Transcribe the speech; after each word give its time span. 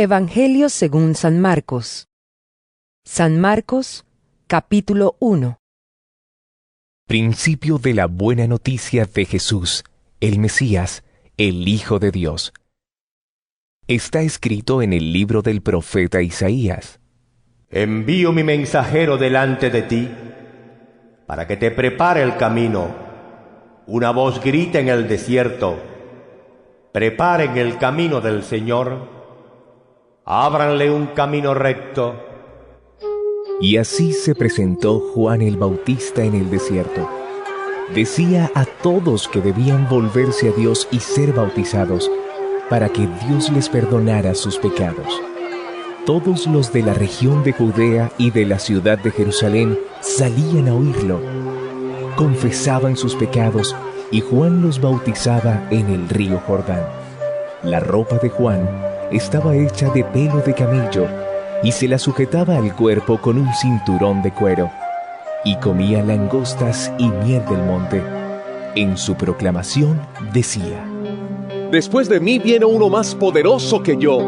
Evangelio 0.00 0.68
según 0.68 1.16
San 1.16 1.40
Marcos. 1.40 2.06
San 3.04 3.40
Marcos, 3.40 4.06
capítulo 4.46 5.16
1. 5.18 5.58
Principio 7.08 7.78
de 7.78 7.94
la 7.94 8.06
buena 8.06 8.46
noticia 8.46 9.06
de 9.06 9.24
Jesús, 9.24 9.82
el 10.20 10.38
Mesías, 10.38 11.02
el 11.36 11.66
Hijo 11.66 11.98
de 11.98 12.12
Dios. 12.12 12.52
Está 13.88 14.20
escrito 14.20 14.82
en 14.82 14.92
el 14.92 15.12
libro 15.12 15.42
del 15.42 15.62
profeta 15.62 16.22
Isaías. 16.22 17.00
Envío 17.68 18.30
mi 18.30 18.44
mensajero 18.44 19.18
delante 19.18 19.68
de 19.68 19.82
ti 19.82 20.08
para 21.26 21.48
que 21.48 21.56
te 21.56 21.72
prepare 21.72 22.22
el 22.22 22.36
camino. 22.36 22.94
Una 23.88 24.12
voz 24.12 24.40
grita 24.40 24.78
en 24.78 24.90
el 24.90 25.08
desierto, 25.08 25.76
preparen 26.92 27.58
el 27.58 27.78
camino 27.78 28.20
del 28.20 28.44
Señor, 28.44 29.17
ábranle 30.30 30.90
un 30.90 31.06
camino 31.06 31.54
recto. 31.54 32.14
Y 33.62 33.78
así 33.78 34.12
se 34.12 34.34
presentó 34.34 35.00
Juan 35.00 35.40
el 35.40 35.56
Bautista 35.56 36.22
en 36.22 36.34
el 36.34 36.50
desierto. 36.50 37.08
Decía 37.94 38.50
a 38.54 38.66
todos 38.66 39.26
que 39.26 39.40
debían 39.40 39.88
volverse 39.88 40.50
a 40.50 40.52
Dios 40.52 40.86
y 40.90 41.00
ser 41.00 41.32
bautizados, 41.32 42.10
para 42.68 42.90
que 42.90 43.08
Dios 43.26 43.50
les 43.50 43.70
perdonara 43.70 44.34
sus 44.34 44.58
pecados. 44.58 45.18
Todos 46.04 46.46
los 46.46 46.74
de 46.74 46.82
la 46.82 46.92
región 46.92 47.42
de 47.42 47.52
Judea 47.54 48.12
y 48.18 48.30
de 48.30 48.44
la 48.44 48.58
ciudad 48.58 48.98
de 48.98 49.10
Jerusalén 49.10 49.78
salían 50.02 50.68
a 50.68 50.74
oírlo. 50.74 51.20
Confesaban 52.16 52.98
sus 52.98 53.14
pecados 53.14 53.74
y 54.10 54.20
Juan 54.20 54.60
los 54.60 54.78
bautizaba 54.78 55.66
en 55.70 55.88
el 55.88 56.06
río 56.06 56.38
Jordán. 56.46 56.86
La 57.62 57.80
ropa 57.80 58.18
de 58.18 58.28
Juan 58.28 58.87
estaba 59.10 59.56
hecha 59.56 59.88
de 59.90 60.04
pelo 60.04 60.40
de 60.40 60.54
camello 60.54 61.06
y 61.62 61.72
se 61.72 61.88
la 61.88 61.98
sujetaba 61.98 62.56
al 62.56 62.74
cuerpo 62.74 63.18
con 63.18 63.38
un 63.38 63.52
cinturón 63.54 64.22
de 64.22 64.32
cuero, 64.32 64.70
y 65.44 65.56
comía 65.56 66.02
langostas 66.02 66.92
y 66.98 67.08
miel 67.08 67.44
del 67.46 67.62
monte. 67.64 68.02
En 68.74 68.96
su 68.96 69.14
proclamación 69.14 70.00
decía, 70.32 70.84
Después 71.70 72.08
de 72.08 72.20
mí 72.20 72.38
viene 72.38 72.64
uno 72.64 72.88
más 72.88 73.14
poderoso 73.14 73.82
que 73.82 73.96
yo, 73.96 74.20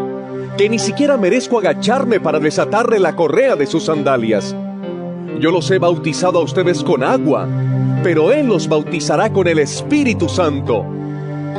que 0.56 0.68
ni 0.68 0.78
siquiera 0.78 1.16
merezco 1.16 1.58
agacharme 1.58 2.20
para 2.20 2.40
desatarle 2.40 2.98
la 2.98 3.14
correa 3.16 3.56
de 3.56 3.66
sus 3.66 3.84
sandalias. 3.84 4.54
Yo 5.38 5.50
los 5.50 5.70
he 5.70 5.78
bautizado 5.78 6.40
a 6.40 6.42
ustedes 6.42 6.82
con 6.82 7.02
agua, 7.02 7.48
pero 8.02 8.32
Él 8.32 8.48
los 8.48 8.68
bautizará 8.68 9.32
con 9.32 9.46
el 9.46 9.58
Espíritu 9.58 10.28
Santo. 10.28 10.84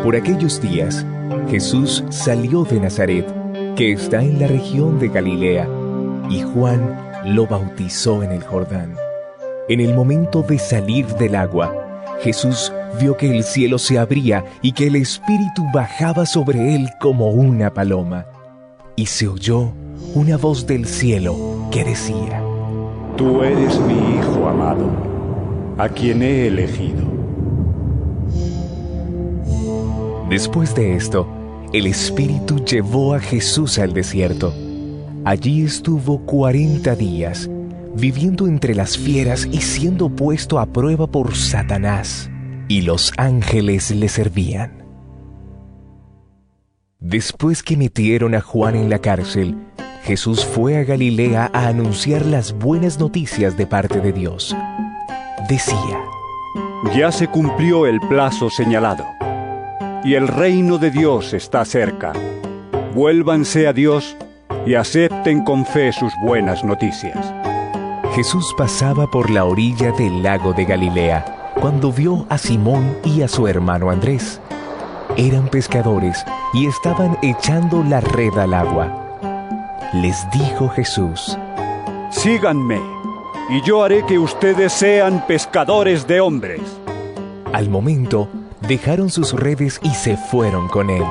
Por 0.04 0.16
aquellos 0.16 0.62
días, 0.62 1.06
Jesús 1.50 2.04
salió 2.10 2.64
de 2.64 2.80
Nazaret, 2.80 3.26
que 3.76 3.92
está 3.92 4.22
en 4.22 4.40
la 4.40 4.48
región 4.48 5.00
de 5.00 5.10
Galilea, 5.10 5.68
y 6.30 6.42
Juan 6.42 6.98
lo 7.26 7.48
bautizó 7.48 8.24
en 8.24 8.32
el 8.32 8.44
Jordán. 8.44 8.96
En 9.68 9.80
el 9.80 9.94
momento 9.94 10.42
de 10.42 10.58
salir 10.60 11.06
del 11.16 11.36
agua, 11.36 11.74
Jesús 12.22 12.72
vio 13.00 13.18
que 13.18 13.32
el 13.32 13.44
cielo 13.44 13.78
se 13.78 13.98
abría 14.00 14.46
y 14.62 14.74
que 14.74 14.88
el 14.88 14.96
Espíritu 14.96 15.64
bajaba 15.74 16.26
sobre 16.26 16.76
él 16.76 16.90
como 17.00 17.30
una 17.30 17.74
paloma. 17.74 18.26
Y 18.96 19.06
se 19.06 19.28
oyó 19.28 19.72
una 20.14 20.38
voz 20.38 20.68
del 20.68 20.86
cielo 20.86 21.70
que 21.72 21.84
decía, 21.84 22.42
Tú 23.18 23.44
eres 23.44 23.80
mi 23.82 24.18
Hijo 24.18 24.48
amado, 24.48 24.90
a 25.78 25.90
quien 25.90 26.22
he 26.22 26.48
elegido. 26.48 27.11
Después 30.32 30.74
de 30.76 30.96
esto, 30.96 31.28
el 31.74 31.86
Espíritu 31.88 32.64
llevó 32.64 33.16
a 33.16 33.20
Jesús 33.20 33.78
al 33.78 33.92
desierto. 33.92 34.54
Allí 35.26 35.66
estuvo 35.66 36.26
cuarenta 36.26 36.96
días, 36.96 37.50
viviendo 37.98 38.48
entre 38.48 38.74
las 38.74 38.98
fieras 38.98 39.46
y 39.52 39.60
siendo 39.60 40.08
puesto 40.08 40.58
a 40.60 40.68
prueba 40.68 41.06
por 41.06 41.36
Satanás, 41.36 42.32
y 42.70 42.84
los 42.84 43.12
ángeles 43.18 43.92
le 43.92 44.08
servían. 44.08 44.86
Después 47.02 47.62
que 47.62 47.76
metieron 47.76 48.34
a 48.34 48.40
Juan 48.40 48.78
en 48.78 48.90
la 48.90 49.00
cárcel, 49.00 49.58
Jesús 50.06 50.46
fue 50.46 50.78
a 50.78 50.86
Galilea 50.86 51.52
a 51.52 51.68
anunciar 51.68 52.26
las 52.26 52.54
buenas 52.54 53.02
noticias 53.02 53.58
de 53.58 53.68
parte 53.68 54.00
de 54.00 54.14
Dios. 54.14 54.56
Decía, 55.50 56.00
Ya 56.96 57.12
se 57.12 57.28
cumplió 57.28 57.86
el 57.86 58.00
plazo 58.00 58.50
señalado, 58.50 59.04
y 60.04 60.16
el 60.16 60.28
reino 60.28 60.78
de 60.78 60.92
Dios 60.92 61.34
está 61.34 61.64
cerca. 61.66 62.14
Vuélvanse 62.96 63.68
a 63.68 63.74
Dios 63.74 64.18
y 64.66 64.76
acepten 64.76 65.44
con 65.44 65.66
fe 65.66 65.92
sus 65.92 66.14
buenas 66.24 66.64
noticias. 66.64 67.34
Jesús 68.16 68.54
pasaba 68.58 69.10
por 69.10 69.30
la 69.30 69.46
orilla 69.46 69.92
del 69.92 70.24
lago 70.24 70.54
de 70.54 70.66
Galilea 70.66 71.54
cuando 71.60 71.92
vio 71.92 72.26
a 72.30 72.38
Simón 72.38 72.98
y 73.06 73.22
a 73.22 73.28
su 73.28 73.48
hermano 73.48 73.90
Andrés. 73.90 74.42
Eran 75.18 75.48
pescadores 75.48 76.26
y 76.54 76.68
estaban 76.68 77.18
echando 77.22 77.84
la 77.84 78.02
red 78.02 78.38
al 78.38 78.54
agua. 78.54 79.20
Les 79.94 80.18
dijo 80.32 80.70
Jesús, 80.70 81.38
Síganme, 82.10 82.80
y 83.50 83.62
yo 83.62 83.84
haré 83.84 84.06
que 84.06 84.18
ustedes 84.18 84.74
sean 84.74 85.26
pescadores 85.28 86.08
de 86.08 86.22
hombres. 86.22 86.62
Al 87.54 87.70
momento, 87.70 88.28
dejaron 88.68 89.10
sus 89.10 89.34
redes 89.34 89.80
y 89.84 89.90
se 89.90 90.18
fueron 90.18 90.68
con 90.68 90.90
él. 90.90 91.04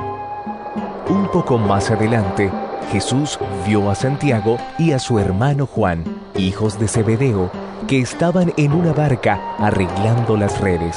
Un 1.08 1.28
poco 1.32 1.58
más 1.58 1.90
adelante, 1.90 2.50
Jesús 2.92 3.38
vio 3.66 3.90
a 3.90 3.94
Santiago 3.94 4.58
y 4.78 4.92
a 4.92 4.98
su 4.98 5.18
hermano 5.18 5.66
Juan, 5.66 6.04
hijos 6.36 6.78
de 6.78 6.88
Zebedeo, 6.88 7.50
que 7.88 8.00
estaban 8.00 8.52
en 8.56 8.72
una 8.72 8.92
barca 8.92 9.40
arreglando 9.58 10.36
las 10.36 10.60
redes. 10.60 10.96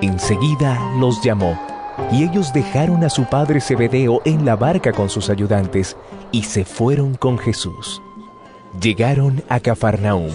Enseguida 0.00 0.78
los 0.98 1.22
llamó, 1.22 1.58
y 2.12 2.24
ellos 2.24 2.52
dejaron 2.52 3.04
a 3.04 3.10
su 3.10 3.24
padre 3.24 3.60
Zebedeo 3.60 4.22
en 4.24 4.44
la 4.44 4.56
barca 4.56 4.92
con 4.92 5.08
sus 5.10 5.30
ayudantes 5.30 5.96
y 6.32 6.44
se 6.44 6.64
fueron 6.64 7.14
con 7.14 7.38
Jesús. 7.38 8.00
Llegaron 8.80 9.42
a 9.48 9.60
Cafarnaúm, 9.60 10.30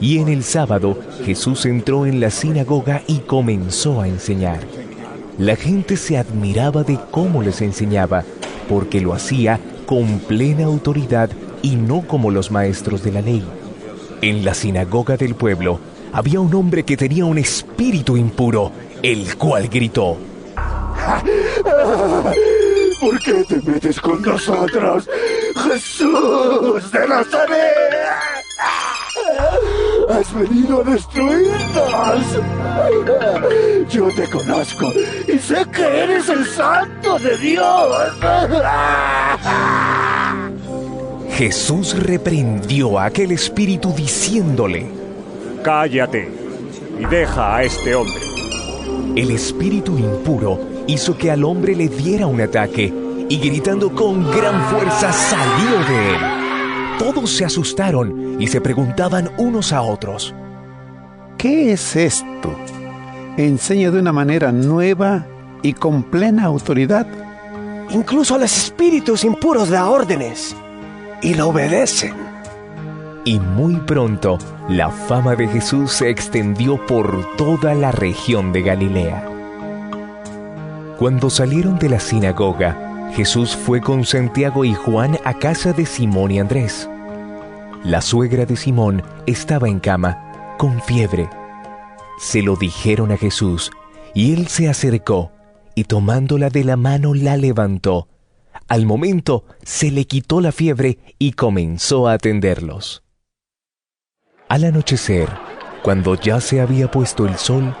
y 0.00 0.18
en 0.18 0.28
el 0.28 0.42
sábado 0.42 0.98
Jesús 1.24 1.66
entró 1.66 2.06
en 2.06 2.20
la 2.20 2.30
sinagoga 2.30 3.02
y 3.06 3.18
comenzó 3.18 4.00
a 4.00 4.08
enseñar. 4.08 4.60
La 5.38 5.56
gente 5.56 5.96
se 5.96 6.18
admiraba 6.18 6.82
de 6.82 6.98
cómo 7.10 7.42
les 7.42 7.62
enseñaba, 7.62 8.24
porque 8.68 9.00
lo 9.00 9.14
hacía 9.14 9.60
con 9.86 10.18
plena 10.20 10.64
autoridad 10.64 11.30
y 11.62 11.76
no 11.76 12.02
como 12.06 12.30
los 12.30 12.50
maestros 12.50 13.02
de 13.02 13.12
la 13.12 13.22
ley. 13.22 13.44
En 14.20 14.44
la 14.44 14.54
sinagoga 14.54 15.16
del 15.16 15.34
pueblo 15.34 15.80
había 16.12 16.40
un 16.40 16.54
hombre 16.54 16.84
que 16.84 16.96
tenía 16.96 17.24
un 17.24 17.38
espíritu 17.38 18.16
impuro, 18.16 18.70
el 19.02 19.36
cual 19.36 19.68
gritó, 19.68 20.18
¿Por 23.00 23.18
qué 23.18 23.44
te 23.48 23.60
metes 23.62 24.00
con 24.00 24.22
nosotros, 24.22 25.08
Jesús 25.56 26.92
de 26.92 27.08
Nazaret? 27.08 27.92
Has 30.12 30.34
venido 30.34 30.82
a 30.82 30.84
destruirnos. 30.84 31.62
Yo 33.90 34.08
te 34.08 34.28
conozco 34.28 34.92
y 35.26 35.38
sé 35.38 35.64
que 35.72 36.02
eres 36.02 36.28
el 36.28 36.44
santo 36.44 37.18
de 37.18 37.38
Dios. 37.38 38.12
Jesús 41.30 41.96
reprendió 41.98 42.98
a 42.98 43.06
aquel 43.06 43.32
espíritu 43.32 43.94
diciéndole, 43.94 44.86
Cállate 45.62 46.30
y 47.00 47.06
deja 47.06 47.56
a 47.56 47.64
este 47.64 47.94
hombre. 47.94 48.20
El 49.16 49.30
espíritu 49.30 49.96
impuro 49.98 50.60
hizo 50.86 51.16
que 51.16 51.30
al 51.30 51.42
hombre 51.42 51.74
le 51.74 51.88
diera 51.88 52.26
un 52.26 52.40
ataque 52.42 52.92
y 53.30 53.38
gritando 53.38 53.90
con 53.94 54.30
gran 54.30 54.62
fuerza 54.68 55.10
salió 55.10 55.78
de 55.88 56.10
él. 56.10 56.31
Todos 56.98 57.30
se 57.30 57.44
asustaron 57.44 58.40
y 58.40 58.46
se 58.46 58.60
preguntaban 58.60 59.30
unos 59.38 59.72
a 59.72 59.82
otros, 59.82 60.34
¿Qué 61.42 61.72
es 61.72 61.96
esto? 61.96 62.54
Enseña 63.36 63.90
de 63.90 63.98
una 63.98 64.12
manera 64.12 64.52
nueva 64.52 65.26
y 65.60 65.72
con 65.72 66.04
plena 66.04 66.44
autoridad. 66.44 67.04
Incluso 67.90 68.36
a 68.36 68.38
los 68.38 68.56
espíritus 68.56 69.24
impuros 69.24 69.68
da 69.68 69.88
órdenes 69.88 70.54
y 71.20 71.34
lo 71.34 71.48
obedecen. 71.48 72.14
Y 73.24 73.40
muy 73.40 73.74
pronto 73.74 74.38
la 74.68 74.90
fama 74.90 75.34
de 75.34 75.48
Jesús 75.48 75.90
se 75.90 76.10
extendió 76.10 76.86
por 76.86 77.36
toda 77.36 77.74
la 77.74 77.90
región 77.90 78.52
de 78.52 78.62
Galilea. 78.62 79.28
Cuando 80.96 81.28
salieron 81.28 81.76
de 81.76 81.88
la 81.88 81.98
sinagoga, 81.98 82.91
Jesús 83.14 83.54
fue 83.54 83.82
con 83.82 84.06
Santiago 84.06 84.64
y 84.64 84.72
Juan 84.72 85.18
a 85.24 85.34
casa 85.34 85.74
de 85.74 85.84
Simón 85.84 86.30
y 86.30 86.38
Andrés. 86.38 86.88
La 87.84 88.00
suegra 88.00 88.46
de 88.46 88.56
Simón 88.56 89.02
estaba 89.26 89.68
en 89.68 89.80
cama, 89.80 90.56
con 90.56 90.80
fiebre. 90.80 91.28
Se 92.18 92.40
lo 92.40 92.56
dijeron 92.56 93.12
a 93.12 93.18
Jesús, 93.18 93.70
y 94.14 94.32
él 94.32 94.46
se 94.46 94.70
acercó, 94.70 95.30
y 95.74 95.84
tomándola 95.84 96.48
de 96.48 96.64
la 96.64 96.76
mano 96.76 97.12
la 97.12 97.36
levantó, 97.36 98.08
Al 98.68 98.86
momento 98.86 99.44
se 99.62 99.90
le 99.90 100.06
quitó 100.06 100.40
la 100.40 100.52
fiebre 100.52 100.98
y 101.18 101.32
comenzó 101.32 102.08
a 102.08 102.14
atenderlos. 102.14 103.02
Al 104.48 104.64
anochecer, 104.64 105.28
cuando 105.82 106.14
ya 106.14 106.40
se 106.40 106.62
había 106.62 106.90
puesto 106.90 107.26
el 107.26 107.36
sol, 107.36 107.76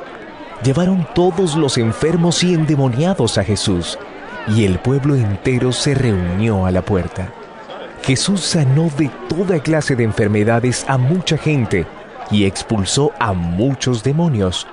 llevaron 0.62 1.06
todos 1.14 1.56
los 1.56 1.78
enfermos 1.78 2.44
y 2.44 2.52
endemoniados 2.52 3.38
a 3.38 3.44
Jesús, 3.44 3.98
y 4.48 4.64
el 4.64 4.78
pueblo 4.78 5.14
entero 5.14 5.72
se 5.72 5.94
reunió 5.94 6.66
a 6.66 6.70
la 6.70 6.82
puerta. 6.82 7.32
Jesús 8.02 8.40
sanó 8.40 8.90
de 8.98 9.10
toda 9.28 9.60
clase 9.60 9.94
de 9.94 10.04
enfermedades 10.04 10.84
a 10.88 10.98
mucha 10.98 11.38
gente 11.38 11.86
y 12.30 12.44
expulsó 12.44 13.12
a 13.20 13.32
muchos 13.32 14.02
demonios, 14.02 14.66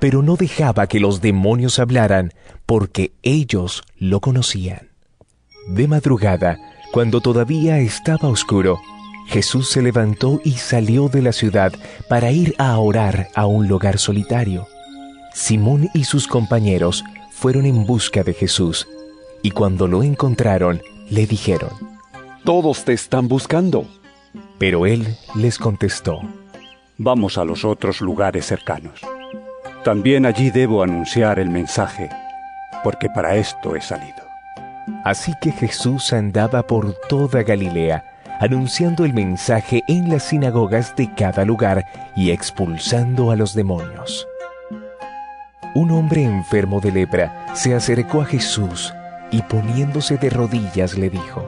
pero 0.00 0.22
no 0.22 0.36
dejaba 0.36 0.86
que 0.86 1.00
los 1.00 1.20
demonios 1.20 1.78
hablaran 1.78 2.32
porque 2.66 3.12
ellos 3.22 3.84
lo 3.96 4.20
conocían. 4.20 4.88
De 5.68 5.86
madrugada, 5.86 6.58
cuando 6.92 7.20
todavía 7.20 7.78
estaba 7.78 8.28
oscuro, 8.28 8.80
Jesús 9.26 9.68
se 9.68 9.82
levantó 9.82 10.40
y 10.42 10.52
salió 10.52 11.08
de 11.08 11.22
la 11.22 11.32
ciudad 11.32 11.72
para 12.08 12.32
ir 12.32 12.54
a 12.58 12.78
orar 12.78 13.28
a 13.34 13.46
un 13.46 13.68
lugar 13.68 13.98
solitario. 13.98 14.66
Simón 15.34 15.90
y 15.92 16.04
sus 16.04 16.26
compañeros 16.26 17.04
fueron 17.38 17.66
en 17.66 17.86
busca 17.86 18.24
de 18.24 18.34
Jesús, 18.34 18.88
y 19.42 19.52
cuando 19.52 19.86
lo 19.86 20.02
encontraron, 20.02 20.82
le 21.08 21.24
dijeron, 21.24 21.70
Todos 22.44 22.84
te 22.84 22.92
están 22.92 23.28
buscando. 23.28 23.86
Pero 24.58 24.86
él 24.86 25.06
les 25.36 25.56
contestó, 25.56 26.20
Vamos 26.96 27.38
a 27.38 27.44
los 27.44 27.64
otros 27.64 28.00
lugares 28.00 28.44
cercanos. 28.44 29.00
También 29.84 30.26
allí 30.26 30.50
debo 30.50 30.82
anunciar 30.82 31.38
el 31.38 31.48
mensaje, 31.48 32.10
porque 32.82 33.08
para 33.08 33.36
esto 33.36 33.76
he 33.76 33.80
salido. 33.80 34.26
Así 35.04 35.32
que 35.40 35.52
Jesús 35.52 36.12
andaba 36.12 36.66
por 36.66 36.92
toda 37.08 37.44
Galilea, 37.44 38.02
anunciando 38.40 39.04
el 39.04 39.14
mensaje 39.14 39.84
en 39.86 40.08
las 40.08 40.24
sinagogas 40.24 40.96
de 40.96 41.14
cada 41.14 41.44
lugar 41.44 41.84
y 42.16 42.32
expulsando 42.32 43.30
a 43.30 43.36
los 43.36 43.54
demonios. 43.54 44.26
Un 45.74 45.90
hombre 45.90 46.22
enfermo 46.24 46.80
de 46.80 46.92
lepra 46.92 47.46
se 47.54 47.74
acercó 47.74 48.22
a 48.22 48.24
Jesús 48.24 48.94
y 49.30 49.42
poniéndose 49.42 50.16
de 50.16 50.30
rodillas 50.30 50.96
le 50.96 51.10
dijo, 51.10 51.44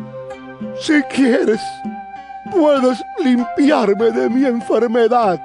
Si 0.81 1.03
quieres, 1.05 1.61
puedes 2.51 3.03
limpiarme 3.25 4.11
de 4.11 4.29
mi 4.29 4.45
enfermedad. 4.45 5.41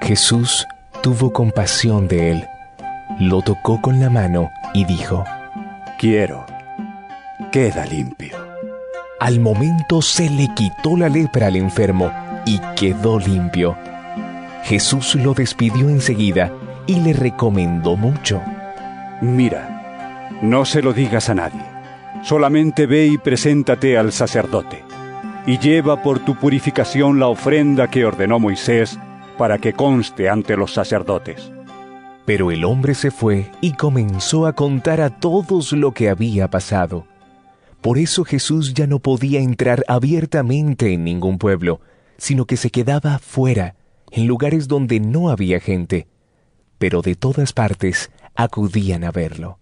Jesús 0.00 0.66
tuvo 1.02 1.32
compasión 1.32 2.08
de 2.08 2.32
él, 2.32 2.48
lo 3.18 3.42
tocó 3.42 3.80
con 3.80 4.00
la 4.00 4.08
mano 4.10 4.50
y 4.74 4.84
dijo, 4.84 5.24
Quiero, 5.98 6.46
queda 7.52 7.84
limpio. 7.86 8.36
Al 9.20 9.40
momento 9.40 10.00
se 10.00 10.30
le 10.30 10.48
quitó 10.54 10.96
la 10.96 11.08
lepra 11.08 11.48
al 11.48 11.56
enfermo 11.56 12.12
y 12.46 12.58
quedó 12.76 13.18
limpio. 13.18 13.76
Jesús 14.62 15.14
lo 15.16 15.34
despidió 15.34 15.88
enseguida 15.88 16.52
y 16.88 16.96
le 16.96 17.12
recomendó 17.12 17.96
mucho. 17.96 18.42
Mira, 19.20 20.30
no 20.42 20.64
se 20.64 20.82
lo 20.82 20.92
digas 20.92 21.28
a 21.28 21.34
nadie. 21.34 21.62
Solamente 22.22 22.86
ve 22.86 23.06
y 23.06 23.18
preséntate 23.18 23.96
al 23.96 24.10
sacerdote, 24.10 24.82
y 25.46 25.58
lleva 25.58 26.02
por 26.02 26.18
tu 26.18 26.34
purificación 26.34 27.20
la 27.20 27.28
ofrenda 27.28 27.88
que 27.88 28.04
ordenó 28.04 28.40
Moisés 28.40 28.98
para 29.36 29.58
que 29.58 29.74
conste 29.74 30.28
ante 30.28 30.56
los 30.56 30.72
sacerdotes. 30.72 31.52
Pero 32.24 32.50
el 32.50 32.64
hombre 32.64 32.94
se 32.94 33.10
fue 33.10 33.50
y 33.60 33.72
comenzó 33.72 34.46
a 34.46 34.54
contar 34.54 35.00
a 35.00 35.10
todos 35.10 35.72
lo 35.72 35.92
que 35.92 36.08
había 36.08 36.48
pasado. 36.48 37.06
Por 37.80 37.98
eso 37.98 38.24
Jesús 38.24 38.74
ya 38.74 38.86
no 38.86 38.98
podía 38.98 39.40
entrar 39.40 39.84
abiertamente 39.88 40.92
en 40.92 41.04
ningún 41.04 41.38
pueblo, 41.38 41.80
sino 42.16 42.46
que 42.46 42.56
se 42.56 42.70
quedaba 42.70 43.18
fuera, 43.18 43.76
en 44.10 44.26
lugares 44.26 44.68
donde 44.68 44.98
no 45.00 45.30
había 45.30 45.60
gente, 45.60 46.08
pero 46.78 47.02
de 47.02 47.14
todas 47.14 47.52
partes 47.52 48.10
acudían 48.34 49.04
a 49.04 49.10
verlo. 49.10 49.58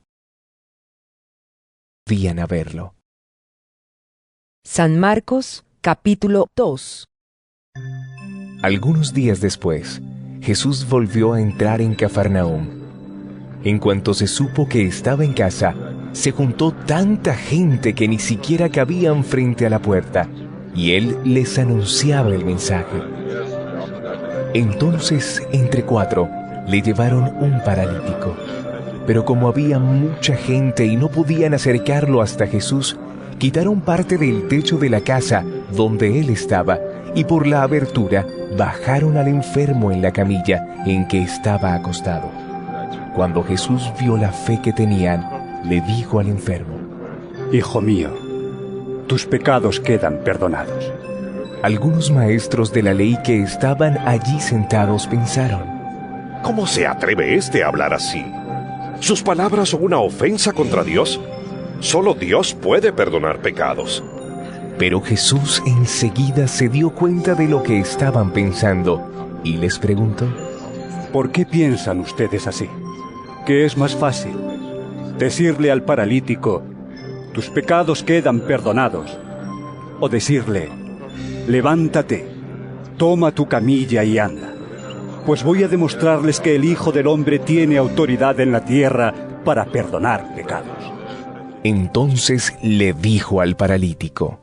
Acudían 2.06 2.38
a 2.38 2.46
verlo. 2.46 2.94
San 4.64 4.98
Marcos 5.00 5.64
capítulo 5.80 6.48
2 6.56 7.06
Algunos 8.62 9.14
días 9.14 9.40
después, 9.40 10.02
Jesús 10.40 10.88
volvió 10.88 11.32
a 11.32 11.40
entrar 11.40 11.80
en 11.80 11.94
Cafarnaúm. 11.94 12.68
En 13.64 13.78
cuanto 13.78 14.14
se 14.14 14.26
supo 14.26 14.68
que 14.68 14.86
estaba 14.86 15.24
en 15.24 15.32
casa, 15.32 15.74
se 16.12 16.30
juntó 16.30 16.72
tanta 16.72 17.34
gente 17.34 17.94
que 17.94 18.06
ni 18.06 18.18
siquiera 18.18 18.68
cabían 18.68 19.24
frente 19.24 19.66
a 19.66 19.70
la 19.70 19.80
puerta, 19.80 20.28
y 20.74 20.92
él 20.92 21.18
les 21.24 21.58
anunciaba 21.58 22.34
el 22.34 22.44
mensaje. 22.44 23.02
Entonces, 24.54 25.42
entre 25.52 25.84
cuatro, 25.84 26.28
le 26.66 26.82
llevaron 26.82 27.34
un 27.40 27.60
paralítico. 27.64 28.36
Pero 29.06 29.24
como 29.24 29.48
había 29.48 29.78
mucha 29.78 30.36
gente 30.36 30.84
y 30.84 30.96
no 30.96 31.08
podían 31.08 31.54
acercarlo 31.54 32.22
hasta 32.22 32.46
Jesús, 32.46 32.96
quitaron 33.38 33.80
parte 33.80 34.18
del 34.18 34.48
techo 34.48 34.78
de 34.78 34.90
la 34.90 35.00
casa 35.00 35.44
donde 35.72 36.18
él 36.20 36.30
estaba 36.30 36.78
y 37.14 37.24
por 37.24 37.46
la 37.46 37.62
abertura 37.62 38.26
bajaron 38.56 39.16
al 39.16 39.28
enfermo 39.28 39.92
en 39.92 40.02
la 40.02 40.12
camilla 40.12 40.84
en 40.86 41.06
que 41.08 41.22
estaba 41.22 41.74
acostado. 41.74 42.30
Cuando 43.14 43.42
Jesús 43.42 43.90
vio 43.98 44.16
la 44.16 44.32
fe 44.32 44.60
que 44.62 44.72
tenían, 44.72 45.26
le 45.64 45.80
dijo 45.80 46.18
al 46.20 46.28
enfermo, 46.28 46.76
Hijo 47.52 47.80
mío, 47.80 48.10
tus 49.06 49.24
pecados 49.24 49.80
quedan 49.80 50.18
perdonados. 50.24 50.92
Algunos 51.62 52.10
maestros 52.10 52.72
de 52.72 52.82
la 52.82 52.92
ley 52.92 53.16
que 53.24 53.42
estaban 53.42 53.98
allí 54.06 54.40
sentados 54.40 55.06
pensaron, 55.06 55.75
¿Cómo 56.46 56.64
se 56.64 56.86
atreve 56.86 57.34
éste 57.34 57.64
a 57.64 57.66
hablar 57.66 57.92
así? 57.92 58.24
¿Sus 59.00 59.20
palabras 59.20 59.70
son 59.70 59.82
una 59.82 59.98
ofensa 59.98 60.52
contra 60.52 60.84
Dios? 60.84 61.20
Solo 61.80 62.14
Dios 62.14 62.54
puede 62.54 62.92
perdonar 62.92 63.40
pecados. 63.40 64.04
Pero 64.78 65.00
Jesús 65.00 65.60
enseguida 65.66 66.46
se 66.46 66.68
dio 66.68 66.90
cuenta 66.90 67.34
de 67.34 67.48
lo 67.48 67.64
que 67.64 67.80
estaban 67.80 68.30
pensando 68.30 69.40
y 69.42 69.56
les 69.56 69.80
preguntó, 69.80 70.28
¿Por 71.12 71.32
qué 71.32 71.44
piensan 71.44 71.98
ustedes 71.98 72.46
así? 72.46 72.68
¿Qué 73.44 73.64
es 73.64 73.76
más 73.76 73.96
fácil? 73.96 74.36
Decirle 75.18 75.72
al 75.72 75.82
paralítico, 75.82 76.62
tus 77.34 77.50
pecados 77.50 78.04
quedan 78.04 78.38
perdonados. 78.38 79.18
O 79.98 80.08
decirle, 80.08 80.68
levántate, 81.48 82.28
toma 82.96 83.32
tu 83.32 83.48
camilla 83.48 84.04
y 84.04 84.18
anda. 84.18 84.55
Pues 85.26 85.42
voy 85.42 85.64
a 85.64 85.68
demostrarles 85.68 86.38
que 86.38 86.54
el 86.54 86.64
Hijo 86.64 86.92
del 86.92 87.08
Hombre 87.08 87.40
tiene 87.40 87.78
autoridad 87.78 88.38
en 88.38 88.52
la 88.52 88.64
tierra 88.64 89.12
para 89.44 89.64
perdonar 89.64 90.36
pecados. 90.36 90.92
Entonces 91.64 92.54
le 92.62 92.92
dijo 92.92 93.40
al 93.40 93.56
paralítico, 93.56 94.38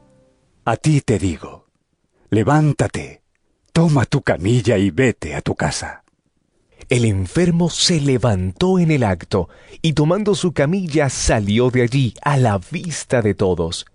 A 0.66 0.75
ti 0.75 1.00
te 1.00 1.20
digo, 1.20 1.68
levántate, 2.30 3.22
toma 3.72 4.04
tu 4.04 4.24
camilla 4.24 4.78
y 4.78 4.92
vete 4.92 5.36
a 5.36 5.42
tu 5.42 5.56
casa. 5.56 6.04
El 6.90 7.06
enfermo 7.06 7.70
se 7.70 8.02
levantó 8.02 8.78
en 8.78 8.92
el 8.92 9.04
acto 9.04 9.48
y 9.82 9.94
tomando 9.94 10.36
su 10.36 10.52
camilla 10.52 11.08
salió 11.08 11.70
de 11.70 11.84
allí 11.84 12.13
a 12.22 12.36
la 12.36 12.60
vista 12.72 13.22
de 13.22 13.34
todos. 13.36 13.86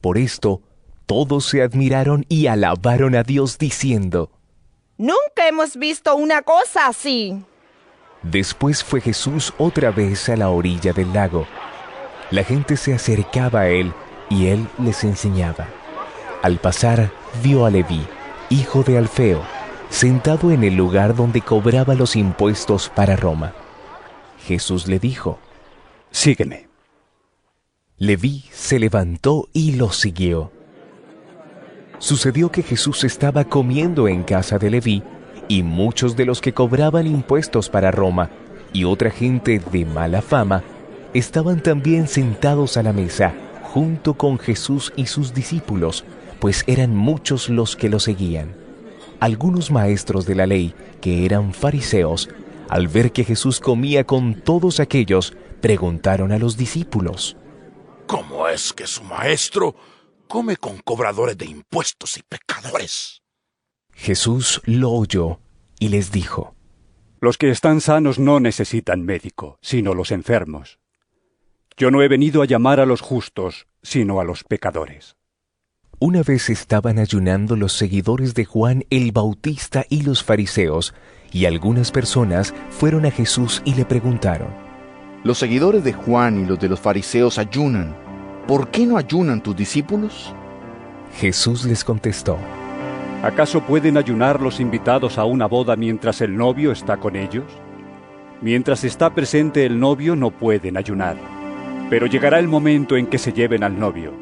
Por 0.00 0.18
esto, 0.18 0.62
todos 1.06 1.46
se 1.46 1.62
admiraron 1.62 2.26
y 2.28 2.46
alabaron 2.46 3.16
a 3.16 3.24
Dios 3.24 3.58
diciendo, 3.58 4.30
Nunca 5.02 5.48
hemos 5.48 5.76
visto 5.76 6.14
una 6.14 6.42
cosa 6.42 6.86
así. 6.86 7.42
Después 8.22 8.84
fue 8.84 9.00
Jesús 9.00 9.52
otra 9.58 9.90
vez 9.90 10.28
a 10.28 10.36
la 10.36 10.50
orilla 10.50 10.92
del 10.92 11.12
lago. 11.12 11.44
La 12.30 12.44
gente 12.44 12.76
se 12.76 12.94
acercaba 12.94 13.62
a 13.62 13.68
él 13.68 13.92
y 14.30 14.46
él 14.46 14.68
les 14.78 15.02
enseñaba. 15.02 15.66
Al 16.40 16.58
pasar, 16.58 17.10
vio 17.42 17.66
a 17.66 17.70
Leví, 17.70 18.06
hijo 18.48 18.84
de 18.84 18.96
Alfeo, 18.96 19.42
sentado 19.90 20.52
en 20.52 20.62
el 20.62 20.76
lugar 20.76 21.16
donde 21.16 21.40
cobraba 21.40 21.96
los 21.96 22.14
impuestos 22.14 22.88
para 22.88 23.16
Roma. 23.16 23.54
Jesús 24.46 24.86
le 24.86 25.00
dijo, 25.00 25.40
Sígueme. 26.12 26.68
Leví 27.98 28.44
se 28.52 28.78
levantó 28.78 29.48
y 29.52 29.72
lo 29.72 29.90
siguió. 29.90 30.52
Sucedió 32.02 32.50
que 32.50 32.64
Jesús 32.64 33.04
estaba 33.04 33.44
comiendo 33.44 34.08
en 34.08 34.24
casa 34.24 34.58
de 34.58 34.70
Leví 34.70 35.04
y 35.46 35.62
muchos 35.62 36.16
de 36.16 36.24
los 36.24 36.40
que 36.40 36.52
cobraban 36.52 37.06
impuestos 37.06 37.68
para 37.68 37.92
Roma 37.92 38.28
y 38.72 38.82
otra 38.82 39.08
gente 39.08 39.62
de 39.70 39.84
mala 39.84 40.20
fama 40.20 40.64
estaban 41.14 41.62
también 41.62 42.08
sentados 42.08 42.76
a 42.76 42.82
la 42.82 42.92
mesa 42.92 43.32
junto 43.62 44.14
con 44.14 44.40
Jesús 44.40 44.92
y 44.96 45.06
sus 45.06 45.32
discípulos, 45.32 46.04
pues 46.40 46.64
eran 46.66 46.96
muchos 46.96 47.48
los 47.48 47.76
que 47.76 47.88
lo 47.88 48.00
seguían. 48.00 48.56
Algunos 49.20 49.70
maestros 49.70 50.26
de 50.26 50.34
la 50.34 50.46
ley, 50.46 50.74
que 51.00 51.24
eran 51.24 51.54
fariseos, 51.54 52.28
al 52.68 52.88
ver 52.88 53.12
que 53.12 53.22
Jesús 53.22 53.60
comía 53.60 54.02
con 54.02 54.34
todos 54.34 54.80
aquellos, 54.80 55.34
preguntaron 55.60 56.32
a 56.32 56.38
los 56.38 56.56
discípulos, 56.56 57.36
¿Cómo 58.08 58.48
es 58.48 58.72
que 58.72 58.88
su 58.88 59.04
maestro 59.04 59.76
come 60.32 60.56
con 60.56 60.78
cobradores 60.78 61.36
de 61.36 61.44
impuestos 61.44 62.16
y 62.16 62.22
pecadores? 62.22 63.20
Jesús 63.92 64.62
lo 64.64 64.90
oyó 64.90 65.40
y 65.78 65.88
les 65.88 66.10
dijo, 66.10 66.54
Los 67.20 67.36
que 67.36 67.50
están 67.50 67.82
sanos 67.82 68.18
no 68.18 68.40
necesitan 68.40 69.04
médico, 69.04 69.58
sino 69.60 69.92
los 69.92 70.10
enfermos. 70.10 70.78
Yo 71.76 71.90
no 71.90 72.00
he 72.00 72.08
venido 72.08 72.40
a 72.40 72.46
llamar 72.46 72.80
a 72.80 72.86
los 72.86 73.02
justos, 73.02 73.66
sino 73.82 74.20
a 74.20 74.24
los 74.24 74.42
pecadores. 74.42 75.16
Una 75.98 76.22
vez 76.22 76.48
estaban 76.48 76.98
ayunando 76.98 77.54
los 77.54 77.74
seguidores 77.74 78.32
de 78.32 78.46
Juan 78.46 78.86
el 78.88 79.12
Bautista 79.12 79.84
y 79.90 80.00
los 80.00 80.24
fariseos, 80.24 80.94
y 81.30 81.44
algunas 81.44 81.92
personas 81.92 82.54
fueron 82.70 83.04
a 83.04 83.10
Jesús 83.10 83.60
y 83.66 83.74
le 83.74 83.84
preguntaron, 83.84 84.48
Los 85.24 85.36
seguidores 85.36 85.84
de 85.84 85.92
Juan 85.92 86.42
y 86.42 86.46
los 86.46 86.58
de 86.58 86.70
los 86.70 86.80
fariseos 86.80 87.36
ayunan. 87.36 88.11
¿Por 88.46 88.68
qué 88.68 88.86
no 88.86 88.96
ayunan 88.96 89.42
tus 89.42 89.54
discípulos? 89.54 90.34
Jesús 91.14 91.64
les 91.64 91.84
contestó, 91.84 92.38
¿Acaso 93.22 93.60
pueden 93.60 93.96
ayunar 93.96 94.42
los 94.42 94.58
invitados 94.58 95.16
a 95.16 95.24
una 95.24 95.46
boda 95.46 95.76
mientras 95.76 96.20
el 96.20 96.36
novio 96.36 96.72
está 96.72 96.96
con 96.96 97.14
ellos? 97.14 97.44
Mientras 98.40 98.82
está 98.82 99.14
presente 99.14 99.64
el 99.64 99.78
novio 99.78 100.16
no 100.16 100.32
pueden 100.32 100.76
ayunar, 100.76 101.16
pero 101.88 102.06
llegará 102.06 102.40
el 102.40 102.48
momento 102.48 102.96
en 102.96 103.06
que 103.06 103.18
se 103.18 103.32
lleven 103.32 103.62
al 103.62 103.78
novio. 103.78 104.12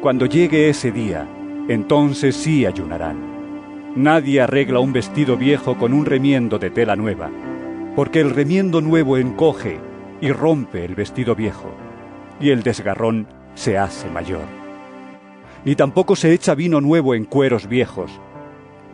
Cuando 0.00 0.24
llegue 0.24 0.70
ese 0.70 0.90
día, 0.90 1.28
entonces 1.68 2.34
sí 2.36 2.64
ayunarán. 2.64 3.92
Nadie 3.96 4.40
arregla 4.40 4.80
un 4.80 4.94
vestido 4.94 5.36
viejo 5.36 5.76
con 5.76 5.92
un 5.92 6.06
remiendo 6.06 6.58
de 6.58 6.70
tela 6.70 6.96
nueva, 6.96 7.30
porque 7.94 8.20
el 8.20 8.30
remiendo 8.30 8.80
nuevo 8.80 9.18
encoge 9.18 9.78
y 10.22 10.32
rompe 10.32 10.86
el 10.86 10.94
vestido 10.94 11.34
viejo, 11.34 11.70
y 12.40 12.50
el 12.50 12.62
desgarrón 12.62 13.26
se 13.54 13.78
hace 13.78 14.08
mayor. 14.10 14.44
Y 15.64 15.74
tampoco 15.76 16.16
se 16.16 16.32
echa 16.32 16.54
vino 16.54 16.80
nuevo 16.80 17.14
en 17.14 17.24
cueros 17.24 17.66
viejos, 17.66 18.10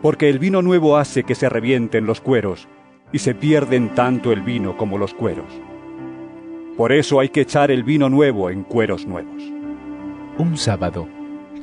porque 0.01 0.29
el 0.29 0.39
vino 0.39 0.61
nuevo 0.61 0.97
hace 0.97 1.23
que 1.23 1.35
se 1.35 1.49
revienten 1.49 2.05
los 2.05 2.21
cueros, 2.21 2.67
y 3.11 3.19
se 3.19 3.35
pierden 3.35 3.93
tanto 3.93 4.31
el 4.31 4.41
vino 4.41 4.75
como 4.75 4.97
los 4.97 5.13
cueros. 5.13 5.51
Por 6.75 6.91
eso 6.91 7.19
hay 7.19 7.29
que 7.29 7.41
echar 7.41 7.69
el 7.69 7.83
vino 7.83 8.09
nuevo 8.09 8.49
en 8.49 8.63
cueros 8.63 9.05
nuevos. 9.05 9.43
Un 10.39 10.57
sábado, 10.57 11.07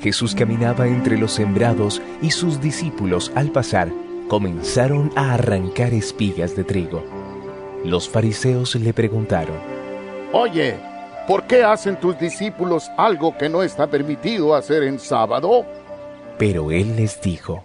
Jesús 0.01 0.35
caminaba 0.35 0.87
entre 0.87 1.19
los 1.19 1.33
sembrados 1.33 2.01
y 2.23 2.31
sus 2.31 2.61
discípulos 2.61 3.33
al 3.35 3.51
pasar 3.51 3.91
comenzaron 4.29 5.11
a 5.17 5.35
arrancar 5.35 5.93
espigas 5.93 6.55
de 6.55 6.63
trigo. 6.63 7.05
Los 7.85 8.09
fariseos 8.09 8.77
le 8.77 8.95
preguntaron, 8.95 9.57
Oye, 10.33 10.77
¿por 11.31 11.45
qué 11.45 11.63
hacen 11.63 11.95
tus 11.95 12.19
discípulos 12.19 12.91
algo 12.97 13.39
que 13.39 13.49
no 13.49 13.63
está 13.63 13.87
permitido 13.87 14.53
hacer 14.53 14.83
en 14.83 14.99
sábado? 14.99 15.65
Pero 16.37 16.73
él 16.73 16.97
les 16.97 17.21
dijo, 17.21 17.63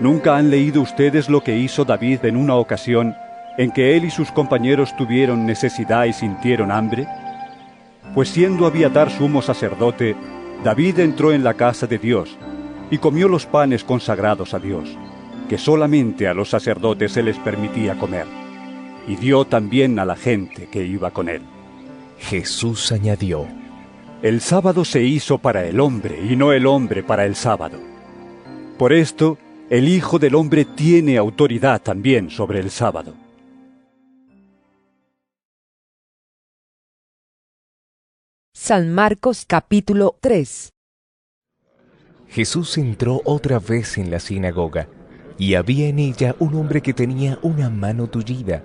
¿Nunca 0.00 0.36
han 0.36 0.50
leído 0.50 0.82
ustedes 0.82 1.28
lo 1.28 1.40
que 1.40 1.56
hizo 1.56 1.84
David 1.84 2.24
en 2.24 2.36
una 2.36 2.56
ocasión 2.56 3.14
en 3.58 3.70
que 3.70 3.96
él 3.96 4.06
y 4.06 4.10
sus 4.10 4.32
compañeros 4.32 4.96
tuvieron 4.96 5.46
necesidad 5.46 6.06
y 6.06 6.12
sintieron 6.12 6.72
hambre? 6.72 7.06
Pues 8.12 8.30
siendo 8.30 8.66
Abiatar 8.66 9.08
sumo 9.08 9.40
sacerdote, 9.40 10.16
David 10.64 10.98
entró 10.98 11.30
en 11.30 11.44
la 11.44 11.54
casa 11.54 11.86
de 11.86 11.98
Dios 11.98 12.36
y 12.90 12.98
comió 12.98 13.28
los 13.28 13.46
panes 13.46 13.84
consagrados 13.84 14.52
a 14.52 14.58
Dios, 14.58 14.98
que 15.48 15.58
solamente 15.58 16.26
a 16.26 16.34
los 16.34 16.50
sacerdotes 16.50 17.12
se 17.12 17.22
les 17.22 17.38
permitía 17.38 17.96
comer, 17.96 18.26
y 19.06 19.14
dio 19.14 19.44
también 19.44 20.00
a 20.00 20.04
la 20.04 20.16
gente 20.16 20.66
que 20.66 20.82
iba 20.82 21.12
con 21.12 21.28
él. 21.28 21.42
Jesús 22.20 22.92
añadió, 22.92 23.48
El 24.22 24.40
sábado 24.40 24.84
se 24.84 25.02
hizo 25.02 25.38
para 25.38 25.66
el 25.66 25.80
hombre 25.80 26.20
y 26.24 26.36
no 26.36 26.52
el 26.52 26.66
hombre 26.66 27.02
para 27.02 27.24
el 27.24 27.34
sábado. 27.34 27.78
Por 28.78 28.92
esto, 28.92 29.38
el 29.68 29.88
Hijo 29.88 30.18
del 30.18 30.34
Hombre 30.34 30.64
tiene 30.64 31.16
autoridad 31.16 31.80
también 31.80 32.30
sobre 32.30 32.60
el 32.60 32.70
sábado. 32.70 33.14
San 38.52 38.92
Marcos 38.92 39.44
capítulo 39.46 40.16
3 40.20 40.70
Jesús 42.28 42.78
entró 42.78 43.22
otra 43.24 43.58
vez 43.58 43.98
en 43.98 44.10
la 44.10 44.20
sinagoga, 44.20 44.88
y 45.38 45.54
había 45.54 45.88
en 45.88 45.98
ella 45.98 46.36
un 46.38 46.54
hombre 46.54 46.80
que 46.80 46.92
tenía 46.92 47.38
una 47.42 47.70
mano 47.70 48.08
tullida. 48.08 48.62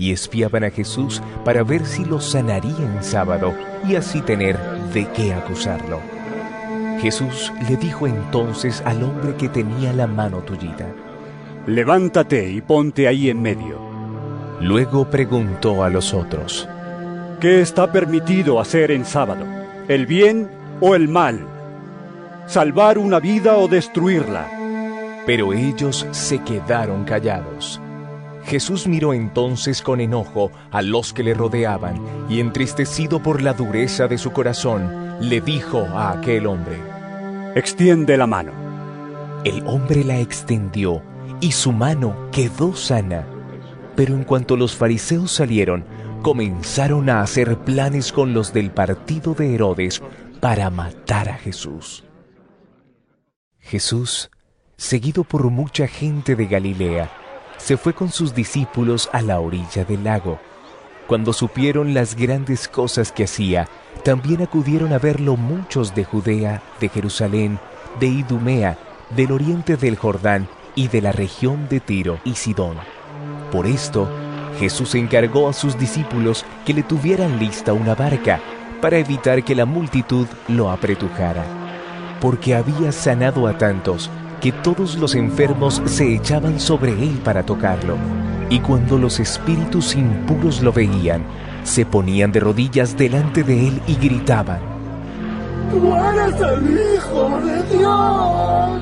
Y 0.00 0.12
espiaban 0.12 0.64
a 0.64 0.70
Jesús 0.70 1.22
para 1.44 1.62
ver 1.62 1.84
si 1.84 2.06
lo 2.06 2.22
sanaría 2.22 2.74
en 2.78 3.04
sábado, 3.04 3.52
y 3.86 3.96
así 3.96 4.22
tener 4.22 4.58
de 4.94 5.06
qué 5.12 5.34
acusarlo. 5.34 6.00
Jesús 7.02 7.52
le 7.68 7.76
dijo 7.76 8.06
entonces 8.06 8.82
al 8.86 9.02
hombre 9.02 9.36
que 9.36 9.50
tenía 9.50 9.92
la 9.92 10.06
mano 10.06 10.38
tullida, 10.38 10.86
Levántate 11.66 12.48
y 12.48 12.62
ponte 12.62 13.08
ahí 13.08 13.28
en 13.28 13.42
medio. 13.42 13.78
Luego 14.60 15.10
preguntó 15.10 15.84
a 15.84 15.90
los 15.90 16.14
otros, 16.14 16.66
¿Qué 17.38 17.60
está 17.60 17.92
permitido 17.92 18.58
hacer 18.58 18.90
en 18.90 19.04
sábado? 19.04 19.44
¿El 19.86 20.06
bien 20.06 20.48
o 20.80 20.94
el 20.94 21.08
mal? 21.08 21.46
¿Salvar 22.46 22.96
una 22.96 23.20
vida 23.20 23.58
o 23.58 23.68
destruirla? 23.68 24.48
Pero 25.26 25.52
ellos 25.52 26.06
se 26.10 26.38
quedaron 26.38 27.04
callados. 27.04 27.82
Jesús 28.44 28.86
miró 28.86 29.12
entonces 29.12 29.82
con 29.82 30.00
enojo 30.00 30.50
a 30.70 30.82
los 30.82 31.12
que 31.12 31.22
le 31.22 31.34
rodeaban 31.34 32.00
y 32.28 32.40
entristecido 32.40 33.22
por 33.22 33.42
la 33.42 33.52
dureza 33.52 34.08
de 34.08 34.18
su 34.18 34.32
corazón, 34.32 35.18
le 35.20 35.40
dijo 35.40 35.80
a 35.80 36.12
aquel 36.12 36.46
hombre, 36.46 36.78
Extiende 37.54 38.16
la 38.16 38.26
mano. 38.26 38.52
El 39.44 39.66
hombre 39.66 40.04
la 40.04 40.18
extendió 40.18 41.02
y 41.40 41.52
su 41.52 41.72
mano 41.72 42.30
quedó 42.30 42.74
sana. 42.74 43.26
Pero 43.96 44.14
en 44.14 44.24
cuanto 44.24 44.56
los 44.56 44.76
fariseos 44.76 45.32
salieron, 45.32 45.84
comenzaron 46.22 47.10
a 47.10 47.22
hacer 47.22 47.58
planes 47.58 48.12
con 48.12 48.34
los 48.34 48.52
del 48.52 48.70
partido 48.70 49.34
de 49.34 49.54
Herodes 49.54 50.02
para 50.40 50.70
matar 50.70 51.28
a 51.28 51.34
Jesús. 51.34 52.04
Jesús, 53.58 54.30
seguido 54.76 55.24
por 55.24 55.50
mucha 55.50 55.86
gente 55.86 56.36
de 56.36 56.46
Galilea, 56.46 57.10
se 57.62 57.76
fue 57.76 57.92
con 57.92 58.10
sus 58.10 58.34
discípulos 58.34 59.08
a 59.12 59.22
la 59.22 59.40
orilla 59.40 59.84
del 59.84 60.04
lago. 60.04 60.38
Cuando 61.06 61.32
supieron 61.32 61.94
las 61.94 62.14
grandes 62.14 62.68
cosas 62.68 63.12
que 63.12 63.24
hacía, 63.24 63.68
también 64.04 64.42
acudieron 64.42 64.92
a 64.92 64.98
verlo 64.98 65.36
muchos 65.36 65.94
de 65.94 66.04
Judea, 66.04 66.62
de 66.80 66.88
Jerusalén, 66.88 67.58
de 67.98 68.06
Idumea, 68.06 68.78
del 69.10 69.32
oriente 69.32 69.76
del 69.76 69.96
Jordán 69.96 70.48
y 70.74 70.88
de 70.88 71.02
la 71.02 71.12
región 71.12 71.68
de 71.68 71.80
Tiro 71.80 72.20
y 72.24 72.34
Sidón. 72.34 72.76
Por 73.50 73.66
esto, 73.66 74.08
Jesús 74.58 74.94
encargó 74.94 75.48
a 75.48 75.52
sus 75.52 75.78
discípulos 75.78 76.44
que 76.64 76.74
le 76.74 76.82
tuvieran 76.82 77.38
lista 77.38 77.72
una 77.72 77.94
barca 77.94 78.40
para 78.80 78.98
evitar 78.98 79.42
que 79.44 79.54
la 79.54 79.66
multitud 79.66 80.26
lo 80.48 80.70
apretujara, 80.70 81.44
porque 82.20 82.54
había 82.54 82.92
sanado 82.92 83.46
a 83.46 83.58
tantos 83.58 84.10
que 84.40 84.52
todos 84.52 84.96
los 84.96 85.14
enfermos 85.14 85.82
se 85.86 86.14
echaban 86.14 86.58
sobre 86.58 86.92
él 86.92 87.20
para 87.24 87.44
tocarlo, 87.44 87.96
y 88.48 88.60
cuando 88.60 88.98
los 88.98 89.20
espíritus 89.20 89.94
impuros 89.94 90.62
lo 90.62 90.72
veían, 90.72 91.22
se 91.62 91.84
ponían 91.84 92.32
de 92.32 92.40
rodillas 92.40 92.96
delante 92.96 93.42
de 93.42 93.68
él 93.68 93.82
y 93.86 93.94
gritaban, 93.96 94.60
¡Tú 95.70 95.94
eres 95.94 96.34
el 96.40 96.96
Hijo 96.96 97.40
de 97.40 97.78
Dios! 97.78 98.80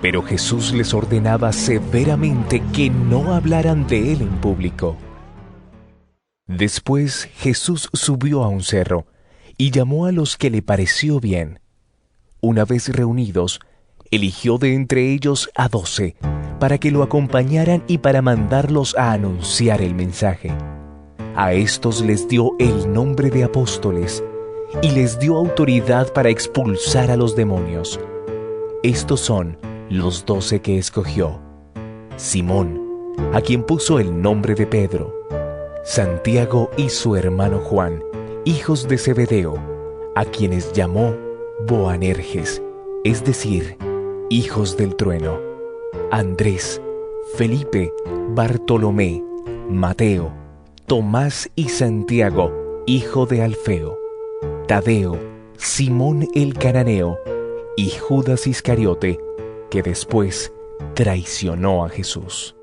Pero 0.00 0.22
Jesús 0.22 0.72
les 0.72 0.94
ordenaba 0.94 1.52
severamente 1.52 2.62
que 2.72 2.88
no 2.90 3.34
hablaran 3.34 3.86
de 3.88 4.12
él 4.12 4.22
en 4.22 4.40
público. 4.40 4.96
Después 6.46 7.28
Jesús 7.34 7.90
subió 7.92 8.44
a 8.44 8.48
un 8.48 8.62
cerro 8.62 9.06
y 9.56 9.72
llamó 9.72 10.06
a 10.06 10.12
los 10.12 10.36
que 10.36 10.50
le 10.50 10.62
pareció 10.62 11.18
bien. 11.18 11.60
Una 12.40 12.64
vez 12.64 12.88
reunidos, 12.88 13.60
eligió 14.10 14.58
de 14.58 14.74
entre 14.74 15.12
ellos 15.12 15.50
a 15.54 15.68
doce 15.68 16.16
para 16.58 16.78
que 16.78 16.90
lo 16.90 17.02
acompañaran 17.02 17.82
y 17.86 17.98
para 17.98 18.22
mandarlos 18.22 18.96
a 18.96 19.12
anunciar 19.12 19.80
el 19.80 19.94
mensaje. 19.94 20.52
A 21.36 21.52
estos 21.52 22.02
les 22.02 22.28
dio 22.28 22.52
el 22.58 22.92
nombre 22.92 23.30
de 23.30 23.44
apóstoles 23.44 24.24
y 24.82 24.90
les 24.90 25.18
dio 25.18 25.36
autoridad 25.36 26.12
para 26.12 26.30
expulsar 26.30 27.10
a 27.10 27.16
los 27.16 27.36
demonios. 27.36 28.00
Estos 28.82 29.20
son 29.20 29.56
los 29.88 30.24
doce 30.26 30.60
que 30.60 30.78
escogió. 30.78 31.40
Simón, 32.16 32.80
a 33.32 33.40
quien 33.40 33.62
puso 33.62 33.98
el 33.98 34.20
nombre 34.20 34.54
de 34.54 34.66
Pedro. 34.66 35.14
Santiago 35.84 36.70
y 36.76 36.90
su 36.90 37.16
hermano 37.16 37.58
Juan, 37.58 38.02
hijos 38.44 38.88
de 38.88 38.98
Zebedeo, 38.98 39.54
a 40.16 40.24
quienes 40.24 40.72
llamó 40.72 41.14
Boanerges, 41.66 42.62
es 43.04 43.24
decir, 43.24 43.76
hijos 44.30 44.76
del 44.76 44.94
trueno. 44.96 45.40
Andrés, 46.10 46.80
Felipe, 47.36 47.92
Bartolomé, 48.30 49.22
Mateo, 49.68 50.32
Tomás 50.86 51.50
y 51.54 51.68
Santiago, 51.68 52.82
hijo 52.86 53.26
de 53.26 53.42
Alfeo, 53.42 53.98
Tadeo, 54.66 55.18
Simón 55.56 56.28
el 56.34 56.54
cananeo 56.54 57.18
y 57.76 57.90
Judas 57.90 58.46
Iscariote, 58.46 59.18
que 59.70 59.82
después 59.82 60.52
traicionó 60.94 61.84
a 61.84 61.88
Jesús. 61.88 62.54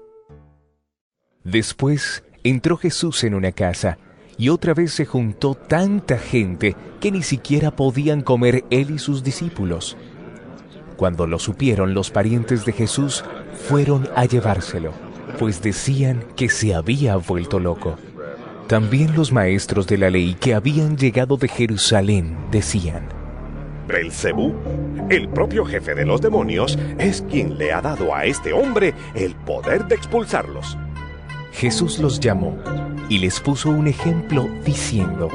Después 1.43 2.24
entró 2.43 2.77
Jesús 2.77 3.24
en 3.24 3.36
una 3.36 3.51
casa 3.51 3.98
y 4.38 4.50
otra 4.50 4.74
vez 4.74 4.93
se 4.93 5.05
juntó 5.05 5.55
tanta 5.55 6.17
gente 6.17 6.75
que 7.00 7.12
ni 7.12 7.24
siquiera 7.24 7.72
podían 7.72 8.22
comer 8.22 8.65
él 8.69 8.91
y 8.91 9.00
sus 9.00 9.24
discípulos. 9.24 9.95
Cuando 10.96 11.28
lo 11.28 11.40
supieron 11.40 11.94
los 11.94 12.10
parientes 12.12 12.66
de 12.66 12.72
Jesús, 12.72 13.24
fueron 13.68 14.08
a 14.16 14.25
llevárselo, 14.25 14.92
pues 15.38 15.62
decían 15.62 16.24
que 16.36 16.50
se 16.50 16.74
había 16.74 17.18
vuelto 17.18 17.60
loco. 17.60 17.98
También 18.68 19.16
los 19.16 19.32
maestros 19.32 19.88
de 19.88 19.98
la 19.98 20.10
ley 20.10 20.36
que 20.40 20.56
habían 20.56 20.98
llegado 20.98 21.38
de 21.38 21.48
Jerusalén 21.48 22.38
decían, 22.52 23.08
Belcebú, 23.88 24.56
el 25.10 25.30
propio 25.30 25.66
jefe 25.66 25.94
de 25.94 26.06
los 26.06 26.22
demonios, 26.22 26.80
es 26.98 27.24
quien 27.30 27.58
le 27.58 27.72
ha 27.72 27.82
dado 27.82 28.16
a 28.16 28.25
este 28.25 28.54
hombre 28.54 28.96
el 29.14 29.36
poder 29.36 29.86
de 29.86 29.96
expulsarlos. 29.96 30.78
Jesús 31.52 32.00
los 32.00 32.20
llamó 32.20 32.58
y 33.08 33.20
les 33.20 33.40
puso 33.40 33.70
un 33.70 33.88
ejemplo 33.88 34.48
diciendo, 34.66 35.30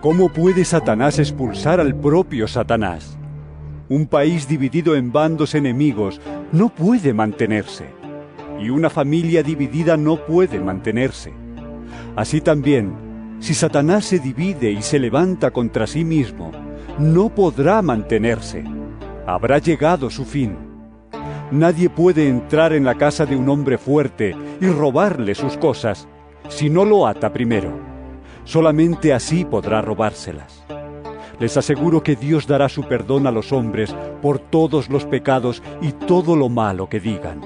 ¿Cómo 0.00 0.28
puede 0.28 0.64
Satanás 0.64 1.18
expulsar 1.18 1.80
al 1.80 1.94
propio 1.96 2.46
Satanás? 2.46 3.15
Un 3.88 4.06
país 4.06 4.48
dividido 4.48 4.96
en 4.96 5.12
bandos 5.12 5.54
enemigos 5.54 6.20
no 6.50 6.68
puede 6.68 7.14
mantenerse, 7.14 7.86
y 8.60 8.68
una 8.68 8.90
familia 8.90 9.44
dividida 9.44 9.96
no 9.96 10.16
puede 10.26 10.58
mantenerse. 10.58 11.32
Así 12.16 12.40
también, 12.40 12.94
si 13.38 13.54
Satanás 13.54 14.06
se 14.06 14.18
divide 14.18 14.72
y 14.72 14.82
se 14.82 14.98
levanta 14.98 15.52
contra 15.52 15.86
sí 15.86 16.04
mismo, 16.04 16.50
no 16.98 17.28
podrá 17.28 17.80
mantenerse. 17.80 18.64
Habrá 19.24 19.58
llegado 19.58 20.10
su 20.10 20.24
fin. 20.24 20.56
Nadie 21.52 21.88
puede 21.88 22.28
entrar 22.28 22.72
en 22.72 22.84
la 22.84 22.96
casa 22.96 23.24
de 23.24 23.36
un 23.36 23.48
hombre 23.48 23.78
fuerte 23.78 24.34
y 24.60 24.66
robarle 24.66 25.36
sus 25.36 25.56
cosas 25.58 26.08
si 26.48 26.70
no 26.70 26.84
lo 26.84 27.06
ata 27.06 27.32
primero. 27.32 27.70
Solamente 28.44 29.12
así 29.12 29.44
podrá 29.44 29.80
robárselas. 29.80 30.64
Les 31.38 31.56
aseguro 31.56 32.02
que 32.02 32.16
Dios 32.16 32.46
dará 32.46 32.68
su 32.68 32.84
perdón 32.84 33.26
a 33.26 33.30
los 33.30 33.52
hombres 33.52 33.94
por 34.22 34.38
todos 34.38 34.88
los 34.88 35.04
pecados 35.04 35.62
y 35.82 35.92
todo 35.92 36.34
lo 36.36 36.48
malo 36.48 36.88
que 36.88 37.00
digan. 37.00 37.40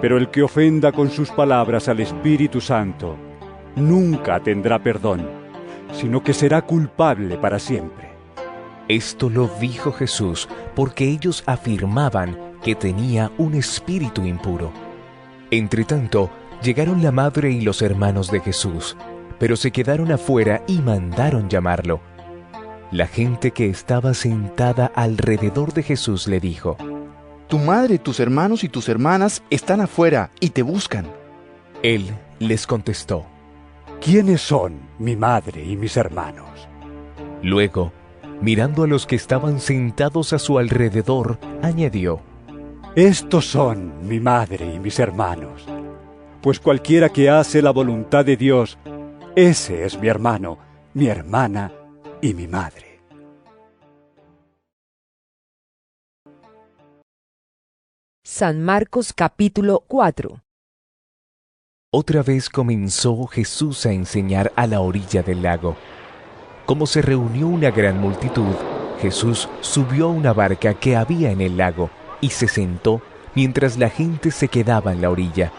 Pero 0.00 0.16
el 0.16 0.30
que 0.30 0.42
ofenda 0.42 0.92
con 0.92 1.10
sus 1.10 1.30
palabras 1.30 1.88
al 1.88 2.00
Espíritu 2.00 2.60
Santo 2.60 3.16
nunca 3.76 4.40
tendrá 4.40 4.78
perdón, 4.82 5.28
sino 5.92 6.22
que 6.22 6.32
será 6.32 6.62
culpable 6.62 7.36
para 7.36 7.58
siempre. 7.58 8.10
Esto 8.88 9.30
lo 9.30 9.48
dijo 9.60 9.92
Jesús 9.92 10.48
porque 10.74 11.04
ellos 11.04 11.42
afirmaban 11.46 12.36
que 12.62 12.74
tenía 12.74 13.30
un 13.38 13.54
espíritu 13.54 14.24
impuro. 14.24 14.72
Entretanto, 15.50 16.30
llegaron 16.62 17.02
la 17.02 17.12
madre 17.12 17.50
y 17.50 17.60
los 17.60 17.82
hermanos 17.82 18.30
de 18.30 18.40
Jesús, 18.40 18.96
pero 19.38 19.56
se 19.56 19.70
quedaron 19.70 20.12
afuera 20.12 20.62
y 20.66 20.78
mandaron 20.78 21.48
llamarlo. 21.48 22.00
La 22.90 23.06
gente 23.06 23.52
que 23.52 23.68
estaba 23.68 24.14
sentada 24.14 24.90
alrededor 24.96 25.72
de 25.72 25.84
Jesús 25.84 26.26
le 26.26 26.40
dijo, 26.40 26.76
Tu 27.46 27.56
madre, 27.58 27.98
tus 27.98 28.18
hermanos 28.18 28.64
y 28.64 28.68
tus 28.68 28.88
hermanas 28.88 29.44
están 29.48 29.80
afuera 29.80 30.30
y 30.40 30.50
te 30.50 30.62
buscan. 30.62 31.06
Él 31.84 32.12
les 32.40 32.66
contestó, 32.66 33.26
¿Quiénes 34.00 34.40
son 34.40 34.80
mi 34.98 35.14
madre 35.14 35.64
y 35.64 35.76
mis 35.76 35.96
hermanos? 35.96 36.68
Luego, 37.44 37.92
mirando 38.40 38.82
a 38.82 38.88
los 38.88 39.06
que 39.06 39.14
estaban 39.14 39.60
sentados 39.60 40.32
a 40.32 40.40
su 40.40 40.58
alrededor, 40.58 41.38
añadió, 41.62 42.20
Estos 42.96 43.46
son 43.46 44.08
mi 44.08 44.18
madre 44.18 44.74
y 44.74 44.80
mis 44.80 44.98
hermanos. 44.98 45.64
Pues 46.40 46.58
cualquiera 46.58 47.08
que 47.08 47.30
hace 47.30 47.62
la 47.62 47.70
voluntad 47.70 48.24
de 48.24 48.36
Dios, 48.36 48.78
ese 49.36 49.84
es 49.84 49.96
mi 50.00 50.08
hermano, 50.08 50.58
mi 50.92 51.06
hermana 51.06 51.70
y 52.22 52.34
mi 52.34 52.46
madre. 52.46 53.00
San 58.24 58.62
Marcos 58.62 59.12
capítulo 59.12 59.84
4 59.88 60.42
Otra 61.92 62.22
vez 62.22 62.48
comenzó 62.48 63.26
Jesús 63.26 63.86
a 63.86 63.92
enseñar 63.92 64.52
a 64.56 64.66
la 64.66 64.80
orilla 64.80 65.22
del 65.22 65.42
lago. 65.42 65.76
Como 66.66 66.86
se 66.86 67.02
reunió 67.02 67.48
una 67.48 67.70
gran 67.70 68.00
multitud, 68.00 68.54
Jesús 69.00 69.48
subió 69.60 70.06
a 70.06 70.12
una 70.12 70.32
barca 70.32 70.74
que 70.74 70.96
había 70.96 71.30
en 71.32 71.40
el 71.40 71.56
lago 71.56 71.90
y 72.20 72.30
se 72.30 72.46
sentó 72.46 73.02
mientras 73.34 73.78
la 73.78 73.90
gente 73.90 74.30
se 74.30 74.48
quedaba 74.48 74.92
en 74.92 75.00
la 75.00 75.10
orilla. 75.10 75.52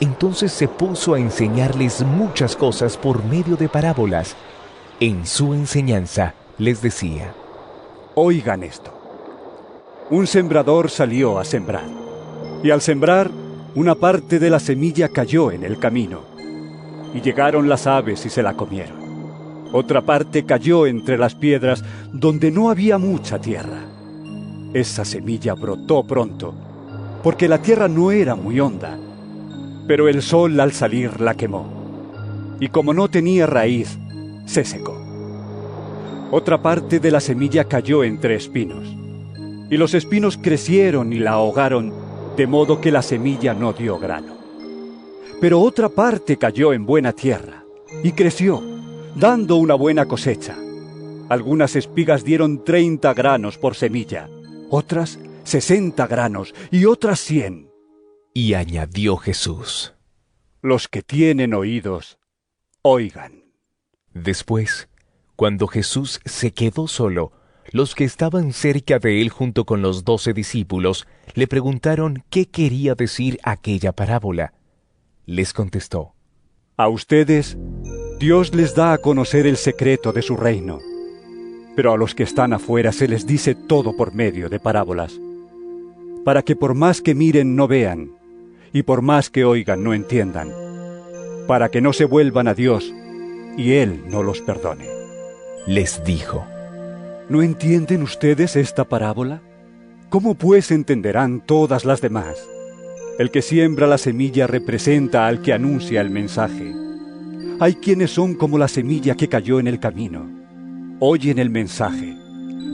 Entonces 0.00 0.52
se 0.52 0.68
puso 0.68 1.14
a 1.14 1.18
enseñarles 1.18 2.02
muchas 2.02 2.54
cosas 2.54 2.96
por 2.96 3.24
medio 3.24 3.56
de 3.56 3.68
parábolas. 3.68 4.36
En 5.00 5.26
su 5.26 5.54
enseñanza 5.54 6.34
les 6.58 6.82
decía, 6.82 7.32
Oigan 8.16 8.64
esto. 8.64 8.92
Un 10.10 10.26
sembrador 10.26 10.90
salió 10.90 11.38
a 11.38 11.44
sembrar, 11.44 11.86
y 12.64 12.70
al 12.70 12.80
sembrar, 12.80 13.30
una 13.76 13.94
parte 13.94 14.40
de 14.40 14.50
la 14.50 14.58
semilla 14.58 15.08
cayó 15.08 15.52
en 15.52 15.62
el 15.62 15.78
camino, 15.78 16.22
y 17.14 17.20
llegaron 17.20 17.68
las 17.68 17.86
aves 17.86 18.26
y 18.26 18.28
se 18.28 18.42
la 18.42 18.54
comieron. 18.54 19.68
Otra 19.72 20.02
parte 20.02 20.44
cayó 20.44 20.84
entre 20.84 21.16
las 21.16 21.36
piedras 21.36 21.84
donde 22.12 22.50
no 22.50 22.68
había 22.68 22.98
mucha 22.98 23.38
tierra. 23.38 23.84
Esa 24.74 25.04
semilla 25.04 25.54
brotó 25.54 26.04
pronto, 26.08 26.54
porque 27.22 27.46
la 27.46 27.62
tierra 27.62 27.86
no 27.86 28.10
era 28.10 28.34
muy 28.34 28.58
honda, 28.58 28.98
pero 29.86 30.08
el 30.08 30.22
sol 30.22 30.58
al 30.58 30.72
salir 30.72 31.20
la 31.20 31.36
quemó, 31.36 31.68
y 32.58 32.66
como 32.66 32.92
no 32.92 33.06
tenía 33.08 33.46
raíz, 33.46 33.96
se 34.48 34.64
secó. 34.64 34.98
Otra 36.30 36.60
parte 36.60 36.98
de 37.00 37.10
la 37.10 37.20
semilla 37.20 37.64
cayó 37.64 38.02
entre 38.02 38.34
espinos, 38.34 38.88
y 39.70 39.76
los 39.76 39.94
espinos 39.94 40.38
crecieron 40.38 41.12
y 41.12 41.18
la 41.18 41.32
ahogaron, 41.32 41.92
de 42.36 42.46
modo 42.46 42.80
que 42.80 42.90
la 42.90 43.02
semilla 43.02 43.52
no 43.54 43.72
dio 43.72 43.98
grano. 43.98 44.36
Pero 45.40 45.60
otra 45.60 45.88
parte 45.88 46.36
cayó 46.38 46.72
en 46.72 46.86
buena 46.86 47.12
tierra, 47.12 47.64
y 48.02 48.12
creció, 48.12 48.62
dando 49.14 49.56
una 49.56 49.74
buena 49.74 50.06
cosecha. 50.06 50.56
Algunas 51.28 51.76
espigas 51.76 52.24
dieron 52.24 52.64
treinta 52.64 53.12
granos 53.12 53.58
por 53.58 53.74
semilla, 53.74 54.30
otras 54.70 55.18
sesenta 55.44 56.06
granos 56.06 56.54
y 56.70 56.86
otras 56.86 57.20
cien. 57.20 57.70
Y 58.32 58.54
añadió 58.54 59.16
Jesús, 59.16 59.94
Los 60.62 60.88
que 60.88 61.02
tienen 61.02 61.54
oídos, 61.54 62.18
oigan. 62.82 63.47
Después, 64.22 64.88
cuando 65.36 65.68
Jesús 65.68 66.20
se 66.24 66.50
quedó 66.52 66.88
solo, 66.88 67.32
los 67.70 67.94
que 67.94 68.04
estaban 68.04 68.52
cerca 68.52 68.98
de 68.98 69.22
él 69.22 69.28
junto 69.28 69.64
con 69.64 69.80
los 69.80 70.04
doce 70.04 70.32
discípulos 70.32 71.06
le 71.34 71.46
preguntaron 71.46 72.24
qué 72.28 72.46
quería 72.46 72.94
decir 72.94 73.38
aquella 73.44 73.92
parábola. 73.92 74.54
Les 75.26 75.52
contestó, 75.52 76.14
A 76.76 76.88
ustedes 76.88 77.56
Dios 78.18 78.54
les 78.54 78.74
da 78.74 78.92
a 78.92 78.98
conocer 78.98 79.46
el 79.46 79.56
secreto 79.56 80.12
de 80.12 80.22
su 80.22 80.36
reino, 80.36 80.80
pero 81.76 81.92
a 81.92 81.96
los 81.96 82.14
que 82.16 82.24
están 82.24 82.52
afuera 82.52 82.90
se 82.90 83.06
les 83.06 83.26
dice 83.26 83.54
todo 83.54 83.96
por 83.96 84.14
medio 84.14 84.48
de 84.48 84.58
parábolas, 84.58 85.20
para 86.24 86.42
que 86.42 86.56
por 86.56 86.74
más 86.74 87.00
que 87.00 87.14
miren 87.14 87.54
no 87.54 87.68
vean, 87.68 88.10
y 88.72 88.82
por 88.82 89.02
más 89.02 89.30
que 89.30 89.44
oigan 89.44 89.84
no 89.84 89.94
entiendan, 89.94 90.50
para 91.46 91.68
que 91.68 91.80
no 91.80 91.92
se 91.92 92.04
vuelvan 92.04 92.48
a 92.48 92.54
Dios 92.54 92.92
y 93.58 93.72
Él 93.72 94.04
no 94.08 94.22
los 94.22 94.40
perdone. 94.40 94.86
Les 95.66 96.02
dijo, 96.04 96.46
¿No 97.28 97.42
entienden 97.42 98.02
ustedes 98.02 98.56
esta 98.56 98.84
parábola? 98.84 99.42
¿Cómo 100.08 100.34
pues 100.34 100.70
entenderán 100.70 101.44
todas 101.44 101.84
las 101.84 102.00
demás? 102.00 102.38
El 103.18 103.30
que 103.30 103.42
siembra 103.42 103.86
la 103.86 103.98
semilla 103.98 104.46
representa 104.46 105.26
al 105.26 105.42
que 105.42 105.52
anuncia 105.52 106.00
el 106.00 106.08
mensaje. 106.08 106.72
Hay 107.60 107.74
quienes 107.74 108.12
son 108.12 108.34
como 108.34 108.56
la 108.56 108.68
semilla 108.68 109.16
que 109.16 109.28
cayó 109.28 109.60
en 109.60 109.66
el 109.66 109.80
camino. 109.80 110.26
Oyen 111.00 111.38
el 111.38 111.50
mensaje, 111.50 112.16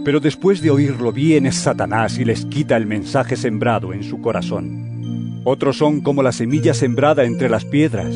pero 0.04 0.20
después 0.20 0.60
de 0.60 0.70
oírlo 0.70 1.12
viene 1.12 1.50
Satanás 1.50 2.18
y 2.18 2.24
les 2.24 2.44
quita 2.44 2.76
el 2.76 2.86
mensaje 2.86 3.36
sembrado 3.36 3.94
en 3.94 4.04
su 4.04 4.20
corazón. 4.20 5.40
Otros 5.44 5.78
son 5.78 6.02
como 6.02 6.22
la 6.22 6.32
semilla 6.32 6.74
sembrada 6.74 7.24
entre 7.24 7.48
las 7.48 7.64
piedras. 7.64 8.14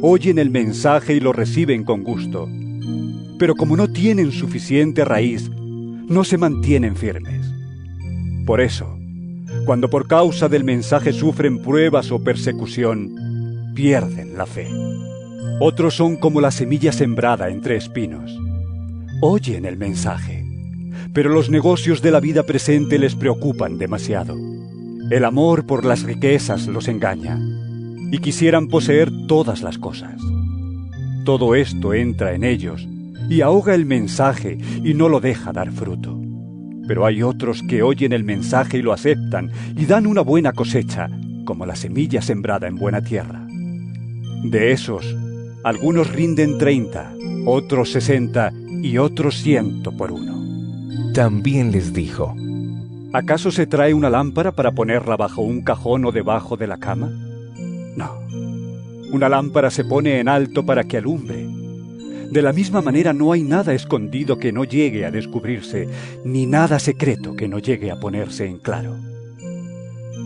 Oyen 0.00 0.38
el 0.38 0.50
mensaje 0.50 1.14
y 1.14 1.20
lo 1.20 1.32
reciben 1.32 1.82
con 1.82 2.04
gusto. 2.04 2.48
Pero 3.36 3.56
como 3.56 3.76
no 3.76 3.88
tienen 3.88 4.30
suficiente 4.30 5.04
raíz, 5.04 5.50
no 5.50 6.22
se 6.22 6.38
mantienen 6.38 6.94
firmes. 6.94 7.52
Por 8.46 8.60
eso, 8.60 8.96
cuando 9.66 9.90
por 9.90 10.06
causa 10.06 10.48
del 10.48 10.62
mensaje 10.62 11.12
sufren 11.12 11.60
pruebas 11.60 12.12
o 12.12 12.22
persecución, 12.22 13.72
pierden 13.74 14.38
la 14.38 14.46
fe. 14.46 14.68
Otros 15.60 15.94
son 15.94 16.16
como 16.16 16.40
la 16.40 16.52
semilla 16.52 16.92
sembrada 16.92 17.48
entre 17.48 17.74
espinos. 17.74 18.38
Oyen 19.20 19.64
el 19.64 19.76
mensaje, 19.76 20.44
pero 21.12 21.28
los 21.28 21.50
negocios 21.50 22.02
de 22.02 22.12
la 22.12 22.20
vida 22.20 22.44
presente 22.44 23.00
les 23.00 23.16
preocupan 23.16 23.78
demasiado. 23.78 24.36
El 25.10 25.24
amor 25.24 25.66
por 25.66 25.84
las 25.84 26.04
riquezas 26.04 26.68
los 26.68 26.86
engaña 26.86 27.36
y 28.10 28.18
quisieran 28.18 28.68
poseer 28.68 29.10
todas 29.26 29.62
las 29.62 29.78
cosas. 29.78 30.20
Todo 31.24 31.54
esto 31.54 31.92
entra 31.92 32.34
en 32.34 32.44
ellos 32.44 32.88
y 33.28 33.42
ahoga 33.42 33.74
el 33.74 33.84
mensaje 33.84 34.58
y 34.82 34.94
no 34.94 35.08
lo 35.08 35.20
deja 35.20 35.52
dar 35.52 35.70
fruto. 35.70 36.18
Pero 36.86 37.04
hay 37.04 37.22
otros 37.22 37.62
que 37.62 37.82
oyen 37.82 38.12
el 38.12 38.24
mensaje 38.24 38.78
y 38.78 38.82
lo 38.82 38.92
aceptan 38.92 39.50
y 39.76 39.84
dan 39.84 40.06
una 40.06 40.22
buena 40.22 40.52
cosecha, 40.52 41.08
como 41.44 41.66
la 41.66 41.76
semilla 41.76 42.22
sembrada 42.22 42.66
en 42.66 42.76
buena 42.76 43.02
tierra. 43.02 43.46
De 44.44 44.72
esos, 44.72 45.14
algunos 45.64 46.10
rinden 46.10 46.56
treinta, 46.56 47.12
otros 47.44 47.92
sesenta 47.92 48.52
y 48.82 48.96
otros 48.96 49.36
ciento 49.36 49.94
por 49.94 50.12
uno. 50.12 51.12
También 51.12 51.72
les 51.72 51.92
dijo, 51.92 52.34
¿acaso 53.12 53.50
se 53.50 53.66
trae 53.66 53.92
una 53.92 54.08
lámpara 54.08 54.52
para 54.52 54.72
ponerla 54.72 55.16
bajo 55.16 55.42
un 55.42 55.62
cajón 55.62 56.06
o 56.06 56.12
debajo 56.12 56.56
de 56.56 56.68
la 56.68 56.78
cama? 56.78 57.10
Una 59.10 59.28
lámpara 59.28 59.70
se 59.70 59.84
pone 59.84 60.20
en 60.20 60.28
alto 60.28 60.64
para 60.66 60.84
que 60.84 60.98
alumbre. 60.98 61.46
De 62.30 62.42
la 62.42 62.52
misma 62.52 62.82
manera 62.82 63.14
no 63.14 63.32
hay 63.32 63.42
nada 63.42 63.72
escondido 63.72 64.38
que 64.38 64.52
no 64.52 64.64
llegue 64.64 65.06
a 65.06 65.10
descubrirse, 65.10 65.88
ni 66.24 66.46
nada 66.46 66.78
secreto 66.78 67.34
que 67.34 67.48
no 67.48 67.58
llegue 67.58 67.90
a 67.90 67.98
ponerse 67.98 68.46
en 68.46 68.58
claro. 68.58 68.96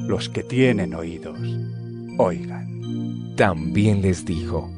Los 0.09 0.29
que 0.29 0.43
tienen 0.43 0.95
oídos, 0.95 1.39
oigan. 2.19 3.35
También 3.37 4.03
les 4.03 4.25
dijo, 4.25 4.69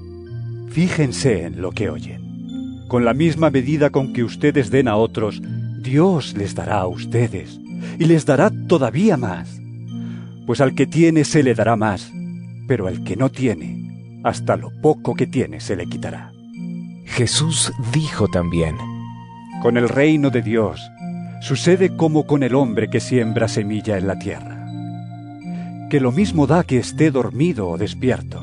Fíjense 0.69 1.45
en 1.45 1.63
lo 1.63 1.71
que 1.71 1.89
oyen. 1.89 2.85
Con 2.89 3.05
la 3.05 3.15
misma 3.15 3.49
medida 3.51 3.91
con 3.91 4.13
que 4.13 4.23
ustedes 4.23 4.71
den 4.71 4.89
a 4.89 4.97
otros, 4.97 5.41
Dios 5.81 6.35
les 6.37 6.55
dará 6.55 6.81
a 6.81 6.87
ustedes, 6.87 7.59
y 7.99 8.05
les 8.05 8.27
dará 8.27 8.51
todavía 8.69 9.17
más. 9.17 9.61
Pues 10.47 10.61
al 10.61 10.75
que 10.75 10.87
tiene 10.87 11.25
se 11.25 11.43
le 11.43 11.55
dará 11.55 11.77
más, 11.77 12.13
pero 12.67 12.87
al 12.87 13.03
que 13.03 13.17
no 13.17 13.31
tiene, 13.31 13.84
hasta 14.25 14.57
lo 14.57 14.71
poco 14.81 15.15
que 15.15 15.27
tiene 15.27 15.61
se 15.61 15.77
le 15.77 15.87
quitará. 15.87 16.33
Jesús 17.05 17.73
dijo 17.93 18.27
también, 18.27 18.77
Con 19.63 19.77
el 19.77 19.89
reino 19.89 20.31
de 20.31 20.43
Dios 20.43 20.81
sucede 21.41 21.95
como 21.95 22.27
con 22.27 22.43
el 22.43 22.55
hombre 22.55 22.89
que 22.89 23.01
siembra 23.01 23.49
semilla 23.49 23.99
en 23.99 24.07
la 24.07 24.19
tierra. 24.19 24.67
Que 25.91 26.01
lo 26.01 26.11
mismo 26.11 26.47
da 26.47 26.65
que 26.65 26.79
esté 26.79 27.11
dormido 27.11 27.69
o 27.69 27.77
despierto, 27.77 28.43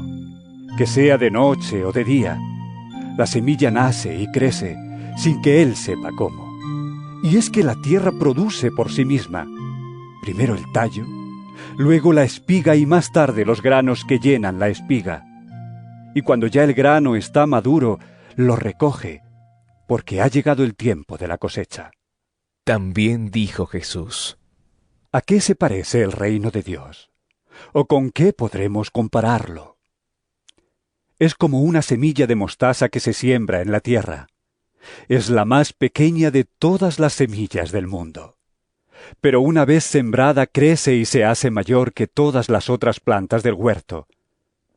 que 0.78 0.86
sea 0.86 1.17
de 1.17 1.32
noche 1.32 1.84
o 1.84 1.91
de 1.91 2.04
día. 2.04 2.39
La 3.17 3.26
semilla 3.26 3.72
nace 3.72 4.15
y 4.22 4.28
crece 4.28 4.78
sin 5.17 5.41
que 5.41 5.62
él 5.62 5.76
sepa 5.76 6.12
cómo. 6.15 6.48
Y 7.24 7.38
es 7.38 7.50
que 7.50 7.63
la 7.63 7.76
tierra 7.76 8.12
produce 8.12 8.72
por 8.72 8.91
sí 8.91 9.04
misma, 9.04 9.48
primero 10.22 10.56
el 10.56 10.72
tallo, 10.72 11.06
luego 11.78 12.13
la 12.13 12.24
espiga 12.24 12.76
y 12.76 12.86
más 12.86 13.12
tarde 13.12 13.46
los 13.46 13.62
granos 13.62 14.06
que 14.06 14.20
llenan 14.20 14.60
la 14.60 14.70
espiga. 14.70 15.26
Y 16.13 16.21
cuando 16.21 16.47
ya 16.47 16.63
el 16.63 16.74
grano 16.74 17.15
está 17.15 17.45
maduro, 17.45 18.00
lo 18.36 18.56
recoge, 18.56 19.21
porque 19.88 20.21
ha 20.21 20.28
llegado 20.28 20.63
el 20.63 20.76
tiempo 20.76 21.17
de 21.17 21.28
la 21.28 21.38
cosecha. 21.38 21.91
También 22.63 23.32
dijo 23.32 23.65
Jesús, 23.65 24.38
¿A 25.12 25.21
qué 25.21 25.41
se 25.41 25.56
parece 25.56 26.02
el 26.02 26.12
reino 26.12 26.52
de 26.52 26.63
Dios? 26.63 27.12
¿O 27.74 27.86
con 27.86 28.12
qué 28.12 28.34
podremos 28.34 28.91
compararlo? 28.91 29.78
Es 31.19 31.36
como 31.36 31.62
una 31.62 31.82
semilla 31.82 32.28
de 32.28 32.36
mostaza 32.36 32.89
que 32.89 33.00
se 33.00 33.13
siembra 33.13 33.62
en 33.62 33.71
la 33.71 33.80
tierra. 33.80 34.28
Es 35.08 35.30
la 35.30 35.45
más 35.45 35.74
pequeña 35.74 36.32
de 36.32 36.45
todas 36.45 37.00
las 37.00 37.13
semillas 37.13 37.71
del 37.71 37.88
mundo. 37.88 38.38
Pero 39.19 39.41
una 39.41 39.65
vez 39.65 39.84
sembrada 39.84 40.47
crece 40.47 40.95
y 40.95 41.06
se 41.06 41.26
hace 41.26 41.52
mayor 41.52 41.93
que 41.93 42.08
todas 42.08 42.50
las 42.50 42.69
otras 42.69 43.00
plantas 43.00 43.43
del 43.43 43.54
huerto, 43.54 44.08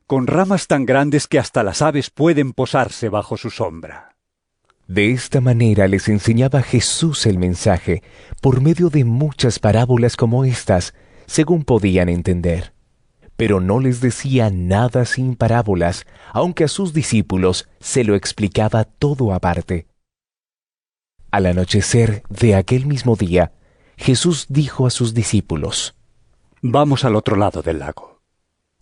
con 0.07 0.27
ramas 0.27 0.67
tan 0.67 0.85
grandes 0.85 1.27
que 1.27 1.39
hasta 1.39 1.63
las 1.63 1.83
aves 1.83 2.11
pueden 2.11 2.53
posarse 2.53 3.09
bajo 3.09 3.37
su 3.37 3.51
sombra. 3.51 4.17
De 4.87 5.13
esta 5.13 5.41
manera 5.41 5.89
les 5.89 6.09
enseñaba 6.09 6.63
Jesús 6.63 7.25
el 7.25 7.39
mensaje 7.39 8.03
por 8.43 8.61
medio 8.61 8.91
de 8.91 9.05
muchas 9.05 9.59
parábolas 9.59 10.17
como 10.17 10.45
estas, 10.45 10.95
según 11.27 11.65
podían 11.65 12.11
entender. 12.11 12.75
Pero 13.37 13.61
no 13.61 13.81
les 13.81 14.01
decía 14.01 14.51
nada 14.51 15.07
sin 15.07 15.37
parábolas, 15.37 16.07
aunque 16.33 16.65
a 16.65 16.69
sus 16.69 16.93
discípulos 16.93 17.69
se 17.81 18.05
lo 18.05 18.15
explicaba 18.15 18.85
todo 18.85 19.33
aparte. 19.33 19.87
Al 21.31 21.47
anochecer 21.47 22.23
de 22.29 22.55
aquel 22.55 22.87
mismo 22.87 23.17
día, 23.17 23.53
Jesús 23.97 24.47
dijo 24.51 24.87
a 24.87 24.91
sus 24.91 25.15
discípulos, 25.15 25.97
Vamos 26.61 27.05
al 27.05 27.17
otro 27.17 27.37
lado 27.37 27.63
del 27.63 27.81
lago. 27.81 28.14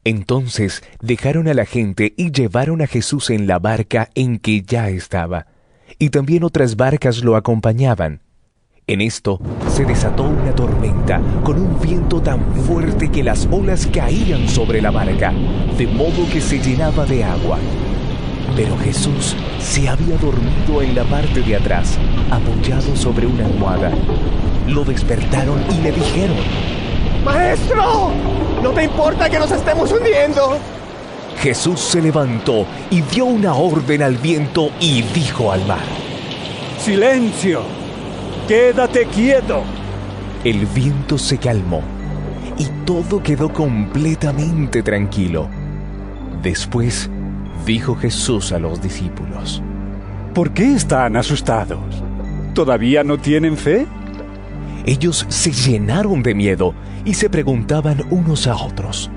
Entonces 0.04 0.82
dejaron 1.00 1.46
a 1.48 1.54
la 1.54 1.64
gente 1.64 2.14
y 2.16 2.32
llevaron 2.32 2.82
a 2.82 2.86
Jesús 2.86 3.30
en 3.30 3.46
la 3.46 3.58
barca 3.58 4.10
en 4.14 4.38
que 4.38 4.62
ya 4.62 4.88
estaba, 4.88 5.46
y 5.98 6.10
también 6.10 6.42
otras 6.42 6.76
barcas 6.76 7.22
lo 7.22 7.36
acompañaban. 7.36 8.20
En 8.88 9.00
esto 9.00 9.40
se 9.68 9.84
desató 9.84 10.24
una 10.24 10.52
tormenta 10.56 11.20
con 11.44 11.56
un 11.56 11.80
viento 11.80 12.20
tan 12.20 12.44
fuerte 12.66 13.12
que 13.12 13.22
las 13.22 13.46
olas 13.52 13.86
caían 13.86 14.48
sobre 14.48 14.82
la 14.82 14.90
barca, 14.90 15.32
de 15.78 15.86
modo 15.86 16.28
que 16.32 16.40
se 16.40 16.58
llenaba 16.58 17.06
de 17.06 17.22
agua. 17.22 17.58
Pero 18.56 18.76
Jesús 18.78 19.36
se 19.60 19.88
había 19.88 20.16
dormido 20.16 20.82
en 20.82 20.96
la 20.96 21.04
parte 21.04 21.42
de 21.42 21.54
atrás, 21.54 21.96
apoyado 22.28 22.96
sobre 22.96 23.26
una 23.26 23.46
almohada. 23.46 23.92
Lo 24.66 24.84
despertaron 24.84 25.60
y 25.70 25.80
le 25.80 25.92
dijeron, 25.92 26.36
¡Maestro! 27.24 28.11
¿No 28.62 28.70
te 28.70 28.85
importa 28.85 29.30
que 29.30 29.38
nos 29.38 29.50
estemos 29.50 29.92
hundiendo? 29.92 30.58
Jesús 31.38 31.80
se 31.80 32.00
levantó 32.00 32.66
y 32.90 33.00
dio 33.02 33.24
una 33.26 33.54
orden 33.54 34.02
al 34.02 34.16
viento 34.16 34.70
y 34.80 35.02
dijo 35.02 35.52
al 35.52 35.64
mar, 35.66 35.85
¡Silencio! 36.78 37.62
¡Quédate 38.48 39.06
quieto! 39.06 39.62
El 40.44 40.66
viento 40.66 41.16
se 41.16 41.38
calmó 41.38 41.82
y 42.58 42.66
todo 42.85 43.22
quedó 43.22 43.52
completamente 43.52 44.82
tranquilo. 44.82 45.48
Después 46.42 47.08
dijo 47.64 47.94
Jesús 47.94 48.52
a 48.52 48.58
los 48.58 48.82
discípulos, 48.82 49.62
¿Por 50.35 50.52
qué 50.52 50.74
están 50.74 51.16
asustados? 51.16 52.02
¿Todavía 52.54 53.04
no 53.04 53.18
tienen 53.18 53.56
fe? 53.56 53.87
Ellos 54.85 55.27
se 55.29 55.53
llenaron 55.53 56.23
de 56.23 56.35
miedo 56.35 56.75
y 57.05 57.14
se 57.14 57.31
preguntaban 57.31 58.03
unos 58.11 58.49
a 58.49 58.57
otros, 58.57 59.11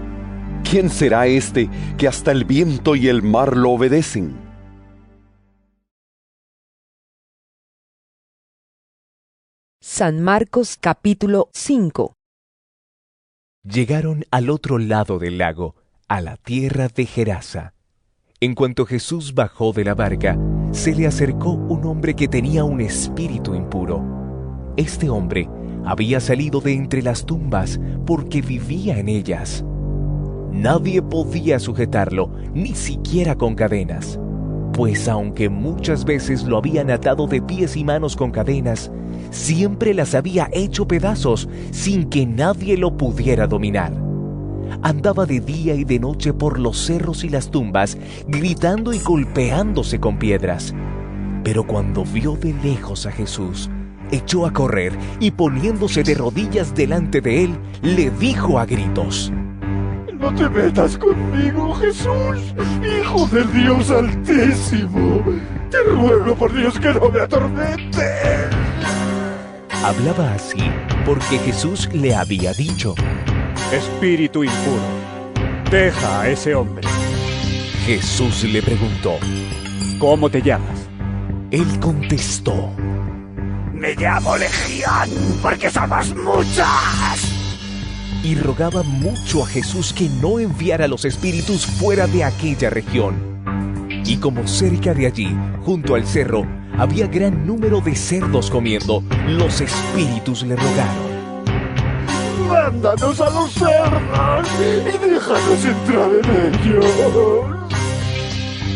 ¿quién 0.70 0.90
será 0.90 1.26
este 1.26 1.70
que 1.98 2.08
hasta 2.08 2.32
el 2.32 2.46
viento 2.46 2.96
y 2.96 3.08
el 3.08 3.24
mar 3.24 3.58
lo 3.58 3.72
obedecen? 3.72 4.46
San 9.82 10.22
Marcos 10.22 10.78
capítulo 10.80 11.50
5 11.54 12.14
Llegaron 13.64 14.26
al 14.30 14.52
otro 14.52 14.78
lado 14.78 15.18
del 15.18 15.40
lago, 15.40 15.76
a 16.08 16.22
la 16.22 16.38
tierra 16.38 16.88
de 16.90 17.06
Gerasa. 17.06 17.74
En 18.40 18.54
cuanto 18.54 18.86
Jesús 18.86 19.34
bajó 19.34 19.74
de 19.74 19.84
la 19.84 19.96
barca, 19.96 20.38
se 20.72 20.94
le 20.94 21.08
acercó 21.08 21.52
un 21.52 21.86
hombre 21.86 22.16
que 22.16 22.28
tenía 22.28 22.64
un 22.64 22.82
espíritu 22.82 23.56
impuro. 23.56 24.25
Este 24.78 25.10
hombre 25.10 25.48
había 25.86 26.20
salido 26.20 26.60
de 26.60 26.74
entre 26.74 27.02
las 27.02 27.26
tumbas 27.26 27.80
porque 28.06 28.42
vivía 28.42 29.00
en 29.00 29.08
ellas. 29.08 29.64
Nadie 30.52 31.02
podía 31.02 31.60
sujetarlo, 31.60 32.30
ni 32.54 32.76
siquiera 32.76 33.36
con 33.36 33.56
cadenas, 33.56 34.20
pues 34.74 35.08
aunque 35.08 35.50
muchas 35.50 36.04
veces 36.04 36.44
lo 36.44 36.58
habían 36.58 36.90
atado 36.90 37.28
de 37.28 37.42
pies 37.42 37.78
y 37.78 37.86
manos 37.86 38.18
con 38.18 38.32
cadenas, 38.32 38.92
siempre 39.32 39.94
las 39.94 40.14
había 40.14 40.50
hecho 40.52 40.88
pedazos 40.88 41.48
sin 41.72 42.10
que 42.10 42.26
nadie 42.26 42.78
lo 42.78 42.98
pudiera 42.98 43.48
dominar. 43.48 43.94
Andaba 44.82 45.26
de 45.26 45.40
día 45.40 45.76
y 45.76 45.86
de 45.86 46.00
noche 46.00 46.34
por 46.34 46.60
los 46.60 46.78
cerros 46.86 47.24
y 47.24 47.30
las 47.30 47.50
tumbas, 47.50 47.98
gritando 48.28 48.94
y 48.94 49.00
golpeándose 49.00 50.00
con 50.00 50.20
piedras. 50.20 50.74
Pero 51.44 51.66
cuando 51.66 52.04
vio 52.04 52.36
de 52.36 52.54
lejos 52.54 53.06
a 53.06 53.12
Jesús, 53.12 53.70
echó 54.12 54.46
a 54.46 54.54
correr 54.54 54.94
y 55.20 55.32
poniéndose 55.32 56.04
de 56.04 56.16
rodillas 56.16 56.74
delante 56.74 57.22
de 57.22 57.46
él, 57.46 57.58
le 57.82 58.10
dijo 58.12 58.60
a 58.60 58.66
gritos, 58.66 59.32
No 60.20 60.34
te 60.34 60.50
metas 60.50 60.98
conmigo, 60.98 61.74
Jesús, 61.76 62.54
Hijo 62.84 63.28
del 63.28 63.52
Dios 63.54 63.92
Altísimo. 63.92 65.24
Te 65.70 65.84
ruego 65.84 66.36
por 66.36 66.54
Dios 66.54 66.80
que 66.80 66.94
no 66.94 67.10
me 67.10 67.22
atormentes. 67.22 68.50
Hablaba 69.84 70.34
así 70.34 70.64
porque 71.06 71.38
Jesús 71.40 71.88
le 71.94 72.16
había 72.16 72.54
dicho, 72.54 72.96
Espíritu 73.72 74.44
impuro, 74.44 74.82
deja 75.70 76.22
a 76.22 76.30
ese 76.30 76.56
hombre. 76.56 76.88
Jesús 77.86 78.44
le 78.46 78.64
preguntó, 78.64 79.18
¿Cómo 80.00 80.30
te 80.30 80.42
llamas? 80.42 80.90
Él 81.52 81.80
contestó, 81.80 82.72
Me 83.76 83.94
llamo 83.96 84.38
Legión 84.38 85.10
porque 85.42 85.70
somos 85.70 86.16
muchas. 86.16 87.32
y 88.24 88.34
rogaba 88.36 88.82
mucho 88.82 89.44
a 89.44 89.48
Jesús 89.48 89.94
que 89.94 90.10
no 90.10 90.40
enviara 90.40 90.88
los 90.88 91.06
espíritus 91.06 91.66
fuera 91.68 92.08
de 92.08 92.24
aquella 92.24 92.72
región. 92.72 93.14
Y 94.04 94.18
como 94.18 94.48
cerca 94.48 94.94
de 94.96 95.06
allí, 95.06 95.38
junto 95.64 95.94
al 95.94 96.08
cerro, 96.08 96.48
había 96.78 97.06
gran 97.08 97.46
número 97.46 97.82
de 97.82 97.96
cerdos 97.96 98.50
comiendo, 98.50 99.04
los 99.28 99.62
espíritus 99.62 100.42
le 100.44 100.56
rogaron. 100.56 101.16
Mándanos 102.50 103.22
a 103.22 103.30
los 103.30 103.52
cerdos 103.52 104.50
y 104.60 105.08
déjanos 105.08 105.66
entrar 105.66 106.10
en 106.24 106.56
ellos. 106.66 107.65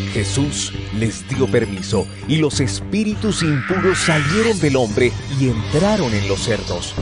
Jesús 0.09 0.73
les 0.97 1.27
dio 1.27 1.47
permiso 1.47 2.07
y 2.27 2.37
los 2.37 2.59
espíritus 2.59 3.43
impuros 3.43 3.97
salieron 3.99 4.59
del 4.59 4.75
hombre 4.75 5.11
y 5.39 5.49
entraron 5.49 6.13
en 6.13 6.27
los 6.27 6.43
cerdos. 6.43 6.93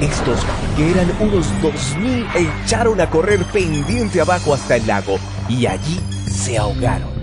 Estos, 0.00 0.40
que 0.76 0.90
eran 0.90 1.10
unos 1.20 1.46
dos 1.62 1.96
mil, 1.98 2.26
echaron 2.34 3.00
a 3.00 3.08
correr 3.08 3.44
pendiente 3.44 4.20
abajo 4.20 4.54
hasta 4.54 4.76
el 4.76 4.86
lago 4.86 5.18
y 5.48 5.66
allí 5.66 6.00
se 6.26 6.58
ahogaron. 6.58 7.16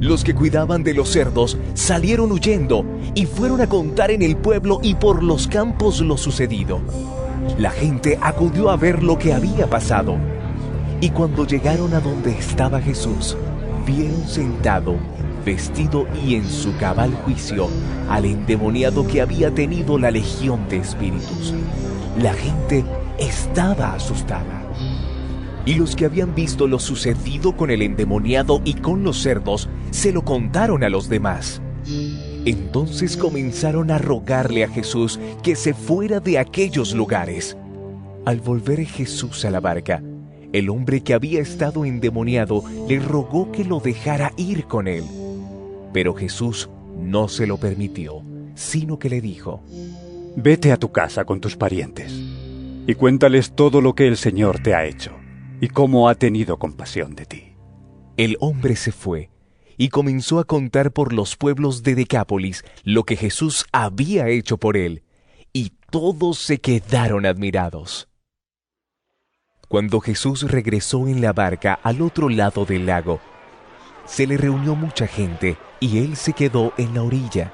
Los 0.00 0.24
que 0.24 0.34
cuidaban 0.34 0.82
de 0.82 0.92
los 0.92 1.08
cerdos 1.08 1.56
salieron 1.74 2.30
huyendo 2.30 2.84
y 3.14 3.24
fueron 3.24 3.62
a 3.62 3.68
contar 3.68 4.10
en 4.10 4.22
el 4.22 4.36
pueblo 4.36 4.78
y 4.82 4.94
por 4.94 5.22
los 5.22 5.46
campos 5.46 6.00
lo 6.00 6.18
sucedido. 6.18 6.80
La 7.58 7.70
gente 7.70 8.18
acudió 8.20 8.70
a 8.70 8.76
ver 8.76 9.02
lo 9.02 9.18
que 9.18 9.32
había 9.32 9.68
pasado. 9.70 10.16
Y 11.00 11.10
cuando 11.10 11.46
llegaron 11.46 11.94
a 11.94 12.00
donde 12.00 12.32
estaba 12.32 12.80
Jesús, 12.80 13.36
vieron 13.86 14.26
sentado, 14.26 14.96
vestido 15.44 16.06
y 16.26 16.34
en 16.34 16.44
su 16.44 16.76
cabal 16.76 17.12
juicio, 17.24 17.68
al 18.10 18.24
endemoniado 18.24 19.06
que 19.06 19.22
había 19.22 19.54
tenido 19.54 19.98
la 19.98 20.10
legión 20.10 20.68
de 20.68 20.78
espíritus. 20.78 21.54
La 22.20 22.34
gente 22.34 22.84
estaba 23.18 23.94
asustada. 23.94 24.64
Y 25.64 25.74
los 25.74 25.96
que 25.96 26.04
habían 26.04 26.34
visto 26.34 26.66
lo 26.66 26.78
sucedido 26.78 27.56
con 27.56 27.70
el 27.70 27.82
endemoniado 27.82 28.60
y 28.64 28.74
con 28.74 29.02
los 29.02 29.22
cerdos, 29.22 29.68
se 29.90 30.12
lo 30.12 30.22
contaron 30.22 30.84
a 30.84 30.88
los 30.88 31.08
demás. 31.08 31.62
Entonces 32.44 33.16
comenzaron 33.16 33.90
a 33.90 33.98
rogarle 33.98 34.64
a 34.64 34.68
Jesús 34.68 35.18
que 35.42 35.56
se 35.56 35.74
fuera 35.74 36.20
de 36.20 36.38
aquellos 36.38 36.94
lugares. 36.94 37.56
Al 38.24 38.40
volver 38.40 38.84
Jesús 38.84 39.44
a 39.44 39.50
la 39.50 39.60
barca, 39.60 40.02
el 40.56 40.70
hombre 40.70 41.02
que 41.02 41.12
había 41.12 41.42
estado 41.42 41.84
endemoniado 41.84 42.64
le 42.88 42.98
rogó 42.98 43.52
que 43.52 43.62
lo 43.62 43.78
dejara 43.78 44.32
ir 44.38 44.64
con 44.64 44.88
él. 44.88 45.04
Pero 45.92 46.14
Jesús 46.14 46.70
no 46.98 47.28
se 47.28 47.46
lo 47.46 47.58
permitió, 47.58 48.22
sino 48.54 48.98
que 48.98 49.10
le 49.10 49.20
dijo, 49.20 49.62
Vete 50.34 50.72
a 50.72 50.78
tu 50.78 50.92
casa 50.92 51.26
con 51.26 51.42
tus 51.42 51.56
parientes 51.56 52.10
y 52.86 52.94
cuéntales 52.94 53.52
todo 53.54 53.82
lo 53.82 53.94
que 53.94 54.06
el 54.06 54.16
Señor 54.16 54.62
te 54.62 54.74
ha 54.74 54.86
hecho 54.86 55.12
y 55.60 55.68
cómo 55.68 56.08
ha 56.08 56.14
tenido 56.14 56.58
compasión 56.58 57.14
de 57.14 57.26
ti. 57.26 57.42
El 58.16 58.38
hombre 58.40 58.76
se 58.76 58.92
fue 58.92 59.28
y 59.76 59.90
comenzó 59.90 60.38
a 60.38 60.44
contar 60.44 60.90
por 60.90 61.12
los 61.12 61.36
pueblos 61.36 61.82
de 61.82 61.94
Decápolis 61.94 62.64
lo 62.82 63.04
que 63.04 63.16
Jesús 63.16 63.66
había 63.72 64.28
hecho 64.28 64.56
por 64.56 64.78
él, 64.78 65.02
y 65.52 65.72
todos 65.90 66.38
se 66.38 66.58
quedaron 66.58 67.26
admirados. 67.26 68.08
Cuando 69.68 70.00
Jesús 70.00 70.42
regresó 70.42 71.08
en 71.08 71.20
la 71.20 71.32
barca 71.32 71.80
al 71.82 72.00
otro 72.00 72.28
lado 72.28 72.64
del 72.64 72.86
lago, 72.86 73.20
se 74.04 74.26
le 74.26 74.36
reunió 74.36 74.76
mucha 74.76 75.08
gente 75.08 75.56
y 75.80 75.98
él 75.98 76.16
se 76.16 76.32
quedó 76.32 76.72
en 76.76 76.94
la 76.94 77.02
orilla. 77.02 77.52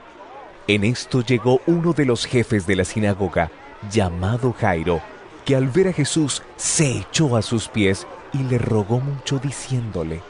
En 0.68 0.84
esto 0.84 1.22
llegó 1.22 1.60
uno 1.66 1.94
de 1.94 2.04
los 2.04 2.26
jefes 2.26 2.66
de 2.66 2.76
la 2.76 2.84
sinagoga, 2.84 3.50
llamado 3.90 4.52
Jairo, 4.52 5.00
que 5.46 5.56
al 5.56 5.68
ver 5.68 5.88
a 5.88 5.92
Jesús 5.94 6.42
se 6.56 6.98
echó 6.98 7.34
a 7.34 7.42
sus 7.42 7.68
pies 7.68 8.06
y 8.34 8.42
le 8.44 8.58
rogó 8.58 9.00
mucho 9.00 9.38
diciéndole, 9.38 10.20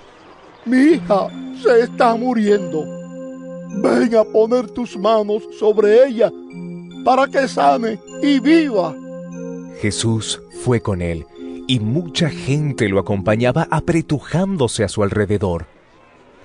Mi 0.64 0.95
hija 0.95 1.29
se 1.61 1.81
está 1.81 2.14
muriendo. 2.14 2.85
Ven 3.83 4.14
a 4.14 4.23
poner 4.23 4.71
tus 4.71 4.97
manos 4.97 5.42
sobre 5.59 6.07
ella 6.07 6.31
para 7.05 7.27
que 7.27 7.49
sane 7.49 7.99
y 8.23 8.38
viva. 8.38 8.95
Jesús 9.81 10.40
fue 10.62 10.81
con 10.81 11.03
él, 11.03 11.27
y 11.66 11.81
mucha 11.81 12.29
gente 12.29 12.88
lo 12.88 12.98
acompañaba 12.98 13.68
apretujándose 13.70 14.85
a 14.85 14.88
su 14.88 15.03
alrededor. 15.03 15.66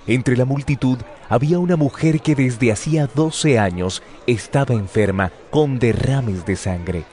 Entre 0.06 0.36
la 0.36 0.44
multitud 0.44 0.98
había 1.28 1.58
una 1.58 1.76
mujer 1.76 2.20
que 2.20 2.34
desde 2.34 2.72
hacía 2.72 3.06
doce 3.06 3.58
años 3.58 4.02
estaba 4.26 4.74
enferma 4.74 5.30
con 5.50 5.78
derrames 5.78 6.46
de 6.46 6.56
sangre. 6.56 7.04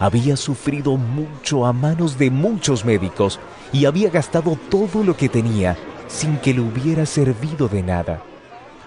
Había 0.00 0.36
sufrido 0.36 0.96
mucho 0.96 1.66
a 1.66 1.72
manos 1.72 2.18
de 2.18 2.30
muchos 2.30 2.84
médicos 2.84 3.38
y 3.72 3.84
había 3.84 4.10
gastado 4.10 4.58
todo 4.68 5.02
lo 5.04 5.16
que 5.16 5.28
tenía 5.28 5.76
sin 6.08 6.38
que 6.38 6.54
le 6.54 6.60
hubiera 6.60 7.06
servido 7.06 7.68
de 7.68 7.82
nada. 7.82 8.22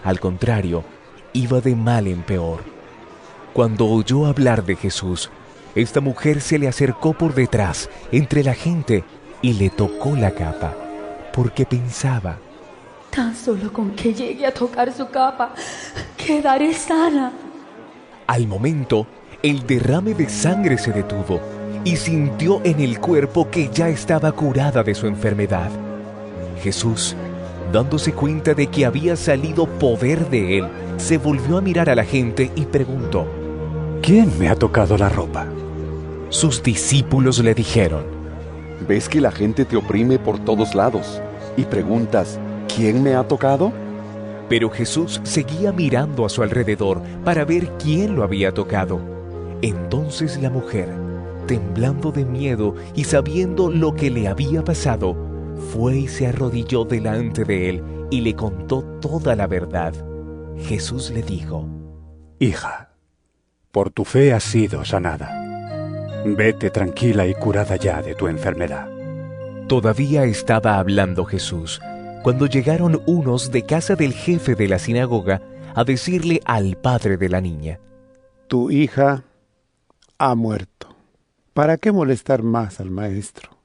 Al 0.04 0.20
contrario, 0.20 0.84
iba 1.34 1.62
de 1.62 1.76
mal 1.76 2.08
en 2.08 2.24
peor. 2.24 2.64
Cuando 3.54 3.88
oyó 3.88 4.26
hablar 4.26 4.66
de 4.66 4.76
Jesús, 4.76 5.30
esta 5.76 6.02
mujer 6.02 6.42
se 6.42 6.60
le 6.60 6.68
acercó 6.68 7.14
por 7.14 7.34
detrás, 7.34 7.90
entre 8.12 8.44
la 8.44 8.54
gente, 8.54 9.04
y 9.42 9.54
le 9.54 9.70
tocó 9.70 10.16
la 10.16 10.32
capa, 10.32 10.76
porque 11.34 11.66
pensaba, 11.66 12.38
Tan 13.10 13.36
solo 13.36 13.74
con 13.74 13.92
que 13.92 14.14
llegue 14.14 14.46
a 14.46 14.54
tocar 14.54 14.94
su 14.94 15.10
capa, 15.10 15.54
quedaré 16.18 16.74
sana. 16.74 17.34
al 18.28 18.48
momento, 18.48 19.06
el 19.44 19.66
derrame 19.68 20.14
de 20.14 20.30
sangre 20.30 20.78
se 20.78 20.92
detuvo 20.94 21.42
y 21.84 21.96
sintió 21.98 22.62
en 22.64 22.80
el 22.80 23.00
cuerpo 23.00 23.50
que 23.50 23.70
ya 23.74 23.90
estaba 23.90 24.32
curada 24.32 24.84
de 24.84 24.94
su 24.96 25.08
enfermedad. 25.08 25.72
Jesús, 26.62 27.16
dándose 27.74 28.14
cuenta 28.14 28.54
de 28.54 28.68
que 28.68 28.86
había 28.86 29.16
salido 29.16 29.66
poder 29.66 30.30
de 30.30 30.60
él, 30.60 30.68
se 30.98 31.18
volvió 31.18 31.58
a 31.58 31.62
mirar 31.62 31.90
a 31.90 31.96
la 31.96 32.06
gente 32.06 32.52
y 32.56 32.66
preguntó, 32.66 33.26
¿Quién 34.02 34.32
me 34.40 34.50
ha 34.50 34.56
tocado 34.56 34.98
la 34.98 35.10
ropa? 35.10 35.46
Sus 36.30 36.64
discípulos 36.64 37.38
le 37.38 37.54
dijeron, 37.54 38.04
¿Ves 38.88 39.08
que 39.08 39.22
la 39.22 39.32
gente 39.32 39.64
te 39.64 39.78
oprime 39.78 40.18
por 40.18 40.40
todos 40.40 40.74
lados 40.74 41.22
y 41.56 41.66
preguntas, 41.66 42.40
¿quién 42.76 43.04
me 43.04 43.14
ha 43.14 43.28
tocado? 43.28 43.72
Pero 44.50 44.72
Jesús 44.72 45.22
seguía 45.24 45.72
mirando 45.72 46.26
a 46.26 46.30
su 46.30 46.42
alrededor 46.42 47.00
para 47.24 47.46
ver 47.46 47.70
quién 47.78 48.16
lo 48.16 48.24
había 48.24 48.52
tocado. 48.52 49.00
Entonces 49.62 50.42
la 50.42 50.50
mujer, 50.50 50.90
temblando 51.46 52.12
de 52.12 52.26
miedo 52.26 52.74
y 52.96 53.04
sabiendo 53.04 53.70
lo 53.70 53.94
que 53.96 54.10
le 54.10 54.28
había 54.28 54.64
pasado, 54.64 55.16
fue 55.72 55.98
y 55.98 56.08
se 56.08 56.26
arrodilló 56.26 56.86
delante 56.86 57.44
de 57.44 57.70
él 57.70 57.84
y 58.10 58.22
le 58.22 58.36
contó 58.36 58.82
toda 59.00 59.36
la 59.36 59.46
verdad. 59.46 59.94
Jesús 60.58 61.12
le 61.12 61.22
dijo, 61.22 61.68
Hija, 62.40 62.91
por 63.72 63.92
tu 63.92 64.06
fe 64.06 64.34
has 64.34 64.44
sido 64.44 64.86
sanada. 64.86 65.38
Vete 66.26 66.70
tranquila 66.70 67.26
y 67.28 67.34
curada 67.34 67.76
ya 67.76 68.02
de 68.02 68.16
tu 68.16 68.28
enfermedad. 68.28 68.90
Todavía 69.68 70.26
estaba 70.26 70.78
hablando 70.78 71.26
Jesús 71.26 71.82
cuando 72.24 72.46
llegaron 72.46 73.02
unos 73.08 73.52
de 73.52 73.66
casa 73.66 73.96
del 73.96 74.14
jefe 74.14 74.56
de 74.56 74.68
la 74.68 74.78
sinagoga 74.78 75.42
a 75.74 75.84
decirle 75.84 76.42
al 76.46 76.78
padre 76.78 77.18
de 77.18 77.30
la 77.30 77.42
niña, 77.42 77.80
Tu 78.48 78.70
hija 78.70 79.24
ha 80.18 80.36
muerto. 80.36 80.96
¿Para 81.54 81.78
qué 81.78 81.92
molestar 81.92 82.44
más 82.44 82.80
al 82.80 82.92
maestro? 82.92 83.58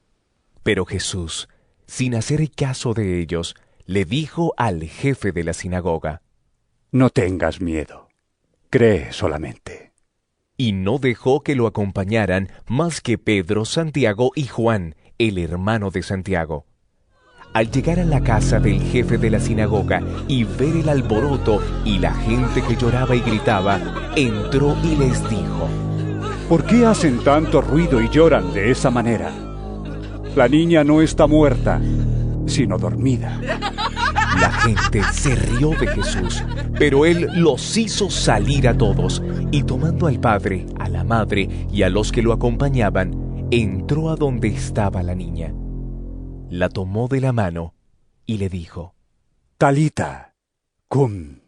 Pero 0.63 0.85
Jesús, 0.85 1.47
sin 1.85 2.15
hacer 2.15 2.49
caso 2.51 2.93
de 2.93 3.19
ellos, 3.19 3.55
le 3.85 4.05
dijo 4.05 4.53
al 4.57 4.83
jefe 4.83 5.31
de 5.31 5.43
la 5.43 5.53
sinagoga, 5.53 6.21
No 6.91 7.09
tengas 7.09 7.61
miedo. 7.61 8.09
Cree 8.69 9.13
solamente. 9.13 9.86
Y 10.57 10.71
no 10.71 10.97
dejó 10.97 11.41
que 11.41 11.55
lo 11.55 11.67
acompañaran 11.67 12.49
más 12.67 12.99
que 12.99 13.17
Pedro, 13.17 13.63
Santiago 13.63 14.31
y 14.35 14.47
Juan, 14.47 14.95
el 15.19 15.37
hermano 15.37 15.91
de 15.91 16.01
Santiago. 16.01 16.65
Al 17.53 17.71
llegar 17.71 17.99
a 17.99 18.05
la 18.05 18.21
casa 18.21 18.59
del 18.59 18.81
jefe 18.81 19.17
de 19.17 19.29
la 19.29 19.39
sinagoga 19.39 20.01
y 20.27 20.43
ver 20.43 20.75
el 20.75 20.89
alboroto 20.89 21.61
y 21.85 21.99
la 21.99 22.13
gente 22.13 22.61
que 22.61 22.75
lloraba 22.75 23.15
y 23.15 23.21
gritaba, 23.21 23.79
entró 24.15 24.75
y 24.83 24.95
les 24.95 25.21
dijo, 25.29 25.69
¿Por 26.49 26.65
qué 26.65 26.85
hacen 26.85 27.23
tanto 27.23 27.61
ruido 27.61 28.01
y 28.01 28.09
lloran 28.09 28.53
de 28.53 28.71
esa 28.71 28.89
manera? 28.89 29.31
La 30.35 30.47
niña 30.47 30.83
no 30.83 31.01
está 31.01 31.27
muerta, 31.27 31.81
sino 32.45 32.77
dormida. 32.77 33.39
La 34.39 34.51
gente 34.51 35.01
se 35.13 35.35
rió 35.35 35.71
de 35.71 35.87
Jesús, 35.87 36.43
pero 36.77 37.05
él 37.05 37.27
los 37.33 37.75
hizo 37.77 38.09
salir 38.09 38.67
a 38.67 38.77
todos 38.77 39.23
y 39.51 39.63
tomando 39.63 40.07
al 40.07 40.19
padre, 40.19 40.65
a 40.77 40.89
la 40.89 41.03
madre 41.03 41.49
y 41.71 41.83
a 41.83 41.89
los 41.89 42.11
que 42.11 42.21
lo 42.21 42.33
acompañaban, 42.33 43.47
entró 43.51 44.09
a 44.09 44.15
donde 44.15 44.49
estaba 44.49 45.01
la 45.03 45.15
niña. 45.15 45.53
La 46.49 46.69
tomó 46.69 47.07
de 47.07 47.21
la 47.21 47.31
mano 47.31 47.73
y 48.25 48.37
le 48.37 48.49
dijo, 48.49 48.93
Talita, 49.57 50.35
cum, 50.87 51.39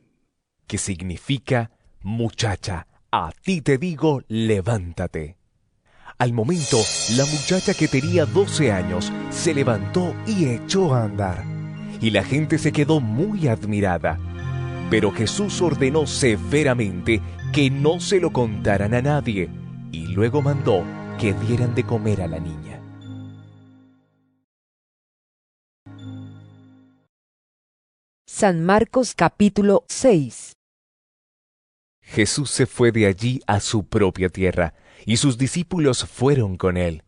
que 0.65 0.77
significa, 0.77 1.71
muchacha, 2.01 2.87
a 3.11 3.31
ti 3.43 3.61
te 3.61 3.77
digo, 3.77 4.21
levántate. 4.27 5.37
Al 6.17 6.33
momento, 6.33 6.77
la 7.15 7.25
muchacha 7.25 7.73
que 7.73 7.87
tenía 7.87 8.25
12 8.25 8.71
años 8.71 9.11
se 9.29 9.53
levantó 9.53 10.13
y 10.27 10.47
echó 10.47 10.93
a 10.93 11.03
andar, 11.05 11.45
y 12.01 12.11
la 12.11 12.23
gente 12.23 12.57
se 12.57 12.71
quedó 12.71 12.99
muy 12.99 13.47
admirada. 13.47 14.19
Pero 14.89 15.11
Jesús 15.11 15.61
ordenó 15.61 16.07
severamente 16.07 17.21
que 17.53 17.69
no 17.69 17.99
se 17.99 18.19
lo 18.19 18.31
contaran 18.31 18.93
a 18.93 19.01
nadie, 19.01 19.49
y 19.91 20.07
luego 20.07 20.41
mandó 20.41 20.83
que 21.19 21.33
dieran 21.33 21.75
de 21.75 21.83
comer 21.83 22.21
a 22.21 22.27
la 22.27 22.39
niña. 22.39 22.81
San 28.25 28.63
Marcos 28.63 29.15
capítulo 29.15 29.83
6 29.89 30.53
Jesús 32.01 32.49
se 32.49 32.65
fue 32.65 32.91
de 32.91 33.05
allí 33.05 33.41
a 33.45 33.59
su 33.59 33.85
propia 33.85 34.29
tierra, 34.29 34.73
y 35.05 35.17
sus 35.17 35.37
discípulos 35.37 36.05
fueron 36.05 36.57
con 36.57 36.77
él. 36.77 37.03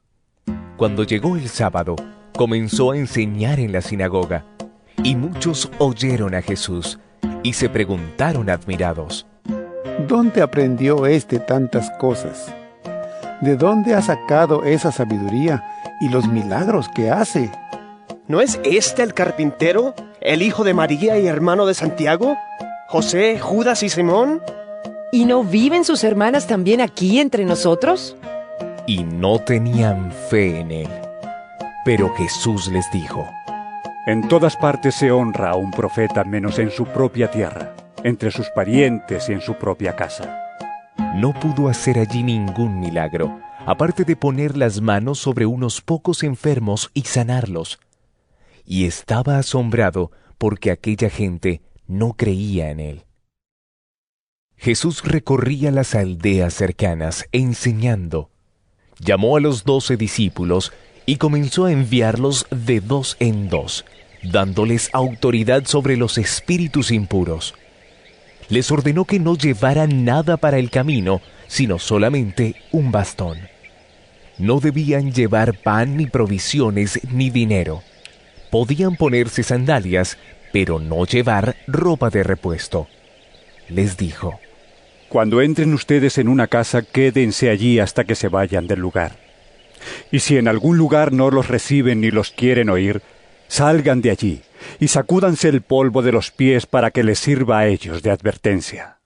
Cuando 0.77 1.03
llegó 1.03 1.37
el 1.37 1.47
sábado, 1.47 1.95
comenzó 2.35 2.91
a 2.91 2.97
enseñar 2.97 3.59
en 3.59 3.71
la 3.71 3.81
sinagoga, 3.81 4.45
y 5.03 5.15
muchos 5.15 5.71
oyeron 5.79 6.35
a 6.35 6.41
Jesús, 6.41 6.99
y 7.43 7.53
se 7.53 7.69
preguntaron 7.69 8.49
admirados, 8.49 9.25
¿Dónde 10.07 10.41
aprendió 10.41 11.05
éste 11.05 11.39
tantas 11.39 11.91
cosas? 11.91 12.53
¿De 13.41 13.55
dónde 13.55 13.93
ha 13.93 14.01
sacado 14.01 14.63
esa 14.63 14.91
sabiduría 14.91 15.63
y 15.99 16.09
los 16.09 16.27
milagros 16.27 16.87
que 16.89 17.11
hace? 17.11 17.51
¿No 18.27 18.41
es 18.41 18.59
este 18.63 19.03
el 19.03 19.13
carpintero, 19.13 19.93
el 20.21 20.41
hijo 20.41 20.63
de 20.63 20.73
María 20.73 21.19
y 21.19 21.27
hermano 21.27 21.65
de 21.65 21.73
Santiago? 21.73 22.37
¿José, 22.87 23.39
Judas 23.39 23.83
y 23.83 23.89
Simón? 23.89 24.41
¿Y 25.11 25.25
no 25.25 25.43
viven 25.43 25.83
sus 25.83 26.03
hermanas 26.03 26.47
también 26.47 26.81
aquí 26.81 27.19
entre 27.19 27.45
nosotros? 27.45 28.15
y 28.87 29.03
no 29.03 29.39
tenían 29.39 30.11
fe 30.11 30.59
en 30.59 30.71
él. 30.71 30.89
Pero 31.85 32.13
Jesús 32.15 32.67
les 32.67 32.89
dijo, 32.91 33.27
En 34.07 34.27
todas 34.27 34.57
partes 34.57 34.95
se 34.95 35.11
honra 35.11 35.51
a 35.51 35.55
un 35.55 35.69
profeta 35.69 36.23
menos 36.23 36.57
en 36.57 36.71
su 36.71 36.85
propia 36.85 37.29
tierra, 37.29 37.75
entre 38.03 38.31
sus 38.31 38.49
parientes 38.49 39.29
y 39.29 39.33
en 39.33 39.41
su 39.41 39.53
propia 39.53 39.95
casa. 39.95 40.39
no 41.15 41.33
pudo 41.33 41.67
hacer 41.67 41.99
allí 41.99 42.23
ningún 42.23 42.79
milagro, 42.79 43.39
aparte 43.67 44.03
de 44.03 44.15
poner 44.15 44.57
las 44.57 44.81
manos 44.81 45.19
sobre 45.19 45.45
unos 45.45 45.81
pocos 45.81 46.23
enfermos 46.23 46.89
y 46.95 47.01
sanarlos. 47.01 47.79
Y 48.65 48.85
estaba 48.85 49.37
asombrado 49.37 50.11
porque 50.39 50.71
aquella 50.71 51.09
gente 51.11 51.61
no 51.85 52.13
creía 52.13 52.71
en 52.71 52.79
él. 52.79 53.05
Jesús 54.55 55.03
recorría 55.03 55.69
las 55.69 55.93
aldeas 55.93 56.55
cercanas 56.55 57.27
enseñando. 57.31 58.31
Llamó 58.99 59.37
a 59.37 59.41
los 59.41 59.63
doce 59.63 59.95
discípulos 59.95 60.71
y 61.11 61.17
comenzó 61.17 61.65
a 61.65 61.73
enviarlos 61.73 62.47
de 62.51 62.79
dos 62.79 63.17
en 63.19 63.49
dos, 63.49 63.83
dándoles 64.23 64.89
autoridad 64.93 65.65
sobre 65.65 65.97
los 65.97 66.17
espíritus 66.17 66.89
impuros. 66.89 67.53
Les 68.47 68.71
ordenó 68.71 69.03
que 69.03 69.19
no 69.19 69.35
llevaran 69.35 70.05
nada 70.05 70.37
para 70.37 70.57
el 70.57 70.69
camino, 70.69 71.19
sino 71.47 71.79
solamente 71.79 72.55
un 72.71 72.93
bastón. 72.93 73.39
No 74.37 74.61
debían 74.61 75.11
llevar 75.11 75.57
pan 75.57 75.97
ni 75.97 76.05
provisiones 76.05 77.01
ni 77.11 77.29
dinero. 77.29 77.83
Podían 78.49 78.95
ponerse 78.95 79.43
sandalias, 79.43 80.17
pero 80.53 80.79
no 80.79 81.05
llevar 81.05 81.57
ropa 81.67 82.09
de 82.09 82.23
repuesto. 82.23 82.87
Les 83.67 83.97
dijo, 83.97 84.39
Cuando 85.09 85.41
entren 85.41 85.73
ustedes 85.73 86.17
en 86.19 86.29
una 86.29 86.47
casa, 86.47 86.83
quédense 86.83 87.49
allí 87.49 87.79
hasta 87.79 88.05
que 88.05 88.15
se 88.15 88.29
vayan 88.29 88.65
del 88.65 88.79
lugar. 88.79 89.20
Y 90.11 90.19
si 90.19 90.37
en 90.37 90.47
algún 90.47 90.77
lugar 90.77 91.11
no 91.11 91.29
los 91.31 91.47
reciben 91.47 92.01
ni 92.01 92.11
los 92.11 92.31
quieren 92.31 92.69
oír, 92.69 93.01
salgan 93.47 94.01
de 94.01 94.11
allí 94.11 94.41
y 94.79 94.87
sacúdanse 94.87 95.49
el 95.49 95.61
polvo 95.61 96.01
de 96.01 96.11
los 96.11 96.31
pies 96.31 96.65
para 96.65 96.91
que 96.91 97.03
les 97.03 97.19
sirva 97.19 97.59
a 97.59 97.67
ellos 97.67 98.01
de 98.01 98.11
advertencia. 98.11 98.99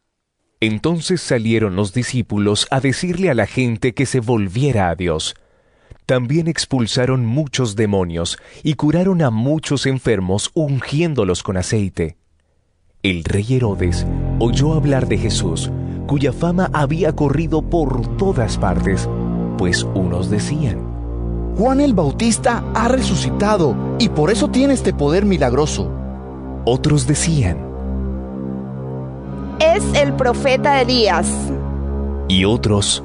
Entonces 0.60 1.22
salieron 1.22 1.76
los 1.76 1.94
discípulos 1.94 2.68
a 2.72 2.80
decirle 2.80 3.30
a 3.30 3.34
la 3.34 3.46
gente 3.46 3.94
que 3.94 4.06
se 4.06 4.20
volviera 4.20 4.90
a 4.90 4.96
Dios. 4.96 5.36
También 6.06 6.48
expulsaron 6.48 7.26
muchos 7.26 7.76
demonios 7.76 8.38
y 8.64 8.76
curaron 8.76 9.22
a 9.22 9.32
muchos 9.32 9.86
enfermos 9.86 10.52
ungiéndolos 10.54 11.44
con 11.44 11.58
aceite. 11.58 12.18
El 13.04 13.24
rey 13.24 13.46
Herodes 13.50 14.06
oyó 14.40 14.74
hablar 14.74 15.08
de 15.08 15.18
Jesús, 15.18 15.72
cuya 16.08 16.32
fama 16.32 16.70
había 16.74 17.14
corrido 17.14 17.62
por 17.62 18.18
todas 18.18 18.58
partes, 18.58 19.10
pues 19.58 19.84
unos 19.96 20.30
decían, 20.30 20.78
Juan 21.58 21.80
el 21.82 21.94
Bautista 21.94 22.64
ha 22.74 22.88
resucitado 22.88 23.76
y 24.00 24.10
por 24.10 24.30
eso 24.32 24.50
tiene 24.50 24.74
este 24.74 24.94
poder 24.94 25.26
milagroso. 25.26 25.90
otros 26.66 27.08
decían, 27.08 27.58
Es 29.60 29.84
el 29.94 30.14
profeta 30.14 30.82
Elías. 30.82 31.28
y 32.28 32.44
otros, 32.46 33.04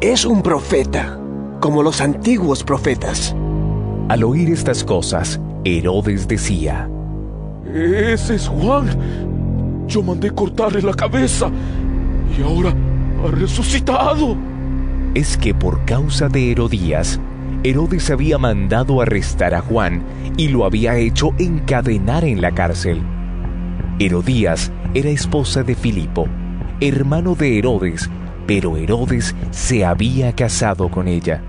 Es 0.00 0.24
un 0.24 0.42
profeta, 0.42 1.18
como 1.60 1.82
los 1.82 2.00
antiguos 2.00 2.62
profetas. 2.64 3.34
al 4.08 4.22
oír 4.24 4.50
estas 4.50 4.84
cosas, 4.84 5.40
Herodes 5.64 6.28
decía, 6.28 6.88
Ese 7.74 8.34
es 8.36 8.48
Juan. 8.48 8.86
Yo 9.88 10.02
mandé 10.02 10.30
cortarle 10.30 10.80
la 10.82 10.94
cabeza 10.94 11.50
y 12.38 12.42
ahora 12.42 12.72
ha 13.24 13.30
resucitado. 13.30 14.36
Es 15.14 15.36
que 15.36 15.54
por 15.54 15.84
causa 15.84 16.28
de 16.28 16.50
Herodías, 16.50 17.20
Herodes 17.62 18.10
había 18.10 18.36
mandado 18.36 19.00
arrestar 19.00 19.54
a 19.54 19.60
Juan 19.60 20.02
y 20.36 20.48
lo 20.48 20.64
había 20.64 20.96
hecho 20.96 21.32
encadenar 21.38 22.24
en 22.24 22.40
la 22.40 22.52
cárcel. 22.52 23.00
Herodías 23.98 24.72
era 24.92 25.08
esposa 25.08 25.62
de 25.62 25.74
Filipo, 25.74 26.26
hermano 26.80 27.34
de 27.34 27.58
Herodes, 27.58 28.10
pero 28.46 28.76
Herodes 28.76 29.34
se 29.50 29.84
había 29.84 30.34
casado 30.34 30.90
con 30.90 31.08
ella. 31.08 31.42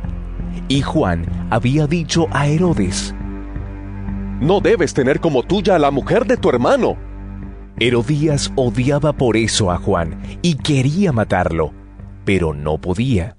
Y 0.67 0.81
Juan 0.81 1.25
había 1.49 1.87
dicho 1.87 2.27
a 2.31 2.47
Herodes, 2.47 3.13
No 4.39 4.61
debes 4.61 4.93
tener 4.93 5.19
como 5.19 5.43
tuya 5.43 5.75
a 5.75 5.79
la 5.79 5.91
mujer 5.91 6.25
de 6.25 6.37
tu 6.37 6.49
hermano. 6.49 6.97
Herodías 7.79 8.53
odiaba 8.55 9.11
por 9.11 9.35
eso 9.35 9.69
a 9.71 9.77
Juan 9.77 10.21
y 10.41 10.55
quería 10.55 11.11
matarlo, 11.11 11.73
pero 12.23 12.53
no 12.53 12.77
podía, 12.77 13.35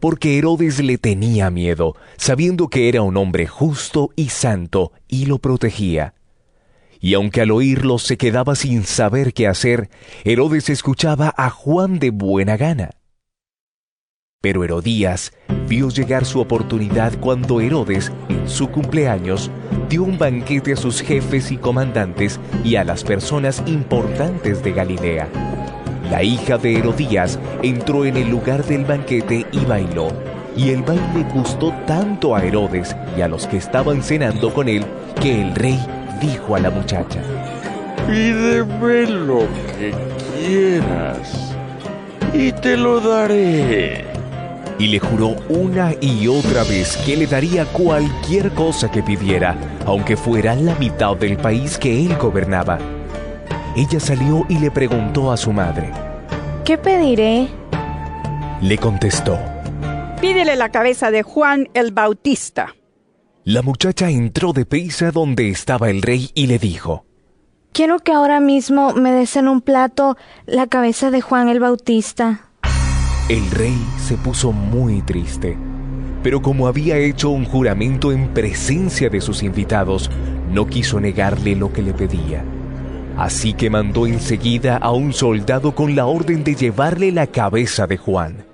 porque 0.00 0.38
Herodes 0.38 0.82
le 0.82 0.98
tenía 0.98 1.50
miedo, 1.50 1.94
sabiendo 2.16 2.68
que 2.68 2.88
era 2.88 3.02
un 3.02 3.16
hombre 3.16 3.46
justo 3.46 4.10
y 4.16 4.28
santo 4.28 4.92
y 5.08 5.26
lo 5.26 5.38
protegía. 5.38 6.14
Y 7.00 7.14
aunque 7.14 7.42
al 7.42 7.50
oírlo 7.50 7.98
se 7.98 8.16
quedaba 8.16 8.54
sin 8.54 8.84
saber 8.84 9.32
qué 9.32 9.46
hacer, 9.46 9.90
Herodes 10.24 10.70
escuchaba 10.70 11.32
a 11.36 11.50
Juan 11.50 11.98
de 11.98 12.10
buena 12.10 12.56
gana. 12.56 12.90
Pero 14.40 14.64
Herodías 14.64 15.32
vio 15.68 15.88
llegar 15.88 16.24
su 16.24 16.40
oportunidad 16.40 17.18
cuando 17.18 17.60
Herodes, 17.60 18.12
en 18.28 18.48
su 18.48 18.68
cumpleaños, 18.68 19.50
dio 19.88 20.04
un 20.04 20.18
banquete 20.18 20.74
a 20.74 20.76
sus 20.76 21.00
jefes 21.00 21.50
y 21.50 21.56
comandantes 21.56 22.38
y 22.62 22.76
a 22.76 22.84
las 22.84 23.02
personas 23.02 23.62
importantes 23.66 24.62
de 24.62 24.72
Galilea. 24.72 25.75
La 26.10 26.22
hija 26.22 26.56
de 26.58 26.76
Herodías 26.78 27.38
entró 27.62 28.04
en 28.04 28.16
el 28.16 28.28
lugar 28.28 28.64
del 28.64 28.84
banquete 28.84 29.46
y 29.50 29.64
bailó. 29.64 30.08
Y 30.56 30.70
el 30.70 30.82
baile 30.82 31.26
gustó 31.34 31.72
tanto 31.86 32.34
a 32.34 32.42
Herodes 32.44 32.96
y 33.16 33.20
a 33.20 33.28
los 33.28 33.46
que 33.46 33.56
estaban 33.58 34.02
cenando 34.02 34.52
con 34.54 34.68
él 34.68 34.84
que 35.20 35.42
el 35.42 35.54
rey 35.54 35.78
dijo 36.20 36.56
a 36.56 36.60
la 36.60 36.70
muchacha, 36.70 37.20
Pídeme 38.06 39.06
lo 39.06 39.40
que 39.78 39.92
quieras 40.40 41.54
y 42.32 42.52
te 42.52 42.76
lo 42.76 43.00
daré. 43.00 44.04
y 44.78 44.86
le 44.88 44.98
juró 44.98 45.34
una 45.48 45.92
y 46.00 46.28
otra 46.28 46.62
vez 46.64 46.96
que 46.98 47.16
le 47.16 47.26
daría 47.26 47.64
cualquier 47.66 48.50
cosa 48.52 48.90
que 48.90 49.02
pidiera, 49.02 49.56
aunque 49.86 50.16
fuera 50.16 50.54
la 50.54 50.74
mitad 50.76 51.16
del 51.16 51.36
país 51.38 51.78
que 51.78 52.04
él 52.04 52.16
gobernaba. 52.16 52.78
Ella 53.76 54.00
salió 54.00 54.46
y 54.48 54.58
le 54.58 54.70
preguntó 54.70 55.30
a 55.30 55.36
su 55.36 55.52
madre. 55.52 55.92
¿Qué 56.64 56.78
pediré? 56.78 57.46
Le 58.62 58.78
contestó. 58.78 59.38
Pídele 60.18 60.56
la 60.56 60.70
cabeza 60.70 61.10
de 61.10 61.22
Juan 61.22 61.68
el 61.74 61.92
Bautista. 61.92 62.74
La 63.44 63.60
muchacha 63.60 64.08
entró 64.08 64.54
deprisa 64.54 65.10
donde 65.10 65.50
estaba 65.50 65.90
el 65.90 66.00
rey 66.00 66.30
y 66.32 66.46
le 66.46 66.58
dijo. 66.58 67.04
Quiero 67.72 67.98
que 67.98 68.12
ahora 68.12 68.40
mismo 68.40 68.94
me 68.94 69.12
des 69.12 69.36
en 69.36 69.46
un 69.46 69.60
plato 69.60 70.16
la 70.46 70.68
cabeza 70.68 71.10
de 71.10 71.20
Juan 71.20 71.50
el 71.50 71.60
Bautista. 71.60 72.48
El 73.28 73.50
rey 73.50 73.76
se 73.98 74.16
puso 74.16 74.52
muy 74.52 75.02
triste, 75.02 75.58
pero 76.22 76.40
como 76.40 76.66
había 76.66 76.96
hecho 76.96 77.28
un 77.28 77.44
juramento 77.44 78.10
en 78.10 78.32
presencia 78.32 79.10
de 79.10 79.20
sus 79.20 79.42
invitados, 79.42 80.10
no 80.50 80.66
quiso 80.66 80.98
negarle 80.98 81.54
lo 81.54 81.74
que 81.74 81.82
le 81.82 81.92
pedía. 81.92 82.42
Así 83.16 83.54
que 83.54 83.70
mandó 83.70 84.06
enseguida 84.06 84.76
a 84.76 84.92
un 84.92 85.12
soldado 85.12 85.74
con 85.74 85.96
la 85.96 86.06
orden 86.06 86.44
de 86.44 86.54
llevarle 86.54 87.12
la 87.12 87.26
cabeza 87.26 87.86
de 87.86 87.96
Juan. 87.96 88.44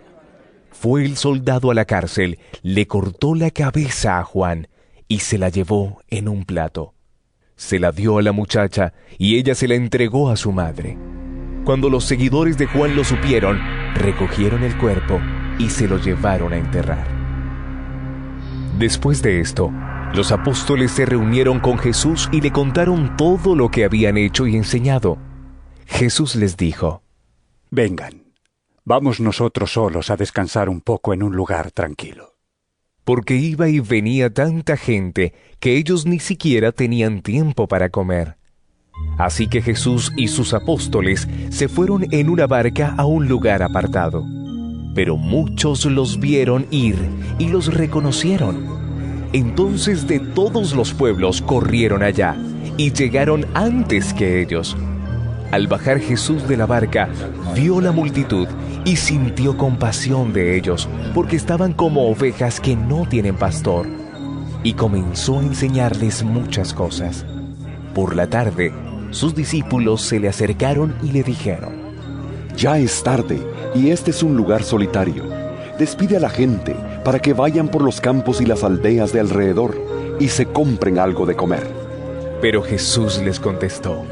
Fue 0.70 1.04
el 1.04 1.16
soldado 1.16 1.70
a 1.70 1.74
la 1.74 1.84
cárcel, 1.84 2.38
le 2.62 2.86
cortó 2.86 3.34
la 3.34 3.50
cabeza 3.50 4.18
a 4.18 4.24
Juan 4.24 4.68
y 5.08 5.18
se 5.18 5.36
la 5.36 5.48
llevó 5.48 6.00
en 6.08 6.28
un 6.28 6.44
plato. 6.44 6.94
Se 7.56 7.78
la 7.78 7.92
dio 7.92 8.18
a 8.18 8.22
la 8.22 8.32
muchacha 8.32 8.92
y 9.18 9.36
ella 9.36 9.54
se 9.54 9.68
la 9.68 9.74
entregó 9.74 10.30
a 10.30 10.36
su 10.36 10.52
madre. 10.52 10.96
Cuando 11.64 11.90
los 11.90 12.04
seguidores 12.04 12.56
de 12.56 12.66
Juan 12.66 12.96
lo 12.96 13.04
supieron, 13.04 13.60
recogieron 13.94 14.62
el 14.62 14.76
cuerpo 14.78 15.20
y 15.58 15.70
se 15.70 15.86
lo 15.86 15.98
llevaron 15.98 16.52
a 16.52 16.56
enterrar. 16.56 17.06
Después 18.78 19.22
de 19.22 19.40
esto, 19.40 19.72
los 20.14 20.32
apóstoles 20.32 20.92
se 20.92 21.06
reunieron 21.06 21.60
con 21.60 21.78
Jesús 21.78 22.28
y 22.32 22.40
le 22.40 22.52
contaron 22.52 23.16
todo 23.16 23.54
lo 23.54 23.70
que 23.70 23.84
habían 23.84 24.16
hecho 24.16 24.46
y 24.46 24.56
enseñado. 24.56 25.18
Jesús 25.86 26.36
les 26.36 26.56
dijo, 26.56 27.02
Vengan, 27.70 28.24
vamos 28.84 29.20
nosotros 29.20 29.72
solos 29.72 30.10
a 30.10 30.16
descansar 30.16 30.68
un 30.68 30.80
poco 30.80 31.14
en 31.14 31.22
un 31.22 31.34
lugar 31.34 31.70
tranquilo 31.70 32.32
porque 33.04 33.36
iba 33.36 33.68
y 33.68 33.80
venía 33.80 34.30
tanta 34.30 34.76
gente 34.76 35.34
que 35.58 35.76
ellos 35.76 36.06
ni 36.06 36.18
siquiera 36.18 36.72
tenían 36.72 37.22
tiempo 37.22 37.66
para 37.66 37.88
comer. 37.88 38.36
Así 39.18 39.48
que 39.48 39.62
Jesús 39.62 40.12
y 40.16 40.28
sus 40.28 40.54
apóstoles 40.54 41.28
se 41.50 41.68
fueron 41.68 42.06
en 42.12 42.28
una 42.28 42.46
barca 42.46 42.94
a 42.96 43.04
un 43.04 43.28
lugar 43.28 43.62
apartado. 43.62 44.24
Pero 44.94 45.16
muchos 45.16 45.84
los 45.86 46.20
vieron 46.20 46.66
ir 46.70 46.96
y 47.38 47.48
los 47.48 47.72
reconocieron. 47.72 48.82
Entonces 49.33 50.07
de 50.07 50.18
todos 50.18 50.74
los 50.74 50.93
pueblos 50.93 51.41
corrieron 51.41 52.03
allá 52.03 52.37
y 52.76 52.93
llegaron 52.93 53.47
antes 53.55 54.12
que 54.12 54.43
ellos. 54.43 54.76
Al 55.51 55.68
bajar 55.68 56.01
Jesús 56.01 56.47
de 56.49 56.57
la 56.57 56.66
barca, 56.66 57.09
vio 57.55 57.80
la 57.80 57.93
multitud 57.93 58.49
y 58.85 58.97
sintió 58.97 59.57
compasión 59.57 60.33
de 60.33 60.57
ellos, 60.57 60.89
porque 61.14 61.37
estaban 61.37 61.72
como 61.72 62.09
ovejas 62.09 62.61
que 62.61 62.74
no 62.74 63.07
tienen 63.07 63.37
pastor, 63.37 63.87
y 64.62 64.74
comenzó 64.74 65.39
a 65.39 65.43
enseñarles 65.43 66.24
muchas 66.24 66.72
cosas. 66.72 67.24
Por 67.95 68.16
la 68.16 68.28
tarde, 68.28 68.72
sus 69.11 69.35
discípulos 69.35 70.03
se 70.03 70.20
le 70.20 70.28
acercaron 70.28 70.95
y 71.03 71.12
le 71.12 71.22
dijeron, 71.22 71.74
Ya 72.57 72.78
es 72.78 73.03
tarde 73.03 73.41
y 73.74 73.91
este 73.91 74.11
es 74.11 74.22
un 74.22 74.37
lugar 74.37 74.62
solitario. 74.62 75.41
Despide 75.78 76.18
a 76.18 76.20
la 76.20 76.28
gente 76.28 76.76
para 77.04 77.18
que 77.18 77.32
vayan 77.32 77.68
por 77.68 77.82
los 77.82 78.00
campos 78.00 78.40
y 78.40 78.46
las 78.46 78.62
aldeas 78.62 79.12
de 79.12 79.20
alrededor 79.20 79.76
y 80.20 80.28
se 80.28 80.46
compren 80.46 80.98
algo 80.98 81.24
de 81.26 81.34
comer. 81.34 81.66
Pero 82.40 82.62
Jesús 82.62 83.20
les 83.22 83.40
contestó, 83.40 84.04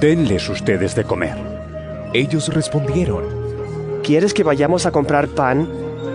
Denles 0.00 0.48
ustedes 0.48 0.94
de 0.94 1.04
comer. 1.04 1.36
Ellos 2.12 2.52
respondieron, 2.52 3.24
¿Quieres 4.02 4.32
que 4.32 4.44
vayamos 4.44 4.86
a 4.86 4.92
comprar 4.92 5.28
pan 5.28 5.68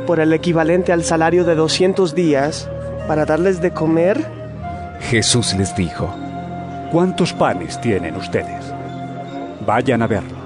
por 0.07 0.19
el 0.19 0.31
equivalente 0.33 0.91
al 0.91 1.03
salario 1.03 1.43
de 1.43 1.55
200 1.55 2.15
días 2.15 2.69
para 3.07 3.25
darles 3.25 3.61
de 3.61 3.71
comer? 3.71 4.25
Jesús 5.09 5.53
les 5.55 5.75
dijo, 5.75 6.09
¿Cuántos 6.91 7.33
panes 7.33 7.79
tienen 7.81 8.15
ustedes? 8.15 8.65
Vayan 9.65 10.01
a 10.01 10.07
verlo. 10.07 10.41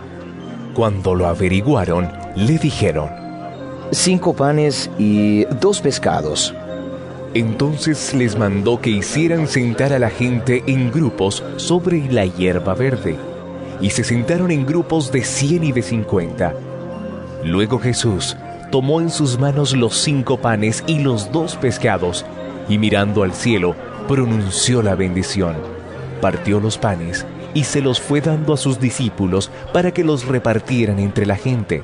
Cuando 0.74 1.16
lo 1.16 1.28
averiguaron, 1.28 2.12
le 2.36 2.58
dijeron, 2.58 3.25
Cinco 3.92 4.34
panes 4.34 4.90
y 4.98 5.46
dos 5.62 5.80
pescados. 5.80 6.54
Entonces 7.34 8.14
les 8.14 8.38
mandó 8.38 8.82
que 8.82 8.90
hicieran 8.90 9.48
sentar 9.48 9.94
a 9.94 10.00
la 10.00 10.10
gente 10.10 10.64
en 10.66 10.92
grupos 10.92 11.44
sobre 11.58 12.12
la 12.12 12.26
hierba 12.26 12.74
verde, 12.74 13.16
y 13.80 13.92
se 13.92 14.04
sentaron 14.04 14.52
en 14.52 14.66
grupos 14.66 15.12
de 15.12 15.24
cien 15.24 15.64
y 15.64 15.72
de 15.72 15.82
cincuenta. 15.82 16.54
Luego 17.44 17.78
Jesús 17.78 18.36
tomó 18.72 19.02
en 19.02 19.10
sus 19.12 19.38
manos 19.38 19.76
los 19.76 19.98
cinco 19.98 20.38
panes 20.38 20.84
y 20.88 21.00
los 21.00 21.32
dos 21.32 21.56
pescados, 21.56 22.26
y 22.68 22.80
mirando 22.80 23.22
al 23.22 23.34
cielo, 23.34 23.76
pronunció 24.08 24.82
la 24.82 24.96
bendición. 24.96 25.56
Partió 26.22 26.60
los 26.60 26.78
panes 26.78 27.26
y 27.54 27.66
se 27.66 27.82
los 27.82 28.02
fue 28.02 28.20
dando 28.22 28.54
a 28.54 28.58
sus 28.58 28.80
discípulos 28.80 29.52
para 29.74 29.92
que 29.92 30.04
los 30.04 30.26
repartieran 30.26 31.00
entre 31.00 31.26
la 31.26 31.36
gente. 31.36 31.84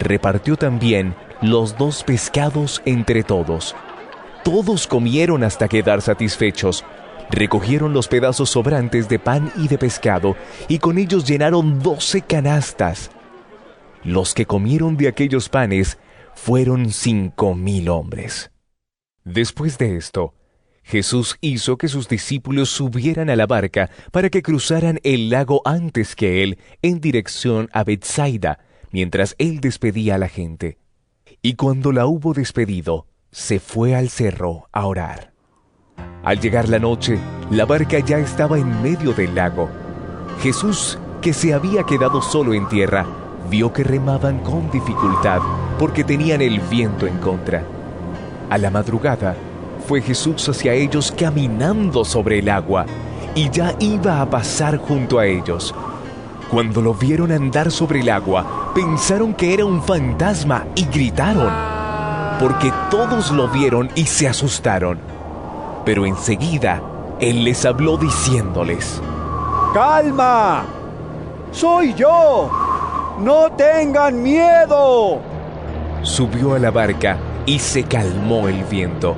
Repartió 0.00 0.56
también 0.56 1.14
los 1.42 1.76
dos 1.76 2.04
pescados 2.04 2.82
entre 2.84 3.22
todos. 3.22 3.74
Todos 4.44 4.86
comieron 4.86 5.44
hasta 5.44 5.68
quedar 5.68 6.02
satisfechos. 6.02 6.84
Recogieron 7.30 7.92
los 7.92 8.08
pedazos 8.08 8.50
sobrantes 8.50 9.08
de 9.08 9.18
pan 9.18 9.52
y 9.56 9.68
de 9.68 9.76
pescado, 9.76 10.36
y 10.68 10.78
con 10.78 10.98
ellos 10.98 11.26
llenaron 11.26 11.80
doce 11.80 12.22
canastas. 12.22 13.10
Los 14.04 14.32
que 14.32 14.46
comieron 14.46 14.96
de 14.96 15.08
aquellos 15.08 15.48
panes 15.48 15.98
fueron 16.34 16.90
cinco 16.90 17.54
mil 17.54 17.88
hombres. 17.88 18.50
Después 19.24 19.76
de 19.76 19.96
esto, 19.96 20.34
Jesús 20.84 21.36
hizo 21.42 21.76
que 21.76 21.88
sus 21.88 22.08
discípulos 22.08 22.70
subieran 22.70 23.28
a 23.28 23.36
la 23.36 23.46
barca 23.46 23.90
para 24.10 24.30
que 24.30 24.40
cruzaran 24.40 25.00
el 25.02 25.28
lago 25.28 25.60
antes 25.66 26.16
que 26.16 26.42
él 26.42 26.58
en 26.80 27.00
dirección 27.00 27.68
a 27.74 27.84
Bethsaida, 27.84 28.60
mientras 28.90 29.34
él 29.38 29.60
despedía 29.60 30.16
a 30.16 30.18
la 30.18 30.28
gente. 30.28 30.78
Y 31.42 31.54
cuando 31.54 31.92
la 31.92 32.06
hubo 32.06 32.34
despedido, 32.34 33.06
se 33.30 33.60
fue 33.60 33.94
al 33.94 34.08
cerro 34.08 34.68
a 34.72 34.86
orar. 34.86 35.32
Al 36.24 36.40
llegar 36.40 36.68
la 36.68 36.78
noche, 36.78 37.18
la 37.50 37.64
barca 37.64 37.98
ya 38.00 38.18
estaba 38.18 38.58
en 38.58 38.82
medio 38.82 39.12
del 39.12 39.34
lago. 39.34 39.68
Jesús, 40.42 40.98
que 41.22 41.32
se 41.32 41.54
había 41.54 41.84
quedado 41.84 42.22
solo 42.22 42.54
en 42.54 42.68
tierra, 42.68 43.06
vio 43.50 43.72
que 43.72 43.84
remaban 43.84 44.40
con 44.40 44.70
dificultad 44.70 45.40
porque 45.78 46.04
tenían 46.04 46.42
el 46.42 46.60
viento 46.60 47.06
en 47.06 47.18
contra. 47.18 47.64
A 48.50 48.58
la 48.58 48.70
madrugada, 48.70 49.36
fue 49.86 50.02
Jesús 50.02 50.48
hacia 50.48 50.74
ellos 50.74 51.12
caminando 51.16 52.04
sobre 52.04 52.40
el 52.40 52.48
agua 52.48 52.84
y 53.34 53.48
ya 53.50 53.74
iba 53.78 54.20
a 54.20 54.28
pasar 54.28 54.76
junto 54.76 55.18
a 55.18 55.26
ellos. 55.26 55.74
Cuando 56.50 56.80
lo 56.80 56.94
vieron 56.94 57.30
andar 57.30 57.70
sobre 57.70 58.00
el 58.00 58.08
agua, 58.08 58.72
pensaron 58.74 59.34
que 59.34 59.52
era 59.52 59.66
un 59.66 59.82
fantasma 59.82 60.66
y 60.74 60.86
gritaron, 60.86 61.52
porque 62.40 62.72
todos 62.90 63.30
lo 63.32 63.48
vieron 63.48 63.90
y 63.94 64.06
se 64.06 64.28
asustaron. 64.28 64.98
Pero 65.84 66.06
enseguida, 66.06 66.80
Él 67.20 67.44
les 67.44 67.66
habló 67.66 67.98
diciéndoles, 67.98 69.02
¡Calma! 69.74 70.64
¡Soy 71.52 71.92
yo! 71.92 72.50
¡No 73.20 73.52
tengan 73.52 74.22
miedo! 74.22 75.20
Subió 76.02 76.54
a 76.54 76.58
la 76.58 76.70
barca 76.70 77.18
y 77.44 77.58
se 77.58 77.82
calmó 77.82 78.48
el 78.48 78.64
viento. 78.64 79.16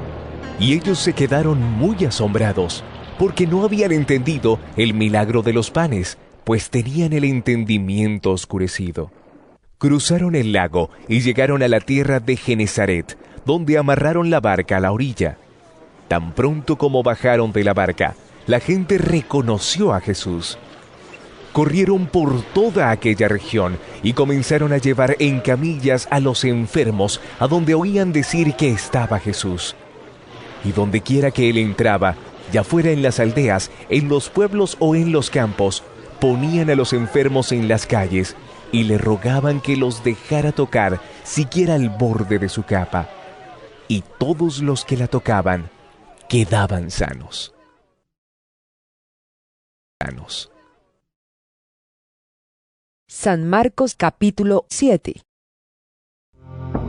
Y 0.58 0.74
ellos 0.74 0.98
se 0.98 1.12
quedaron 1.12 1.62
muy 1.62 2.04
asombrados, 2.04 2.82
porque 3.20 3.46
no 3.46 3.62
habían 3.62 3.92
entendido 3.92 4.58
el 4.76 4.94
milagro 4.94 5.42
de 5.42 5.52
los 5.52 5.70
panes, 5.70 6.18
pues 6.50 6.68
tenían 6.68 7.12
el 7.12 7.22
entendimiento 7.22 8.32
oscurecido. 8.32 9.12
Cruzaron 9.78 10.34
el 10.34 10.50
lago 10.52 10.90
y 11.06 11.20
llegaron 11.20 11.62
a 11.62 11.68
la 11.68 11.78
tierra 11.78 12.18
de 12.18 12.34
Genezaret, 12.34 13.16
donde 13.46 13.78
amarraron 13.78 14.30
la 14.30 14.40
barca 14.40 14.78
a 14.78 14.80
la 14.80 14.90
orilla. 14.90 15.38
Tan 16.08 16.32
pronto 16.34 16.76
como 16.76 17.04
bajaron 17.04 17.52
de 17.52 17.62
la 17.62 17.72
barca, 17.72 18.16
la 18.48 18.58
gente 18.58 18.98
reconoció 18.98 19.94
a 19.94 20.00
Jesús. 20.00 20.58
Corrieron 21.52 22.08
por 22.08 22.42
toda 22.42 22.90
aquella 22.90 23.28
región 23.28 23.78
y 24.02 24.14
comenzaron 24.14 24.72
a 24.72 24.78
llevar 24.78 25.14
en 25.20 25.38
camillas 25.38 26.08
a 26.10 26.18
los 26.18 26.42
enfermos 26.44 27.20
a 27.38 27.46
donde 27.46 27.74
oían 27.74 28.12
decir 28.12 28.54
que 28.54 28.70
estaba 28.70 29.20
Jesús. 29.20 29.76
Y 30.64 30.72
donde 30.72 31.00
quiera 31.00 31.30
que 31.30 31.48
él 31.48 31.58
entraba, 31.58 32.16
ya 32.52 32.64
fuera 32.64 32.90
en 32.90 33.02
las 33.02 33.20
aldeas, 33.20 33.70
en 33.88 34.08
los 34.08 34.28
pueblos 34.30 34.76
o 34.80 34.96
en 34.96 35.12
los 35.12 35.30
campos, 35.30 35.84
ponían 36.20 36.70
a 36.70 36.74
los 36.74 36.92
enfermos 36.92 37.52
en 37.52 37.68
las 37.68 37.86
calles 37.86 38.36
y 38.72 38.84
le 38.84 38.98
rogaban 38.98 39.60
que 39.60 39.76
los 39.76 40.04
dejara 40.04 40.52
tocar 40.52 41.00
siquiera 41.24 41.76
el 41.76 41.88
borde 41.88 42.38
de 42.38 42.48
su 42.48 42.64
capa. 42.64 43.08
Y 43.88 44.04
todos 44.18 44.60
los 44.60 44.84
que 44.84 44.96
la 44.96 45.08
tocaban 45.08 45.70
quedaban 46.28 46.90
sanos. 46.90 47.54
sanos. 50.00 50.52
San 53.08 53.48
Marcos 53.48 53.96
capítulo 53.96 54.66
7 54.70 55.22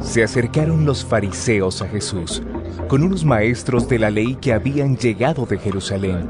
Se 0.01 0.23
acercaron 0.23 0.86
los 0.86 1.03
fariseos 1.03 1.82
a 1.82 1.88
Jesús 1.88 2.43
con 2.88 3.03
unos 3.03 3.25
maestros 3.25 3.89
de 3.89 3.97
la 3.97 4.11
ley 4.11 4.36
que 4.36 4.53
habían 4.53 4.97
llegado 4.97 5.45
de 5.45 5.57
Jerusalén. 5.57 6.29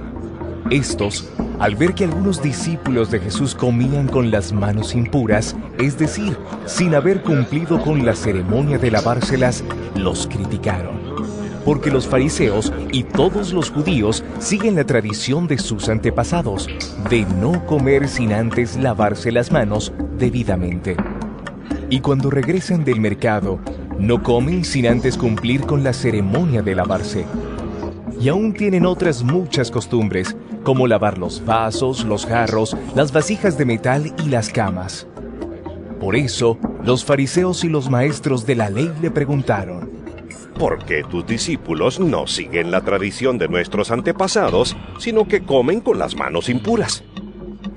Estos, 0.70 1.28
al 1.62 1.76
ver 1.76 1.94
que 1.94 2.06
algunos 2.06 2.42
discípulos 2.42 3.12
de 3.12 3.20
Jesús 3.20 3.54
comían 3.54 4.08
con 4.08 4.32
las 4.32 4.52
manos 4.52 4.96
impuras, 4.96 5.56
es 5.78 5.96
decir, 5.96 6.36
sin 6.66 6.96
haber 6.96 7.22
cumplido 7.22 7.80
con 7.80 8.04
la 8.04 8.16
ceremonia 8.16 8.80
de 8.80 8.90
lavárselas, 8.90 9.64
los 9.96 10.28
criticaron. 10.28 11.00
porque 11.64 11.92
los 11.92 12.08
fariseos 12.08 12.74
y 12.92 13.04
todos 13.04 13.54
los 13.54 13.70
judíos 13.70 14.24
siguen 14.40 14.76
la 14.76 14.84
tradición 14.84 15.46
de 15.46 15.60
sus 15.60 15.90
antepasados, 15.90 16.68
de 17.08 17.24
no 17.40 17.68
comer 17.68 18.08
sin 18.08 18.34
antes 18.34 18.78
lavarse 18.78 19.32
las 19.32 19.52
manos 19.52 19.94
debidamente. 20.18 20.98
Y 21.92 22.00
cuando 22.00 22.32
regresan 22.32 22.84
del 22.84 23.00
mercado, 23.00 23.60
no 24.00 24.24
comen 24.24 24.66
sin 24.66 24.88
antes 24.88 25.18
cumplir 25.18 25.62
con 25.62 25.84
la 25.84 25.94
ceremonia 25.94 26.64
de 26.64 26.74
lavarse. 26.74 27.26
Y 28.22 28.30
aún 28.30 28.54
tienen 28.54 28.86
otras 28.86 29.24
muchas 29.24 29.72
costumbres, 29.72 30.36
como 30.64 30.86
lavar 30.86 31.18
los 31.18 31.44
vasos, 31.44 32.06
los 32.06 32.28
jarros, 32.28 32.78
las 32.94 33.12
vasijas 33.12 33.58
de 33.58 33.66
metal 33.66 34.14
y 34.24 34.30
las 34.30 34.50
camas. 34.50 35.08
Por 36.00 36.16
eso, 36.16 36.60
los 36.84 37.04
fariseos 37.04 37.64
y 37.64 37.70
los 37.70 37.90
maestros 37.90 38.46
de 38.46 38.56
la 38.56 38.70
ley 38.70 38.92
le 39.02 39.10
preguntaron, 39.10 39.90
¿por 40.60 40.86
qué 40.86 41.04
tus 41.04 41.26
discípulos 41.26 42.00
no 42.00 42.28
siguen 42.28 42.70
la 42.70 42.82
tradición 42.82 43.40
de 43.40 43.48
nuestros 43.48 43.90
antepasados, 43.90 44.78
sino 45.00 45.28
que 45.28 45.44
comen 45.44 45.82
con 45.82 45.98
las 45.98 46.16
manos 46.16 46.48
impuras? 46.48 47.04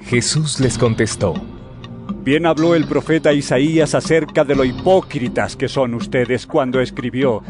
Jesús 0.03 0.61
les 0.61 0.77
contestó, 0.77 1.33
Bien 2.23 2.45
habló 2.45 2.75
el 2.75 2.87
profeta 2.87 3.33
Isaías 3.33 3.95
acerca 3.95 4.45
de 4.45 4.55
lo 4.55 4.67
hipócritas 4.67 5.57
que 5.57 5.69
son 5.69 5.95
ustedes 5.95 6.47
cuando 6.47 6.81
escribió, 6.81 7.43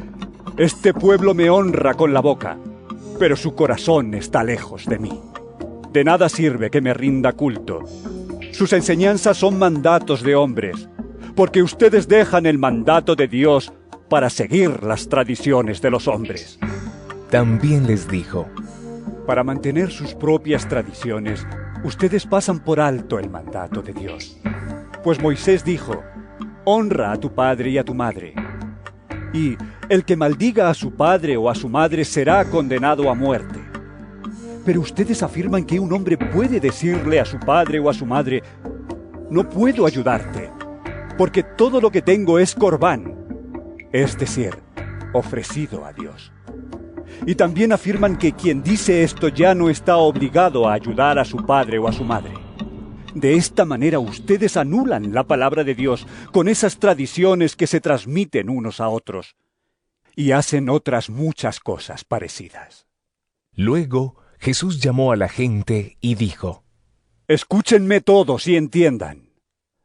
Este 0.57 0.95
pueblo 0.95 1.35
me 1.35 1.51
honra 1.51 1.95
con 1.95 2.15
la 2.15 2.21
boca, 2.21 2.57
pero 3.19 3.37
su 3.37 3.55
corazón 3.55 4.15
está 4.15 4.43
lejos 4.43 4.87
de 4.87 4.99
mí. 4.99 5.21
De 5.93 6.05
nada 6.05 6.29
sirve 6.29 6.71
que 6.71 6.81
me 6.81 6.95
rinda 6.95 7.33
culto. 7.33 7.85
Sus 8.53 8.73
enseñanzas 8.73 9.37
son 9.37 9.59
mandatos 9.59 10.23
de 10.23 10.35
hombres, 10.35 10.89
porque 11.35 11.63
ustedes 11.63 12.09
dejan 12.09 12.47
el 12.47 12.59
mandato 12.59 13.17
de 13.17 13.29
Dios 13.29 13.73
para 14.09 14.31
seguir 14.31 14.83
las 14.83 15.09
tradiciones 15.09 15.81
de 15.81 15.91
los 15.91 16.09
hombres. 16.09 16.59
También 17.31 17.87
les 17.87 18.09
dijo, 18.09 18.47
Para 19.27 19.43
mantener 19.43 19.91
sus 19.91 20.15
propias 20.15 20.69
tradiciones, 20.69 21.47
ustedes 21.83 22.27
pasan 22.27 22.61
por 22.61 22.81
alto 22.81 23.19
el 23.19 23.31
mandato 23.31 23.83
de 23.83 23.93
Dios. 23.93 24.37
Pues 25.03 25.21
Moisés 25.21 25.65
dijo, 25.65 26.03
Honra 26.65 27.13
a 27.13 27.17
tu 27.17 27.35
padre 27.35 27.71
y 27.71 27.79
a 27.79 27.85
tu 27.85 27.95
madre. 27.95 28.35
Y 29.33 29.57
el 29.89 30.05
que 30.05 30.17
maldiga 30.17 30.71
a 30.71 30.75
su 30.75 30.93
padre 30.93 31.37
o 31.37 31.51
a 31.51 31.55
su 31.55 31.69
madre 31.69 32.05
será 32.05 32.45
condenado 32.47 33.11
a 33.11 33.15
muerte. 33.15 33.61
Pero 34.65 34.81
ustedes 34.81 35.23
afirman 35.23 35.65
que 35.65 35.79
un 35.79 35.93
hombre 35.93 36.17
puede 36.17 36.59
decirle 36.59 37.21
a 37.21 37.25
su 37.25 37.39
padre 37.39 37.79
o 37.81 37.91
a 37.91 37.95
su 37.95 38.07
madre, 38.07 38.43
no 39.31 39.49
puedo 39.49 39.85
ayudarte, 39.85 40.51
porque 41.19 41.43
todo 41.43 41.81
lo 41.81 41.91
que 41.91 42.01
tengo 42.01 42.39
es 42.39 42.55
corbán, 42.55 43.15
es 43.93 44.19
decir, 44.19 44.57
ofrecido 45.13 45.85
a 45.85 45.93
Dios. 45.93 46.33
Y 47.27 47.35
también 47.35 47.73
afirman 47.73 48.17
que 48.17 48.33
quien 48.33 48.63
dice 48.63 49.03
esto 49.03 49.29
ya 49.29 49.55
no 49.55 49.69
está 49.69 49.99
obligado 49.99 50.67
a 50.67 50.73
ayudar 50.73 51.19
a 51.19 51.25
su 51.25 51.45
padre 51.45 51.79
o 51.79 51.87
a 51.87 51.93
su 51.93 52.05
madre. 52.05 52.33
De 53.15 53.35
esta 53.35 53.65
manera 53.65 53.99
ustedes 53.99 54.57
anulan 54.57 55.13
la 55.13 55.25
palabra 55.25 55.63
de 55.63 55.75
Dios 55.75 56.07
con 56.33 56.49
esas 56.49 56.79
tradiciones 56.79 57.55
que 57.55 57.67
se 57.67 57.81
transmiten 57.81 58.49
unos 58.49 58.81
a 58.81 58.89
otros 58.89 59.37
y 60.17 60.33
hacen 60.33 60.69
otras 60.69 61.11
muchas 61.11 61.61
cosas 61.61 62.05
parecidas. 62.05 62.87
Luego 63.53 64.17
Jesús 64.39 64.81
llamó 64.81 65.13
a 65.13 65.17
la 65.17 65.29
gente 65.29 65.97
y 66.01 66.17
dijo, 66.17 66.65
Escúchenme 67.29 68.01
todos 68.01 68.47
y 68.47 68.57
entiendan. 68.57 69.31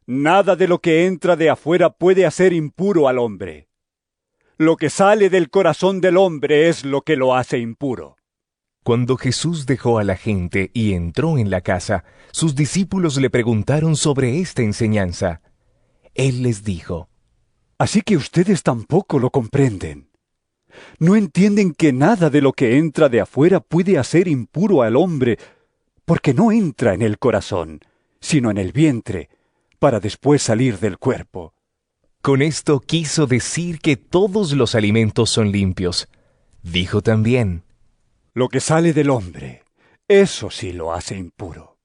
Nada 0.06 0.56
de 0.56 0.68
lo 0.68 0.80
que 0.80 1.06
entra 1.06 1.36
de 1.36 1.48
afuera 1.48 1.90
puede 1.90 2.26
hacer 2.26 2.52
impuro 2.52 3.08
al 3.08 3.18
hombre. 3.18 3.68
Lo 4.58 4.76
que 4.76 4.90
sale 4.90 5.30
del 5.30 5.48
corazón 5.48 6.02
del 6.02 6.18
hombre 6.18 6.68
es 6.68 6.84
lo 6.84 7.00
que 7.00 7.16
lo 7.16 7.34
hace 7.34 7.58
impuro. 7.58 8.16
Cuando 8.82 9.16
Jesús 9.16 9.64
dejó 9.64 9.98
a 9.98 10.04
la 10.04 10.16
gente 10.16 10.70
y 10.74 10.92
entró 10.92 11.38
en 11.38 11.48
la 11.48 11.62
casa, 11.62 12.04
sus 12.30 12.54
discípulos 12.54 13.16
le 13.18 13.30
preguntaron 13.30 13.96
sobre 13.96 14.40
esta 14.40 14.62
enseñanza. 14.62 15.40
Él 16.14 16.42
les 16.42 16.64
dijo, 16.64 17.08
Así 17.78 18.02
que 18.02 18.18
ustedes 18.18 18.62
tampoco 18.62 19.18
lo 19.18 19.30
comprenden. 19.30 20.09
No 20.98 21.16
entienden 21.16 21.72
que 21.72 21.92
nada 21.92 22.30
de 22.30 22.40
lo 22.40 22.52
que 22.52 22.78
entra 22.78 23.08
de 23.08 23.20
afuera 23.20 23.60
puede 23.60 23.98
hacer 23.98 24.28
impuro 24.28 24.82
al 24.82 24.96
hombre, 24.96 25.38
porque 26.04 26.34
no 26.34 26.52
entra 26.52 26.94
en 26.94 27.02
el 27.02 27.18
corazón, 27.18 27.80
sino 28.20 28.50
en 28.50 28.58
el 28.58 28.72
vientre, 28.72 29.28
para 29.78 30.00
después 30.00 30.42
salir 30.42 30.78
del 30.78 30.98
cuerpo. 30.98 31.54
Con 32.22 32.42
esto 32.42 32.80
quiso 32.80 33.26
decir 33.26 33.80
que 33.80 33.96
todos 33.96 34.52
los 34.52 34.74
alimentos 34.74 35.30
son 35.30 35.52
limpios. 35.52 36.08
Dijo 36.62 37.00
también, 37.00 37.62
Lo 38.34 38.48
que 38.48 38.60
sale 38.60 38.92
del 38.92 39.08
hombre, 39.08 39.62
eso 40.06 40.50
sí 40.50 40.72
lo 40.72 40.92
hace 40.92 41.16
impuro. 41.16 41.78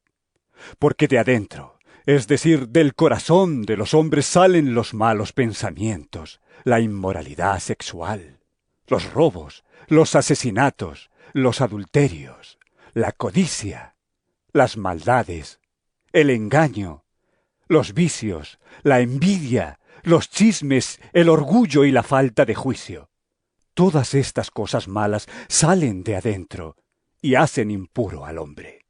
Porque 0.77 1.07
de 1.07 1.19
adentro, 1.19 1.77
es 2.05 2.27
decir, 2.27 2.67
del 2.69 2.95
corazón 2.95 3.63
de 3.63 3.77
los 3.77 3.93
hombres 3.93 4.25
salen 4.25 4.73
los 4.73 4.93
malos 4.93 5.31
pensamientos, 5.31 6.41
la 6.63 6.79
inmoralidad 6.79 7.59
sexual, 7.59 8.34
los 8.87 9.11
robos, 9.11 9.63
los 9.87 10.15
asesinatos, 10.15 11.09
los 11.33 11.61
adulterios, 11.61 12.59
la 12.93 13.11
codicia, 13.11 13.95
las 14.53 14.77
maldades, 14.77 15.59
el 16.13 16.29
engaño, 16.29 17.03
los 17.67 17.93
vicios, 17.93 18.59
la 18.83 19.01
envidia, 19.01 19.79
los 20.03 20.29
chismes, 20.29 20.99
el 21.13 21.29
orgullo 21.29 21.83
y 21.83 21.91
la 21.91 22.03
falta 22.03 22.45
de 22.45 22.55
juicio. 22.55 23.09
Todas 23.73 24.13
estas 24.13 24.51
cosas 24.51 24.87
malas 24.87 25.27
salen 25.49 26.03
de 26.03 26.15
adentro 26.15 26.77
y 27.21 27.35
hacen 27.35 27.71
impuro 27.71 28.25
al 28.25 28.37
hombre. 28.37 28.85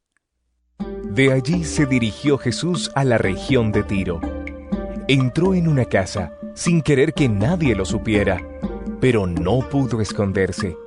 De 1.06 1.32
allí 1.32 1.64
se 1.64 1.86
dirigió 1.86 2.38
Jesús 2.38 2.91
a 2.96 3.04
la 3.04 3.18
región 3.18 3.72
de 3.72 3.84
Tiro. 3.84 4.20
Entró 5.08 5.54
en 5.54 5.68
una 5.68 5.86
casa 5.86 6.34
sin 6.54 6.82
querer 6.82 7.14
que 7.14 7.30
nadie 7.30 7.76
lo 7.76 7.86
supiera, 7.86 8.41
pero 9.06 9.28
no 9.28 9.60
pudo 9.60 10.01
esconderse. 10.01 10.80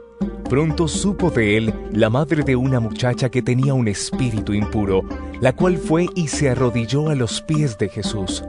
Pronto 0.50 0.88
supo 0.88 1.30
de 1.30 1.56
él 1.56 1.72
la 1.92 2.10
madre 2.10 2.42
de 2.42 2.56
una 2.56 2.80
muchacha 2.80 3.30
que 3.30 3.42
tenía 3.42 3.74
un 3.74 3.86
espíritu 3.86 4.54
impuro, 4.54 5.04
la 5.40 5.54
cual 5.54 5.78
fue 5.78 6.08
y 6.16 6.26
se 6.26 6.50
arrodilló 6.50 7.10
a 7.10 7.14
los 7.14 7.40
pies 7.42 7.78
de 7.78 7.88
Jesús. 7.88 8.42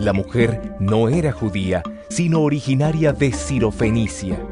La 0.00 0.12
mujer 0.12 0.74
no 0.80 1.08
era 1.08 1.30
judía, 1.30 1.84
sino 2.08 2.40
originaria 2.40 3.12
de 3.12 3.30
Sirofenicia. 3.30 4.44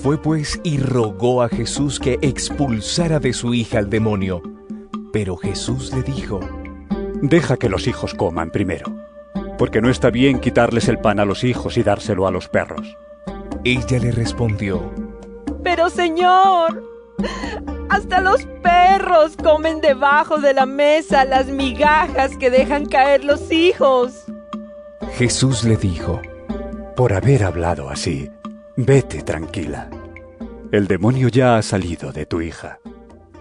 Fue 0.00 0.16
pues 0.16 0.60
y 0.62 0.78
rogó 0.78 1.42
a 1.42 1.48
Jesús 1.48 1.98
que 1.98 2.20
expulsara 2.22 3.18
de 3.18 3.32
su 3.32 3.52
hija 3.52 3.78
al 3.78 3.90
demonio. 3.90 4.42
Pero 5.12 5.36
Jesús 5.36 5.92
le 5.92 6.04
dijo, 6.04 6.38
Deja 7.20 7.56
que 7.56 7.68
los 7.68 7.88
hijos 7.88 8.14
coman 8.14 8.52
primero, 8.52 8.94
porque 9.58 9.80
no 9.80 9.90
está 9.90 10.10
bien 10.10 10.38
quitarles 10.38 10.86
el 10.86 11.00
pan 11.00 11.18
a 11.18 11.24
los 11.24 11.42
hijos 11.42 11.76
y 11.76 11.82
dárselo 11.82 12.28
a 12.28 12.30
los 12.30 12.46
perros. 12.46 12.96
Ella 13.64 14.00
le 14.00 14.10
respondió, 14.10 14.92
Pero 15.62 15.88
Señor, 15.88 16.82
hasta 17.88 18.20
los 18.20 18.44
perros 18.60 19.36
comen 19.36 19.80
debajo 19.80 20.38
de 20.38 20.52
la 20.52 20.66
mesa 20.66 21.24
las 21.24 21.46
migajas 21.46 22.36
que 22.36 22.50
dejan 22.50 22.86
caer 22.86 23.22
los 23.22 23.52
hijos. 23.52 24.24
Jesús 25.14 25.62
le 25.62 25.76
dijo, 25.76 26.20
Por 26.96 27.12
haber 27.12 27.44
hablado 27.44 27.88
así, 27.88 28.28
vete 28.76 29.22
tranquila. 29.22 29.88
El 30.72 30.88
demonio 30.88 31.28
ya 31.28 31.56
ha 31.56 31.62
salido 31.62 32.10
de 32.10 32.26
tu 32.26 32.40
hija. 32.40 32.80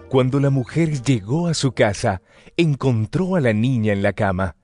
Cuando 0.07 0.39
la 0.39 0.51
mujer 0.51 1.01
llegó 1.01 1.47
a 1.47 1.55
su 1.55 1.71
casa, 1.71 2.21
encontró 2.57 3.37
a 3.37 3.41
la 3.41 3.53
niña 3.53 3.93
en 3.93 4.03
la 4.03 4.13
cama. 4.13 4.55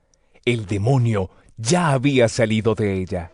El 0.44 0.66
demonio 0.66 1.30
ya 1.56 1.88
había 1.90 2.28
salido 2.28 2.76
de 2.76 3.00
ella. 3.00 3.32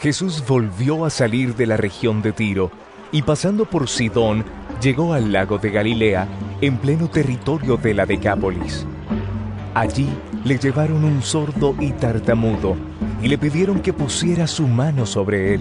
Jesús 0.00 0.42
volvió 0.48 1.04
a 1.04 1.10
salir 1.10 1.54
de 1.56 1.66
la 1.66 1.76
región 1.76 2.22
de 2.22 2.32
Tiro 2.32 2.70
y 3.12 3.20
pasando 3.20 3.66
por 3.66 3.86
Sidón, 3.86 4.46
llegó 4.80 5.12
al 5.12 5.30
lago 5.30 5.58
de 5.58 5.70
Galilea, 5.70 6.26
en 6.62 6.78
pleno 6.78 7.08
territorio 7.08 7.76
de 7.76 7.92
la 7.92 8.06
Decápolis. 8.06 8.86
Allí 9.74 10.08
le 10.42 10.56
llevaron 10.56 11.04
un 11.04 11.22
sordo 11.22 11.74
y 11.78 11.90
tartamudo 11.92 12.76
y 13.22 13.28
le 13.28 13.36
pidieron 13.36 13.80
que 13.80 13.92
pusiera 13.92 14.46
su 14.46 14.66
mano 14.66 15.04
sobre 15.04 15.54
él. 15.54 15.60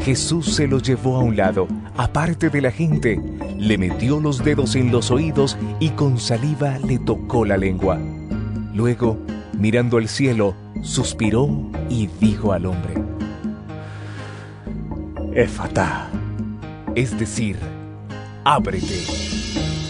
Jesús 0.00 0.52
se 0.52 0.66
lo 0.66 0.80
llevó 0.80 1.16
a 1.16 1.20
un 1.20 1.36
lado, 1.36 1.68
aparte 1.96 2.50
de 2.50 2.60
la 2.60 2.72
gente, 2.72 3.22
le 3.56 3.78
metió 3.78 4.18
los 4.18 4.42
dedos 4.42 4.74
en 4.74 4.90
los 4.90 5.12
oídos 5.12 5.56
y 5.78 5.90
con 5.90 6.18
saliva 6.18 6.78
le 6.80 6.98
tocó 6.98 7.44
la 7.44 7.56
lengua. 7.56 8.00
Luego, 8.74 9.16
mirando 9.56 9.98
al 9.98 10.08
cielo, 10.08 10.56
suspiró 10.82 11.48
y 11.88 12.08
dijo 12.20 12.52
al 12.52 12.66
hombre, 12.66 13.13
Éfata, 15.34 16.08
es 16.94 17.18
decir, 17.18 17.58
ábrete. 18.44 19.00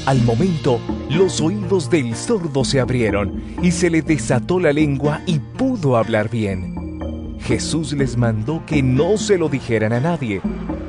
Al 0.07 0.23
momento, 0.23 0.81
los 1.11 1.39
oídos 1.43 1.91
del 1.91 2.15
sordo 2.15 2.65
se 2.65 2.81
abrieron 2.81 3.43
y 3.63 3.71
se 3.71 3.91
le 3.91 4.01
desató 4.01 4.59
la 4.59 4.73
lengua 4.73 5.21
y 5.27 5.41
pudo 5.41 5.99
hablar 5.99 6.31
bien. 6.31 7.37
Jesús 7.41 7.93
les 7.93 8.17
mandó 8.17 8.63
que 8.65 8.83
no 8.83 9.19
se 9.19 9.37
lo 9.37 9.51
dijeran 9.51 9.93
a 9.93 10.01
nadie, 10.01 10.41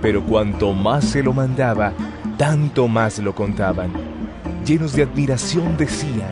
Pero 0.02 0.24
cuanto 0.24 0.72
más 0.72 1.04
se 1.04 1.22
lo 1.22 1.34
mandaba, 1.34 1.92
tanto 2.38 2.88
más 2.88 3.20
lo 3.20 3.36
contaban. 3.36 3.92
Llenos 4.66 4.94
de 4.94 5.04
admiración 5.04 5.76
decían, 5.76 6.32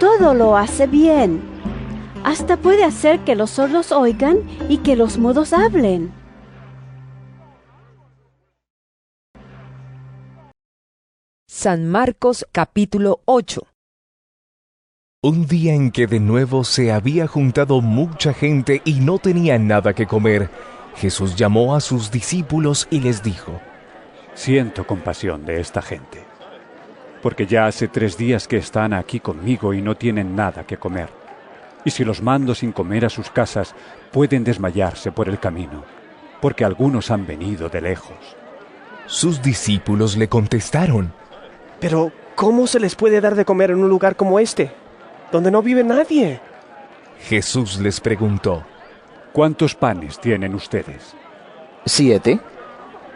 Todo 0.00 0.32
lo 0.32 0.56
hace 0.56 0.86
bien. 0.86 1.42
Hasta 2.24 2.56
puede 2.56 2.82
hacer 2.82 3.20
que 3.24 3.34
los 3.34 3.50
sordos 3.50 3.92
oigan 3.92 4.38
y 4.70 4.78
que 4.78 4.96
los 4.96 5.18
mudos 5.18 5.52
hablen. 5.52 6.12
San 11.58 11.88
Marcos 11.88 12.46
capítulo 12.52 13.22
8 13.24 13.66
Un 15.22 15.46
día 15.46 15.72
en 15.72 15.90
que 15.90 16.06
de 16.06 16.20
nuevo 16.20 16.64
se 16.64 16.92
había 16.92 17.26
juntado 17.26 17.80
mucha 17.80 18.34
gente 18.34 18.82
y 18.84 19.00
no 19.00 19.18
tenían 19.18 19.66
nada 19.66 19.94
que 19.94 20.06
comer, 20.06 20.50
Jesús 20.96 21.34
llamó 21.34 21.74
a 21.74 21.80
sus 21.80 22.10
discípulos 22.10 22.86
y 22.90 23.00
les 23.00 23.22
dijo, 23.22 23.58
Siento 24.34 24.86
compasión 24.86 25.46
de 25.46 25.58
esta 25.62 25.80
gente, 25.80 26.22
porque 27.22 27.46
ya 27.46 27.66
hace 27.66 27.88
tres 27.88 28.18
días 28.18 28.46
que 28.46 28.58
están 28.58 28.92
aquí 28.92 29.18
conmigo 29.18 29.72
y 29.72 29.80
no 29.80 29.96
tienen 29.96 30.36
nada 30.36 30.66
que 30.66 30.76
comer. 30.76 31.08
Y 31.86 31.90
si 31.90 32.04
los 32.04 32.20
mando 32.20 32.54
sin 32.54 32.70
comer 32.70 33.06
a 33.06 33.08
sus 33.08 33.30
casas, 33.30 33.74
pueden 34.12 34.44
desmayarse 34.44 35.10
por 35.10 35.26
el 35.26 35.40
camino, 35.40 35.84
porque 36.42 36.66
algunos 36.66 37.10
han 37.10 37.26
venido 37.26 37.70
de 37.70 37.80
lejos. 37.80 38.36
Sus 39.06 39.40
discípulos 39.40 40.18
le 40.18 40.28
contestaron, 40.28 41.14
Pero, 41.80 42.12
¿cómo 42.34 42.66
se 42.66 42.80
les 42.80 42.94
puede 42.94 43.20
dar 43.20 43.34
de 43.34 43.44
comer 43.44 43.70
en 43.70 43.78
un 43.78 43.88
lugar 43.88 44.16
como 44.16 44.38
este, 44.38 44.72
donde 45.32 45.50
no 45.50 45.62
vive 45.62 45.84
nadie? 45.84 46.40
Jesús 47.20 47.78
les 47.78 48.00
preguntó, 48.00 48.64
¿Cuántos 49.36 49.74
panes 49.74 50.18
tienen 50.18 50.54
ustedes? 50.54 51.14
Siete. 51.84 52.40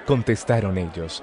Contestaron 0.06 0.76
ellos. 0.76 1.22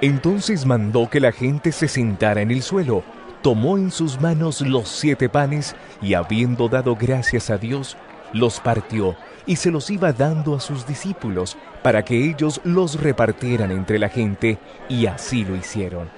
Entonces 0.00 0.66
mandó 0.66 1.08
que 1.08 1.20
la 1.20 1.30
gente 1.30 1.70
se 1.70 1.86
sentara 1.86 2.40
en 2.40 2.50
el 2.50 2.62
suelo, 2.62 3.04
tomó 3.42 3.78
en 3.78 3.92
sus 3.92 4.20
manos 4.20 4.60
los 4.60 4.88
siete 4.88 5.28
panes 5.28 5.76
y 6.02 6.14
habiendo 6.14 6.68
dado 6.68 6.96
gracias 6.96 7.48
a 7.48 7.58
Dios, 7.58 7.96
los 8.32 8.58
partió 8.58 9.14
y 9.46 9.54
se 9.54 9.70
los 9.70 9.88
iba 9.88 10.12
dando 10.12 10.56
a 10.56 10.60
sus 10.60 10.84
discípulos 10.84 11.56
para 11.84 12.04
que 12.04 12.16
ellos 12.16 12.60
los 12.64 13.00
repartieran 13.00 13.70
entre 13.70 14.00
la 14.00 14.08
gente 14.08 14.58
y 14.88 15.06
así 15.06 15.44
lo 15.44 15.54
hicieron. 15.54 16.10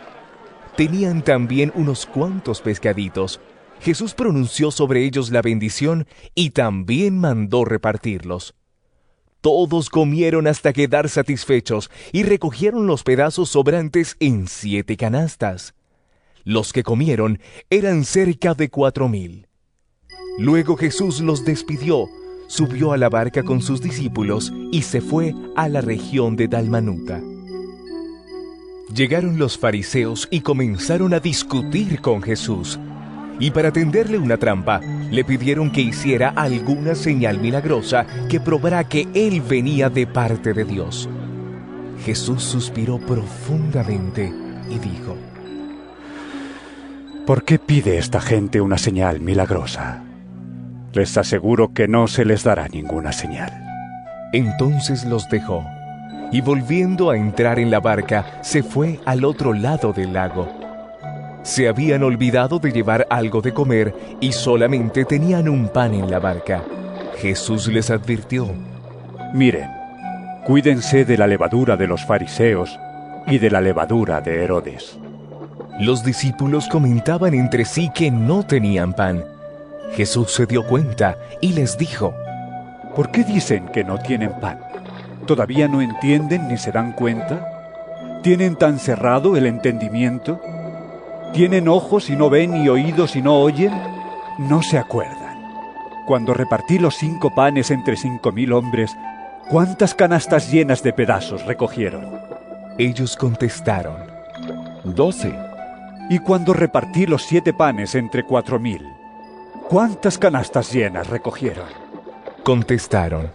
Tenían 0.80 1.22
también 1.22 1.70
unos 1.74 2.06
cuantos 2.06 2.62
pescaditos. 2.62 3.38
Jesús 3.82 4.14
pronunció 4.14 4.70
sobre 4.70 5.04
ellos 5.04 5.30
la 5.30 5.42
bendición 5.42 6.06
y 6.34 6.52
también 6.52 7.18
mandó 7.18 7.66
repartirlos. 7.66 8.54
Todos 9.42 9.90
comieron 9.90 10.46
hasta 10.46 10.72
quedar 10.72 11.10
satisfechos 11.10 11.90
y 12.12 12.22
recogieron 12.22 12.86
los 12.86 13.02
pedazos 13.02 13.50
sobrantes 13.50 14.16
en 14.20 14.48
siete 14.48 14.96
canastas. 14.96 15.74
Los 16.44 16.72
que 16.72 16.82
comieron 16.82 17.40
eran 17.68 18.06
cerca 18.06 18.54
de 18.54 18.70
cuatro 18.70 19.06
mil. 19.06 19.48
Luego 20.38 20.78
Jesús 20.78 21.20
los 21.20 21.44
despidió, 21.44 22.06
subió 22.48 22.92
a 22.92 22.96
la 22.96 23.10
barca 23.10 23.42
con 23.42 23.60
sus 23.60 23.82
discípulos 23.82 24.50
y 24.72 24.80
se 24.80 25.02
fue 25.02 25.34
a 25.56 25.68
la 25.68 25.82
región 25.82 26.36
de 26.36 26.48
Dalmanuta. 26.48 27.20
Llegaron 28.94 29.38
los 29.38 29.56
fariseos 29.56 30.26
y 30.30 30.40
comenzaron 30.40 31.14
a 31.14 31.20
discutir 31.20 32.00
con 32.00 32.22
Jesús. 32.22 32.78
Y 33.38 33.52
para 33.52 33.70
tenderle 33.70 34.18
una 34.18 34.36
trampa, 34.36 34.80
le 34.80 35.24
pidieron 35.24 35.70
que 35.70 35.80
hiciera 35.80 36.30
alguna 36.30 36.94
señal 36.94 37.38
milagrosa 37.38 38.04
que 38.28 38.40
probara 38.40 38.84
que 38.84 39.06
él 39.14 39.40
venía 39.40 39.88
de 39.88 40.06
parte 40.06 40.52
de 40.52 40.64
Dios. 40.64 41.08
Jesús 42.04 42.42
suspiró 42.42 42.98
profundamente 42.98 44.32
y 44.68 44.78
dijo, 44.78 45.16
¿Por 47.26 47.44
qué 47.44 47.58
pide 47.58 47.96
esta 47.98 48.20
gente 48.20 48.60
una 48.60 48.76
señal 48.76 49.20
milagrosa? 49.20 50.02
Les 50.92 51.16
aseguro 51.16 51.72
que 51.72 51.86
no 51.86 52.08
se 52.08 52.24
les 52.24 52.42
dará 52.42 52.66
ninguna 52.66 53.12
señal. 53.12 53.52
Entonces 54.32 55.04
los 55.04 55.28
dejó, 55.28 55.64
y 56.32 56.40
volviendo 56.40 57.10
a 57.10 57.16
entrar 57.16 57.58
en 57.58 57.70
la 57.70 57.80
barca, 57.80 58.40
se 58.42 58.62
fue 58.62 59.00
al 59.04 59.24
otro 59.24 59.52
lado 59.52 59.92
del 59.92 60.12
lago. 60.12 60.48
Se 61.42 61.68
habían 61.68 62.02
olvidado 62.02 62.58
de 62.58 62.70
llevar 62.70 63.06
algo 63.10 63.40
de 63.40 63.52
comer 63.52 63.94
y 64.20 64.32
solamente 64.32 65.04
tenían 65.04 65.48
un 65.48 65.68
pan 65.68 65.94
en 65.94 66.10
la 66.10 66.18
barca. 66.18 66.62
Jesús 67.16 67.68
les 67.68 67.90
advirtió, 67.90 68.46
Miren, 69.34 69.70
cuídense 70.44 71.04
de 71.04 71.16
la 71.16 71.26
levadura 71.26 71.76
de 71.76 71.86
los 71.86 72.04
fariseos 72.04 72.78
y 73.26 73.38
de 73.38 73.50
la 73.50 73.60
levadura 73.60 74.20
de 74.20 74.44
Herodes. 74.44 74.98
Los 75.78 76.04
discípulos 76.04 76.68
comentaban 76.68 77.32
entre 77.34 77.64
sí 77.64 77.90
que 77.94 78.10
no 78.10 78.44
tenían 78.44 78.92
pan. 78.92 79.24
Jesús 79.94 80.32
se 80.32 80.46
dio 80.46 80.66
cuenta 80.66 81.16
y 81.40 81.52
les 81.52 81.78
dijo, 81.78 82.14
¿Por 82.94 83.10
qué 83.10 83.24
dicen 83.24 83.68
que 83.68 83.82
no 83.82 83.98
tienen 83.98 84.32
pan? 84.40 84.69
¿Todavía 85.30 85.68
no 85.68 85.80
entienden 85.80 86.48
ni 86.48 86.58
se 86.58 86.72
dan 86.72 86.90
cuenta? 86.90 88.20
¿Tienen 88.20 88.56
tan 88.56 88.80
cerrado 88.80 89.36
el 89.36 89.46
entendimiento? 89.46 90.40
¿Tienen 91.32 91.68
ojos 91.68 92.10
y 92.10 92.16
no 92.16 92.28
ven 92.28 92.56
y 92.56 92.68
oídos 92.68 93.14
y 93.14 93.22
no 93.22 93.38
oyen? 93.38 93.72
No 94.38 94.60
se 94.60 94.76
acuerdan. 94.76 95.40
Cuando 96.04 96.34
repartí 96.34 96.80
los 96.80 96.96
cinco 96.96 97.32
panes 97.32 97.70
entre 97.70 97.96
cinco 97.96 98.32
mil 98.32 98.52
hombres, 98.52 98.96
¿cuántas 99.48 99.94
canastas 99.94 100.50
llenas 100.50 100.82
de 100.82 100.92
pedazos 100.92 101.46
recogieron? 101.46 102.10
Ellos 102.76 103.14
contestaron, 103.14 103.98
Doce. 104.82 105.32
Y 106.08 106.18
cuando 106.18 106.54
repartí 106.54 107.06
los 107.06 107.22
siete 107.22 107.54
panes 107.54 107.94
entre 107.94 108.24
cuatro 108.24 108.58
mil, 108.58 108.84
¿cuántas 109.68 110.18
canastas 110.18 110.72
llenas 110.72 111.06
recogieron? 111.06 111.68
Contestaron, 112.42 113.30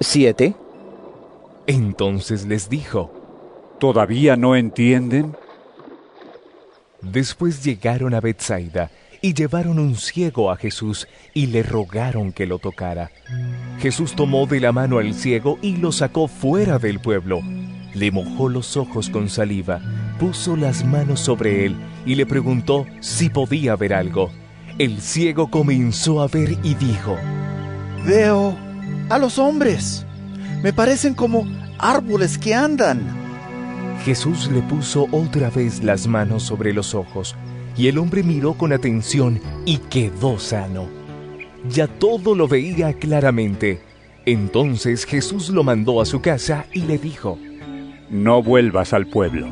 Siete. 0.00 0.54
Entonces 1.68 2.46
les 2.46 2.70
dijo, 2.70 3.12
¿Todavía 3.78 4.36
no 4.36 4.56
entienden? 4.56 5.36
Después 7.02 7.62
llegaron 7.62 8.14
a 8.14 8.20
Bethsaida 8.20 8.90
y 9.20 9.34
llevaron 9.34 9.78
un 9.78 9.94
ciego 9.94 10.50
a 10.50 10.56
Jesús 10.56 11.06
y 11.34 11.48
le 11.48 11.62
rogaron 11.62 12.32
que 12.32 12.46
lo 12.46 12.58
tocara. 12.58 13.10
Jesús 13.80 14.16
tomó 14.16 14.46
de 14.46 14.60
la 14.60 14.72
mano 14.72 14.96
al 14.98 15.12
ciego 15.12 15.58
y 15.60 15.76
lo 15.76 15.92
sacó 15.92 16.26
fuera 16.26 16.78
del 16.78 17.00
pueblo. 17.00 17.40
Le 17.92 18.10
mojó 18.12 18.48
los 18.48 18.78
ojos 18.78 19.10
con 19.10 19.28
saliva, 19.28 19.82
puso 20.18 20.56
las 20.56 20.86
manos 20.86 21.20
sobre 21.20 21.66
él 21.66 21.76
y 22.06 22.14
le 22.14 22.24
preguntó 22.24 22.86
si 23.00 23.28
podía 23.28 23.76
ver 23.76 23.92
algo. 23.92 24.30
El 24.78 25.02
ciego 25.02 25.50
comenzó 25.50 26.22
a 26.22 26.28
ver 26.28 26.56
y 26.62 26.74
dijo, 26.76 27.14
Veo 28.06 28.56
a 29.10 29.18
los 29.18 29.38
hombres. 29.38 30.06
Me 30.62 30.72
parecen 30.72 31.14
como 31.14 31.46
árboles 31.78 32.36
que 32.36 32.54
andan. 32.54 33.00
Jesús 34.04 34.50
le 34.50 34.60
puso 34.62 35.06
otra 35.12 35.50
vez 35.50 35.82
las 35.84 36.06
manos 36.06 36.42
sobre 36.42 36.72
los 36.72 36.94
ojos, 36.94 37.36
y 37.76 37.86
el 37.86 37.98
hombre 37.98 38.22
miró 38.22 38.54
con 38.54 38.72
atención 38.72 39.40
y 39.64 39.78
quedó 39.78 40.38
sano. 40.38 40.88
Ya 41.68 41.86
todo 41.86 42.34
lo 42.34 42.48
veía 42.48 42.92
claramente. 42.94 43.80
Entonces 44.26 45.04
Jesús 45.04 45.48
lo 45.50 45.62
mandó 45.62 46.00
a 46.00 46.06
su 46.06 46.20
casa 46.20 46.66
y 46.72 46.80
le 46.82 46.98
dijo, 46.98 47.38
No 48.10 48.42
vuelvas 48.42 48.92
al 48.92 49.06
pueblo. 49.06 49.48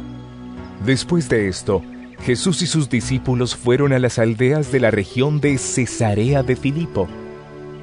Después 0.84 1.28
de 1.28 1.48
esto, 1.48 1.82
Jesús 2.20 2.62
y 2.62 2.66
sus 2.66 2.88
discípulos 2.90 3.54
fueron 3.54 3.92
a 3.92 3.98
las 3.98 4.18
aldeas 4.18 4.72
de 4.72 4.80
la 4.80 4.90
región 4.90 5.40
de 5.40 5.56
Cesarea 5.58 6.42
de 6.42 6.56
Filipo. 6.56 7.08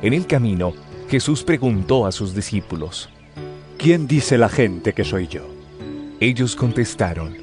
En 0.01 0.13
el 0.13 0.27
camino, 0.27 0.73
Jesús 1.09 1.43
preguntó 1.43 2.05
a 2.05 2.11
sus 2.11 2.35
discípulos, 2.35 3.09
¿Quién 3.77 4.07
dice 4.07 4.37
la 4.37 4.49
gente 4.49 4.93
que 4.93 5.03
soy 5.03 5.27
yo? 5.27 5.47
Ellos 6.19 6.55
contestaron, 6.55 7.35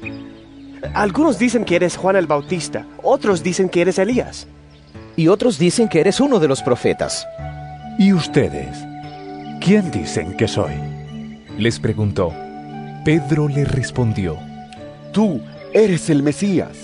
Algunos 0.93 1.37
dicen 1.37 1.63
que 1.63 1.75
eres 1.75 1.95
Juan 1.95 2.15
el 2.15 2.25
Bautista, 2.25 2.87
otros 3.03 3.43
dicen 3.43 3.69
que 3.69 3.81
eres 3.81 3.99
Elías. 3.99 4.47
Y 5.15 5.27
otros 5.27 5.59
dicen 5.59 5.87
que 5.87 5.99
eres 5.99 6.19
uno 6.19 6.39
de 6.39 6.47
los 6.47 6.63
profetas. 6.63 7.27
¿Y 7.99 8.13
ustedes? 8.13 8.75
¿Quién 9.59 9.91
dicen 9.91 10.35
que 10.35 10.47
soy? 10.47 10.73
Les 11.57 11.79
preguntó. 11.79 12.33
Pedro 13.05 13.47
le 13.47 13.65
respondió, 13.65 14.37
Tú 15.13 15.41
eres 15.73 16.09
el 16.09 16.23
Mesías. 16.23 16.77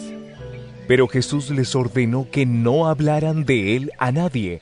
Pero 0.87 1.07
Jesús 1.07 1.49
les 1.49 1.75
ordenó 1.75 2.27
que 2.29 2.45
no 2.45 2.87
hablaran 2.87 3.45
de 3.45 3.75
él 3.75 3.91
a 3.97 4.11
nadie. 4.11 4.61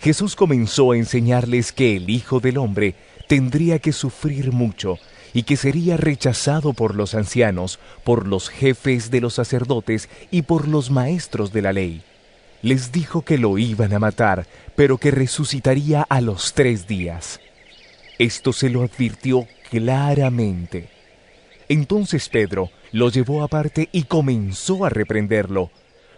Jesús 0.00 0.34
comenzó 0.34 0.92
a 0.92 0.96
enseñarles 0.96 1.70
que 1.72 1.96
el 1.96 2.10
Hijo 2.10 2.40
del 2.40 2.58
Hombre 2.58 2.94
tendría 3.28 3.78
que 3.78 3.92
sufrir 3.92 4.52
mucho 4.52 4.98
y 5.32 5.44
que 5.44 5.56
sería 5.56 5.96
rechazado 5.96 6.72
por 6.72 6.94
los 6.94 7.14
ancianos, 7.14 7.78
por 8.04 8.26
los 8.26 8.48
jefes 8.48 9.10
de 9.10 9.20
los 9.20 9.34
sacerdotes 9.34 10.08
y 10.30 10.42
por 10.42 10.68
los 10.68 10.90
maestros 10.90 11.52
de 11.52 11.62
la 11.62 11.72
ley. 11.72 12.02
Les 12.62 12.92
dijo 12.92 13.22
que 13.22 13.38
lo 13.38 13.58
iban 13.58 13.92
a 13.92 13.98
matar, 13.98 14.46
pero 14.76 14.98
que 14.98 15.10
resucitaría 15.10 16.02
a 16.02 16.20
los 16.20 16.54
tres 16.54 16.86
días. 16.86 17.40
Esto 18.18 18.52
se 18.52 18.70
lo 18.70 18.82
advirtió 18.82 19.48
claramente. 19.70 20.88
Entonces 21.68 22.28
Pedro 22.28 22.70
lo 22.92 23.08
llevó 23.08 23.42
aparte 23.42 23.88
y 23.90 24.04
comenzó 24.04 24.84
a 24.84 24.90
reprenderlo. 24.90 25.70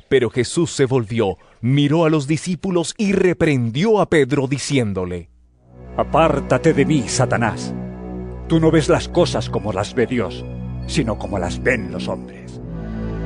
Pero 0.08 0.28
Jesús 0.28 0.72
se 0.72 0.84
volvió, 0.84 1.38
miró 1.60 2.04
a 2.04 2.10
los 2.10 2.26
discípulos 2.26 2.94
y 2.98 3.12
reprendió 3.12 4.00
a 4.00 4.10
Pedro 4.10 4.48
diciéndole, 4.48 5.28
Apártate 5.96 6.74
de 6.74 6.84
mí, 6.84 7.04
Satanás. 7.06 7.72
Tú 8.48 8.58
no 8.58 8.72
ves 8.72 8.88
las 8.88 9.08
cosas 9.08 9.48
como 9.48 9.72
las 9.72 9.94
ve 9.94 10.06
Dios, 10.06 10.44
sino 10.88 11.18
como 11.18 11.38
las 11.38 11.62
ven 11.62 11.92
los 11.92 12.08
hombres. 12.08 12.60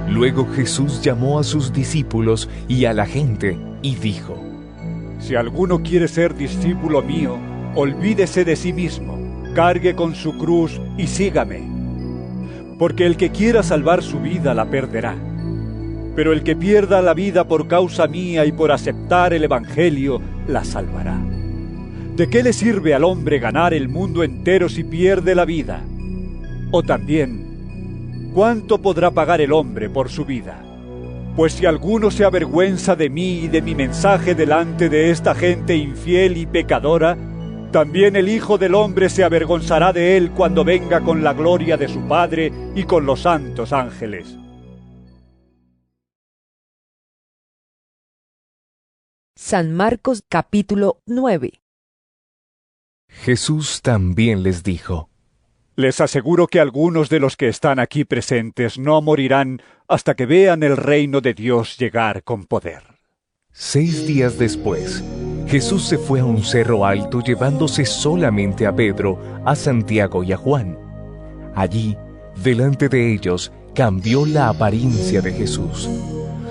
Luego 0.07 0.47
Jesús 0.47 1.03
llamó 1.03 1.39
a 1.39 1.45
sus 1.45 1.73
discípulos 1.73 2.49
y 2.69 2.85
a 2.85 2.93
la 2.93 3.07
gente 3.07 3.59
y 3.81 3.95
dijo, 3.95 4.39
Si 5.19 5.35
alguno 5.35 5.83
quiere 5.83 6.09
ser 6.09 6.35
discípulo 6.35 7.01
mío, 7.01 7.39
olvídese 7.75 8.45
de 8.45 8.55
sí 8.55 8.75
mismo, 8.75 9.19
cargue 9.55 9.95
con 9.95 10.15
su 10.15 10.37
cruz 10.37 10.79
y 10.99 11.07
sígame. 11.07 11.63
Porque 12.79 13.07
el 13.07 13.17
que 13.17 13.31
quiera 13.31 13.63
salvar 13.63 14.03
su 14.03 14.21
vida 14.21 14.53
la 14.53 14.69
perderá. 14.69 15.17
Pero 16.15 16.35
el 16.35 16.43
que 16.43 16.55
pierda 16.55 17.01
la 17.01 17.15
vida 17.15 17.49
por 17.49 17.67
causa 17.67 18.07
mía 18.09 18.45
y 18.45 18.53
por 18.53 18.73
aceptar 18.73 19.33
el 19.33 19.45
Evangelio, 19.45 20.21
la 20.47 20.65
salvará. 20.65 21.28
¿De 22.19 22.29
qué 22.29 22.43
le 22.43 22.53
sirve 22.53 22.95
al 22.95 23.05
hombre 23.05 23.39
ganar 23.39 23.73
el 23.73 23.89
mundo 23.89 24.25
entero 24.25 24.69
si 24.69 24.83
pierde 24.83 25.37
la 25.37 25.45
vida? 25.45 25.85
O 26.73 26.83
también, 26.83 28.33
¿cuánto 28.35 28.83
podrá 28.83 29.13
pagar 29.13 29.41
el 29.41 29.53
hombre 29.53 29.89
por 29.89 30.09
su 30.09 30.25
vida? 30.25 30.61
Pues 31.37 31.53
si 31.53 31.65
alguno 31.65 32.11
se 32.11 32.25
avergüenza 32.25 32.97
de 32.97 33.09
mí 33.09 33.45
y 33.45 33.47
de 33.47 33.63
mi 33.63 33.77
mensaje 33.77 34.35
delante 34.35 34.89
de 34.89 35.13
esta 35.13 35.33
gente 35.37 35.77
infiel 35.77 36.37
y 36.37 36.47
pecadora, 36.47 37.17
también 37.71 38.17
el 38.17 38.29
Hijo 38.29 38.59
del 38.59 38.75
Hombre 38.75 39.11
se 39.11 39.23
avergonzará 39.23 39.93
de 39.93 40.17
él 40.17 40.33
cuando 40.33 40.65
venga 40.65 41.03
con 41.03 41.23
la 41.23 41.35
gloria 41.35 41.77
de 41.77 41.87
su 41.87 42.01
Padre 42.09 42.53
y 42.75 42.83
con 42.83 43.07
los 43.07 43.21
santos 43.21 43.73
ángeles. 43.73 44.37
San 49.37 49.73
Marcos 49.73 50.25
capítulo 50.29 51.01
9 51.07 51.61
Jesús 53.21 53.83
también 53.83 54.43
les 54.43 54.63
dijo, 54.63 55.11
Les 55.75 56.01
aseguro 56.01 56.47
que 56.47 56.61
algunos 56.61 57.09
de 57.09 57.21
los 57.21 57.37
que 57.37 57.49
están 57.49 57.79
aquí 57.79 58.05
presentes 58.05 58.79
no 58.79 59.03
morirán 59.03 59.61
hasta 59.89 60.15
que 60.15 60.25
vean 60.25 60.63
el 60.63 60.77
reino 60.77 61.21
de 61.21 61.35
Dios 61.35 61.77
llegar 61.79 62.23
con 62.23 62.45
poder. 62.45 62.83
Seis 63.53 64.07
días 64.07 64.39
después, 64.39 65.03
Jesús 65.49 65.87
se 65.87 65.99
fue 65.99 66.21
a 66.21 66.25
un 66.25 66.45
cerro 66.45 66.87
alto 66.87 67.21
llevándose 67.21 67.85
solamente 67.85 68.67
a 68.67 68.75
Pedro, 68.75 69.19
a 69.45 69.57
Santiago 69.57 70.23
y 70.23 70.33
a 70.33 70.37
Juan. 70.37 70.79
Allí, 71.55 71.97
delante 72.43 72.89
de 72.89 73.13
ellos, 73.13 73.53
cambió 73.75 74.27
la 74.27 74.49
apariencia 74.49 75.21
de 75.21 75.33
Jesús. 75.33 75.89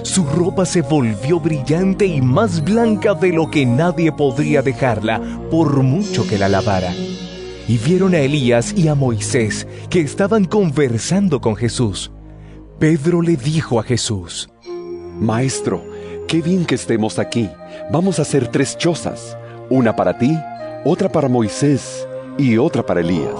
Su 0.03 0.25
ropa 0.25 0.65
se 0.65 0.81
volvió 0.81 1.39
brillante 1.39 2.05
y 2.05 2.21
más 2.21 2.63
blanca 2.63 3.13
de 3.13 3.33
lo 3.33 3.49
que 3.49 3.65
nadie 3.65 4.11
podría 4.11 4.61
dejarla, 4.61 5.21
por 5.51 5.83
mucho 5.83 6.27
que 6.27 6.37
la 6.37 6.49
lavara. 6.49 6.93
Y 7.67 7.77
vieron 7.77 8.13
a 8.13 8.19
Elías 8.19 8.73
y 8.75 8.87
a 8.87 8.95
Moisés, 8.95 9.67
que 9.89 9.99
estaban 9.99 10.45
conversando 10.45 11.41
con 11.41 11.55
Jesús. 11.55 12.11
Pedro 12.79 13.21
le 13.21 13.35
dijo 13.35 13.79
a 13.79 13.83
Jesús, 13.83 14.49
Maestro, 15.19 15.83
qué 16.27 16.41
bien 16.41 16.65
que 16.65 16.75
estemos 16.75 17.19
aquí. 17.19 17.49
Vamos 17.91 18.19
a 18.19 18.21
hacer 18.21 18.47
tres 18.47 18.77
chozas, 18.77 19.37
una 19.69 19.95
para 19.95 20.17
ti, 20.17 20.37
otra 20.85 21.09
para 21.09 21.27
Moisés 21.27 22.07
y 22.37 22.57
otra 22.57 22.85
para 22.85 23.01
Elías. 23.01 23.35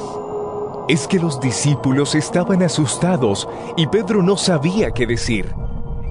Es 0.90 1.08
que 1.08 1.20
los 1.20 1.40
discípulos 1.40 2.16
estaban 2.16 2.64
asustados 2.64 3.48
y 3.76 3.88
Pedro 3.88 4.24
no 4.24 4.38
sabía 4.38 4.92
qué 4.92 5.06
decir. 5.06 5.46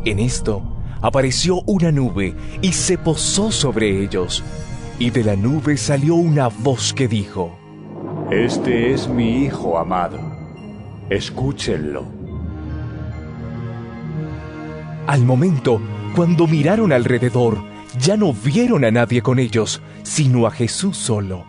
En 0.06 0.20
esto 0.20 0.62
apareció 1.02 1.62
una 1.66 1.90
nube 1.90 2.36
y 2.62 2.72
se 2.74 2.96
posó 2.96 3.50
sobre 3.50 4.04
ellos. 4.04 4.44
Y 5.00 5.10
de 5.10 5.24
la 5.24 5.34
nube 5.34 5.76
salió 5.76 6.14
una 6.14 6.46
voz 6.46 6.94
que 6.94 7.08
dijo, 7.08 7.58
Este 8.30 8.92
es 8.92 9.08
mi 9.08 9.44
Hijo 9.44 9.76
amado. 9.76 10.20
Escúchenlo. 11.10 12.04
Al 15.08 15.24
momento, 15.24 15.80
cuando 16.14 16.46
miraron 16.46 16.92
alrededor, 16.92 17.58
ya 17.98 18.16
no 18.16 18.32
vieron 18.32 18.84
a 18.84 18.92
nadie 18.92 19.22
con 19.22 19.40
ellos, 19.40 19.82
sino 20.04 20.46
a 20.46 20.52
Jesús 20.52 20.96
solo. 20.96 21.44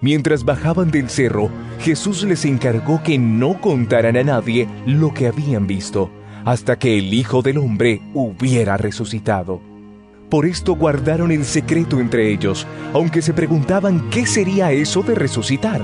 Mientras 0.00 0.46
bajaban 0.46 0.90
del 0.90 1.10
cerro, 1.10 1.50
Jesús 1.78 2.24
les 2.24 2.46
encargó 2.46 3.02
que 3.02 3.18
no 3.18 3.60
contaran 3.60 4.16
a 4.16 4.22
nadie 4.22 4.66
lo 4.86 5.12
que 5.12 5.26
habían 5.26 5.66
visto, 5.66 6.10
hasta 6.44 6.78
que 6.78 6.98
el 6.98 7.12
Hijo 7.14 7.42
del 7.42 7.58
Hombre 7.58 8.00
hubiera 8.14 8.76
resucitado. 8.76 9.60
Por 10.28 10.46
esto 10.46 10.74
guardaron 10.74 11.30
el 11.30 11.44
secreto 11.44 12.00
entre 12.00 12.32
ellos, 12.32 12.66
aunque 12.94 13.20
se 13.20 13.34
preguntaban 13.34 14.08
qué 14.10 14.26
sería 14.26 14.72
eso 14.72 15.02
de 15.02 15.14
resucitar. 15.14 15.82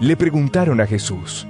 Le 0.00 0.16
preguntaron 0.16 0.80
a 0.80 0.86
Jesús, 0.86 1.46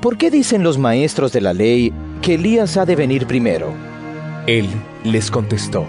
¿Por 0.00 0.16
qué 0.16 0.30
dicen 0.30 0.62
los 0.62 0.78
maestros 0.78 1.32
de 1.32 1.40
la 1.40 1.52
ley 1.52 1.92
que 2.22 2.34
Elías 2.34 2.76
ha 2.76 2.86
de 2.86 2.96
venir 2.96 3.26
primero? 3.26 3.74
Él 4.46 4.68
les 5.04 5.30
contestó, 5.30 5.86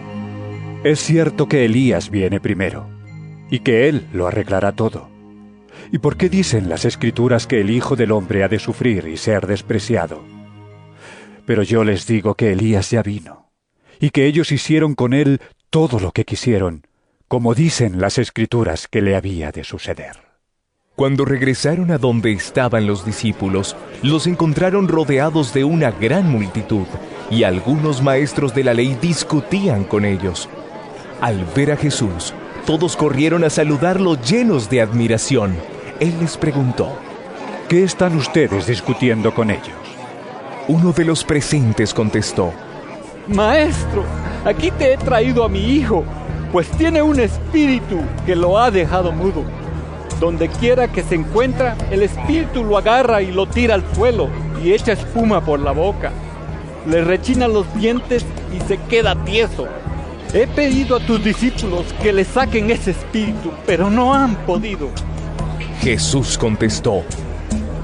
Es 0.83 0.99
cierto 0.99 1.47
que 1.47 1.65
Elías 1.65 2.09
viene 2.09 2.39
primero, 2.39 2.89
y 3.49 3.59
que 3.59 3.87
él 3.87 4.07
lo 4.13 4.27
arreglará 4.27 4.71
todo. 4.71 5.09
¿Y 5.91 5.99
por 5.99 6.17
qué 6.17 6.29
dicen 6.29 6.67
las 6.67 6.83
escrituras 6.83 7.47
que 7.47 7.61
el 7.61 7.69
Hijo 7.69 7.95
del 7.95 8.11
Hombre 8.11 8.43
ha 8.43 8.49
de 8.49 8.59
sufrir 8.59 9.07
y 9.07 9.17
ser 9.17 9.47
despreciado? 9.47 10.36
Pero 11.47 11.63
yo 11.63 11.85
les 11.85 12.05
digo 12.05 12.35
que 12.35 12.51
Elías 12.51 12.91
ya 12.91 13.01
vino, 13.01 13.53
y 14.01 14.09
que 14.09 14.25
ellos 14.25 14.51
hicieron 14.51 14.95
con 14.95 15.13
él 15.13 15.39
todo 15.69 15.97
lo 15.97 16.11
que 16.11 16.25
quisieron, 16.25 16.85
como 17.29 17.55
dicen 17.55 18.01
las 18.01 18.17
escrituras 18.17 18.89
que 18.89 19.01
le 19.01 19.15
había 19.15 19.53
de 19.53 19.63
suceder. 19.63 20.17
Cuando 20.97 21.23
regresaron 21.23 21.91
a 21.91 21.99
donde 21.99 22.33
estaban 22.33 22.85
los 22.85 23.05
discípulos, 23.05 23.77
los 24.03 24.27
encontraron 24.27 24.89
rodeados 24.89 25.53
de 25.53 25.63
una 25.63 25.89
gran 25.89 26.29
multitud, 26.29 26.85
y 27.31 27.43
algunos 27.43 28.01
maestros 28.01 28.53
de 28.53 28.65
la 28.65 28.73
ley 28.73 28.97
discutían 29.01 29.85
con 29.85 30.03
ellos. 30.03 30.49
Al 31.21 31.45
ver 31.55 31.71
a 31.71 31.77
Jesús, 31.77 32.33
todos 32.65 32.97
corrieron 32.97 33.45
a 33.45 33.49
saludarlo 33.49 34.21
llenos 34.21 34.69
de 34.69 34.81
admiración. 34.81 35.55
Él 36.01 36.13
les 36.19 36.35
preguntó, 36.35 36.99
¿Qué 37.69 37.85
están 37.85 38.17
ustedes 38.17 38.67
discutiendo 38.67 39.33
con 39.33 39.49
ellos? 39.49 39.86
Uno 40.67 40.91
de 40.91 41.05
los 41.05 41.23
presentes 41.23 41.93
contestó, 41.93 42.51
Maestro, 43.27 44.03
aquí 44.43 44.69
te 44.71 44.93
he 44.93 44.97
traído 44.97 45.45
a 45.45 45.49
mi 45.49 45.59
hijo, 45.59 46.03
pues 46.51 46.69
tiene 46.71 47.01
un 47.01 47.19
espíritu 47.21 48.01
que 48.25 48.35
lo 48.35 48.59
ha 48.59 48.69
dejado 48.69 49.13
mudo. 49.13 49.43
Donde 50.19 50.49
quiera 50.49 50.89
que 50.89 51.03
se 51.03 51.15
encuentra, 51.15 51.77
el 51.89 52.03
espíritu 52.03 52.65
lo 52.65 52.77
agarra 52.77 53.21
y 53.21 53.31
lo 53.31 53.45
tira 53.45 53.75
al 53.75 53.83
suelo 53.95 54.27
y 54.61 54.73
echa 54.73 54.91
espuma 54.91 55.39
por 55.39 55.59
la 55.61 55.71
boca. 55.71 56.11
Le 56.85 57.01
rechina 57.01 57.47
los 57.47 57.71
dientes 57.75 58.25
y 58.53 58.59
se 58.67 58.77
queda 58.89 59.15
tieso. 59.23 59.67
He 60.33 60.47
pedido 60.47 60.97
a 60.97 60.99
tus 60.99 61.23
discípulos 61.23 61.85
que 62.01 62.11
le 62.11 62.25
saquen 62.25 62.71
ese 62.71 62.91
espíritu, 62.91 63.51
pero 63.65 63.89
no 63.89 64.13
han 64.13 64.35
podido. 64.45 64.89
Jesús 65.81 66.37
contestó, 66.37 67.03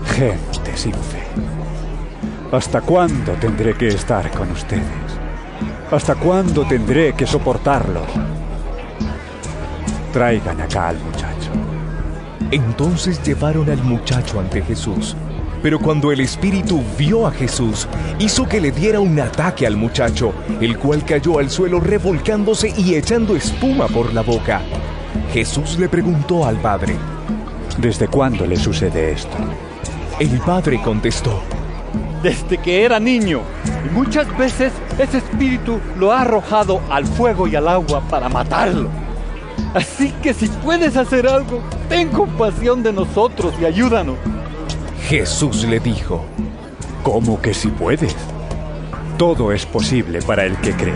Gente 0.05 0.75
sin 0.75 0.93
fe. 0.93 1.12
¿Hasta 2.53 2.81
cuándo 2.81 3.31
tendré 3.31 3.73
que 3.73 3.87
estar 3.87 4.29
con 4.29 4.51
ustedes? 4.51 4.83
¿Hasta 5.89 6.13
cuándo 6.13 6.63
tendré 6.67 7.13
que 7.13 7.25
soportarlos? 7.25 8.05
Traigan 10.13 10.61
acá 10.61 10.89
al 10.89 10.99
muchacho. 10.99 11.49
Entonces 12.51 13.23
llevaron 13.23 13.67
al 13.71 13.83
muchacho 13.83 14.39
ante 14.39 14.61
Jesús. 14.61 15.15
Pero 15.63 15.79
cuando 15.79 16.11
el 16.11 16.19
espíritu 16.19 16.83
vio 16.95 17.25
a 17.25 17.31
Jesús, 17.31 17.87
hizo 18.19 18.47
que 18.47 18.61
le 18.61 18.71
diera 18.71 18.99
un 18.99 19.19
ataque 19.19 19.65
al 19.65 19.75
muchacho, 19.75 20.31
el 20.61 20.77
cual 20.77 21.03
cayó 21.03 21.39
al 21.39 21.49
suelo 21.49 21.79
revolcándose 21.79 22.71
y 22.77 22.93
echando 22.93 23.35
espuma 23.35 23.87
por 23.87 24.13
la 24.13 24.21
boca. 24.21 24.61
Jesús 25.33 25.79
le 25.79 25.89
preguntó 25.89 26.45
al 26.45 26.57
padre, 26.57 26.97
¿Desde 27.79 28.07
cuándo 28.07 28.45
le 28.45 28.57
sucede 28.57 29.13
esto? 29.13 29.37
El 30.19 30.37
padre 30.41 30.79
contestó, 30.83 31.41
Desde 32.23 32.57
que 32.57 32.85
era 32.85 33.01
niño, 33.01 33.41
y 33.85 33.89
muchas 33.93 34.35
veces 34.37 34.71
ese 34.97 35.17
espíritu 35.17 35.81
lo 35.99 36.13
ha 36.13 36.21
arrojado 36.21 36.79
al 36.89 37.05
fuego 37.05 37.47
y 37.49 37.55
al 37.57 37.67
agua 37.67 38.01
para 38.09 38.29
matarlo. 38.29 38.89
Así 39.73 40.13
que 40.23 40.33
si 40.33 40.47
puedes 40.47 40.95
hacer 40.95 41.27
algo, 41.27 41.61
ten 41.89 42.07
compasión 42.07 42.81
de 42.81 42.93
nosotros 42.93 43.53
y 43.61 43.65
ayúdanos. 43.65 44.15
Jesús 45.09 45.65
le 45.65 45.81
dijo, 45.81 46.23
¿Cómo 47.03 47.41
que 47.41 47.53
si 47.53 47.67
puedes? 47.67 48.15
Todo 49.17 49.51
es 49.51 49.65
posible 49.65 50.21
para 50.21 50.45
el 50.45 50.55
que 50.61 50.71
cree. 50.71 50.93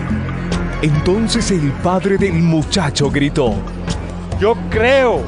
Entonces 0.82 1.52
el 1.52 1.72
padre 1.84 2.18
del 2.18 2.36
muchacho 2.36 3.12
gritó, 3.12 3.54
Yo 4.40 4.56
creo, 4.70 5.24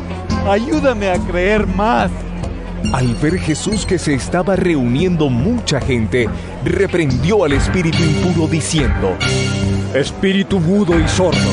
ayúdame 0.48 1.10
a 1.10 1.20
creer 1.20 1.68
más. 1.68 2.10
Al 2.94 3.14
ver 3.16 3.38
Jesús 3.40 3.86
que 3.86 4.00
se 4.00 4.14
estaba 4.14 4.56
reuniendo 4.56 5.30
mucha 5.30 5.80
gente, 5.80 6.28
reprendió 6.66 7.44
al 7.46 7.54
espíritu 7.54 8.04
impuro 8.04 8.48
diciendo, 8.48 9.16
Espíritu 9.94 10.60
mudo 10.60 11.00
y 11.00 11.08
sordo, 11.08 11.52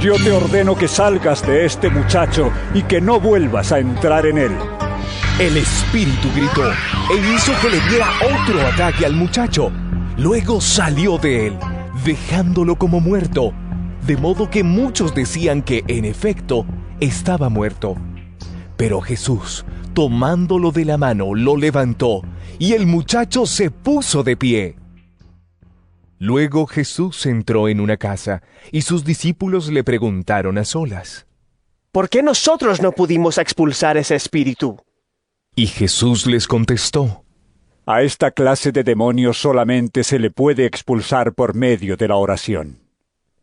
yo 0.00 0.14
te 0.16 0.32
ordeno 0.32 0.76
que 0.76 0.88
salgas 0.88 1.46
de 1.46 1.64
este 1.64 1.88
muchacho 1.88 2.50
y 2.74 2.82
que 2.82 3.00
no 3.00 3.20
vuelvas 3.20 3.70
a 3.70 3.78
entrar 3.78 4.26
en 4.26 4.38
él. 4.38 4.52
El 5.38 5.56
espíritu 5.56 6.28
gritó 6.34 6.68
e 6.70 7.34
hizo 7.34 7.52
que 7.62 7.70
le 7.70 7.80
diera 7.88 8.08
otro 8.20 8.60
ataque 8.66 9.06
al 9.06 9.14
muchacho. 9.14 9.70
Luego 10.16 10.60
salió 10.60 11.18
de 11.18 11.46
él, 11.46 11.56
dejándolo 12.04 12.76
como 12.76 13.00
muerto, 13.00 13.52
de 14.06 14.16
modo 14.16 14.50
que 14.50 14.64
muchos 14.64 15.14
decían 15.14 15.62
que, 15.62 15.84
en 15.86 16.04
efecto, 16.04 16.66
estaba 16.98 17.48
muerto. 17.48 17.96
Pero 18.76 19.00
Jesús, 19.00 19.64
tomándolo 19.94 20.70
de 20.70 20.84
la 20.84 20.98
mano, 20.98 21.34
lo 21.34 21.56
levantó, 21.56 22.22
y 22.58 22.72
el 22.72 22.86
muchacho 22.86 23.46
se 23.46 23.70
puso 23.70 24.22
de 24.22 24.36
pie. 24.36 24.76
Luego 26.18 26.66
Jesús 26.66 27.26
entró 27.26 27.68
en 27.68 27.80
una 27.80 27.96
casa, 27.96 28.42
y 28.70 28.82
sus 28.82 29.04
discípulos 29.04 29.68
le 29.70 29.82
preguntaron 29.82 30.58
a 30.58 30.64
solas, 30.64 31.26
¿Por 31.90 32.08
qué 32.08 32.22
nosotros 32.22 32.80
no 32.80 32.92
pudimos 32.92 33.36
expulsar 33.38 33.96
ese 33.96 34.14
espíritu? 34.14 34.80
Y 35.54 35.66
Jesús 35.66 36.26
les 36.26 36.46
contestó, 36.46 37.24
A 37.84 38.02
esta 38.02 38.30
clase 38.30 38.72
de 38.72 38.84
demonios 38.84 39.38
solamente 39.38 40.04
se 40.04 40.18
le 40.18 40.30
puede 40.30 40.64
expulsar 40.64 41.34
por 41.34 41.54
medio 41.54 41.96
de 41.96 42.08
la 42.08 42.16
oración. 42.16 42.78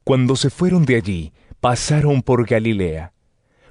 Cuando 0.04 0.36
se 0.36 0.50
fueron 0.50 0.86
de 0.86 0.96
allí, 0.96 1.34
pasaron 1.60 2.24
por 2.24 2.48
Galilea. 2.48 3.14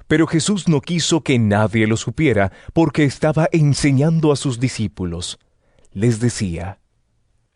Pero 0.09 0.25
Jesús 0.25 0.67
no 0.67 0.81
quiso 0.81 1.21
que 1.21 1.37
nadie 1.37 1.85
lo 1.85 1.95
supiera 1.95 2.51
porque 2.73 3.03
estaba 3.03 3.47
enseñando 3.51 4.31
a 4.31 4.35
sus 4.35 4.59
discípulos. 4.59 5.37
Les 5.93 6.19
decía, 6.19 6.79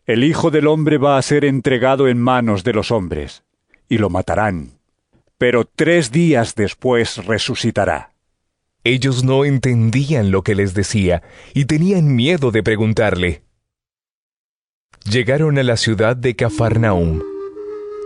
El 0.06 0.22
Hijo 0.22 0.52
del 0.52 0.68
Hombre 0.68 0.96
va 0.96 1.18
a 1.18 1.22
ser 1.22 1.44
entregado 1.44 2.06
en 2.06 2.20
manos 2.20 2.62
de 2.62 2.72
los 2.72 2.92
hombres, 2.92 3.42
y 3.88 3.98
lo 3.98 4.08
matarán, 4.08 4.78
pero 5.36 5.64
tres 5.64 6.12
días 6.12 6.54
después 6.54 7.26
resucitará. 7.26 8.12
Ellos 8.84 9.24
no 9.24 9.44
entendían 9.44 10.30
lo 10.30 10.42
que 10.42 10.54
les 10.54 10.74
decía 10.74 11.24
y 11.54 11.64
tenían 11.64 12.14
miedo 12.14 12.52
de 12.52 12.62
preguntarle. 12.62 13.42
Llegaron 15.10 15.58
a 15.58 15.64
la 15.64 15.76
ciudad 15.76 16.14
de 16.14 16.36
Cafarnaum. 16.36 17.20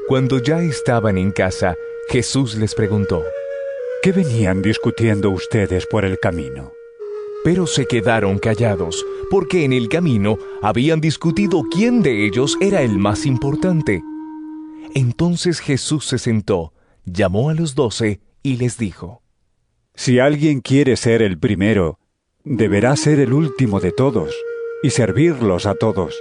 Cuando 0.08 0.42
ya 0.42 0.62
estaban 0.62 1.18
en 1.18 1.32
casa, 1.32 1.74
Jesús 2.08 2.54
les 2.54 2.74
preguntó, 2.74 3.22
¿Qué 4.00 4.12
venían 4.12 4.62
discutiendo 4.62 5.30
ustedes 5.30 5.84
por 5.86 6.04
el 6.04 6.20
camino? 6.20 6.70
Pero 7.42 7.66
se 7.66 7.86
quedaron 7.86 8.38
callados, 8.38 9.04
porque 9.28 9.64
en 9.64 9.72
el 9.72 9.88
camino 9.88 10.38
habían 10.62 11.00
discutido 11.00 11.64
quién 11.68 12.02
de 12.02 12.24
ellos 12.24 12.56
era 12.60 12.82
el 12.82 12.96
más 12.98 13.26
importante. 13.26 14.04
Entonces 14.94 15.58
Jesús 15.58 16.06
se 16.06 16.18
sentó, 16.18 16.72
llamó 17.06 17.50
a 17.50 17.54
los 17.54 17.74
doce 17.74 18.20
y 18.40 18.58
les 18.58 18.78
dijo, 18.78 19.22
Si 19.94 20.20
alguien 20.20 20.60
quiere 20.60 20.96
ser 20.96 21.20
el 21.20 21.36
primero, 21.36 21.98
deberá 22.44 22.94
ser 22.94 23.18
el 23.18 23.32
último 23.32 23.80
de 23.80 23.90
todos 23.90 24.32
y 24.80 24.90
servirlos 24.90 25.66
a 25.66 25.74
todos. 25.74 26.14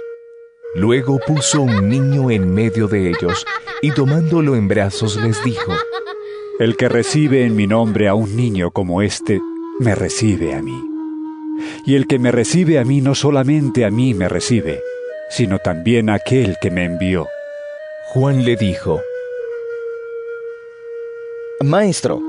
Luego 0.74 1.20
puso 1.24 1.62
un 1.62 1.88
niño 1.88 2.32
en 2.32 2.52
medio 2.52 2.88
de 2.88 3.08
ellos 3.08 3.46
y 3.82 3.92
tomándolo 3.92 4.56
en 4.56 4.66
brazos 4.66 5.16
les 5.16 5.42
dijo, 5.44 5.72
El 6.58 6.76
que 6.76 6.88
recibe 6.88 7.44
en 7.44 7.54
mi 7.54 7.68
nombre 7.68 8.08
a 8.08 8.14
un 8.14 8.34
niño 8.34 8.72
como 8.72 9.00
este, 9.00 9.40
me 9.78 9.94
recibe 9.94 10.54
a 10.54 10.60
mí. 10.60 10.76
Y 11.86 11.94
el 11.94 12.08
que 12.08 12.18
me 12.18 12.32
recibe 12.32 12.80
a 12.80 12.84
mí 12.84 13.00
no 13.00 13.14
solamente 13.14 13.84
a 13.84 13.90
mí 13.90 14.12
me 14.12 14.28
recibe, 14.28 14.82
sino 15.30 15.60
también 15.60 16.10
a 16.10 16.14
aquel 16.14 16.56
que 16.60 16.72
me 16.72 16.84
envió. 16.84 17.28
Juan 18.08 18.44
le 18.44 18.56
dijo, 18.56 19.00
Maestro, 21.60 22.20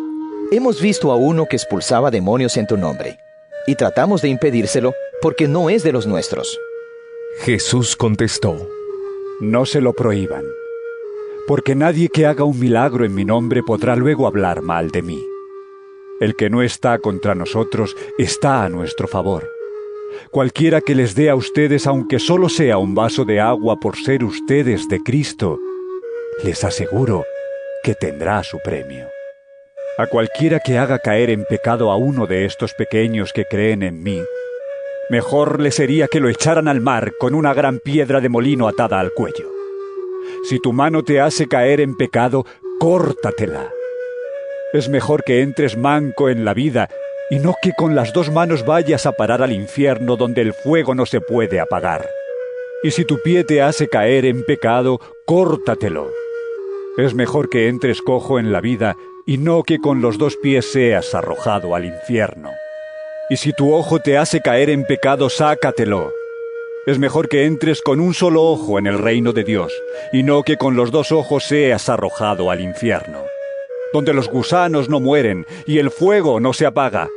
hemos 0.52 0.80
visto 0.80 1.12
a 1.12 1.16
uno 1.16 1.48
que 1.48 1.56
expulsaba 1.56 2.12
demonios 2.12 2.56
en 2.58 2.68
tu 2.68 2.78
nombre, 2.78 3.18
y 3.66 3.74
tratamos 3.74 4.22
de 4.22 4.30
impedírselo 4.30 4.94
porque 5.24 5.48
no 5.48 5.72
es 5.72 5.82
de 5.82 5.92
los 5.92 6.06
nuestros. 6.06 6.60
Jesús 7.40 7.96
contestó, 7.96 8.70
No 9.40 9.66
se 9.66 9.82
lo 9.82 9.94
prohíban, 9.94 10.44
porque 11.50 11.74
nadie 11.74 12.10
que 12.10 12.28
haga 12.28 12.44
un 12.44 12.60
milagro 12.60 13.06
en 13.06 13.16
mi 13.16 13.26
nombre 13.26 13.64
podrá 13.64 13.96
luego 13.96 14.28
hablar 14.28 14.62
mal 14.62 14.92
de 14.92 15.02
mí. 15.02 15.20
El 16.20 16.36
que 16.36 16.48
no 16.48 16.62
está 16.62 17.00
contra 17.00 17.34
nosotros 17.34 17.98
está 18.20 18.64
a 18.64 18.70
nuestro 18.70 19.08
favor. 19.08 19.50
Cualquiera 20.30 20.80
que 20.80 20.94
les 20.94 21.16
dé 21.16 21.28
a 21.28 21.34
ustedes, 21.34 21.88
aunque 21.88 22.20
solo 22.20 22.50
sea 22.50 22.78
un 22.78 22.94
vaso 22.94 23.26
de 23.26 23.40
agua 23.40 23.80
por 23.80 23.96
ser 23.96 24.24
ustedes 24.24 24.88
de 24.90 25.00
Cristo, 25.00 25.58
les 26.44 26.64
aseguro 26.64 27.26
que 27.82 27.96
tendrá 27.96 28.44
su 28.44 28.60
premio. 28.64 29.08
A 29.98 30.06
cualquiera 30.06 30.60
que 30.60 30.78
haga 30.78 31.00
caer 31.00 31.32
en 31.32 31.46
pecado 31.46 31.90
a 31.90 31.96
uno 31.96 32.28
de 32.28 32.46
estos 32.46 32.76
pequeños 32.76 33.34
que 33.34 33.46
creen 33.46 33.82
en 33.82 34.04
mí, 34.04 34.22
mejor 35.10 35.60
le 35.60 35.72
sería 35.72 36.08
que 36.10 36.20
lo 36.20 36.30
echaran 36.30 36.68
al 36.68 36.80
mar 36.80 37.14
con 37.20 37.34
una 37.34 37.56
gran 37.56 37.80
piedra 37.80 38.22
de 38.22 38.30
molino 38.30 38.68
atada 38.68 39.00
al 39.00 39.14
cuello. 39.14 39.59
Si 40.44 40.60
tu 40.60 40.74
mano 40.74 41.04
te 41.04 41.20
hace 41.20 41.48
caer 41.48 41.82
en 41.82 41.96
pecado, 41.96 42.46
córtatela. 42.80 43.72
Es 44.74 44.88
mejor 44.88 45.24
que 45.24 45.42
entres 45.42 45.78
manco 45.78 46.30
en 46.30 46.46
la 46.46 46.54
vida 46.54 46.90
y 47.30 47.40
no 47.40 47.56
que 47.62 47.74
con 47.74 47.96
las 47.96 48.14
dos 48.14 48.32
manos 48.32 48.66
vayas 48.66 49.06
a 49.06 49.12
parar 49.12 49.42
al 49.42 49.52
infierno 49.52 50.16
donde 50.16 50.42
el 50.42 50.54
fuego 50.54 50.96
no 50.96 51.06
se 51.06 51.22
puede 51.22 51.60
apagar. 51.60 52.08
Y 52.84 52.92
si 52.92 53.04
tu 53.04 53.22
pie 53.22 53.44
te 53.44 53.62
hace 53.62 53.88
caer 53.88 54.26
en 54.26 54.44
pecado, 54.46 55.00
córtatelo. 55.26 56.10
Es 56.98 57.14
mejor 57.14 57.50
que 57.50 57.68
entres 57.68 58.02
cojo 58.02 58.40
en 58.40 58.52
la 58.52 58.62
vida 58.62 58.96
y 59.26 59.38
no 59.38 59.64
que 59.64 59.80
con 59.80 60.02
los 60.02 60.18
dos 60.18 60.38
pies 60.38 60.72
seas 60.72 61.14
arrojado 61.14 61.76
al 61.76 61.86
infierno. 61.86 62.50
Y 63.30 63.38
si 63.38 63.54
tu 63.54 63.74
ojo 63.74 64.00
te 64.00 64.18
hace 64.18 64.42
caer 64.42 64.70
en 64.70 64.86
pecado, 64.86 65.30
sácatelo. 65.30 66.12
Es 66.90 66.98
mejor 66.98 67.30
que 67.30 67.46
entres 67.46 67.84
con 67.84 68.00
un 68.00 68.16
solo 68.16 68.42
ojo 68.42 68.80
en 68.80 68.88
el 68.88 68.98
reino 68.98 69.32
de 69.32 69.44
Dios, 69.44 69.72
y 70.12 70.24
no 70.24 70.42
que 70.42 70.58
con 70.58 70.76
los 70.76 70.90
dos 70.90 71.12
ojos 71.12 71.44
seas 71.44 71.88
arrojado 71.88 72.50
al 72.50 72.62
infierno, 72.62 73.20
donde 73.94 74.12
los 74.12 74.28
gusanos 74.28 74.90
no 74.90 75.00
mueren 75.00 75.46
y 75.68 75.78
el 75.78 75.92
fuego 75.92 76.40
no 76.40 76.52
se 76.52 76.66
apaga, 76.66 77.08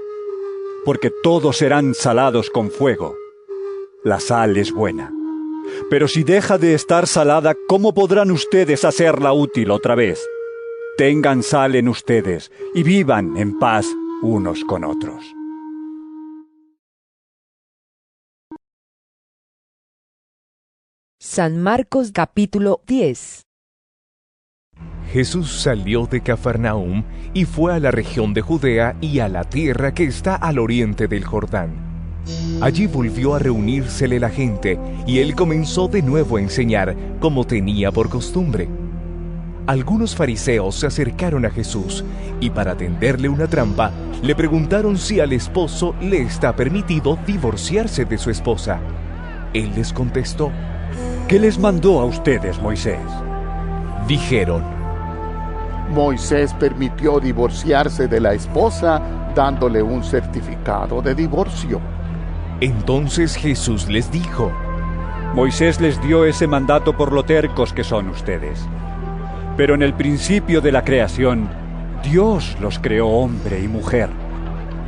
porque 0.85 1.11
todos 1.23 1.57
serán 1.57 1.95
salados 1.95 2.51
con 2.51 2.71
fuego. 2.71 3.17
La 4.05 4.21
sal 4.21 4.59
es 4.59 4.73
buena. 4.73 5.11
Pero 5.89 6.07
si 6.07 6.23
deja 6.23 6.59
de 6.59 6.75
estar 6.75 7.07
salada, 7.07 7.57
¿cómo 7.67 7.95
podrán 7.95 8.31
ustedes 8.31 8.85
hacerla 8.85 9.33
útil 9.33 9.71
otra 9.71 9.95
vez? 9.95 10.23
Tengan 10.99 11.43
sal 11.43 11.77
en 11.77 11.89
ustedes 11.89 12.53
y 12.75 12.83
vivan 12.83 13.39
en 13.39 13.59
paz 13.59 13.87
unos 14.21 14.65
con 14.65 14.85
otros. 14.85 15.25
San 21.25 21.63
Marcos 21.63 22.11
capítulo 22.11 22.81
10 22.89 23.43
Jesús 25.13 25.53
salió 25.63 26.07
de 26.07 26.21
Cafarnaum 26.21 27.05
y 27.33 27.45
fue 27.45 27.73
a 27.73 27.79
la 27.79 27.93
región 27.93 28.35
de 28.35 28.41
Judea 28.41 28.97
y 29.01 29.21
a 29.21 29.29
la 29.29 29.45
tierra 29.45 29.95
que 29.95 30.03
está 30.03 30.35
al 30.35 30.59
oriente 30.59 31.07
del 31.07 31.25
Jordán. 31.25 31.77
Allí 32.61 32.89
volvió 32.89 33.37
a 33.37 33.39
reunírsele 33.39 34.19
la 34.19 34.31
gente 34.31 34.81
y 35.07 35.21
él 35.21 35.37
comenzó 35.37 35.87
de 35.87 36.03
nuevo 36.03 36.39
a 36.39 36.41
enseñar 36.41 36.97
como 37.21 37.47
tenía 37.47 37.93
por 37.93 38.09
costumbre. 38.09 38.69
Algunos 39.69 40.17
fariseos 40.17 40.75
se 40.75 40.89
acercaron 40.89 41.47
a 41.47 41.51
Jesús 41.51 42.05
y 42.41 42.51
para 42.51 42.77
tenderle 42.77 43.29
una 43.29 43.47
trampa 43.47 43.93
le 44.25 44.35
preguntaron 44.35 44.99
si 44.99 45.21
al 45.21 45.33
esposo 45.33 45.95
le 46.01 46.21
está 46.21 46.57
permitido 46.57 47.17
divorciarse 47.25 48.07
de 48.07 48.19
su 48.19 48.29
esposa. 48.29 48.81
Él 49.55 49.71
les 49.77 49.93
contestó, 49.93 50.51
¿Qué 51.29 51.39
les 51.39 51.59
mandó 51.59 52.01
a 52.01 52.05
ustedes 52.05 52.61
Moisés? 52.61 53.01
Dijeron, 54.07 54.63
Moisés 55.91 56.55
permitió 56.55 57.21
divorciarse 57.21 58.09
de 58.09 58.21
la 58.21 58.35
esposa 58.35 59.01
dándole 59.35 59.83
un 59.83 60.03
certificado 60.03 61.03
de 61.03 61.15
divorcio. 61.15 61.81
Entonces 62.61 63.37
Jesús 63.37 63.89
les 63.89 64.11
dijo, 64.11 64.53
Moisés 65.35 65.81
les 65.81 66.01
dio 66.03 66.25
ese 66.25 66.47
mandato 66.47 66.97
por 66.97 67.13
lo 67.13 67.25
tercos 67.25 67.73
que 67.73 67.85
son 67.85 68.09
ustedes. 68.09 68.67
Pero 69.57 69.75
en 69.75 69.83
el 69.83 69.95
principio 69.95 70.61
de 70.61 70.73
la 70.73 70.85
creación, 70.85 71.49
Dios 72.03 72.57
los 72.61 72.79
creó 72.79 73.09
hombre 73.09 73.61
y 73.61 73.69
mujer. 73.69 74.09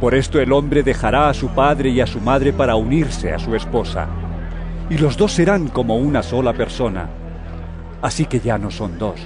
Por 0.00 0.14
esto 0.14 0.40
el 0.40 0.52
hombre 0.52 0.82
dejará 0.82 1.28
a 1.28 1.34
su 1.34 1.48
padre 1.48 1.90
y 1.90 2.00
a 2.00 2.06
su 2.06 2.20
madre 2.20 2.52
para 2.52 2.76
unirse 2.76 3.32
a 3.32 3.38
su 3.38 3.54
esposa. 3.54 4.08
Y 4.90 4.98
los 4.98 5.16
dos 5.16 5.32
serán 5.32 5.68
como 5.68 5.96
una 5.96 6.22
sola 6.22 6.52
persona. 6.52 7.08
Así 8.02 8.26
que 8.26 8.40
ya 8.40 8.58
no 8.58 8.70
son 8.70 8.98
dos, 8.98 9.18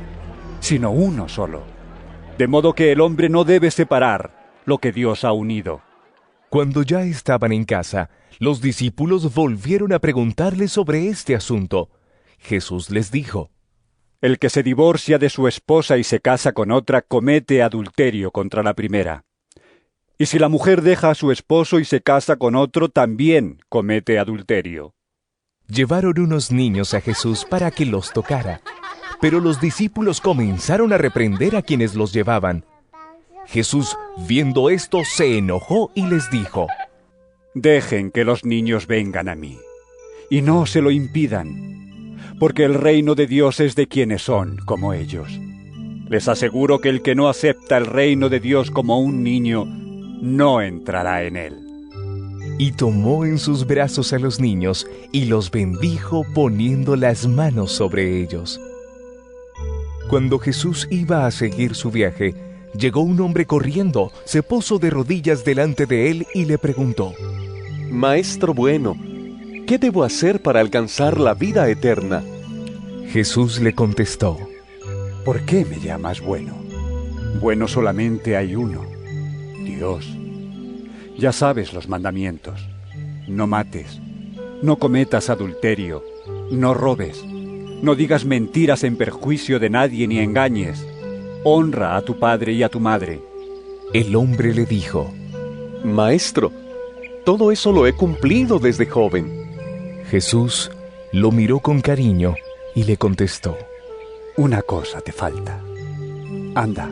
sino 0.61 0.91
uno 0.91 1.29
solo. 1.29 1.65
De 2.39 2.47
modo 2.47 2.75
que 2.75 2.93
el 2.93 3.01
hombre 3.01 3.29
no 3.29 3.45
debe 3.45 3.73
separar 3.73 4.53
lo 4.65 4.79
que 4.79 4.93
Dios 4.93 5.25
ha 5.25 5.33
unido. 5.33 5.83
Cuando 6.49 6.83
ya 6.83 7.03
estaban 7.03 7.53
en 7.53 7.65
casa, 7.65 8.11
los 8.39 8.61
discípulos 8.61 9.35
volvieron 9.35 9.93
a 9.93 9.99
preguntarle 9.99 10.69
sobre 10.69 11.09
este 11.09 11.35
asunto. 11.35 11.91
Jesús 12.39 12.91
les 12.91 13.11
dijo, 13.11 13.51
El 14.21 14.39
que 14.39 14.51
se 14.51 14.63
divorcia 14.63 15.19
de 15.19 15.29
su 15.29 15.49
esposa 15.49 15.99
y 15.99 16.05
se 16.05 16.21
casa 16.21 16.53
con 16.53 16.71
otra 16.71 17.03
comete 17.03 17.63
adulterio 17.63 18.31
contra 18.31 18.63
la 18.63 18.75
primera. 18.75 19.25
Y 20.19 20.27
si 20.27 20.39
la 20.39 20.49
mujer 20.49 20.83
deja 20.83 21.11
a 21.11 21.15
su 21.15 21.33
esposo 21.33 21.81
y 21.81 21.85
se 21.85 22.01
casa 22.01 22.37
con 22.37 22.55
otro, 22.55 22.89
también 22.89 23.61
comete 23.69 24.19
adulterio. 24.19 24.95
Llevaron 25.69 26.19
unos 26.19 26.51
niños 26.51 26.95
a 26.95 27.03
Jesús 27.03 27.45
para 27.45 27.71
que 27.71 27.85
los 27.85 28.15
tocara, 28.15 28.63
pero 29.21 29.39
los 29.39 29.61
discípulos 29.61 30.23
comenzaron 30.23 30.95
a 30.95 30.99
reprender 30.99 31.57
a 31.57 31.63
quienes 31.63 31.95
los 31.95 32.15
llevaban. 32.15 32.65
Jesús, 33.47 33.95
viendo 34.27 34.71
esto, 34.71 35.03
se 35.05 35.37
enojó 35.37 35.91
y 35.95 36.07
les 36.07 36.31
dijo, 36.31 36.69
Dejen 37.55 38.11
que 38.11 38.25
los 38.25 38.47
niños 38.47 38.87
vengan 38.87 39.29
a 39.29 39.35
mí, 39.35 39.59
y 40.31 40.41
no 40.41 40.65
se 40.65 40.81
lo 40.81 40.91
impidan, 40.91 42.17
porque 42.41 42.65
el 42.65 42.73
reino 42.73 43.15
de 43.15 43.27
Dios 43.27 43.61
es 43.61 43.75
de 43.75 43.89
quienes 43.89 44.23
son 44.23 44.57
como 44.65 44.95
ellos. 44.95 45.39
Les 46.09 46.29
aseguro 46.29 46.81
que 46.81 46.89
el 46.89 47.03
que 47.03 47.15
no 47.15 47.29
acepta 47.29 47.77
el 47.77 47.85
reino 47.85 48.31
de 48.31 48.41
Dios 48.41 48.71
como 48.71 49.01
un 49.01 49.23
niño, 49.23 49.67
no 49.67 50.63
entrará 50.63 51.25
en 51.25 51.37
él. 51.37 51.68
Y 52.59 52.73
tomó 52.73 53.25
en 53.25 53.39
sus 53.39 53.67
brazos 53.67 54.13
a 54.13 54.19
los 54.19 54.41
niños 54.41 54.87
y 55.13 55.27
los 55.27 55.51
bendijo 55.51 56.25
poniendo 56.35 56.97
las 56.97 57.27
manos 57.27 57.73
sobre 57.73 58.21
ellos. 58.21 58.61
Cuando 60.11 60.39
Jesús 60.39 60.89
iba 60.91 61.27
a 61.27 61.31
seguir 61.31 61.75
su 61.75 61.91
viaje, 61.91 62.35
llegó 62.75 63.01
un 63.03 63.21
hombre 63.21 63.47
corriendo, 63.47 64.11
se 64.25 64.43
puso 64.43 64.79
de 64.79 64.91
rodillas 64.91 65.45
delante 65.45 65.87
de 65.87 66.11
él 66.11 66.27
y 66.35 66.47
le 66.47 66.59
preguntó, 66.59 67.13
Maestro 67.91 68.55
bueno, 68.55 68.97
¿qué 69.67 69.79
debo 69.79 70.05
hacer 70.05 70.43
para 70.43 70.61
alcanzar 70.61 71.21
la 71.21 71.35
vida 71.35 71.69
eterna? 71.69 72.25
Jesús 73.11 73.61
le 73.61 73.75
contestó, 73.75 74.37
¿Por 75.25 75.43
qué 75.43 75.67
me 75.67 75.79
llamas 75.79 76.23
bueno? 76.23 76.57
Bueno 77.41 77.69
solamente 77.69 78.37
hay 78.37 78.57
uno, 78.57 78.83
Dios. 79.63 80.18
Ya 81.19 81.33
sabes 81.33 81.73
los 81.73 81.89
mandamientos. 81.89 82.69
No 83.27 83.49
mates, 83.49 84.01
no 84.63 84.77
cometas 84.77 85.29
adulterio, 85.31 86.05
no 86.53 86.75
robes, 86.75 87.25
no 87.83 87.97
digas 87.97 88.25
mentiras 88.25 88.85
en 88.85 88.97
perjuicio 88.97 89.59
de 89.59 89.69
nadie 89.69 90.07
ni 90.07 90.21
engañes. 90.21 90.87
Honra 91.43 91.97
a 91.97 92.03
tu 92.03 92.19
padre 92.19 92.53
y 92.53 92.63
a 92.63 92.69
tu 92.69 92.79
madre. 92.79 93.21
El 93.93 94.15
hombre 94.15 94.55
le 94.55 94.65
dijo, 94.65 95.13
Maestro, 95.85 96.53
todo 97.25 97.51
eso 97.51 97.73
lo 97.73 97.87
he 97.87 97.95
cumplido 97.95 98.61
desde 98.61 98.87
joven. 98.87 100.05
Jesús 100.11 100.71
lo 101.13 101.33
miró 101.33 101.59
con 101.59 101.81
cariño 101.81 102.37
y 102.75 102.85
le 102.85 102.97
contestó, 102.97 103.57
Una 104.37 104.63
cosa 104.63 105.01
te 105.01 105.11
falta. 105.11 105.61
Anda, 106.55 106.91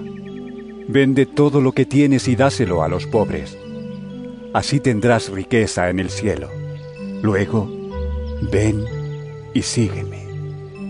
vende 0.89 1.27
todo 1.27 1.61
lo 1.61 1.73
que 1.73 1.87
tienes 1.87 2.27
y 2.29 2.35
dáselo 2.35 2.83
a 2.83 2.89
los 2.89 3.07
pobres. 3.07 3.57
Así 4.57 4.81
tendrás 4.81 5.29
riqueza 5.29 5.91
en 5.91 6.01
el 6.01 6.09
cielo. 6.09 6.49
Luego, 7.21 7.71
ven 8.51 8.87
y 9.53 9.61
sígueme. 9.61 10.25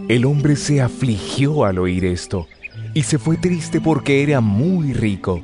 El 0.06 0.24
hombre 0.24 0.54
se 0.54 0.80
afligió 0.80 1.64
al 1.64 1.80
oír 1.80 2.04
esto 2.04 2.46
y 2.94 3.02
se 3.02 3.18
fue 3.18 3.38
triste 3.38 3.80
porque 3.80 4.22
era 4.22 4.40
muy 4.40 4.92
rico. 4.92 5.42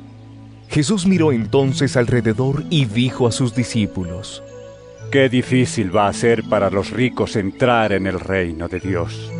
Jesús 0.69 1.05
miró 1.05 1.33
entonces 1.33 1.97
alrededor 1.97 2.63
y 2.69 2.85
dijo 2.85 3.27
a 3.27 3.33
sus 3.33 3.53
discípulos, 3.55 4.41
Qué 5.11 5.27
difícil 5.27 5.93
va 5.93 6.07
a 6.07 6.13
ser 6.13 6.43
para 6.43 6.69
los 6.69 6.91
ricos 6.91 7.35
entrar 7.35 7.91
en 7.91 8.07
el 8.07 8.21
reino 8.21 8.69
de 8.69 8.79
Dios. 8.79 9.33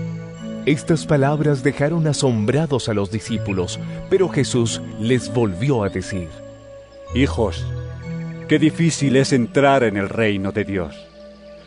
Estas 0.66 1.06
palabras 1.06 1.64
dejaron 1.64 2.06
asombrados 2.06 2.90
a 2.90 2.94
los 2.94 3.12
discípulos, 3.12 3.80
pero 4.10 4.28
Jesús 4.28 4.82
les 5.00 5.34
volvió 5.34 5.86
a 5.86 5.90
decir, 5.90 6.28
Hijos, 7.16 7.66
qué 8.48 8.60
difícil 8.60 9.16
es 9.16 9.34
entrar 9.34 9.84
en 9.84 9.98
el 9.98 10.10
reino 10.10 10.52
de 10.52 10.64
Dios. 10.64 10.96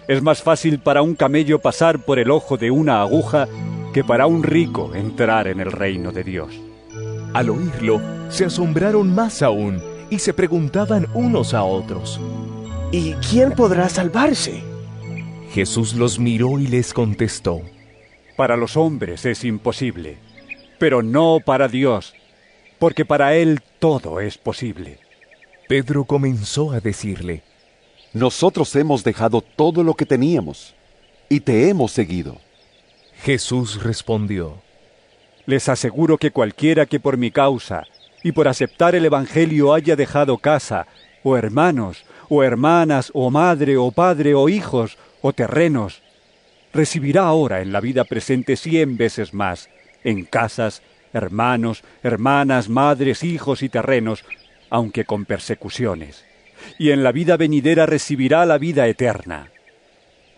Es 0.08 0.22
más 0.22 0.42
fácil 0.42 0.78
para 0.78 1.02
un 1.02 1.14
camello 1.14 1.60
pasar 1.60 1.98
por 1.98 2.18
el 2.18 2.30
ojo 2.30 2.56
de 2.56 2.70
una 2.70 3.00
aguja 3.00 3.48
que 3.92 4.04
para 4.04 4.26
un 4.26 4.42
rico 4.42 4.94
entrar 4.94 5.48
en 5.48 5.60
el 5.60 5.72
reino 5.72 6.12
de 6.12 6.22
Dios. 6.22 6.52
Al 7.32 7.50
oírlo, 7.50 8.00
se 8.28 8.44
asombraron 8.44 9.14
más 9.14 9.42
aún 9.42 9.82
y 10.10 10.18
se 10.18 10.32
preguntaban 10.32 11.06
unos 11.14 11.54
a 11.54 11.64
otros, 11.64 12.20
¿Y 12.92 13.14
quién 13.14 13.52
podrá 13.52 13.88
salvarse? 13.88 14.62
Jesús 15.52 15.94
los 15.94 16.18
miró 16.18 16.58
y 16.60 16.68
les 16.68 16.94
contestó, 16.94 17.62
Para 18.36 18.56
los 18.56 18.76
hombres 18.76 19.24
es 19.26 19.44
imposible, 19.44 20.18
pero 20.78 21.02
no 21.02 21.38
para 21.44 21.66
Dios, 21.66 22.14
porque 22.78 23.04
para 23.04 23.34
Él 23.34 23.60
todo 23.80 24.20
es 24.20 24.38
posible. 24.38 25.05
Pedro 25.68 26.04
comenzó 26.04 26.70
a 26.70 26.80
decirle, 26.80 27.42
Nosotros 28.12 28.74
hemos 28.76 29.02
dejado 29.02 29.40
todo 29.40 29.82
lo 29.82 29.94
que 29.94 30.06
teníamos 30.06 30.74
y 31.28 31.40
te 31.40 31.68
hemos 31.68 31.90
seguido. 31.90 32.38
Jesús 33.22 33.82
respondió, 33.82 34.62
Les 35.44 35.68
aseguro 35.68 36.18
que 36.18 36.30
cualquiera 36.30 36.86
que 36.86 37.00
por 37.00 37.16
mi 37.16 37.30
causa 37.30 37.84
y 38.22 38.32
por 38.32 38.46
aceptar 38.46 38.94
el 38.94 39.04
Evangelio 39.04 39.74
haya 39.74 39.96
dejado 39.96 40.38
casa, 40.38 40.86
o 41.24 41.36
hermanos, 41.36 42.04
o 42.28 42.44
hermanas, 42.44 43.10
o 43.12 43.30
madre, 43.30 43.76
o 43.76 43.90
padre, 43.90 44.34
o 44.34 44.48
hijos, 44.48 44.98
o 45.20 45.32
terrenos, 45.32 46.02
recibirá 46.72 47.22
ahora 47.22 47.60
en 47.60 47.72
la 47.72 47.80
vida 47.80 48.04
presente 48.04 48.56
cien 48.56 48.96
veces 48.96 49.34
más, 49.34 49.68
en 50.04 50.24
casas, 50.24 50.82
hermanos, 51.12 51.82
hermanas, 52.02 52.68
madres, 52.68 53.24
hijos 53.24 53.62
y 53.62 53.68
terrenos, 53.68 54.24
aunque 54.70 55.04
con 55.04 55.24
persecuciones, 55.24 56.24
y 56.78 56.90
en 56.90 57.02
la 57.02 57.12
vida 57.12 57.36
venidera 57.36 57.86
recibirá 57.86 58.46
la 58.46 58.58
vida 58.58 58.86
eterna. 58.86 59.50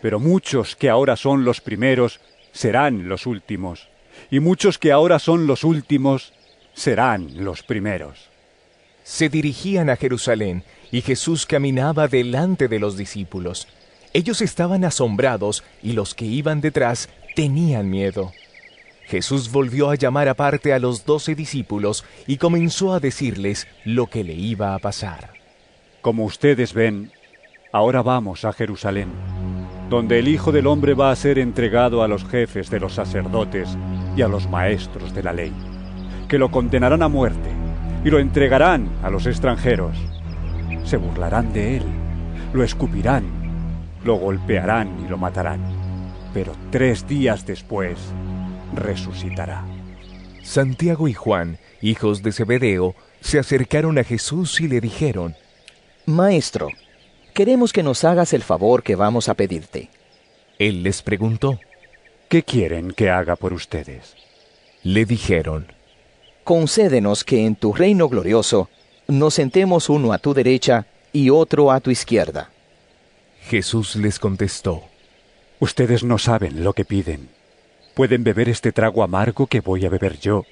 Pero 0.01 0.19
muchos 0.19 0.75
que 0.75 0.89
ahora 0.89 1.15
son 1.15 1.43
los 1.43 1.61
primeros 1.61 2.19
serán 2.51 3.09
los 3.09 3.25
últimos, 3.25 3.89
y 4.31 4.39
muchos 4.39 4.77
que 4.77 4.91
ahora 4.91 5.19
son 5.19 5.47
los 5.47 5.63
últimos 5.63 6.33
serán 6.73 7.43
los 7.43 7.63
primeros. 7.63 8.29
Se 9.03 9.29
dirigían 9.29 9.89
a 9.89 9.95
Jerusalén 9.95 10.63
y 10.91 11.01
Jesús 11.01 11.45
caminaba 11.45 12.07
delante 12.07 12.67
de 12.67 12.79
los 12.79 12.95
discípulos. 12.95 13.67
Ellos 14.13 14.41
estaban 14.41 14.85
asombrados 14.85 15.63
y 15.81 15.93
los 15.93 16.15
que 16.15 16.25
iban 16.25 16.61
detrás 16.61 17.09
tenían 17.35 17.89
miedo. 17.89 18.31
Jesús 19.09 19.51
volvió 19.51 19.89
a 19.89 19.95
llamar 19.95 20.29
aparte 20.29 20.71
a 20.71 20.77
los 20.77 21.03
doce 21.03 21.33
discípulos 21.33 22.05
y 22.27 22.37
comenzó 22.37 22.93
a 22.93 22.99
decirles 22.99 23.67
lo 23.83 24.05
que 24.05 24.23
le 24.23 24.35
iba 24.35 24.75
a 24.75 24.79
pasar. 24.79 25.31
Como 26.01 26.25
ustedes 26.25 26.75
ven, 26.75 27.11
ahora 27.73 28.03
vamos 28.03 28.45
a 28.45 28.53
Jerusalén, 28.53 29.09
donde 29.89 30.19
el 30.19 30.27
Hijo 30.27 30.51
del 30.51 30.67
Hombre 30.67 30.93
va 30.93 31.09
a 31.09 31.15
ser 31.15 31.39
entregado 31.39 32.03
a 32.03 32.07
los 32.07 32.23
jefes 32.23 32.69
de 32.69 32.79
los 32.79 32.93
sacerdotes 32.93 33.75
y 34.15 34.21
a 34.21 34.27
los 34.27 34.47
maestros 34.47 35.11
de 35.11 35.23
la 35.23 35.33
ley, 35.33 35.53
que 36.27 36.37
lo 36.37 36.51
condenarán 36.51 37.01
a 37.01 37.07
muerte 37.07 37.49
y 38.05 38.11
lo 38.11 38.19
entregarán 38.19 38.91
a 39.01 39.09
los 39.09 39.25
extranjeros. 39.25 39.97
Se 40.83 40.97
burlarán 40.97 41.51
de 41.51 41.77
él, 41.77 41.83
lo 42.53 42.63
escupirán, 42.63 43.23
lo 44.05 44.17
golpearán 44.17 45.03
y 45.03 45.09
lo 45.09 45.17
matarán, 45.17 45.61
pero 46.31 46.53
tres 46.69 47.07
días 47.07 47.47
después 47.47 47.97
resucitará. 48.73 49.65
Santiago 50.43 51.07
y 51.07 51.13
Juan, 51.13 51.59
hijos 51.81 52.23
de 52.23 52.31
Zebedeo, 52.31 52.95
se 53.21 53.39
acercaron 53.39 53.97
a 53.97 54.03
Jesús 54.03 54.61
y 54.61 54.67
le 54.67 54.81
dijeron, 54.81 55.35
Maestro, 56.05 56.69
queremos 57.33 57.73
que 57.73 57.83
nos 57.83 58.03
hagas 58.03 58.33
el 58.33 58.41
favor 58.41 58.83
que 58.83 58.95
vamos 58.95 59.29
a 59.29 59.33
pedirte. 59.33 59.89
Él 60.57 60.83
les 60.83 61.01
preguntó, 61.01 61.59
¿Qué 62.29 62.43
quieren 62.43 62.91
que 62.91 63.09
haga 63.09 63.35
por 63.35 63.53
ustedes? 63.53 64.15
Le 64.83 65.05
dijeron, 65.05 65.71
Concédenos 66.43 67.23
que 67.23 67.45
en 67.45 67.55
tu 67.55 67.73
reino 67.73 68.09
glorioso 68.09 68.69
nos 69.07 69.35
sentemos 69.35 69.89
uno 69.89 70.13
a 70.13 70.19
tu 70.19 70.33
derecha 70.33 70.85
y 71.11 71.29
otro 71.29 71.71
a 71.71 71.79
tu 71.79 71.91
izquierda. 71.91 72.49
Jesús 73.41 73.95
les 73.95 74.19
contestó, 74.19 74.83
Ustedes 75.59 76.03
no 76.03 76.17
saben 76.17 76.63
lo 76.63 76.73
que 76.73 76.85
piden. 76.85 77.29
¿Pueden 77.99 78.23
beber 78.23 78.47
este 78.47 78.71
trago 78.71 79.03
amargo 79.03 79.47
que 79.47 79.59
voy 79.59 79.85
a 79.85 79.89
beber 79.89 80.19
yo 80.19 80.45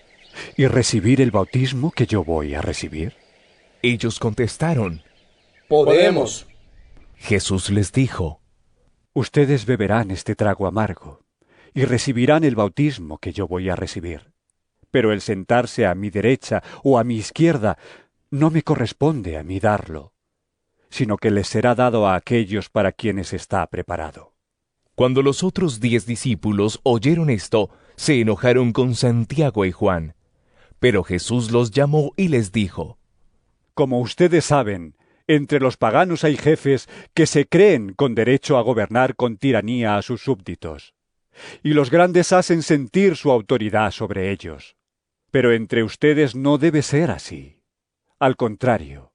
y 0.58 0.68
recibir 0.68 1.22
el 1.22 1.32
bautismo 1.32 1.92
que 1.92 2.06
yo 2.06 2.26
voy 2.26 2.56
a 2.56 2.62
recibir? 2.62 3.14
Ellos 3.82 4.20
contestaron, 4.20 5.02
Podemos. 5.70 6.46
Jesús 7.16 7.70
les 7.70 7.94
dijo, 7.94 8.42
Ustedes 9.14 9.66
beberán 9.66 10.12
este 10.12 10.36
trago 10.36 10.68
amargo 10.68 11.22
y 11.74 11.86
recibirán 11.86 12.44
el 12.44 12.56
bautismo 12.56 13.18
que 13.18 13.32
yo 13.32 13.48
voy 13.48 13.70
a 13.70 13.78
recibir. 13.78 14.34
Pero 14.92 15.14
el 15.14 15.22
sentarse 15.22 15.86
a 15.86 15.96
mi 15.96 16.10
derecha 16.10 16.62
o 16.84 17.00
a 17.00 17.06
mi 17.06 17.16
izquierda 17.16 17.78
no 18.30 18.50
me 18.50 18.64
corresponde 18.64 19.38
a 19.38 19.44
mí 19.44 19.62
darlo. 19.62 20.12
sino 20.90 21.16
que 21.16 21.32
les 21.32 21.48
será 21.48 21.76
dado 21.76 22.08
a 22.08 22.16
aquellos 22.16 22.70
para 22.70 22.92
quienes 22.92 23.32
está 23.32 23.66
preparado. 23.68 24.37
Cuando 24.98 25.22
los 25.22 25.44
otros 25.44 25.80
diez 25.80 26.08
discípulos 26.08 26.80
oyeron 26.82 27.30
esto, 27.30 27.70
se 27.98 28.20
enojaron 28.20 28.74
con 28.74 28.96
Santiago 28.96 29.64
y 29.64 29.72
Juan. 29.72 30.16
Pero 30.80 31.04
Jesús 31.04 31.52
los 31.52 31.70
llamó 31.70 32.14
y 32.18 32.30
les 32.30 32.52
dijo, 32.52 32.98
Como 33.76 34.00
ustedes 34.02 34.46
saben, 34.46 34.96
entre 35.28 35.60
los 35.60 35.78
paganos 35.78 36.24
hay 36.24 36.36
jefes 36.36 36.90
que 37.14 37.28
se 37.28 37.46
creen 37.46 37.94
con 37.94 38.16
derecho 38.16 38.58
a 38.58 38.64
gobernar 38.64 39.16
con 39.16 39.38
tiranía 39.38 39.98
a 39.98 40.02
sus 40.02 40.24
súbditos, 40.24 40.96
y 41.62 41.74
los 41.74 41.92
grandes 41.92 42.34
hacen 42.34 42.64
sentir 42.64 43.18
su 43.18 43.30
autoridad 43.30 43.92
sobre 43.92 44.32
ellos. 44.32 44.78
Pero 45.30 45.54
entre 45.54 45.84
ustedes 45.84 46.34
no 46.36 46.58
debe 46.58 46.82
ser 46.82 47.12
así. 47.12 47.62
Al 48.18 48.36
contrario, 48.36 49.12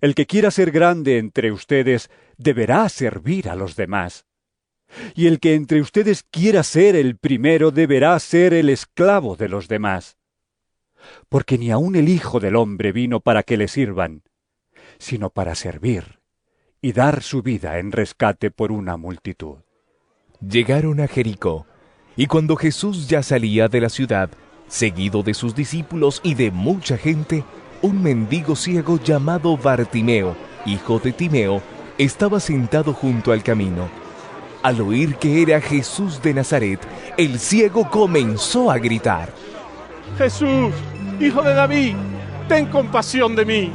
el 0.00 0.16
que 0.16 0.26
quiera 0.26 0.50
ser 0.50 0.72
grande 0.72 1.18
entre 1.18 1.52
ustedes 1.52 2.10
deberá 2.38 2.88
servir 2.88 3.48
a 3.48 3.54
los 3.54 3.76
demás. 3.76 4.26
Y 5.14 5.26
el 5.26 5.40
que 5.40 5.54
entre 5.54 5.80
ustedes 5.80 6.22
quiera 6.22 6.62
ser 6.62 6.96
el 6.96 7.16
primero 7.16 7.70
deberá 7.70 8.18
ser 8.18 8.54
el 8.54 8.68
esclavo 8.70 9.36
de 9.36 9.48
los 9.48 9.68
demás. 9.68 10.16
Porque 11.28 11.58
ni 11.58 11.70
aun 11.70 11.96
el 11.96 12.08
Hijo 12.08 12.40
del 12.40 12.56
Hombre 12.56 12.92
vino 12.92 13.20
para 13.20 13.42
que 13.42 13.56
le 13.56 13.68
sirvan, 13.68 14.22
sino 14.98 15.30
para 15.30 15.54
servir 15.54 16.20
y 16.80 16.92
dar 16.92 17.22
su 17.22 17.42
vida 17.42 17.78
en 17.78 17.92
rescate 17.92 18.50
por 18.50 18.70
una 18.70 18.96
multitud. 18.96 19.56
Llegaron 20.40 21.00
a 21.00 21.08
Jericó, 21.08 21.66
y 22.16 22.26
cuando 22.26 22.56
Jesús 22.56 23.08
ya 23.08 23.22
salía 23.22 23.68
de 23.68 23.80
la 23.80 23.88
ciudad, 23.88 24.30
seguido 24.68 25.22
de 25.22 25.34
sus 25.34 25.54
discípulos 25.54 26.20
y 26.22 26.34
de 26.34 26.50
mucha 26.50 26.96
gente, 26.96 27.44
un 27.82 28.02
mendigo 28.02 28.56
ciego 28.56 29.00
llamado 29.02 29.56
Bartimeo, 29.56 30.36
hijo 30.64 30.98
de 30.98 31.12
Timeo, 31.12 31.62
estaba 31.98 32.40
sentado 32.40 32.92
junto 32.92 33.32
al 33.32 33.42
camino. 33.42 33.88
Al 34.66 34.80
oír 34.80 35.14
que 35.14 35.42
era 35.42 35.60
Jesús 35.60 36.20
de 36.20 36.34
Nazaret, 36.34 36.80
el 37.16 37.38
ciego 37.38 37.88
comenzó 37.88 38.68
a 38.68 38.78
gritar. 38.78 39.32
Jesús, 40.18 40.74
hijo 41.20 41.40
de 41.40 41.54
David, 41.54 41.94
ten 42.48 42.66
compasión 42.66 43.36
de 43.36 43.44
mí. 43.44 43.72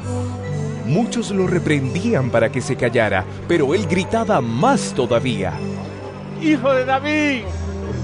Muchos 0.86 1.32
lo 1.32 1.48
reprendían 1.48 2.30
para 2.30 2.52
que 2.52 2.60
se 2.60 2.76
callara, 2.76 3.24
pero 3.48 3.74
él 3.74 3.88
gritaba 3.88 4.42
más 4.42 4.94
todavía. 4.94 5.54
Hijo 6.42 6.74
de 6.74 6.84
David, 6.84 7.44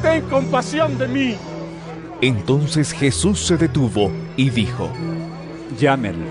ten 0.01 0.21
compasión 0.29 0.97
de 0.97 1.07
mí. 1.09 1.35
Entonces 2.21 2.93
Jesús 2.93 3.45
se 3.45 3.57
detuvo 3.57 4.09
y 4.37 4.49
dijo, 4.49 4.89
Llámenlo. 5.77 6.29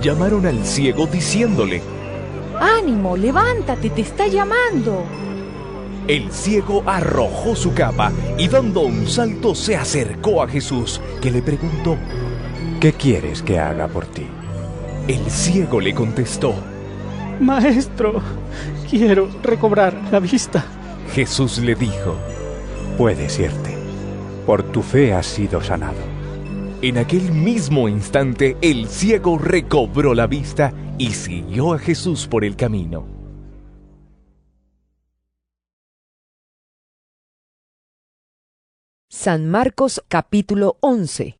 Llamaron 0.00 0.46
al 0.46 0.64
ciego 0.64 1.08
diciéndole, 1.08 1.82
Ánimo, 2.60 3.16
levántate, 3.16 3.90
te 3.90 4.02
está 4.02 4.28
llamando. 4.28 5.04
El 6.08 6.30
ciego 6.30 6.84
arrojó 6.86 7.56
su 7.56 7.74
capa 7.74 8.12
y 8.38 8.46
dando 8.46 8.82
un 8.82 9.08
salto 9.08 9.56
se 9.56 9.74
acercó 9.74 10.40
a 10.40 10.46
Jesús, 10.46 11.00
que 11.20 11.32
le 11.32 11.42
preguntó, 11.42 11.96
¿Qué 12.80 12.92
quieres 12.92 13.42
que 13.42 13.58
haga 13.58 13.88
por 13.88 14.06
ti? 14.06 14.24
El 15.08 15.28
ciego 15.28 15.80
le 15.80 15.92
contestó, 15.94 16.54
Maestro, 17.40 18.22
quiero 18.88 19.28
recobrar 19.42 20.00
la 20.12 20.20
vista. 20.20 20.64
Jesús 21.12 21.58
le 21.58 21.74
dijo, 21.74 22.14
Puedes 22.96 23.40
irte, 23.40 23.76
por 24.46 24.62
tu 24.62 24.82
fe 24.82 25.12
has 25.12 25.26
sido 25.26 25.60
sanado. 25.60 25.98
En 26.82 26.98
aquel 26.98 27.32
mismo 27.32 27.88
instante 27.88 28.56
el 28.60 28.86
ciego 28.86 29.38
recobró 29.38 30.14
la 30.14 30.28
vista 30.28 30.72
y 30.98 31.10
siguió 31.10 31.72
a 31.72 31.78
Jesús 31.80 32.28
por 32.28 32.44
el 32.44 32.54
camino. 32.54 33.15
San 39.18 39.48
Marcos 39.48 40.04
capítulo 40.08 40.76
11 40.80 41.38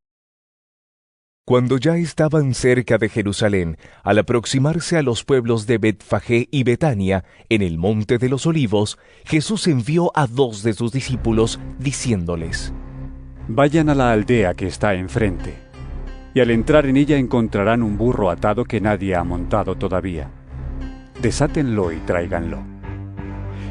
Cuando 1.44 1.76
ya 1.76 1.98
estaban 1.98 2.54
cerca 2.54 2.96
de 2.96 3.10
Jerusalén, 3.10 3.76
al 4.02 4.18
aproximarse 4.18 4.96
a 4.96 5.02
los 5.02 5.24
pueblos 5.24 5.66
de 5.66 5.76
Betfagé 5.76 6.48
y 6.50 6.64
Betania, 6.64 7.24
en 7.50 7.60
el 7.60 7.76
monte 7.76 8.16
de 8.16 8.30
los 8.30 8.46
olivos, 8.46 8.98
Jesús 9.26 9.68
envió 9.68 10.10
a 10.14 10.26
dos 10.26 10.62
de 10.62 10.72
sus 10.72 10.90
discípulos, 10.90 11.60
diciéndoles, 11.78 12.72
Vayan 13.46 13.90
a 13.90 13.94
la 13.94 14.10
aldea 14.10 14.54
que 14.54 14.66
está 14.66 14.94
enfrente, 14.94 15.54
y 16.32 16.40
al 16.40 16.52
entrar 16.52 16.86
en 16.86 16.96
ella 16.96 17.18
encontrarán 17.18 17.82
un 17.82 17.98
burro 17.98 18.30
atado 18.30 18.64
que 18.64 18.80
nadie 18.80 19.14
ha 19.14 19.22
montado 19.22 19.76
todavía. 19.76 20.30
Desátenlo 21.20 21.92
y 21.92 21.98
tráiganlo. 21.98 22.64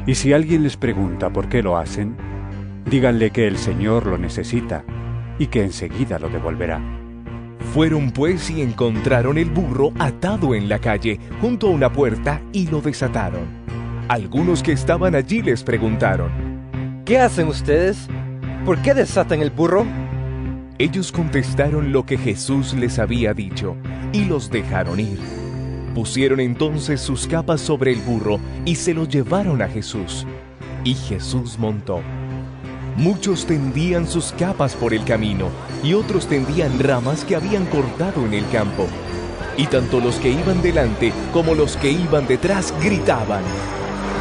Y 0.06 0.14
si 0.14 0.32
alguien 0.32 0.62
les 0.62 0.76
pregunta 0.76 1.28
por 1.30 1.48
qué 1.48 1.60
lo 1.60 1.76
hacen, 1.76 2.35
díganle 2.86 3.30
que 3.30 3.46
el 3.46 3.58
Señor 3.58 4.06
lo 4.06 4.18
necesita 4.18 4.84
y 5.38 5.48
que 5.48 5.62
enseguida 5.62 6.18
lo 6.18 6.28
devolverá. 6.28 6.80
Fueron 7.72 8.10
pues 8.10 8.48
y 8.50 8.62
encontraron 8.62 9.38
el 9.38 9.50
burro 9.50 9.92
atado 9.98 10.54
en 10.54 10.68
la 10.68 10.78
calle, 10.78 11.18
junto 11.40 11.68
a 11.68 11.70
una 11.70 11.92
puerta, 11.92 12.40
y 12.52 12.68
lo 12.68 12.80
desataron. 12.80 13.44
Algunos 14.08 14.62
que 14.62 14.72
estaban 14.72 15.14
allí 15.14 15.42
les 15.42 15.62
preguntaron, 15.62 16.30
¿Qué 17.04 17.18
hacen 17.18 17.48
ustedes? 17.48 18.08
¿Por 18.64 18.80
qué 18.82 18.94
desatan 18.94 19.40
el 19.40 19.50
burro? 19.50 19.84
Ellos 20.78 21.12
contestaron 21.12 21.92
lo 21.92 22.04
que 22.04 22.18
Jesús 22.18 22.74
les 22.74 22.98
había 22.98 23.34
dicho, 23.34 23.76
y 24.12 24.24
los 24.24 24.50
dejaron 24.50 25.00
ir. 25.00 25.18
Pusieron 25.94 26.40
entonces 26.40 27.00
sus 27.00 27.26
capas 27.26 27.60
sobre 27.60 27.92
el 27.92 28.00
burro 28.00 28.38
y 28.64 28.74
se 28.74 28.92
lo 28.92 29.06
llevaron 29.06 29.62
a 29.62 29.68
Jesús. 29.68 30.26
Y 30.84 30.94
Jesús 30.94 31.58
montó. 31.58 32.02
Muchos 32.96 33.44
tendían 33.44 34.08
sus 34.08 34.32
capas 34.32 34.74
por 34.74 34.94
el 34.94 35.04
camino 35.04 35.50
y 35.82 35.92
otros 35.92 36.26
tendían 36.28 36.78
ramas 36.78 37.26
que 37.26 37.36
habían 37.36 37.66
cortado 37.66 38.24
en 38.24 38.32
el 38.32 38.48
campo. 38.48 38.86
Y 39.58 39.66
tanto 39.66 40.00
los 40.00 40.16
que 40.16 40.30
iban 40.30 40.62
delante 40.62 41.12
como 41.30 41.54
los 41.54 41.76
que 41.76 41.90
iban 41.90 42.26
detrás 42.26 42.72
gritaban. 42.80 43.42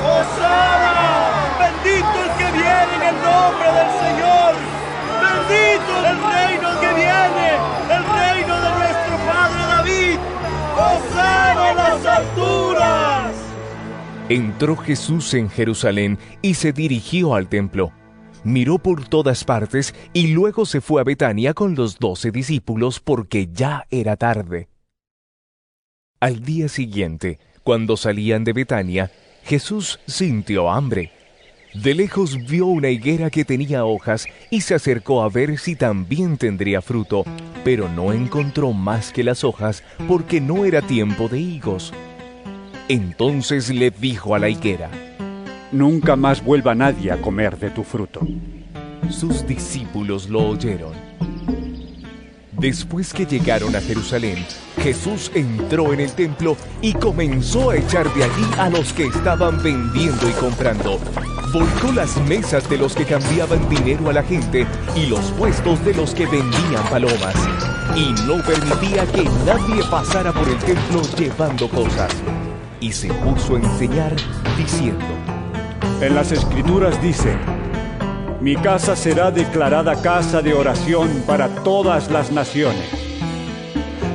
¡Hosana! 0.03 1.55
¡Bendito 1.57 2.21
el 2.21 2.32
que 2.38 2.51
viene 2.51 2.95
en 2.95 3.15
el 3.15 3.23
nombre 3.23 3.71
del 3.71 3.91
Señor! 4.03 4.55
¡Bendito 5.23 5.93
el 6.09 6.17
reino 6.19 6.80
que 6.82 6.93
viene! 6.95 7.47
¡El 7.95 8.03
reino 8.03 8.55
de 8.59 8.69
nuestro 8.76 9.15
Padre 9.26 9.61
David! 9.67 10.19
¡Hosana 10.76 11.71
en 11.71 11.78
las 11.78 12.05
alturas! 12.05 13.32
Entró 14.28 14.76
Jesús 14.76 15.33
en 15.33 15.49
Jerusalén 15.49 16.20
y 16.41 16.55
se 16.55 16.74
dirigió 16.74 17.36
al 17.36 17.47
templo. 17.47 17.93
Miró 18.46 18.78
por 18.78 19.08
todas 19.08 19.43
partes 19.43 19.96
y 20.13 20.28
luego 20.28 20.67
se 20.67 20.80
fue 20.80 21.01
a 21.01 21.04
Betania 21.04 21.55
con 21.55 21.74
los 21.74 21.97
doce 21.97 22.30
discípulos 22.30 23.00
porque 23.00 23.50
ya 23.51 23.88
era 23.89 24.17
tarde. 24.17 24.70
Al 26.20 26.43
día 26.43 26.70
siguiente, 26.70 27.39
cuando 27.63 27.97
salían 27.97 28.43
de 28.43 28.54
Betania, 28.54 29.12
Jesús 29.43 30.00
sintió 30.05 30.70
hambre. 30.70 31.12
De 31.74 31.96
lejos 31.96 32.38
vio 32.47 32.67
una 32.67 32.89
higuera 32.89 33.32
que 33.32 33.46
tenía 33.46 33.84
hojas 33.84 34.28
y 34.51 34.62
se 34.62 34.76
acercó 34.76 35.24
a 35.24 35.30
ver 35.30 35.58
si 35.58 35.76
también 35.76 36.38
tendría 36.38 36.84
fruto, 36.84 37.26
pero 37.63 37.89
no 37.89 38.13
encontró 38.13 38.74
más 38.74 39.12
que 39.12 39.24
las 39.24 39.43
hojas 39.43 39.84
porque 40.08 40.39
no 40.39 40.66
era 40.66 40.84
tiempo 40.84 41.28
de 41.28 41.39
higos. 41.39 41.93
Entonces 42.89 43.72
le 43.72 43.89
dijo 43.89 44.36
a 44.36 44.39
la 44.39 44.50
higuera, 44.50 44.92
Nunca 45.75 46.15
más 46.15 46.41
vuelva 46.41 46.73
nadie 46.73 47.11
a 47.11 47.21
comer 47.21 47.59
de 47.59 47.69
tu 47.69 47.83
fruto. 47.83 48.21
Sus 49.09 49.45
discípulos 49.45 50.29
lo 50.29 50.51
oyeron. 50.51 50.93
Después 52.53 53.13
que 53.13 53.25
llegaron 53.25 53.75
a 53.75 53.81
Jerusalén, 53.81 54.37
Jesús 54.81 55.29
entró 55.35 55.91
en 55.91 55.99
el 55.99 56.13
templo 56.13 56.55
y 56.81 56.93
comenzó 56.93 57.71
a 57.71 57.75
echar 57.75 58.07
de 58.13 58.23
allí 58.23 58.45
a 58.57 58.69
los 58.69 58.93
que 58.93 59.07
estaban 59.07 59.61
vendiendo 59.61 60.29
y 60.29 60.31
comprando. 60.39 60.97
Volcó 61.51 61.91
las 61.91 62.15
mesas 62.21 62.69
de 62.69 62.77
los 62.77 62.95
que 62.95 63.03
cambiaban 63.03 63.67
dinero 63.67 64.09
a 64.09 64.13
la 64.13 64.23
gente 64.23 64.65
y 64.95 65.07
los 65.07 65.29
puestos 65.31 65.83
de 65.83 65.93
los 65.93 66.15
que 66.15 66.25
vendían 66.25 66.89
palomas. 66.89 67.35
Y 67.97 68.13
no 68.25 68.41
permitía 68.45 69.05
que 69.07 69.25
nadie 69.45 69.83
pasara 69.91 70.31
por 70.31 70.47
el 70.47 70.57
templo 70.59 71.01
llevando 71.17 71.67
cosas. 71.67 72.13
Y 72.79 72.93
se 72.93 73.09
puso 73.09 73.55
a 73.55 73.59
enseñar 73.59 74.15
diciendo, 74.57 75.03
En 76.01 76.13
las 76.13 76.34
escrituras 76.34 77.01
dice, 77.01 77.38
mi 78.42 78.58
casa 78.58 78.97
será 78.97 79.32
declarada 79.32 80.01
casa 80.01 80.42
de 80.42 80.54
oración 80.54 81.24
para 81.26 81.47
todas 81.63 82.12
las 82.12 82.34
naciones. 82.34 82.89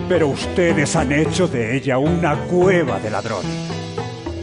Pero 0.07 0.29
ustedes 0.29 0.95
han 0.95 1.11
hecho 1.11 1.49
de 1.49 1.75
ella 1.75 1.97
una 1.97 2.37
cueva 2.49 3.01
de 3.01 3.11
ladrones. 3.11 3.51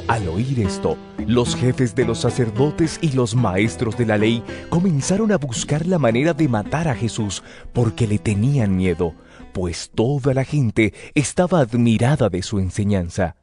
Al 0.07 0.27
oír 0.29 0.61
esto, 0.61 0.97
los 1.27 1.55
jefes 1.55 1.93
de 1.93 2.05
los 2.05 2.21
sacerdotes 2.21 2.97
y 3.01 3.11
los 3.11 3.35
maestros 3.35 3.95
de 3.97 4.07
la 4.07 4.17
ley 4.17 4.41
comenzaron 4.69 5.31
a 5.31 5.37
buscar 5.37 5.85
la 5.85 5.99
manera 5.99 6.33
de 6.33 6.47
matar 6.47 6.87
a 6.87 6.95
Jesús 6.95 7.43
porque 7.71 8.07
le 8.07 8.17
tenían 8.17 8.75
miedo, 8.75 9.13
pues 9.53 9.91
toda 9.93 10.33
la 10.33 10.43
gente 10.43 10.93
estaba 11.13 11.59
admirada 11.59 12.29
de 12.29 12.41
su 12.41 12.57
enseñanza. 12.57 13.35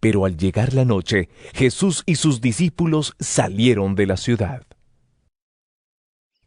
Pero 0.00 0.24
al 0.24 0.36
llegar 0.36 0.74
la 0.74 0.84
noche, 0.84 1.28
Jesús 1.54 2.02
y 2.06 2.16
sus 2.16 2.40
discípulos 2.40 3.14
salieron 3.18 3.94
de 3.94 4.06
la 4.06 4.16
ciudad. 4.16 4.66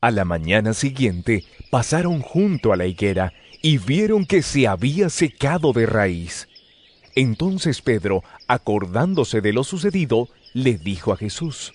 A 0.02 0.12
la 0.12 0.24
mañana 0.24 0.74
siguiente 0.74 1.44
pasaron 1.70 2.22
junto 2.22 2.72
a 2.72 2.78
la 2.78 2.86
higuera 2.86 3.34
y 3.62 3.78
vieron 3.78 4.26
que 4.26 4.42
se 4.42 4.68
había 4.68 5.10
secado 5.10 5.74
de 5.74 5.86
raíz. 5.86 6.48
Entonces 7.16 7.82
Pedro, 7.82 8.24
acordándose 8.48 9.42
de 9.42 9.52
lo 9.52 9.66
sucedido, 9.66 10.30
le 10.54 10.78
dijo 10.78 11.12
a 11.12 11.18
Jesús, 11.18 11.74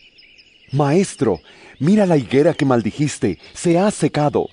Maestro, 0.73 1.41
mira 1.79 2.07
la 2.07 2.17
higuera 2.17 2.55
que 2.55 2.65
maldijiste, 2.65 3.39
se 3.53 3.79
ha 3.79 3.91
secado. 3.91 4.49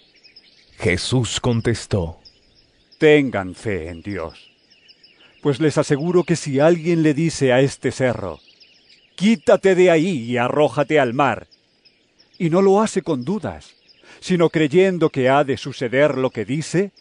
Jesús 0.77 1.39
contestó, 1.39 2.19
Tengan 2.98 3.56
fe 3.56 3.89
en 3.89 4.02
Dios. 4.02 4.51
Pues 5.41 5.59
les 5.59 5.77
aseguro 5.77 6.23
que 6.23 6.35
si 6.35 6.59
alguien 6.59 7.03
le 7.03 7.13
dice 7.13 7.51
a 7.51 7.61
este 7.61 7.91
cerro, 7.91 8.39
Quítate 9.15 9.76
de 9.76 9.91
ahí 9.91 10.23
y 10.23 10.38
arrójate 10.38 10.99
al 10.99 11.13
mar, 11.13 11.47
y 12.39 12.49
no 12.49 12.63
lo 12.63 12.81
hace 12.81 13.03
con 13.03 13.23
dudas, 13.23 13.76
sino 14.19 14.49
creyendo 14.49 15.09
que 15.09 15.30
ha 15.30 15.43
de 15.43 15.57
suceder 15.57 16.18
lo 16.18 16.31
que 16.31 16.43
dice, 16.43 16.91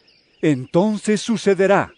entonces 0.42 1.22
sucederá. 1.22 1.94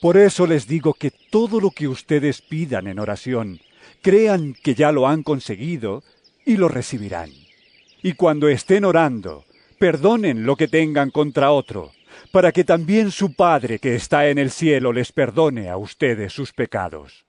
Por 0.00 0.16
eso 0.16 0.46
les 0.46 0.66
digo 0.66 0.94
que 0.94 1.12
todo 1.30 1.60
lo 1.60 1.70
que 1.70 1.86
ustedes 1.86 2.42
pidan 2.42 2.88
en 2.88 2.98
oración, 2.98 3.60
crean 4.00 4.54
que 4.60 4.74
ya 4.74 4.90
lo 4.90 5.06
han 5.06 5.22
conseguido 5.22 6.02
y 6.44 6.56
lo 6.56 6.68
recibirán. 6.68 7.30
Y 8.02 8.14
cuando 8.14 8.48
estén 8.48 8.84
orando, 8.84 9.44
perdonen 9.78 10.44
lo 10.44 10.56
que 10.56 10.66
tengan 10.66 11.10
contra 11.10 11.52
otro, 11.52 11.92
para 12.32 12.52
que 12.52 12.64
también 12.64 13.10
su 13.10 13.34
Padre 13.34 13.78
que 13.78 13.94
está 13.94 14.28
en 14.28 14.38
el 14.38 14.50
cielo 14.50 14.92
les 14.92 15.12
perdone 15.12 15.68
a 15.68 15.76
ustedes 15.76 16.32
sus 16.32 16.52
pecados. 16.52 17.24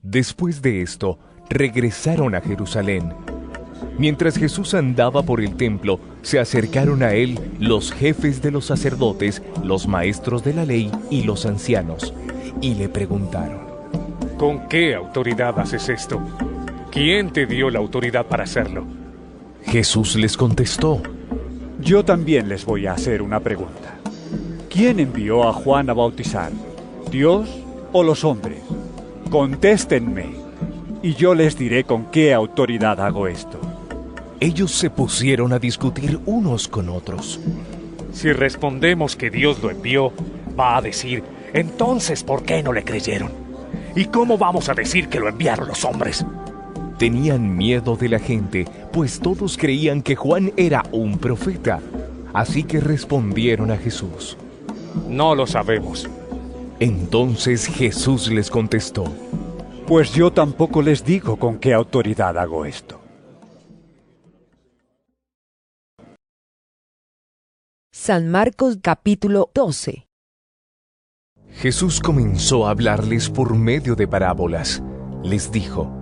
Después 0.00 0.62
de 0.62 0.82
esto, 0.82 1.18
regresaron 1.48 2.34
a 2.34 2.40
Jerusalén. 2.40 3.14
Mientras 3.98 4.36
Jesús 4.36 4.74
andaba 4.74 5.22
por 5.22 5.40
el 5.40 5.56
templo, 5.56 6.00
se 6.22 6.38
acercaron 6.38 7.02
a 7.02 7.14
él 7.14 7.38
los 7.58 7.92
jefes 7.92 8.40
de 8.42 8.50
los 8.50 8.66
sacerdotes, 8.66 9.42
los 9.64 9.88
maestros 9.88 10.44
de 10.44 10.54
la 10.54 10.64
ley 10.64 10.90
y 11.10 11.24
los 11.24 11.46
ancianos, 11.46 12.14
y 12.60 12.74
le 12.74 12.88
preguntaron, 12.88 13.66
¿Con 14.38 14.68
qué 14.68 14.94
autoridad 14.94 15.58
haces 15.58 15.88
esto? 15.88 16.20
¿Quién 16.92 17.32
te 17.32 17.46
dio 17.46 17.70
la 17.70 17.80
autoridad 17.80 18.26
para 18.26 18.44
hacerlo? 18.44 18.86
Jesús 19.64 20.14
les 20.14 20.36
contestó, 20.36 21.02
Yo 21.80 22.04
también 22.04 22.48
les 22.48 22.64
voy 22.64 22.86
a 22.86 22.92
hacer 22.92 23.22
una 23.22 23.40
pregunta. 23.40 23.94
¿Quién 24.68 24.98
envió 24.98 25.48
a 25.48 25.52
Juan 25.52 25.88
a 25.88 25.94
bautizar? 25.94 26.50
¿Dios 27.10 27.48
o 27.92 28.02
los 28.02 28.24
hombres? 28.24 28.60
Contéstenme, 29.30 30.26
y 31.02 31.14
yo 31.14 31.34
les 31.34 31.56
diré 31.56 31.84
con 31.84 32.06
qué 32.06 32.34
autoridad 32.34 33.00
hago 33.00 33.28
esto. 33.28 33.60
Ellos 34.40 34.72
se 34.72 34.90
pusieron 34.90 35.52
a 35.52 35.58
discutir 35.58 36.18
unos 36.26 36.66
con 36.66 36.88
otros. 36.88 37.40
Si 38.12 38.32
respondemos 38.32 39.14
que 39.14 39.30
Dios 39.30 39.62
lo 39.62 39.70
envió, 39.70 40.12
va 40.58 40.78
a 40.78 40.82
decir, 40.82 41.22
entonces, 41.52 42.24
¿por 42.24 42.42
qué 42.42 42.62
no 42.62 42.72
le 42.72 42.84
creyeron? 42.84 43.30
¿Y 43.94 44.06
cómo 44.06 44.36
vamos 44.36 44.68
a 44.68 44.74
decir 44.74 45.08
que 45.08 45.20
lo 45.20 45.28
enviaron 45.28 45.68
los 45.68 45.84
hombres? 45.84 46.24
Tenían 46.98 47.56
miedo 47.56 47.96
de 47.96 48.08
la 48.08 48.18
gente, 48.18 48.66
pues 48.92 49.20
todos 49.20 49.56
creían 49.56 50.02
que 50.02 50.16
Juan 50.16 50.52
era 50.56 50.82
un 50.90 51.18
profeta. 51.18 51.80
Así 52.34 52.64
que 52.64 52.80
respondieron 52.80 53.70
a 53.70 53.76
Jesús. 53.76 54.36
No 55.08 55.34
lo 55.34 55.46
sabemos. 55.46 56.08
Entonces 56.80 57.66
Jesús 57.66 58.30
les 58.30 58.50
contestó. 58.50 59.04
Pues 59.86 60.12
yo 60.12 60.32
tampoco 60.32 60.82
les 60.82 61.04
digo 61.04 61.36
con 61.36 61.58
qué 61.58 61.72
autoridad 61.72 62.36
hago 62.36 62.64
esto. 62.64 63.00
San 67.92 68.28
Marcos 68.28 68.78
capítulo 68.82 69.50
12 69.54 70.08
Jesús 71.52 72.00
comenzó 72.00 72.66
a 72.66 72.70
hablarles 72.70 73.28
por 73.30 73.56
medio 73.56 73.96
de 73.96 74.06
parábolas. 74.06 74.82
Les 75.24 75.50
dijo, 75.50 75.97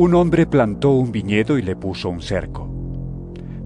Un 0.00 0.14
hombre 0.14 0.46
plantó 0.46 0.92
un 0.92 1.12
viñedo 1.12 1.58
y 1.58 1.62
le 1.62 1.76
puso 1.76 2.08
un 2.08 2.22
cerco. 2.22 2.66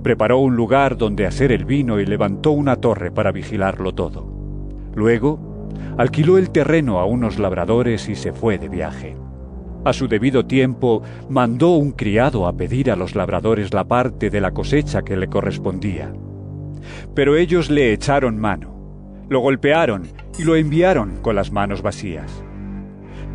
Preparó 0.02 0.40
un 0.40 0.56
lugar 0.56 0.96
donde 0.96 1.28
hacer 1.28 1.52
el 1.52 1.64
vino 1.64 2.00
y 2.00 2.06
levantó 2.06 2.50
una 2.50 2.74
torre 2.74 3.12
para 3.12 3.30
vigilarlo 3.30 3.94
todo. 3.94 4.26
Luego, 4.96 5.68
alquiló 5.96 6.36
el 6.36 6.50
terreno 6.50 6.98
a 6.98 7.04
unos 7.04 7.38
labradores 7.38 8.08
y 8.08 8.16
se 8.16 8.32
fue 8.32 8.58
de 8.58 8.68
viaje. 8.68 9.16
A 9.84 9.92
su 9.92 10.08
debido 10.08 10.44
tiempo, 10.44 11.02
mandó 11.28 11.76
un 11.76 11.92
criado 11.92 12.48
a 12.48 12.56
pedir 12.56 12.90
a 12.90 12.96
los 12.96 13.14
labradores 13.14 13.72
la 13.72 13.84
parte 13.84 14.28
de 14.28 14.40
la 14.40 14.50
cosecha 14.50 15.02
que 15.02 15.16
le 15.16 15.28
correspondía. 15.28 16.12
Pero 17.14 17.36
ellos 17.36 17.70
le 17.70 17.92
echaron 17.92 18.40
mano, 18.40 18.74
lo 19.28 19.38
golpearon 19.38 20.08
y 20.36 20.42
lo 20.42 20.56
enviaron 20.56 21.18
con 21.22 21.36
las 21.36 21.52
manos 21.52 21.80
vacías. 21.80 22.42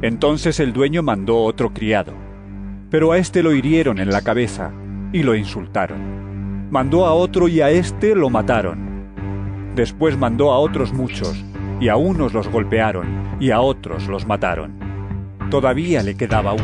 Entonces 0.02 0.60
el 0.60 0.74
dueño 0.74 1.02
mandó 1.02 1.44
otro 1.44 1.74
criado, 1.74 2.28
pero 2.90 3.12
a 3.12 3.18
éste 3.18 3.44
lo 3.44 3.54
hirieron 3.54 4.00
en 4.00 4.10
la 4.10 4.22
cabeza 4.22 4.72
y 5.14 5.24
lo 5.24 5.36
insultaron. 5.36 6.70
Mandó 6.72 7.06
a 7.06 7.14
otro 7.14 7.48
y 7.48 7.62
a 7.62 7.70
éste 7.70 8.16
lo 8.16 8.30
mataron. 8.30 9.74
Después 9.76 10.18
mandó 10.18 10.52
a 10.52 10.60
otros 10.60 10.94
muchos, 10.94 11.44
y 11.80 11.88
a 11.88 11.96
unos 11.96 12.34
los 12.34 12.48
golpearon 12.50 13.38
y 13.40 13.52
a 13.52 13.62
otros 13.62 14.08
los 14.08 14.28
mataron. 14.28 14.78
Todavía 15.50 16.04
le 16.04 16.16
quedaba 16.16 16.54
uno, 16.54 16.64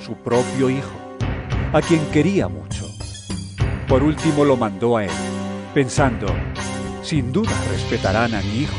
su 0.00 0.14
propio 0.16 0.68
hijo, 0.68 1.16
a 1.72 1.80
quien 1.80 2.00
quería 2.12 2.48
mucho. 2.48 2.84
Por 3.88 4.02
último 4.02 4.44
lo 4.44 4.56
mandó 4.56 4.96
a 4.96 5.04
él, 5.04 5.10
pensando, 5.72 6.26
sin 7.02 7.32
duda 7.32 7.52
respetarán 7.70 8.34
a 8.34 8.42
mi 8.42 8.62
hijo. 8.62 8.76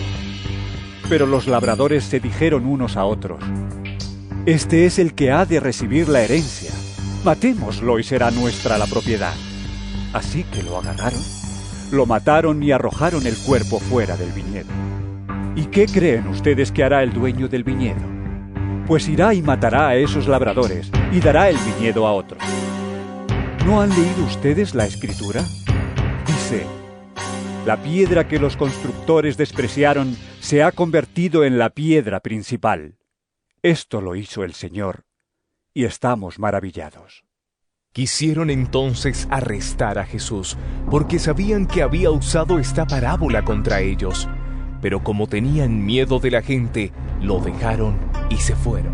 Pero 1.09 1.25
los 1.25 1.47
labradores 1.47 2.03
se 2.03 2.19
dijeron 2.19 2.65
unos 2.65 2.97
a 2.97 3.05
otros, 3.05 3.39
Este 4.45 4.85
es 4.85 4.99
el 4.99 5.15
que 5.15 5.31
ha 5.31 5.43
de 5.47 5.59
recibir 5.59 6.07
la 6.07 6.21
herencia. 6.21 6.69
Matémoslo 7.23 7.97
y 7.97 8.03
será 8.03 8.29
nuestra 8.29 8.77
la 8.77 8.85
propiedad. 8.85 9.33
Así 10.13 10.43
que 10.43 10.61
lo 10.61 10.77
agarraron, 10.77 11.19
lo 11.91 12.05
mataron 12.05 12.61
y 12.61 12.71
arrojaron 12.71 13.25
el 13.25 13.35
cuerpo 13.35 13.79
fuera 13.79 14.15
del 14.15 14.31
viñedo. 14.33 14.69
¿Y 15.55 15.65
qué 15.65 15.87
creen 15.87 16.27
ustedes 16.27 16.71
que 16.71 16.83
hará 16.83 17.01
el 17.01 17.11
dueño 17.11 17.47
del 17.47 17.63
viñedo? 17.63 18.01
Pues 18.85 19.07
irá 19.07 19.33
y 19.33 19.41
matará 19.41 19.87
a 19.87 19.95
esos 19.95 20.27
labradores 20.27 20.91
y 21.11 21.19
dará 21.21 21.49
el 21.49 21.57
viñedo 21.57 22.05
a 22.05 22.13
otros. 22.13 22.39
¿No 23.65 23.81
han 23.81 23.89
leído 23.89 24.25
ustedes 24.27 24.75
la 24.75 24.85
escritura? 24.85 25.41
Dice, 26.27 26.67
la 27.65 27.81
piedra 27.81 28.27
que 28.27 28.37
los 28.37 28.55
constructores 28.57 29.37
despreciaron 29.37 30.15
se 30.39 30.61
ha 30.61 30.71
convertido 30.71 31.43
en 31.43 31.57
la 31.57 31.71
piedra 31.71 32.19
principal. 32.19 32.93
Esto 33.65 33.99
lo 33.99 34.15
hizo 34.15 34.43
el 34.43 34.53
Señor, 34.53 35.05
y 35.73 35.85
estamos 35.85 36.37
maravillados. 36.37 37.25
Quisieron 37.93 38.51
entonces 38.51 39.27
arrestar 39.31 39.97
a 39.97 40.05
Jesús, 40.05 40.55
porque 40.91 41.17
sabían 41.17 41.65
que 41.65 41.81
había 41.81 42.11
usado 42.11 42.59
esta 42.59 42.85
parábola 42.85 43.43
contra 43.43 43.81
ellos. 43.81 44.29
Pero 44.83 45.03
como 45.03 45.25
tenían 45.25 45.83
miedo 45.83 46.19
de 46.19 46.29
la 46.29 46.43
gente, 46.43 46.91
lo 47.19 47.39
dejaron 47.39 47.97
y 48.29 48.37
se 48.37 48.55
fueron. 48.55 48.93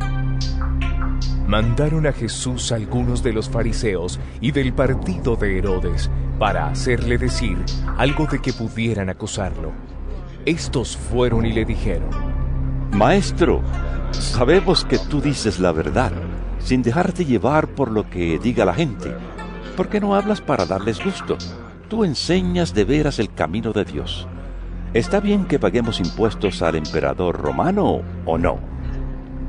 Mandaron 1.46 2.08
a 2.08 2.14
Jesús 2.14 2.72
algunos 2.72 3.22
de 3.24 3.34
los 3.34 3.50
fariseos 3.50 4.22
y 4.40 4.54
del 4.54 4.72
partido 4.72 5.36
de 5.36 5.58
Herodes 5.58 6.10
para 6.40 6.68
hacerle 6.68 7.18
decir 7.18 7.58
algo 7.98 8.26
de 8.26 8.40
que 8.40 8.54
pudieran 8.54 9.10
acusarlo. 9.10 9.74
Estos 10.46 10.96
fueron 10.96 11.46
y 11.46 11.52
le 11.52 11.66
dijeron, 11.66 12.41
Maestro, 12.92 13.62
sabemos 14.12 14.86
que 14.86 15.00
tú 15.00 15.22
dices 15.22 15.60
la 15.60 15.72
verdad, 15.72 16.12
sin 16.60 16.84
dejarte 16.84 17.26
llevar 17.26 17.68
por 17.70 17.90
lo 17.90 18.10
que 18.10 18.38
diga 18.38 18.66
la 18.66 18.74
gente. 18.74 19.16
¿Por 19.76 19.88
qué 19.88 20.00
no 20.00 20.14
hablas 20.14 20.42
para 20.42 20.66
darles 20.66 21.04
gusto? 21.04 21.38
Tú 21.88 22.04
enseñas 22.04 22.74
de 22.74 22.84
veras 22.86 23.18
el 23.20 23.34
camino 23.34 23.72
de 23.72 23.86
Dios. 23.86 24.28
¿Está 24.94 25.22
bien 25.22 25.46
que 25.46 25.58
paguemos 25.58 26.00
impuestos 26.00 26.62
al 26.62 26.76
emperador 26.76 27.40
romano 27.40 28.02
o 28.26 28.38
no? 28.38 28.60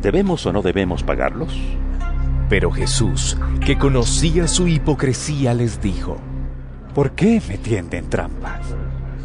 ¿Debemos 0.00 0.46
o 0.46 0.52
no 0.52 0.62
debemos 0.62 1.02
pagarlos? 1.02 1.52
Pero 2.48 2.70
Jesús, 2.70 3.36
que 3.64 3.76
conocía 3.76 4.46
su 4.46 4.68
hipocresía, 4.68 5.52
les 5.52 5.80
dijo, 5.82 6.16
¿Por 6.94 7.12
qué 7.12 7.42
me 7.48 7.58
tienden 7.58 8.08
trampas? 8.08 8.74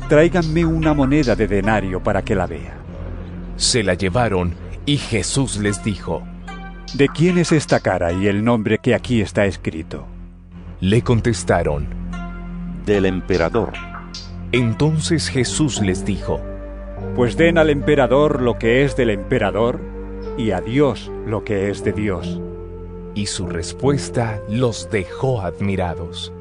Tráiganme 0.10 0.66
una 0.66 0.94
moneda 0.94 1.36
de 1.36 1.48
denario 1.48 2.02
para 2.02 2.24
que 2.24 2.34
la 2.34 2.48
vea. 2.48 2.77
Se 3.58 3.82
la 3.82 3.96
llevaron 3.96 4.54
y 4.86 4.98
Jesús 4.98 5.58
les 5.58 5.84
dijo, 5.84 6.22
¿De 6.94 7.10
quién 7.10 7.40
es 7.40 7.52
esta 7.52 7.80
cara 7.80 8.14
y 8.14 8.28
el 8.28 8.44
nombre 8.44 8.78
que 8.78 8.94
aquí 8.94 9.20
está 9.20 9.48
escrito? 9.48 10.06
Le 10.80 11.02
contestaron, 11.02 11.88
Del 12.86 13.08
emperador. 13.08 13.74
Entonces 14.52 15.28
Jesús 15.28 15.82
les 15.82 16.06
dijo, 16.06 16.40
Pues 17.16 17.36
den 17.36 17.58
al 17.58 17.72
emperador 17.72 18.44
lo 18.44 18.60
que 18.60 18.86
es 18.86 18.96
del 18.96 19.10
emperador 19.10 19.82
y 20.38 20.52
a 20.52 20.62
Dios 20.62 21.12
lo 21.26 21.44
que 21.44 21.72
es 21.72 21.84
de 21.84 21.94
Dios. 21.94 22.40
Y 23.16 23.26
su 23.26 23.48
respuesta 23.48 24.40
los 24.48 24.92
dejó 24.92 25.42
admirados. 25.42 26.32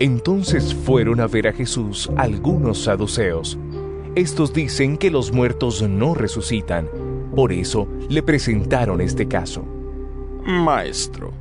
Entonces 0.00 0.74
fueron 0.74 1.20
a 1.20 1.26
ver 1.26 1.48
a 1.48 1.52
Jesús 1.52 2.10
algunos 2.16 2.84
saduceos. 2.84 3.58
Estos 4.16 4.54
dicen 4.54 4.96
que 4.96 5.10
los 5.10 5.30
muertos 5.30 5.82
no 5.82 6.14
resucitan. 6.14 6.88
Por 7.34 7.52
eso 7.52 7.86
le 8.08 8.22
presentaron 8.22 9.02
este 9.02 9.28
caso. 9.28 9.62
Maestro, 10.42 11.34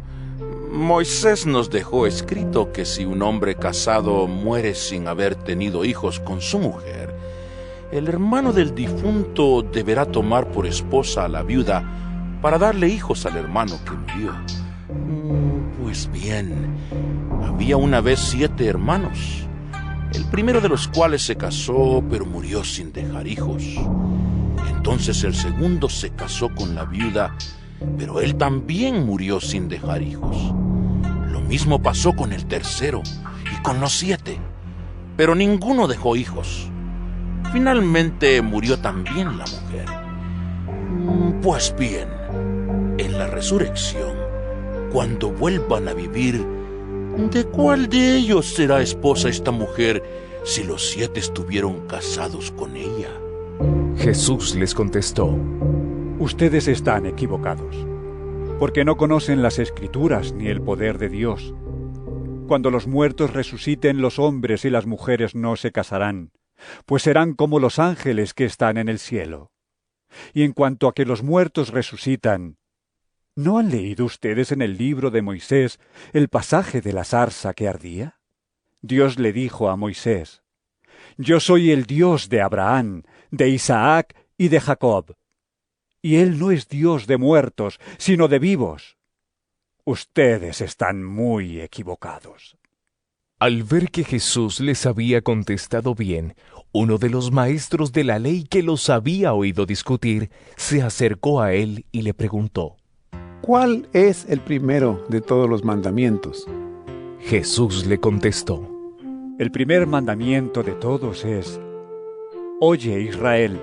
Moisés 0.74 1.46
nos 1.46 1.70
dejó 1.70 2.06
escrito 2.06 2.74
que 2.74 2.84
si 2.84 3.06
un 3.06 3.22
hombre 3.22 3.56
casado 3.56 4.28
muere 4.28 4.76
sin 4.76 5.08
haber 5.08 5.36
tenido 5.36 5.86
hijos 5.86 6.20
con 6.20 6.42
su 6.42 6.60
mujer, 6.60 7.16
el 7.94 8.10
hermano 8.10 8.52
del 8.52 8.76
difunto 8.76 9.62
deberá 9.62 10.06
tomar 10.06 10.52
por 10.52 10.68
esposa 10.68 11.24
a 11.24 11.30
la 11.30 11.44
viuda 11.44 11.82
para 12.42 12.58
darle 12.58 12.90
hijos 12.90 13.26
al 13.26 13.38
hermano 13.38 13.80
que 13.86 13.92
murió. 13.92 14.34
Mm, 14.90 15.82
pues 15.82 16.12
bien, 16.12 16.76
había 17.42 17.78
una 17.78 18.02
vez 18.02 18.20
siete 18.20 18.66
hermanos, 18.68 19.48
el 20.16 20.24
primero 20.26 20.62
de 20.62 20.70
los 20.70 20.88
cuales 20.88 21.22
se 21.24 21.36
casó 21.36 22.02
pero 22.10 22.26
murió 22.26 22.64
sin 22.64 22.94
dejar 22.94 23.28
hijos. 23.28 23.64
Entonces 24.70 25.24
el 25.24 25.36
segundo 25.36 25.90
se 25.90 26.12
casó 26.12 26.50
con 26.56 26.74
la 26.74 26.86
viuda, 26.86 27.36
pero 27.98 28.22
él 28.22 28.36
también 28.36 29.06
murió 29.06 29.42
sin 29.42 29.68
dejar 29.68 30.02
hijos. 30.02 30.54
Lo 31.30 31.42
mismo 31.42 31.82
pasó 31.82 32.14
con 32.14 32.32
el 32.32 32.46
tercero 32.46 33.04
y 33.54 33.62
con 33.62 33.82
los 33.82 33.92
siete, 33.92 34.40
pero 35.18 35.36
ninguno 35.36 35.88
dejó 35.88 36.16
hijos. 36.16 36.70
Finalmente 37.52 38.42
murió 38.42 38.80
también 38.80 39.38
la 39.38 39.46
mujer. 39.46 39.86
Mm, 40.92 41.42
pues 41.42 41.76
bien, 41.78 42.08
en 42.98 43.18
la 43.18 43.28
resurrección, 43.28 44.14
cuando 44.92 45.32
vuelvan 45.32 45.90
a 45.90 45.94
vivir, 45.94 46.55
¿de 47.18 47.46
cuál 47.46 47.90
de 47.90 48.18
ellos 48.18 48.54
será 48.54 48.82
esposa 48.82 49.30
esta 49.30 49.52
mujer 49.52 50.04
si 50.44 50.64
los 50.64 50.90
siete 50.90 51.20
estuvieron 51.20 51.88
casados 51.88 52.52
con 52.52 52.76
ella? 52.76 53.10
Jesús 53.98 54.56
les 54.56 54.74
contestó, 54.74 55.38
Ustedes 56.20 56.68
están 56.68 57.06
equivocados, 57.06 57.76
porque 58.60 58.86
no 58.86 58.96
conocen 58.96 59.42
las 59.42 59.60
escrituras 59.60 60.34
ni 60.34 60.48
el 60.48 60.62
poder 60.62 60.98
de 60.98 61.10
Dios. 61.10 61.54
Cuando 62.48 62.72
los 62.72 62.88
muertos 62.88 63.34
resuciten, 63.34 64.02
los 64.02 64.20
hombres 64.20 64.66
y 64.66 64.70
las 64.70 64.86
mujeres 64.86 65.36
no 65.36 65.56
se 65.56 65.72
casarán 65.72 66.32
pues 66.86 67.04
serán 67.04 67.34
como 67.34 67.60
los 67.60 67.80
ángeles 67.80 68.34
que 68.34 68.46
están 68.46 68.78
en 68.78 68.90
el 68.90 69.00
cielo. 69.00 69.52
Y 70.34 70.44
en 70.44 70.54
cuanto 70.54 70.88
a 70.88 70.94
que 70.94 71.06
los 71.06 71.24
muertos 71.24 71.70
resucitan, 71.70 72.58
¿no 73.36 73.58
han 73.58 73.70
leído 73.70 74.06
ustedes 74.06 74.52
en 74.52 74.62
el 74.62 74.78
libro 74.78 75.12
de 75.12 75.22
Moisés 75.22 75.80
el 76.14 76.30
pasaje 76.30 76.82
de 76.82 76.94
la 76.94 77.04
zarza 77.04 77.54
que 77.54 77.68
ardía? 77.68 78.20
Dios 78.82 79.20
le 79.20 79.34
dijo 79.34 79.70
a 79.70 79.76
Moisés, 79.76 80.44
Yo 81.18 81.40
soy 81.40 81.72
el 81.72 81.86
Dios 81.86 82.30
de 82.30 82.42
Abraham, 82.42 83.04
de 83.32 83.50
Isaac 83.50 84.16
y 84.38 84.48
de 84.48 84.60
Jacob. 84.60 85.16
Y 86.02 86.18
Él 86.18 86.40
no 86.40 86.52
es 86.52 86.68
Dios 86.68 87.08
de 87.08 87.18
muertos, 87.18 87.80
sino 87.98 88.28
de 88.28 88.40
vivos. 88.40 88.98
Ustedes 89.84 90.62
están 90.62 91.04
muy 91.04 91.62
equivocados. 91.62 92.58
Al 93.38 93.64
ver 93.64 93.92
que 93.92 94.04
Jesús 94.04 94.62
les 94.62 94.86
había 94.86 95.22
contestado 95.22 95.94
bien, 95.94 96.36
uno 96.72 96.98
de 96.98 97.10
los 97.10 97.32
maestros 97.32 97.92
de 97.92 98.04
la 98.06 98.18
ley 98.18 98.46
que 98.46 98.64
los 98.64 98.90
había 98.90 99.34
oído 99.34 99.66
discutir 99.66 100.30
se 100.56 100.82
acercó 100.82 101.42
a 101.42 101.54
él 101.54 101.86
y 101.92 102.04
le 102.04 102.14
preguntó, 102.14 102.78
¿Cuál 103.46 103.88
es 103.94 104.26
el 104.28 104.40
primero 104.40 105.06
de 105.08 105.22
todos 105.22 105.48
los 105.48 105.64
mandamientos? 105.64 106.48
Jesús 107.20 107.86
le 107.86 108.00
contestó, 108.00 108.68
El 109.38 109.52
primer 109.52 109.86
mandamiento 109.86 110.64
de 110.64 110.72
todos 110.72 111.24
es, 111.24 111.62
Oye 112.60 113.00
Israel, 113.02 113.60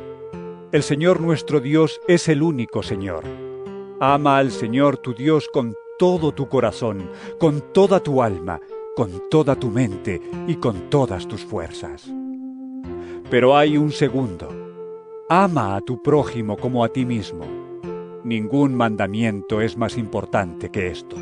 el 0.71 0.85
Señor 0.85 1.21
nuestro 1.21 1.59
Dios 1.59 2.01
es 2.07 2.29
el 2.29 2.45
único 2.45 2.85
Señor. 2.85 3.25
Ama 3.99 4.39
al 4.39 4.53
Señor 4.53 4.99
tu 4.99 5.15
Dios 5.15 5.49
con 5.53 5.75
todo 5.99 6.31
tu 6.31 6.49
corazón, 6.49 7.11
con 7.41 7.73
toda 7.73 7.99
tu 7.99 8.23
alma, 8.23 8.61
con 8.95 9.11
toda 9.33 9.57
tu 9.57 9.69
mente 9.69 10.23
y 10.47 10.55
con 10.55 10.91
todas 10.91 11.27
tus 11.27 11.45
fuerzas. 11.45 12.09
Pero 13.29 13.57
hay 13.57 13.77
un 13.77 13.91
segundo. 13.91 14.49
Ama 15.29 15.75
a 15.75 15.81
tu 15.81 16.01
prójimo 16.01 16.57
como 16.57 16.85
a 16.85 16.89
ti 16.89 17.05
mismo. 17.05 17.62
Ningún 18.25 18.77
mandamiento 18.77 19.61
es 19.61 19.77
más 19.77 19.99
importante 19.99 20.71
que 20.71 20.87
estos. 20.87 21.19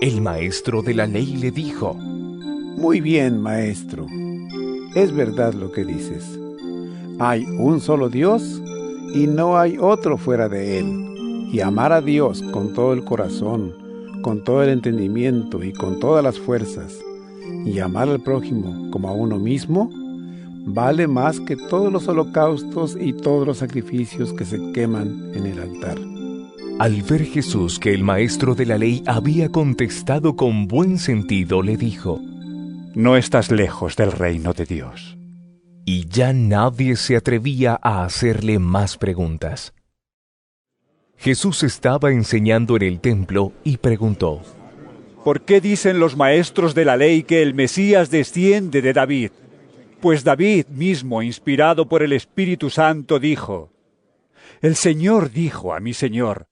El 0.00 0.20
maestro 0.20 0.80
de 0.80 0.94
la 0.94 1.08
ley 1.08 1.36
le 1.36 1.50
dijo, 1.50 1.94
Muy 1.94 3.00
bien, 3.00 3.42
maestro. 3.42 4.06
Es 4.94 5.12
verdad 5.12 5.54
lo 5.54 5.72
que 5.72 5.84
dices. 5.84 6.38
Hay 7.18 7.44
un 7.44 7.80
solo 7.80 8.10
Dios 8.10 8.62
y 9.12 9.26
no 9.26 9.58
hay 9.58 9.76
otro 9.76 10.16
fuera 10.16 10.48
de 10.48 10.78
él. 10.78 11.48
Y 11.52 11.60
amar 11.60 11.92
a 11.92 12.00
Dios 12.00 12.42
con 12.52 12.74
todo 12.74 12.92
el 12.92 13.04
corazón, 13.04 13.74
con 14.22 14.44
todo 14.44 14.62
el 14.62 14.68
entendimiento 14.68 15.64
y 15.64 15.72
con 15.72 15.98
todas 15.98 16.22
las 16.22 16.38
fuerzas, 16.38 16.96
y 17.64 17.80
amar 17.80 18.08
al 18.08 18.20
prójimo 18.20 18.88
como 18.92 19.08
a 19.08 19.12
uno 19.12 19.40
mismo, 19.40 19.90
vale 20.66 21.06
más 21.06 21.40
que 21.40 21.56
todos 21.56 21.92
los 21.92 22.08
holocaustos 22.08 22.96
y 22.98 23.12
todos 23.12 23.46
los 23.46 23.58
sacrificios 23.58 24.32
que 24.32 24.44
se 24.44 24.72
queman 24.72 25.32
en 25.34 25.46
el 25.46 25.60
altar. 25.60 25.98
Al 26.78 27.02
ver 27.02 27.24
Jesús 27.24 27.78
que 27.78 27.94
el 27.94 28.02
maestro 28.02 28.54
de 28.54 28.66
la 28.66 28.78
ley 28.78 29.02
había 29.06 29.48
contestado 29.48 30.34
con 30.34 30.66
buen 30.66 30.98
sentido, 30.98 31.62
le 31.62 31.76
dijo, 31.76 32.20
No 32.94 33.16
estás 33.16 33.52
lejos 33.52 33.94
del 33.94 34.10
reino 34.10 34.52
de 34.54 34.64
Dios. 34.64 35.16
Y 35.84 36.08
ya 36.08 36.32
nadie 36.32 36.96
se 36.96 37.16
atrevía 37.16 37.78
a 37.80 38.04
hacerle 38.04 38.58
más 38.58 38.96
preguntas. 38.96 39.72
Jesús 41.16 41.62
estaba 41.62 42.10
enseñando 42.10 42.76
en 42.76 42.82
el 42.82 43.00
templo 43.00 43.52
y 43.62 43.76
preguntó, 43.76 44.40
¿Por 45.24 45.42
qué 45.42 45.60
dicen 45.60 46.00
los 46.00 46.16
maestros 46.16 46.74
de 46.74 46.84
la 46.84 46.96
ley 46.96 47.22
que 47.22 47.40
el 47.40 47.54
Mesías 47.54 48.10
desciende 48.10 48.82
de 48.82 48.92
David? 48.92 49.30
Pues 50.04 50.22
David 50.22 50.66
mismo, 50.66 51.22
inspirado 51.22 51.88
por 51.88 52.02
el 52.02 52.12
Espíritu 52.12 52.68
Santo, 52.68 53.18
dijo, 53.18 53.72
El 54.60 54.76
Señor 54.76 55.30
dijo 55.30 55.72
a 55.72 55.80
mi 55.80 55.94
Señor, 55.94 56.46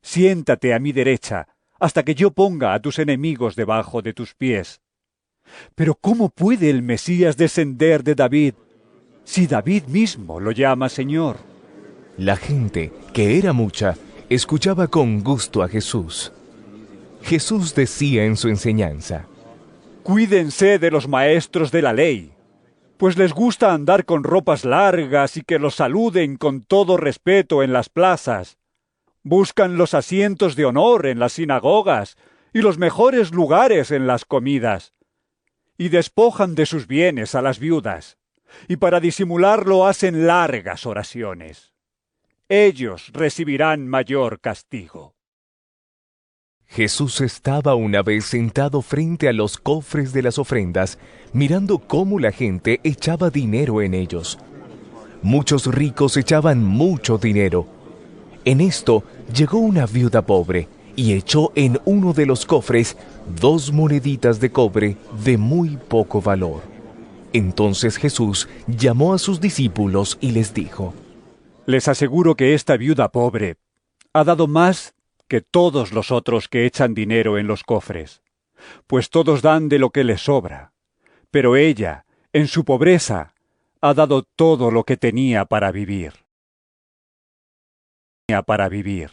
Siéntate 0.00 0.72
a 0.72 0.78
mi 0.78 0.92
derecha, 0.92 1.48
hasta 1.78 2.02
que 2.02 2.14
yo 2.14 2.30
ponga 2.30 2.72
a 2.72 2.80
tus 2.80 2.98
enemigos 2.98 3.56
debajo 3.56 4.00
de 4.00 4.14
tus 4.14 4.34
pies. 4.34 4.80
Pero 5.74 5.96
¿cómo 5.96 6.30
puede 6.30 6.70
el 6.70 6.80
Mesías 6.80 7.36
descender 7.36 8.02
de 8.02 8.14
David 8.14 8.54
si 9.22 9.46
David 9.46 9.82
mismo 9.88 10.40
lo 10.40 10.50
llama 10.50 10.88
Señor? 10.88 11.36
La 12.16 12.36
gente, 12.36 12.90
que 13.12 13.36
era 13.36 13.52
mucha, 13.52 13.98
escuchaba 14.30 14.86
con 14.86 15.22
gusto 15.22 15.62
a 15.62 15.68
Jesús. 15.68 16.32
Jesús 17.20 17.74
decía 17.74 18.24
en 18.24 18.38
su 18.38 18.48
enseñanza, 18.48 19.26
Cuídense 20.02 20.78
de 20.78 20.90
los 20.90 21.06
maestros 21.06 21.70
de 21.70 21.82
la 21.82 21.92
ley, 21.92 22.32
pues 22.98 23.16
les 23.16 23.32
gusta 23.32 23.72
andar 23.72 24.04
con 24.04 24.24
ropas 24.24 24.64
largas 24.64 25.36
y 25.36 25.42
que 25.42 25.58
los 25.58 25.76
saluden 25.76 26.36
con 26.36 26.62
todo 26.62 26.96
respeto 26.96 27.62
en 27.62 27.72
las 27.72 27.88
plazas. 27.88 28.58
Buscan 29.22 29.76
los 29.76 29.94
asientos 29.94 30.56
de 30.56 30.64
honor 30.64 31.06
en 31.06 31.18
las 31.18 31.34
sinagogas 31.34 32.16
y 32.52 32.60
los 32.60 32.78
mejores 32.78 33.32
lugares 33.32 33.90
en 33.90 34.06
las 34.06 34.24
comidas. 34.24 34.94
Y 35.76 35.88
despojan 35.88 36.54
de 36.54 36.66
sus 36.66 36.86
bienes 36.86 37.34
a 37.34 37.42
las 37.42 37.58
viudas, 37.58 38.18
y 38.66 38.76
para 38.76 39.00
disimularlo 39.00 39.86
hacen 39.86 40.26
largas 40.26 40.86
oraciones 40.86 41.72
ellos 42.48 43.10
recibirán 43.12 43.86
mayor 43.86 44.40
castigo. 44.40 45.14
Jesús 46.66 47.20
estaba 47.20 47.74
una 47.74 48.02
vez 48.02 48.26
sentado 48.26 48.82
frente 48.82 49.28
a 49.28 49.32
los 49.32 49.58
cofres 49.58 50.12
de 50.12 50.22
las 50.22 50.38
ofrendas, 50.38 50.98
mirando 51.32 51.78
cómo 51.78 52.18
la 52.18 52.32
gente 52.32 52.80
echaba 52.84 53.30
dinero 53.30 53.82
en 53.82 53.94
ellos. 53.94 54.38
Muchos 55.22 55.66
ricos 55.66 56.16
echaban 56.16 56.64
mucho 56.64 57.18
dinero. 57.18 57.66
En 58.44 58.60
esto 58.60 59.02
llegó 59.34 59.58
una 59.58 59.86
viuda 59.86 60.22
pobre 60.22 60.68
y 60.96 61.12
echó 61.12 61.52
en 61.54 61.80
uno 61.84 62.12
de 62.12 62.26
los 62.26 62.46
cofres 62.46 62.96
dos 63.40 63.72
moneditas 63.72 64.40
de 64.40 64.50
cobre 64.50 64.96
de 65.24 65.36
muy 65.36 65.76
poco 65.76 66.20
valor. 66.20 66.62
Entonces 67.32 67.98
Jesús 67.98 68.48
llamó 68.66 69.14
a 69.14 69.18
sus 69.18 69.40
discípulos 69.40 70.18
y 70.20 70.30
les 70.30 70.54
dijo, 70.54 70.94
Les 71.66 71.88
aseguro 71.88 72.34
que 72.34 72.54
esta 72.54 72.76
viuda 72.76 73.10
pobre 73.10 73.56
ha 74.12 74.24
dado 74.24 74.46
más 74.46 74.94
que 75.28 75.40
todos 75.40 75.92
los 75.92 76.10
otros 76.10 76.48
que 76.48 76.64
echan 76.64 76.94
dinero 76.94 77.38
en 77.38 77.46
los 77.46 77.62
cofres, 77.62 78.22
pues 78.86 79.10
todos 79.10 79.42
dan 79.42 79.68
de 79.68 79.78
lo 79.78 79.90
que 79.90 80.04
les 80.04 80.22
sobra. 80.22 80.72
Pero 81.30 81.56
ella, 81.56 82.06
en 82.32 82.48
su 82.48 82.64
pobreza, 82.64 83.34
ha 83.80 83.94
dado 83.94 84.22
todo 84.22 84.70
lo 84.70 84.84
que 84.84 84.96
tenía 84.96 85.44
para 85.44 85.70
vivir. 85.70 86.14
para 88.46 88.68
vivir. 88.68 89.10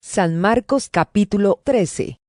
San 0.00 0.38
Marcos 0.38 0.90
capítulo 0.90 1.60
13 1.64 2.20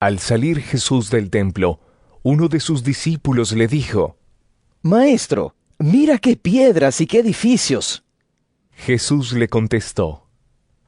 Al 0.00 0.20
salir 0.20 0.60
Jesús 0.60 1.10
del 1.10 1.30
templo, 1.30 1.80
uno 2.22 2.48
de 2.48 2.60
sus 2.60 2.84
discípulos 2.84 3.52
le 3.52 3.66
dijo, 3.66 4.16
Maestro, 4.82 5.56
mira 5.78 6.18
qué 6.18 6.36
piedras 6.36 7.00
y 7.00 7.06
qué 7.06 7.18
edificios. 7.18 8.04
Jesús 8.72 9.32
le 9.32 9.48
contestó, 9.48 10.28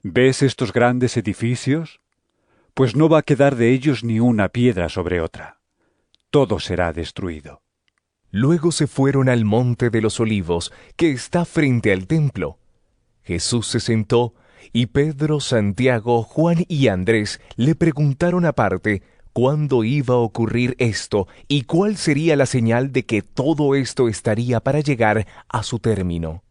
¿Ves 0.03 0.43
estos 0.43 0.73
grandes 0.73 1.17
edificios? 1.17 2.01
Pues 2.75 2.95
no 2.95 3.09
va 3.09 3.19
a 3.19 3.23
quedar 3.23 3.57
de 3.57 3.73
ellos 3.73 4.05
ni 4.05 4.21
una 4.21 4.49
piedra 4.49 4.89
sobre 4.89 5.21
otra. 5.21 5.60
Todo 6.31 6.61
será 6.61 6.93
destruido. 6.93 7.63
Luego 8.31 8.71
se 8.71 8.87
fueron 8.87 9.29
al 9.29 9.45
monte 9.45 9.91
de 9.91 10.01
los 10.01 10.21
olivos, 10.21 10.73
que 10.97 11.11
está 11.11 11.45
frente 11.45 11.93
al 11.93 12.07
templo. 12.07 12.59
Jesús 13.23 13.67
se 13.67 13.81
sentó, 13.81 14.35
y 14.73 14.87
Pedro, 14.87 15.41
Santiago, 15.41 16.23
Juan 16.23 16.65
y 16.69 16.87
Andrés 16.87 17.41
le 17.57 17.75
preguntaron 17.75 18.45
aparte 18.45 19.03
cuándo 19.33 19.83
iba 19.83 20.15
a 20.15 20.19
ocurrir 20.19 20.77
esto 20.79 21.27
y 21.49 21.63
cuál 21.63 21.97
sería 21.97 22.37
la 22.37 22.47
señal 22.47 22.93
de 22.93 23.05
que 23.05 23.23
todo 23.23 23.75
esto 23.75 24.09
estaría 24.09 24.61
para 24.61 24.81
llegar 24.81 25.27
a 25.49 25.63
su 25.65 25.81
término. 25.81 26.45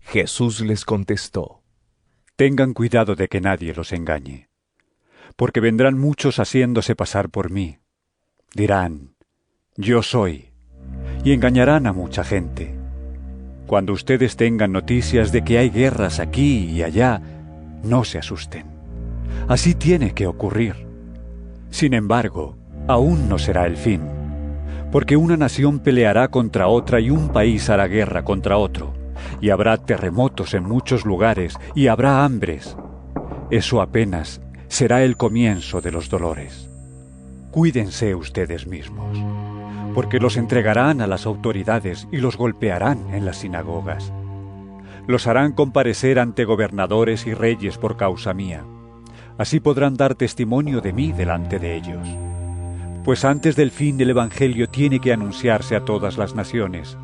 Jesús 0.00 0.60
les 0.60 0.84
contestó, 0.84 1.62
Tengan 2.36 2.74
cuidado 2.74 3.14
de 3.14 3.28
que 3.28 3.40
nadie 3.40 3.74
los 3.74 3.92
engañe, 3.92 4.48
porque 5.36 5.60
vendrán 5.60 5.98
muchos 5.98 6.38
haciéndose 6.40 6.96
pasar 6.96 7.30
por 7.30 7.50
mí. 7.50 7.78
Dirán, 8.54 9.16
yo 9.76 10.00
soy, 10.04 10.52
y 11.24 11.32
engañarán 11.32 11.88
a 11.88 11.92
mucha 11.92 12.22
gente. 12.22 12.78
Cuando 13.66 13.92
ustedes 13.92 14.36
tengan 14.36 14.70
noticias 14.70 15.32
de 15.32 15.42
que 15.42 15.58
hay 15.58 15.70
guerras 15.70 16.20
aquí 16.20 16.70
y 16.70 16.84
allá, 16.84 17.20
no 17.82 18.04
se 18.04 18.18
asusten. 18.18 18.66
Así 19.48 19.74
tiene 19.74 20.14
que 20.14 20.28
ocurrir. 20.28 20.86
Sin 21.70 21.94
embargo, 21.94 22.56
aún 22.86 23.28
no 23.28 23.40
será 23.40 23.66
el 23.66 23.76
fin, 23.76 24.02
porque 24.92 25.16
una 25.16 25.36
nación 25.36 25.80
peleará 25.80 26.28
contra 26.28 26.68
otra 26.68 27.00
y 27.00 27.10
un 27.10 27.30
país 27.30 27.68
hará 27.70 27.88
guerra 27.88 28.22
contra 28.22 28.56
otro, 28.56 28.94
y 29.40 29.50
habrá 29.50 29.78
terremotos 29.78 30.54
en 30.54 30.62
muchos 30.62 31.04
lugares 31.04 31.56
y 31.74 31.88
habrá 31.88 32.24
hambres. 32.24 32.76
Eso 33.50 33.82
apenas 33.82 34.40
será 34.68 35.02
el 35.02 35.16
comienzo 35.16 35.80
de 35.80 35.90
los 35.90 36.08
dolores. 36.08 36.70
Cuídense 37.54 38.16
ustedes 38.16 38.66
mismos, 38.66 39.16
porque 39.94 40.18
los 40.18 40.36
entregarán 40.36 41.00
a 41.00 41.06
las 41.06 41.24
autoridades 41.24 42.08
y 42.10 42.16
los 42.16 42.36
golpearán 42.36 43.14
en 43.14 43.24
las 43.24 43.36
sinagogas. 43.36 44.12
Los 45.06 45.28
harán 45.28 45.52
comparecer 45.52 46.18
ante 46.18 46.46
gobernadores 46.46 47.28
y 47.28 47.32
reyes 47.32 47.78
por 47.78 47.96
causa 47.96 48.34
mía. 48.34 48.64
Así 49.38 49.60
podrán 49.60 49.94
dar 49.94 50.16
testimonio 50.16 50.80
de 50.80 50.92
mí 50.92 51.12
delante 51.12 51.60
de 51.60 51.76
ellos. 51.76 52.08
Pues 53.04 53.24
antes 53.24 53.54
del 53.54 53.70
fin 53.70 53.98
del 53.98 54.10
Evangelio 54.10 54.68
tiene 54.68 54.98
que 54.98 55.12
anunciarse 55.12 55.76
a 55.76 55.84
todas 55.84 56.18
las 56.18 56.34
naciones. 56.34 56.98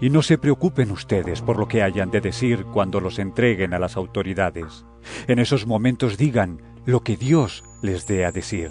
Y 0.00 0.08
no 0.08 0.22
se 0.22 0.38
preocupen 0.38 0.92
ustedes 0.92 1.42
por 1.42 1.58
lo 1.58 1.68
que 1.68 1.82
hayan 1.82 2.10
de 2.10 2.22
decir 2.22 2.64
cuando 2.72 3.00
los 3.00 3.18
entreguen 3.18 3.74
a 3.74 3.78
las 3.78 3.98
autoridades. 3.98 4.86
En 5.28 5.38
esos 5.38 5.66
momentos 5.66 6.16
digan 6.16 6.62
lo 6.86 7.00
que 7.00 7.18
Dios 7.18 7.64
les 7.82 8.06
dé 8.06 8.24
a 8.24 8.32
decir. 8.32 8.70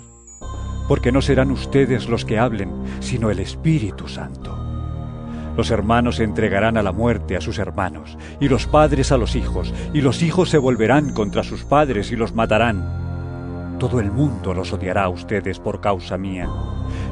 Porque 0.90 1.14
no 1.14 1.22
serán 1.22 1.52
ustedes 1.52 2.10
los 2.10 2.26
que 2.26 2.38
hablen, 2.38 2.70
sino 2.99 3.32
el 3.32 3.40
Espíritu 3.40 4.10
Santo. 4.10 4.57
Los 5.56 5.72
hermanos 5.72 6.20
entregarán 6.20 6.78
a 6.78 6.84
la 6.84 6.91
muerte 6.91 7.38
a 7.38 7.41
sus 7.41 7.60
hermanos, 7.60 8.18
y 8.40 8.49
los 8.49 8.66
padres 8.66 9.11
a 9.11 9.18
los 9.18 9.36
hijos, 9.36 9.74
y 9.94 10.02
los 10.02 10.22
hijos 10.22 10.49
se 10.49 10.57
volverán 10.57 11.14
contra 11.14 11.44
sus 11.44 11.64
padres 11.64 12.11
y 12.11 12.16
los 12.16 12.34
matarán. 12.34 13.78
Todo 13.80 13.99
el 13.99 14.11
mundo 14.11 14.53
los 14.53 14.74
odiará 14.74 15.03
a 15.03 15.10
ustedes 15.10 15.60
por 15.60 15.80
causa 15.80 16.18
mía, 16.18 16.49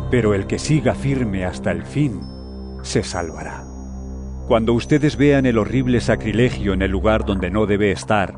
pero 0.10 0.34
el 0.34 0.48
que 0.48 0.60
siga 0.60 0.95
firme 0.95 1.45
hasta 1.45 1.72
el 1.72 1.84
fin 1.84 2.22
se 2.82 3.04
salvará. 3.04 3.64
Cuando 4.48 4.74
ustedes 4.74 5.18
vean 5.18 5.45
el 5.45 5.58
horrible 5.58 5.99
sacrilegio 6.02 6.74
en 6.74 6.82
el 6.82 6.91
lugar 6.91 7.26
donde 7.26 7.52
no 7.52 7.66
debe 7.66 7.91
estar, 7.91 8.34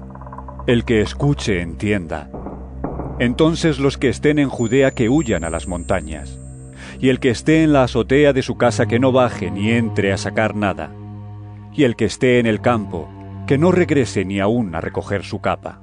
el 0.67 0.85
que 0.85 1.01
escuche 1.01 1.61
entienda. 1.61 2.29
Entonces 3.19 3.79
los 3.79 3.97
que 3.97 4.07
estén 4.07 4.39
en 4.39 4.47
Judea 4.47 4.91
que 4.91 5.09
huyan 5.09 5.43
a 5.43 5.49
las 5.49 5.67
montañas. 5.67 6.39
Y 6.99 7.09
el 7.09 7.19
que 7.19 7.29
esté 7.29 7.63
en 7.63 7.73
la 7.73 7.83
azotea 7.83 8.31
de 8.31 8.41
su 8.41 8.57
casa 8.57 8.87
que 8.87 8.99
no 8.99 9.11
baje 9.11 9.51
ni 9.51 9.71
entre 9.71 10.13
a 10.13 10.17
sacar 10.17 10.55
nada, 10.55 10.91
y 11.73 11.83
el 11.83 11.95
que 11.95 12.05
esté 12.05 12.39
en 12.39 12.45
el 12.45 12.61
campo, 12.61 13.09
que 13.45 13.57
no 13.57 13.71
regrese 13.71 14.25
ni 14.25 14.39
aún 14.39 14.73
a 14.73 14.81
recoger 14.81 15.23
su 15.23 15.39
capa. 15.39 15.81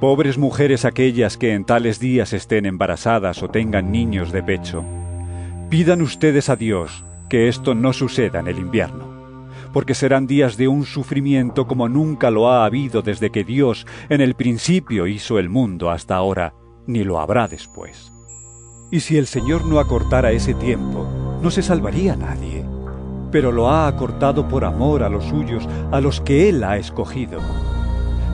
Pobres 0.00 0.38
mujeres 0.38 0.84
aquellas 0.84 1.36
que 1.36 1.54
en 1.54 1.64
tales 1.64 2.00
días 2.00 2.32
estén 2.32 2.66
embarazadas 2.66 3.42
o 3.42 3.48
tengan 3.48 3.92
niños 3.92 4.32
de 4.32 4.42
pecho, 4.42 4.84
pidan 5.70 6.02
ustedes 6.02 6.48
a 6.48 6.56
Dios 6.56 7.04
que 7.28 7.48
esto 7.48 7.74
no 7.74 7.92
suceda 7.92 8.40
en 8.40 8.48
el 8.48 8.58
invierno, 8.58 9.11
porque 9.72 9.94
serán 9.94 10.26
días 10.26 10.56
de 10.56 10.68
un 10.68 10.84
sufrimiento 10.84 11.66
como 11.66 11.88
nunca 11.88 12.30
lo 12.30 12.50
ha 12.50 12.64
habido 12.64 13.02
desde 13.02 13.30
que 13.30 13.44
Dios 13.44 13.86
en 14.08 14.20
el 14.20 14.34
principio 14.34 15.06
hizo 15.06 15.38
el 15.38 15.48
mundo 15.48 15.90
hasta 15.90 16.16
ahora, 16.16 16.54
ni 16.86 17.04
lo 17.04 17.20
habrá 17.20 17.48
después. 17.48 18.12
Y 18.90 19.00
si 19.00 19.16
el 19.16 19.26
Señor 19.26 19.64
no 19.64 19.80
acortara 19.80 20.32
ese 20.32 20.54
tiempo, 20.54 21.06
no 21.42 21.50
se 21.50 21.62
salvaría 21.62 22.14
nadie. 22.14 22.64
Pero 23.30 23.50
lo 23.50 23.70
ha 23.70 23.88
acortado 23.88 24.46
por 24.46 24.64
amor 24.64 25.02
a 25.02 25.08
los 25.08 25.24
suyos, 25.24 25.66
a 25.90 26.00
los 26.00 26.20
que 26.20 26.50
Él 26.50 26.62
ha 26.62 26.76
escogido. 26.76 27.40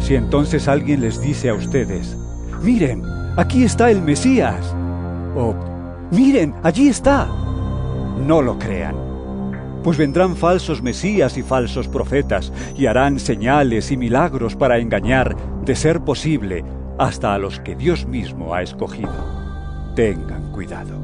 Si 0.00 0.16
entonces 0.16 0.66
alguien 0.66 1.00
les 1.00 1.20
dice 1.20 1.48
a 1.48 1.54
ustedes, 1.54 2.16
miren, 2.62 3.04
aquí 3.36 3.62
está 3.62 3.90
el 3.90 4.02
Mesías, 4.02 4.74
o 5.36 5.54
miren, 6.10 6.54
allí 6.64 6.88
está, 6.88 7.28
no 8.26 8.42
lo 8.42 8.58
crean. 8.58 9.07
Pues 9.88 9.96
vendrán 9.96 10.36
falsos 10.36 10.82
Mesías 10.82 11.38
y 11.38 11.42
falsos 11.42 11.88
profetas, 11.88 12.52
y 12.76 12.84
harán 12.84 13.18
señales 13.18 13.90
y 13.90 13.96
milagros 13.96 14.54
para 14.54 14.76
engañar, 14.76 15.34
de 15.64 15.74
ser 15.74 16.02
posible, 16.02 16.62
hasta 16.98 17.32
a 17.32 17.38
los 17.38 17.58
que 17.60 17.74
Dios 17.74 18.06
mismo 18.06 18.52
ha 18.52 18.60
escogido. 18.60 19.14
Tengan 19.96 20.52
cuidado. 20.52 21.00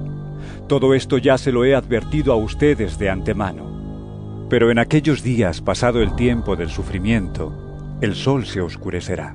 Todo 0.68 0.92
esto 0.92 1.16
ya 1.16 1.38
se 1.38 1.50
lo 1.50 1.64
he 1.64 1.74
advertido 1.74 2.30
a 2.34 2.36
ustedes 2.36 2.98
de 2.98 3.08
antemano. 3.08 4.46
Pero 4.50 4.70
en 4.70 4.78
aquellos 4.78 5.22
días, 5.22 5.62
pasado 5.62 6.02
el 6.02 6.14
tiempo 6.14 6.54
del 6.54 6.68
sufrimiento, 6.68 7.54
el 8.02 8.14
sol 8.14 8.44
se 8.44 8.60
oscurecerá. 8.60 9.34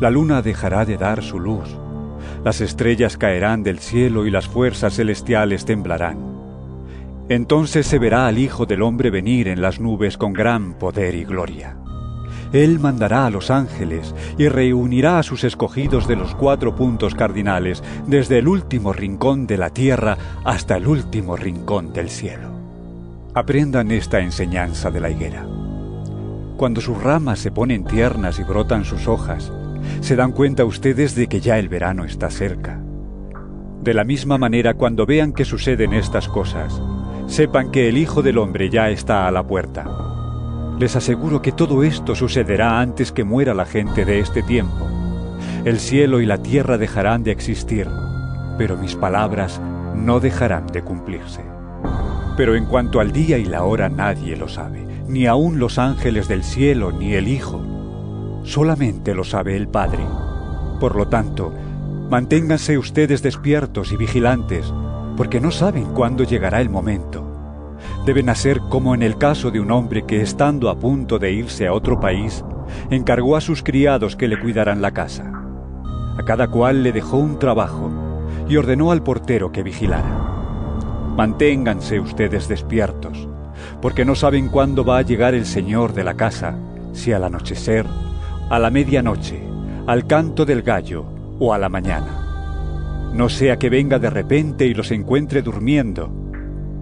La 0.00 0.10
luna 0.10 0.42
dejará 0.42 0.84
de 0.84 0.96
dar 0.96 1.24
su 1.24 1.40
luz. 1.40 1.76
Las 2.44 2.60
estrellas 2.60 3.16
caerán 3.16 3.64
del 3.64 3.80
cielo 3.80 4.26
y 4.26 4.30
las 4.30 4.46
fuerzas 4.46 4.94
celestiales 4.94 5.64
temblarán. 5.64 6.29
Entonces 7.30 7.86
se 7.86 8.00
verá 8.00 8.26
al 8.26 8.38
Hijo 8.38 8.66
del 8.66 8.82
Hombre 8.82 9.08
venir 9.08 9.46
en 9.46 9.62
las 9.62 9.78
nubes 9.78 10.18
con 10.18 10.32
gran 10.32 10.74
poder 10.74 11.14
y 11.14 11.24
gloria. 11.24 11.76
Él 12.52 12.80
mandará 12.80 13.24
a 13.24 13.30
los 13.30 13.52
ángeles 13.52 14.16
y 14.36 14.48
reunirá 14.48 15.20
a 15.20 15.22
sus 15.22 15.44
escogidos 15.44 16.08
de 16.08 16.16
los 16.16 16.34
cuatro 16.34 16.74
puntos 16.74 17.14
cardinales, 17.14 17.84
desde 18.08 18.38
el 18.38 18.48
último 18.48 18.92
rincón 18.92 19.46
de 19.46 19.58
la 19.58 19.70
tierra 19.70 20.18
hasta 20.44 20.76
el 20.76 20.88
último 20.88 21.36
rincón 21.36 21.92
del 21.92 22.10
cielo. 22.10 22.50
Aprendan 23.32 23.92
esta 23.92 24.18
enseñanza 24.18 24.90
de 24.90 24.98
la 24.98 25.10
higuera. 25.10 25.46
Cuando 26.56 26.80
sus 26.80 27.00
ramas 27.00 27.38
se 27.38 27.52
ponen 27.52 27.84
tiernas 27.84 28.40
y 28.40 28.42
brotan 28.42 28.84
sus 28.84 29.06
hojas, 29.06 29.52
se 30.00 30.16
dan 30.16 30.32
cuenta 30.32 30.64
ustedes 30.64 31.14
de 31.14 31.28
que 31.28 31.40
ya 31.40 31.60
el 31.60 31.68
verano 31.68 32.04
está 32.04 32.28
cerca. 32.28 32.80
De 33.84 33.94
la 33.94 34.02
misma 34.02 34.36
manera, 34.36 34.74
cuando 34.74 35.06
vean 35.06 35.32
que 35.32 35.44
suceden 35.44 35.92
estas 35.92 36.28
cosas, 36.28 36.82
sepan 37.30 37.70
que 37.70 37.88
el 37.88 37.96
Hijo 37.96 38.22
del 38.22 38.38
Hombre 38.38 38.70
ya 38.70 38.90
está 38.90 39.28
a 39.28 39.30
la 39.30 39.46
puerta. 39.46 39.86
Les 40.80 40.96
aseguro 40.96 41.40
que 41.40 41.52
todo 41.52 41.84
esto 41.84 42.16
sucederá 42.16 42.80
antes 42.80 43.12
que 43.12 43.22
muera 43.22 43.54
la 43.54 43.66
gente 43.66 44.04
de 44.04 44.18
este 44.18 44.42
tiempo. 44.42 44.88
El 45.64 45.78
cielo 45.78 46.20
y 46.20 46.26
la 46.26 46.42
tierra 46.42 46.76
dejarán 46.76 47.22
de 47.22 47.30
existir, 47.30 47.86
pero 48.58 48.76
mis 48.76 48.96
palabras 48.96 49.60
no 49.94 50.18
dejarán 50.18 50.66
de 50.66 50.82
cumplirse. 50.82 51.42
Pero 52.36 52.56
en 52.56 52.66
cuanto 52.66 52.98
al 52.98 53.12
día 53.12 53.38
y 53.38 53.44
la 53.44 53.62
hora 53.62 53.88
nadie 53.88 54.36
lo 54.36 54.48
sabe, 54.48 54.84
ni 55.06 55.26
aun 55.26 55.60
los 55.60 55.78
ángeles 55.78 56.26
del 56.26 56.42
cielo 56.42 56.90
ni 56.90 57.14
el 57.14 57.28
Hijo. 57.28 57.62
Solamente 58.42 59.14
lo 59.14 59.22
sabe 59.22 59.56
el 59.56 59.68
Padre. 59.68 60.04
Por 60.80 60.96
lo 60.96 61.06
tanto, 61.06 61.52
manténganse 62.10 62.76
ustedes 62.76 63.22
despiertos 63.22 63.92
y 63.92 63.96
vigilantes, 63.96 64.72
porque 65.20 65.38
no 65.38 65.50
saben 65.50 65.84
cuándo 65.92 66.24
llegará 66.24 66.62
el 66.62 66.70
momento 66.70 67.30
deben 68.06 68.30
hacer 68.30 68.58
como 68.70 68.94
en 68.94 69.02
el 69.02 69.18
caso 69.18 69.50
de 69.50 69.60
un 69.60 69.70
hombre 69.70 70.06
que, 70.06 70.22
estando 70.22 70.70
a 70.70 70.78
punto 70.78 71.18
de 71.18 71.30
irse 71.30 71.66
a 71.66 71.74
otro 71.74 72.00
país, 72.00 72.42
encargó 72.88 73.36
a 73.36 73.42
sus 73.42 73.62
criados 73.62 74.16
que 74.16 74.28
le 74.28 74.40
cuidaran 74.40 74.80
la 74.80 74.92
casa. 74.92 75.30
A 76.18 76.22
cada 76.24 76.48
cual 76.48 76.82
le 76.82 76.90
dejó 76.92 77.18
un 77.18 77.38
trabajo 77.38 77.90
y 78.48 78.56
ordenó 78.56 78.92
al 78.92 79.02
portero 79.02 79.52
que 79.52 79.62
vigilara. 79.62 80.08
Manténganse 81.14 82.00
ustedes 82.00 82.48
despiertos, 82.48 83.28
porque 83.82 84.06
no 84.06 84.14
saben 84.14 84.48
cuándo 84.48 84.86
va 84.86 84.96
a 84.96 85.02
llegar 85.02 85.34
el 85.34 85.44
señor 85.44 85.92
de 85.92 86.04
la 86.04 86.14
casa, 86.14 86.56
si 86.94 87.12
al 87.12 87.24
anochecer, 87.24 87.84
a 88.48 88.58
la 88.58 88.70
medianoche, 88.70 89.42
al 89.86 90.06
canto 90.06 90.46
del 90.46 90.62
gallo 90.62 91.04
o 91.38 91.52
a 91.52 91.58
la 91.58 91.68
mañana. 91.68 92.29
No 93.12 93.28
sea 93.28 93.58
que 93.58 93.70
venga 93.70 93.98
de 93.98 94.08
repente 94.08 94.66
y 94.66 94.74
los 94.74 94.90
encuentre 94.92 95.42
durmiendo. 95.42 96.12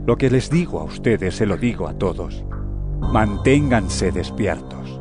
Lo 0.06 0.16
que 0.16 0.30
les 0.30 0.50
digo 0.50 0.80
a 0.80 0.84
ustedes 0.84 1.34
se 1.34 1.46
lo 1.46 1.56
digo 1.56 1.88
a 1.88 1.98
todos. 1.98 2.44
Manténganse 3.00 4.12
despiertos. 4.12 5.00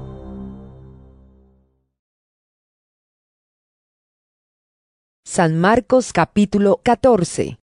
San 5.25 5.59
Marcos 5.59 6.13
capítulo 6.13 6.79
14 6.83 7.59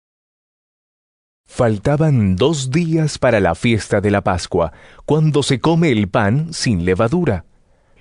Faltaban 1.45 2.35
dos 2.35 2.71
días 2.71 3.17
para 3.17 3.39
la 3.39 3.55
fiesta 3.55 4.01
de 4.01 4.11
la 4.11 4.21
Pascua, 4.21 4.73
cuando 5.05 5.43
se 5.43 5.59
come 5.59 5.91
el 5.91 6.09
pan 6.09 6.53
sin 6.53 6.83
levadura. 6.83 7.45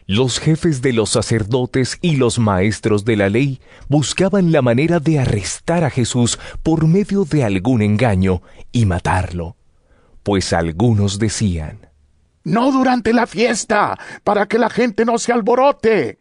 Los 0.06 0.40
jefes 0.40 0.82
de 0.82 0.92
los 0.92 1.10
sacerdotes 1.10 1.98
y 2.00 2.16
los 2.16 2.38
maestros 2.38 3.04
de 3.04 3.16
la 3.16 3.28
ley 3.28 3.60
buscaban 3.88 4.50
la 4.50 4.60
manera 4.60 4.98
de 4.98 5.20
arrestar 5.20 5.84
a 5.84 5.90
Jesús 5.90 6.40
por 6.62 6.86
medio 6.88 7.24
de 7.24 7.44
algún 7.44 7.82
engaño 7.82 8.42
y 8.72 8.84
matarlo, 8.84 9.56
pues 10.24 10.52
algunos 10.52 11.18
decían, 11.18 11.88
No 12.42 12.72
durante 12.72 13.12
la 13.12 13.28
fiesta, 13.28 13.96
para 14.24 14.46
que 14.46 14.58
la 14.58 14.70
gente 14.70 15.04
no 15.04 15.18
se 15.18 15.32
alborote. 15.32 16.18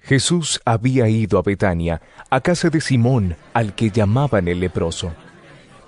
Jesús 0.00 0.60
había 0.64 1.08
ido 1.08 1.38
a 1.38 1.42
Betania, 1.42 2.02
a 2.30 2.40
casa 2.40 2.68
de 2.68 2.80
Simón, 2.80 3.36
al 3.54 3.74
que 3.74 3.90
llamaban 3.90 4.48
el 4.48 4.60
leproso. 4.60 5.12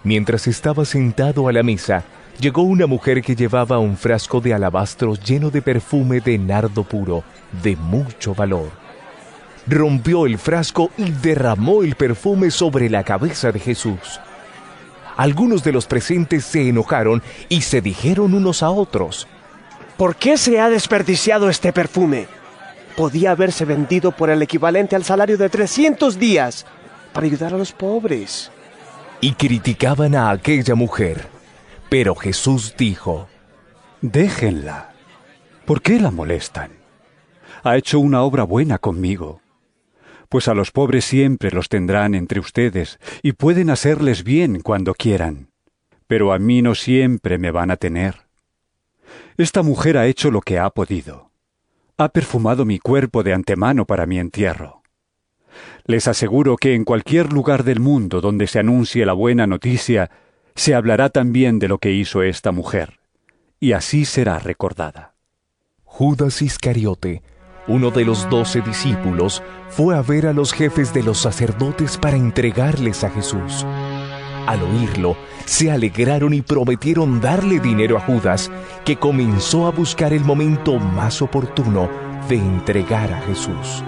Mientras 0.05 0.47
estaba 0.47 0.87
sentado 0.87 1.49
a 1.49 1.53
la 1.53 1.63
mesa, 1.63 2.05
llegó 2.41 2.63
una 2.63 2.87
mujer 2.87 3.23
que 3.23 3.37
llevaba 3.37 3.79
un 3.79 3.97
frasco 3.97 4.41
de 4.41 4.55
alabastro 4.55 5.15
lleno 5.15 5.51
de 5.51 5.63
perfume 5.63 6.21
de 6.21 6.39
nardo 6.39 6.83
puro, 6.85 7.23
de 7.63 7.77
mucho 7.77 8.35
valor. 8.35 8.71
Rompió 9.67 10.27
el 10.27 10.39
frasco 10.39 10.91
y 10.97 11.11
derramó 11.11 11.83
el 11.83 11.95
perfume 11.95 12.51
sobre 12.51 12.89
la 12.89 13.05
cabeza 13.05 13.53
de 13.53 13.61
Jesús. 13.61 14.21
Algunos 15.17 15.63
de 15.63 15.73
los 15.73 15.87
presentes 15.87 16.45
se 16.45 16.69
enojaron 16.69 17.23
y 17.51 17.61
se 17.61 17.83
dijeron 17.83 18.33
unos 18.35 18.63
a 18.63 18.71
otros, 18.71 19.29
¿Por 19.99 20.17
qué 20.17 20.39
se 20.39 20.59
ha 20.59 20.71
desperdiciado 20.71 21.51
este 21.51 21.75
perfume? 21.75 22.27
Podía 22.97 23.33
haberse 23.33 23.67
vendido 23.67 24.13
por 24.13 24.31
el 24.31 24.41
equivalente 24.41 24.97
al 24.97 25.05
salario 25.05 25.37
de 25.37 25.51
300 25.51 26.19
días 26.19 26.65
para 27.13 27.27
ayudar 27.27 27.53
a 27.53 27.59
los 27.59 27.73
pobres. 27.73 28.51
Y 29.21 29.35
criticaban 29.35 30.15
a 30.15 30.31
aquella 30.31 30.75
mujer. 30.75 31.40
Pero 31.91 32.15
Jesús 32.15 32.77
dijo, 32.79 33.29
Déjenla. 34.01 34.93
¿Por 35.67 35.83
qué 35.83 35.99
la 35.99 36.13
molestan? 36.13 36.71
Ha 37.65 37.77
hecho 37.77 37.99
una 37.99 38.23
obra 38.23 38.45
buena 38.45 38.79
conmigo. 38.79 39.43
Pues 40.29 40.47
a 40.47 40.55
los 40.55 40.71
pobres 40.71 41.05
siempre 41.05 41.51
los 41.51 41.69
tendrán 41.69 42.15
entre 42.15 42.39
ustedes 42.39 43.01
y 43.23 43.33
pueden 43.33 43.71
hacerles 43.71 44.23
bien 44.23 44.61
cuando 44.61 44.95
quieran. 44.95 45.51
Pero 46.07 46.33
a 46.33 46.39
mí 46.39 46.63
no 46.63 46.77
siempre 46.77 47.39
me 47.39 47.51
van 47.51 47.73
a 47.73 47.77
tener. 47.77 48.21
Esta 49.37 49.63
mujer 49.63 49.99
ha 49.99 50.07
hecho 50.07 50.31
lo 50.31 50.43
que 50.43 50.61
ha 50.61 50.71
podido. 50.71 51.33
Ha 51.97 52.11
perfumado 52.11 52.65
mi 52.65 52.79
cuerpo 52.79 53.25
de 53.25 53.35
antemano 53.35 53.85
para 53.85 54.07
mi 54.07 54.21
entierro. 54.21 54.83
Les 55.87 56.07
aseguro 56.07 56.57
que 56.57 56.75
en 56.75 56.85
cualquier 56.85 57.33
lugar 57.33 57.65
del 57.65 57.81
mundo 57.81 58.21
donde 58.21 58.47
se 58.47 58.61
anuncie 58.61 59.05
la 59.05 59.13
buena 59.13 59.49
noticia, 59.49 60.11
se 60.55 60.75
hablará 60.75 61.09
también 61.09 61.59
de 61.59 61.69
lo 61.69 61.79
que 61.79 61.93
hizo 61.93 62.23
esta 62.23 62.53
mujer, 62.53 63.01
y 63.59 63.73
así 63.73 64.05
será 64.05 64.39
recordada. 64.39 65.15
Judas 65.85 66.43
Iscariote, 66.43 67.23
uno 67.67 67.91
de 67.91 68.05
los 68.05 68.29
doce 68.31 68.61
discípulos, 68.63 69.43
fue 69.69 69.97
a 69.97 70.03
ver 70.03 70.27
a 70.27 70.33
los 70.33 70.53
jefes 70.53 70.95
de 70.95 71.03
los 71.03 71.19
sacerdotes 71.19 71.99
para 71.99 72.17
entregarles 72.17 73.05
a 73.05 73.11
Jesús. 73.11 73.65
Al 74.47 74.63
oírlo, 74.63 75.17
se 75.45 75.71
alegraron 75.71 76.33
y 76.33 76.43
prometieron 76.43 77.21
darle 77.21 77.61
dinero 77.61 77.97
a 77.97 78.01
Judas, 78.01 78.51
que 78.85 78.97
comenzó 78.97 79.67
a 79.67 79.71
buscar 79.71 80.13
el 80.13 80.25
momento 80.25 80.79
más 80.79 81.23
oportuno 81.23 81.89
de 82.29 82.37
entregar 82.37 83.13
a 83.13 83.21
Jesús. 83.23 83.85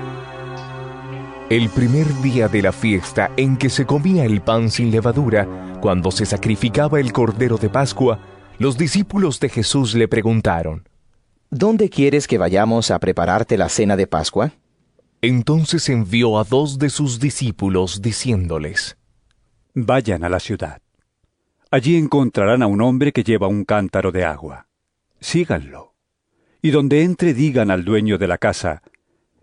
El 1.48 1.68
primer 1.68 2.06
día 2.22 2.48
de 2.48 2.62
la 2.62 2.72
fiesta 2.72 3.30
en 3.36 3.56
que 3.56 3.70
se 3.70 3.86
comía 3.86 4.24
el 4.24 4.40
pan 4.40 4.70
sin 4.70 4.90
levadura, 4.90 5.46
cuando 5.82 6.12
se 6.12 6.24
sacrificaba 6.26 7.00
el 7.00 7.12
cordero 7.12 7.58
de 7.58 7.68
Pascua, 7.68 8.20
los 8.60 8.78
discípulos 8.78 9.40
de 9.40 9.48
Jesús 9.48 9.96
le 9.96 10.06
preguntaron, 10.06 10.88
¿Dónde 11.50 11.90
quieres 11.90 12.28
que 12.28 12.38
vayamos 12.38 12.92
a 12.92 13.00
prepararte 13.00 13.58
la 13.58 13.68
cena 13.68 13.96
de 13.96 14.06
Pascua? 14.06 14.52
Entonces 15.20 15.88
envió 15.88 16.38
a 16.38 16.44
dos 16.44 16.78
de 16.78 16.88
sus 16.88 17.18
discípulos 17.18 18.00
diciéndoles, 18.00 18.96
Vayan 19.74 20.22
a 20.22 20.28
la 20.28 20.38
ciudad. 20.38 20.80
Allí 21.68 21.96
encontrarán 21.96 22.62
a 22.62 22.68
un 22.68 22.80
hombre 22.80 23.10
que 23.10 23.24
lleva 23.24 23.48
un 23.48 23.64
cántaro 23.64 24.12
de 24.12 24.24
agua. 24.24 24.68
Síganlo. 25.18 25.94
Y 26.62 26.70
donde 26.70 27.02
entre 27.02 27.34
digan 27.34 27.72
al 27.72 27.84
dueño 27.84 28.18
de 28.18 28.28
la 28.28 28.38
casa, 28.38 28.82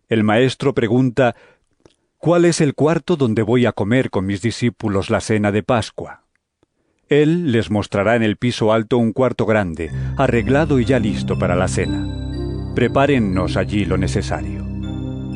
el 0.07 0.23
maestro 0.23 0.73
pregunta, 0.73 1.35
¿cuál 2.17 2.45
es 2.45 2.61
el 2.61 2.75
cuarto 2.75 3.17
donde 3.17 3.41
voy 3.41 3.65
a 3.65 3.73
comer 3.73 4.09
con 4.09 4.25
mis 4.25 4.41
discípulos 4.41 5.09
la 5.09 5.19
cena 5.19 5.51
de 5.51 5.63
Pascua? 5.63 6.28
Él 7.09 7.51
les 7.51 7.71
mostrará 7.71 8.15
en 8.15 8.21
el 8.21 8.37
piso 8.37 8.71
alto 8.71 8.99
un 8.99 9.13
cuarto 9.13 9.47
grande, 9.47 9.91
arreglado 10.15 10.79
y 10.79 10.85
ya 10.85 10.99
listo 10.99 11.39
para 11.39 11.55
la 11.55 11.67
cena. 11.67 12.07
Prepárennos 12.75 13.57
allí 13.57 13.83
lo 13.83 13.97
necesario. 13.97 14.63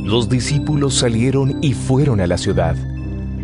Los 0.04 0.30
discípulos 0.30 0.94
salieron 0.94 1.64
y 1.64 1.74
fueron 1.74 2.22
a 2.22 2.28
la 2.28 2.38
ciudad. 2.38 2.76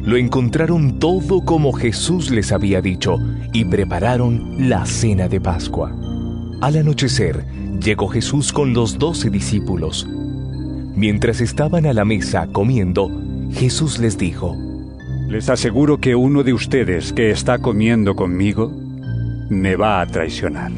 Lo 0.03 0.15
encontraron 0.15 0.99
todo 0.99 1.41
como 1.43 1.73
Jesús 1.73 2.30
les 2.30 2.51
había 2.51 2.81
dicho 2.81 3.18
y 3.51 3.65
prepararon 3.65 4.69
la 4.69 4.85
cena 4.85 5.27
de 5.27 5.41
Pascua. 5.41 5.91
Al 6.61 6.77
anochecer, 6.77 7.43
llegó 7.81 8.10
Jesús 8.10 8.53
con 8.53 8.73
los 8.73 8.99
doce 8.99 9.31
discípulos. 9.31 10.07
Mientras 10.95 11.41
estaban 11.41 11.88
a 11.88 11.93
la 11.93 12.06
mesa 12.06 12.47
comiendo, 12.51 13.10
Jesús 13.53 13.97
les 13.97 14.19
dijo, 14.19 14.56
Les 15.30 15.47
aseguro 15.47 15.99
que 15.99 16.15
uno 16.15 16.41
de 16.41 16.53
ustedes 16.53 17.14
que 17.14 17.30
está 17.30 17.60
comiendo 17.60 18.15
conmigo 18.15 18.72
me 19.49 19.76
va 19.76 20.01
a 20.01 20.07
traicionar. 20.07 20.72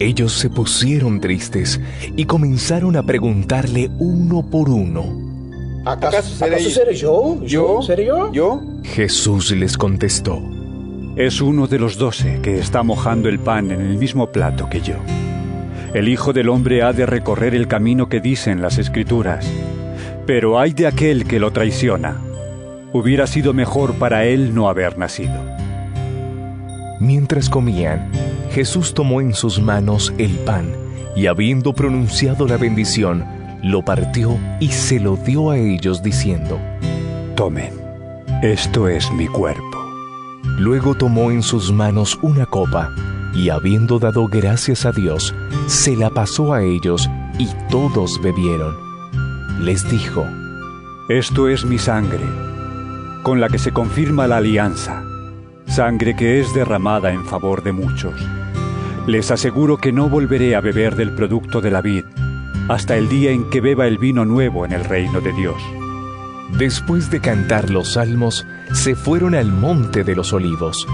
Ellos 0.00 0.32
se 0.32 0.50
pusieron 0.50 1.20
tristes 1.20 1.80
y 2.16 2.24
comenzaron 2.24 2.96
a 2.96 3.04
preguntarle 3.04 3.88
uno 4.00 4.44
por 4.50 4.68
uno. 4.68 5.04
¿Acaso 5.86 6.34
seré, 6.34 6.94
yo? 6.96 7.40
¿Yo? 7.44 7.80
¿Seré 7.80 8.06
yo? 8.06 8.32
¿Yo? 8.32 8.60
Jesús 8.82 9.52
les 9.52 9.78
contestó. 9.78 10.42
Es 11.14 11.40
uno 11.40 11.68
de 11.68 11.78
los 11.78 11.98
doce 11.98 12.40
que 12.42 12.58
está 12.58 12.82
mojando 12.82 13.28
el 13.28 13.38
pan 13.38 13.70
en 13.70 13.80
el 13.80 13.96
mismo 13.96 14.32
plato 14.32 14.68
que 14.68 14.80
yo. 14.80 14.96
El 15.94 16.08
Hijo 16.08 16.32
del 16.32 16.48
Hombre 16.48 16.82
ha 16.82 16.92
de 16.92 17.06
recorrer 17.06 17.54
el 17.54 17.68
camino 17.68 18.08
que 18.08 18.20
dicen 18.20 18.60
las 18.60 18.76
Escrituras, 18.76 19.48
pero 20.26 20.58
hay 20.58 20.72
de 20.72 20.88
aquel 20.88 21.26
que 21.26 21.38
lo 21.38 21.52
traiciona. 21.52 22.27
Hubiera 22.92 23.26
sido 23.26 23.52
mejor 23.52 23.94
para 23.94 24.24
él 24.24 24.54
no 24.54 24.68
haber 24.68 24.96
nacido. 24.96 25.44
Mientras 27.00 27.50
comían, 27.50 28.10
Jesús 28.50 28.94
tomó 28.94 29.20
en 29.20 29.34
sus 29.34 29.60
manos 29.60 30.12
el 30.18 30.30
pan 30.38 30.72
y 31.14 31.26
habiendo 31.26 31.72
pronunciado 31.74 32.46
la 32.46 32.56
bendición, 32.56 33.24
lo 33.62 33.84
partió 33.84 34.38
y 34.60 34.68
se 34.68 35.00
lo 35.00 35.16
dio 35.16 35.50
a 35.50 35.58
ellos 35.58 36.02
diciendo, 36.02 36.58
Tomen, 37.36 37.72
esto 38.42 38.88
es 38.88 39.10
mi 39.12 39.26
cuerpo. 39.26 39.78
Luego 40.58 40.94
tomó 40.94 41.30
en 41.30 41.42
sus 41.42 41.70
manos 41.72 42.18
una 42.22 42.46
copa 42.46 42.90
y 43.34 43.50
habiendo 43.50 43.98
dado 43.98 44.26
gracias 44.28 44.86
a 44.86 44.92
Dios, 44.92 45.34
se 45.66 45.94
la 45.94 46.10
pasó 46.10 46.52
a 46.52 46.62
ellos 46.62 47.08
y 47.38 47.48
todos 47.70 48.20
bebieron. 48.22 48.74
Les 49.60 49.88
dijo, 49.90 50.24
Esto 51.08 51.48
es 51.48 51.64
mi 51.64 51.78
sangre, 51.78 52.24
con 53.22 53.40
la 53.40 53.48
que 53.48 53.58
se 53.58 53.72
confirma 53.72 54.26
la 54.26 54.38
alianza, 54.38 55.02
sangre 55.66 56.16
que 56.16 56.40
es 56.40 56.54
derramada 56.54 57.12
en 57.12 57.24
favor 57.24 57.62
de 57.62 57.72
muchos. 57.72 58.14
Les 59.06 59.30
aseguro 59.30 59.78
que 59.78 59.92
no 59.92 60.08
volveré 60.08 60.56
a 60.56 60.60
beber 60.60 60.96
del 60.96 61.12
producto 61.12 61.60
de 61.60 61.70
la 61.70 61.80
vid 61.80 62.04
hasta 62.68 62.96
el 62.96 63.08
día 63.08 63.30
en 63.30 63.48
que 63.48 63.60
beba 63.60 63.86
el 63.86 63.98
vino 63.98 64.24
nuevo 64.24 64.64
en 64.66 64.72
el 64.72 64.84
reino 64.84 65.20
de 65.20 65.32
Dios. 65.32 65.56
Después 66.58 67.10
de 67.10 67.20
cantar 67.20 67.70
los 67.70 67.94
salmos, 67.94 68.46
se 68.72 68.94
fueron 68.94 69.34
al 69.34 69.50
monte 69.50 70.04
de 70.04 70.14
los 70.14 70.32
olivos. 70.32 70.86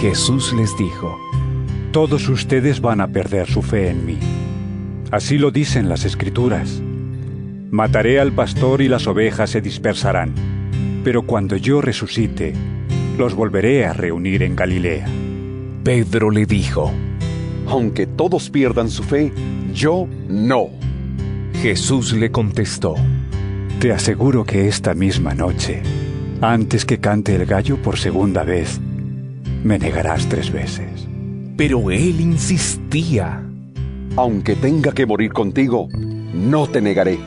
Jesús 0.00 0.52
les 0.54 0.76
dijo, 0.76 1.18
Todos 1.92 2.28
ustedes 2.28 2.80
van 2.80 3.00
a 3.00 3.08
perder 3.08 3.46
su 3.46 3.62
fe 3.62 3.90
en 3.90 4.06
mí. 4.06 4.18
Así 5.10 5.38
lo 5.38 5.50
dicen 5.50 5.88
las 5.88 6.04
escrituras. 6.04 6.82
Mataré 7.70 8.18
al 8.18 8.32
pastor 8.32 8.80
y 8.80 8.88
las 8.88 9.06
ovejas 9.06 9.50
se 9.50 9.60
dispersarán, 9.60 10.34
pero 11.06 11.22
cuando 11.22 11.56
yo 11.56 11.80
resucite, 11.80 12.52
los 13.16 13.36
volveré 13.36 13.86
a 13.86 13.92
reunir 13.92 14.42
en 14.42 14.56
Galilea. 14.56 15.06
Pedro 15.84 16.32
le 16.32 16.46
dijo, 16.46 16.90
Aunque 17.68 18.08
todos 18.08 18.50
pierdan 18.50 18.90
su 18.90 19.04
fe, 19.04 19.32
yo 19.72 20.08
no. 20.28 20.66
Jesús 21.62 22.12
le 22.12 22.32
contestó, 22.32 22.96
Te 23.78 23.92
aseguro 23.92 24.42
que 24.42 24.66
esta 24.66 24.94
misma 24.94 25.32
noche, 25.32 25.80
antes 26.40 26.84
que 26.84 26.98
cante 26.98 27.36
el 27.36 27.46
gallo 27.46 27.80
por 27.80 27.98
segunda 27.98 28.42
vez, 28.42 28.80
me 29.62 29.78
negarás 29.78 30.28
tres 30.28 30.50
veces. 30.50 31.06
Pero 31.56 31.92
él 31.92 32.20
insistía. 32.20 33.48
Aunque 34.16 34.56
tenga 34.56 34.90
que 34.90 35.06
morir 35.06 35.32
contigo, 35.32 35.86
no 36.34 36.66
te 36.66 36.80
negaré. 36.80 37.20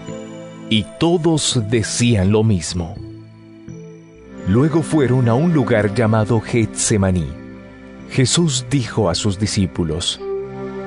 Y 0.69 0.85
todos 0.99 1.63
decían 1.69 2.33
lo 2.33 2.43
mismo. 2.43 3.08
Luego 4.49 4.81
fueron 4.81 5.29
a 5.29 5.35
un 5.35 5.53
lugar 5.53 5.93
llamado 5.93 6.41
Getsemaní. 6.41 7.31
Jesús 8.09 8.65
dijo 8.67 9.07
a 9.07 9.13
sus 9.13 9.37
discípulos, 9.37 10.19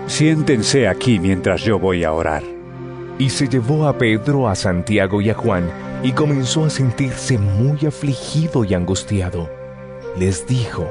Siéntense 0.09 0.89
aquí 0.89 1.21
mientras 1.21 1.63
yo 1.63 1.79
voy 1.79 2.03
a 2.03 2.13
orar. 2.13 2.43
Y 3.21 3.31
se 3.31 3.47
llevó 3.47 3.87
a 3.87 3.97
Pedro, 3.99 4.49
a 4.49 4.57
Santiago 4.57 5.21
y 5.21 5.31
a 5.31 5.35
Juan, 5.35 5.71
y 6.03 6.11
comenzó 6.11 6.65
a 6.65 6.71
sentirse 6.71 7.39
muy 7.39 7.87
afligido 7.87 8.65
y 8.65 8.75
angustiado. 8.75 9.49
Les 10.19 10.45
dijo, 10.45 10.91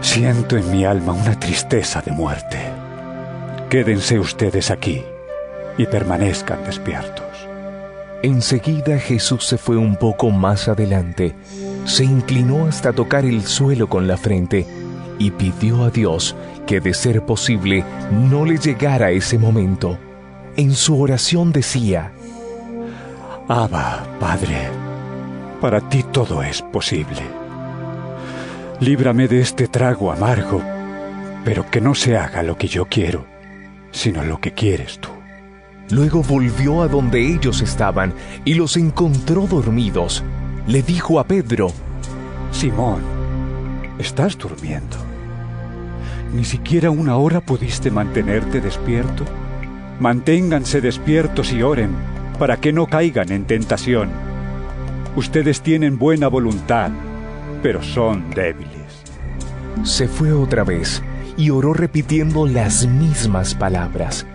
Siento 0.00 0.56
en 0.56 0.68
mi 0.72 0.84
alma 0.84 1.12
una 1.12 1.38
tristeza 1.38 2.02
de 2.02 2.10
muerte. 2.10 2.58
Quédense 3.70 4.18
ustedes 4.18 4.72
aquí 4.72 5.04
y 5.78 5.86
permanezcan 5.86 6.64
despiertos. 6.64 7.21
Enseguida 8.22 8.98
Jesús 8.98 9.44
se 9.44 9.58
fue 9.58 9.76
un 9.76 9.96
poco 9.96 10.30
más 10.30 10.68
adelante, 10.68 11.34
se 11.84 12.04
inclinó 12.04 12.66
hasta 12.66 12.92
tocar 12.92 13.24
el 13.24 13.42
suelo 13.42 13.88
con 13.88 14.06
la 14.06 14.16
frente 14.16 14.64
y 15.18 15.32
pidió 15.32 15.82
a 15.82 15.90
Dios 15.90 16.36
que 16.66 16.80
de 16.80 16.94
ser 16.94 17.26
posible 17.26 17.84
no 18.30 18.44
le 18.44 18.58
llegara 18.58 19.10
ese 19.10 19.38
momento. 19.38 19.98
En 20.56 20.72
su 20.72 21.00
oración 21.00 21.52
decía, 21.52 22.12
Abba, 23.48 24.04
Padre, 24.20 24.68
para 25.60 25.80
ti 25.88 26.04
todo 26.04 26.42
es 26.42 26.62
posible. 26.62 27.22
Líbrame 28.78 29.26
de 29.26 29.40
este 29.40 29.66
trago 29.66 30.12
amargo, 30.12 30.62
pero 31.44 31.68
que 31.70 31.80
no 31.80 31.94
se 31.94 32.16
haga 32.16 32.42
lo 32.42 32.56
que 32.56 32.68
yo 32.68 32.84
quiero, 32.84 33.26
sino 33.90 34.24
lo 34.24 34.40
que 34.40 34.52
quieres 34.52 34.98
tú. 35.00 35.11
Luego 35.92 36.22
volvió 36.22 36.80
a 36.80 36.88
donde 36.88 37.20
ellos 37.20 37.60
estaban 37.60 38.14
y 38.46 38.54
los 38.54 38.78
encontró 38.78 39.46
dormidos. 39.46 40.24
Le 40.66 40.82
dijo 40.82 41.20
a 41.20 41.24
Pedro, 41.24 41.70
Simón, 42.50 43.02
estás 43.98 44.38
durmiendo. 44.38 44.96
¿Ni 46.34 46.46
siquiera 46.46 46.90
una 46.90 47.16
hora 47.18 47.42
pudiste 47.42 47.90
mantenerte 47.90 48.62
despierto? 48.62 49.26
Manténganse 50.00 50.80
despiertos 50.80 51.52
y 51.52 51.62
oren 51.62 51.90
para 52.38 52.56
que 52.56 52.72
no 52.72 52.86
caigan 52.86 53.30
en 53.30 53.44
tentación. 53.44 54.08
Ustedes 55.14 55.60
tienen 55.60 55.98
buena 55.98 56.28
voluntad, 56.28 56.90
pero 57.62 57.82
son 57.82 58.30
débiles. 58.30 59.02
Se 59.82 60.08
fue 60.08 60.32
otra 60.32 60.64
vez 60.64 61.02
y 61.36 61.50
oró 61.50 61.74
repitiendo 61.74 62.46
las 62.46 62.86
mismas 62.86 63.54
palabras. 63.54 64.26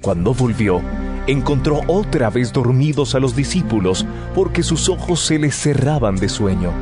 Cuando 0.00 0.32
volvió, 0.32 0.80
encontró 1.26 1.82
otra 1.86 2.30
vez 2.30 2.52
dormidos 2.52 3.14
a 3.14 3.20
los 3.20 3.36
discípulos 3.36 4.06
porque 4.34 4.62
sus 4.62 4.88
ojos 4.88 5.20
se 5.20 5.38
les 5.38 5.54
cerraban 5.54 6.16
de 6.16 6.28
sueño 6.28 6.72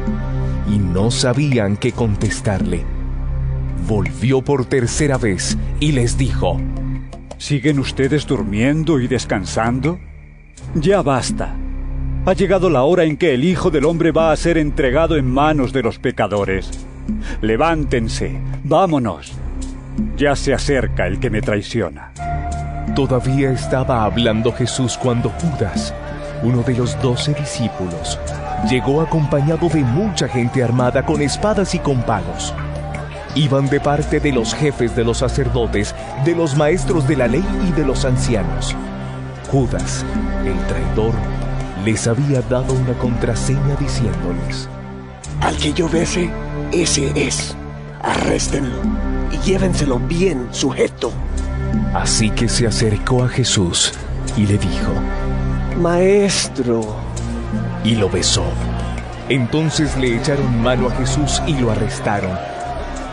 y 0.70 0.78
no 0.78 1.10
sabían 1.10 1.76
qué 1.76 1.92
contestarle. 1.92 2.84
Volvió 3.88 4.42
por 4.42 4.66
tercera 4.66 5.18
vez 5.18 5.56
y 5.80 5.92
les 5.92 6.16
dijo, 6.16 6.60
¿Siguen 7.38 7.78
ustedes 7.78 8.26
durmiendo 8.26 9.00
y 9.00 9.08
descansando? 9.08 9.98
Ya 10.74 11.02
basta. 11.02 11.56
Ha 12.26 12.32
llegado 12.34 12.68
la 12.68 12.82
hora 12.82 13.04
en 13.04 13.16
que 13.16 13.34
el 13.34 13.44
Hijo 13.44 13.70
del 13.70 13.84
Hombre 13.84 14.12
va 14.12 14.32
a 14.32 14.36
ser 14.36 14.58
entregado 14.58 15.16
en 15.16 15.26
manos 15.28 15.72
de 15.72 15.82
los 15.82 15.98
pecadores. 15.98 16.70
Levántense, 17.40 18.38
vámonos. 18.64 19.32
Ya 20.16 20.36
se 20.36 20.52
acerca 20.52 21.06
el 21.06 21.18
que 21.18 21.30
me 21.30 21.40
traiciona. 21.40 22.12
Todavía 22.94 23.50
estaba 23.50 24.04
hablando 24.04 24.52
Jesús 24.52 24.98
cuando 24.98 25.30
Judas, 25.30 25.94
uno 26.42 26.62
de 26.62 26.74
los 26.74 27.00
doce 27.00 27.32
discípulos, 27.34 28.18
llegó 28.68 29.00
acompañado 29.00 29.68
de 29.68 29.82
mucha 29.84 30.28
gente 30.28 30.62
armada 30.62 31.04
con 31.04 31.22
espadas 31.22 31.74
y 31.74 31.78
con 31.78 32.02
palos. 32.02 32.52
Iban 33.34 33.68
de 33.68 33.80
parte 33.80 34.20
de 34.20 34.32
los 34.32 34.54
jefes 34.54 34.96
de 34.96 35.04
los 35.04 35.18
sacerdotes, 35.18 35.94
de 36.24 36.34
los 36.34 36.56
maestros 36.56 37.06
de 37.06 37.16
la 37.16 37.28
ley 37.28 37.44
y 37.68 37.72
de 37.72 37.84
los 37.84 38.04
ancianos. 38.04 38.74
Judas, 39.50 40.04
el 40.44 40.58
traidor, 40.66 41.14
les 41.84 42.06
había 42.06 42.42
dado 42.42 42.74
una 42.74 42.94
contraseña 42.94 43.76
diciéndoles, 43.78 44.68
Al 45.40 45.56
que 45.56 45.72
yo 45.72 45.88
bese, 45.88 46.30
ese 46.72 47.12
es. 47.14 47.56
Arréstenlo 48.02 48.78
y 49.32 49.38
llévenselo 49.38 49.98
bien 49.98 50.48
sujeto. 50.50 51.12
Así 51.94 52.30
que 52.30 52.48
se 52.48 52.66
acercó 52.66 53.24
a 53.24 53.28
Jesús 53.28 53.92
y 54.36 54.46
le 54.46 54.58
dijo, 54.58 54.92
Maestro. 55.80 56.96
Y 57.84 57.94
lo 57.94 58.10
besó. 58.10 58.44
Entonces 59.28 59.96
le 59.96 60.16
echaron 60.16 60.62
mano 60.62 60.88
a 60.88 60.90
Jesús 60.92 61.42
y 61.46 61.54
lo 61.54 61.70
arrestaron. 61.70 62.36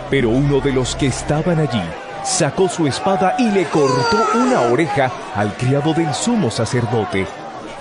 Pero 0.09 0.29
uno 0.29 0.59
de 0.59 0.71
los 0.71 0.95
que 0.95 1.07
estaban 1.07 1.59
allí 1.59 1.83
sacó 2.23 2.67
su 2.67 2.87
espada 2.87 3.35
y 3.37 3.49
le 3.51 3.65
cortó 3.65 4.17
una 4.35 4.61
oreja 4.61 5.11
al 5.35 5.53
criado 5.53 5.93
del 5.93 6.13
sumo 6.13 6.49
sacerdote. 6.49 7.27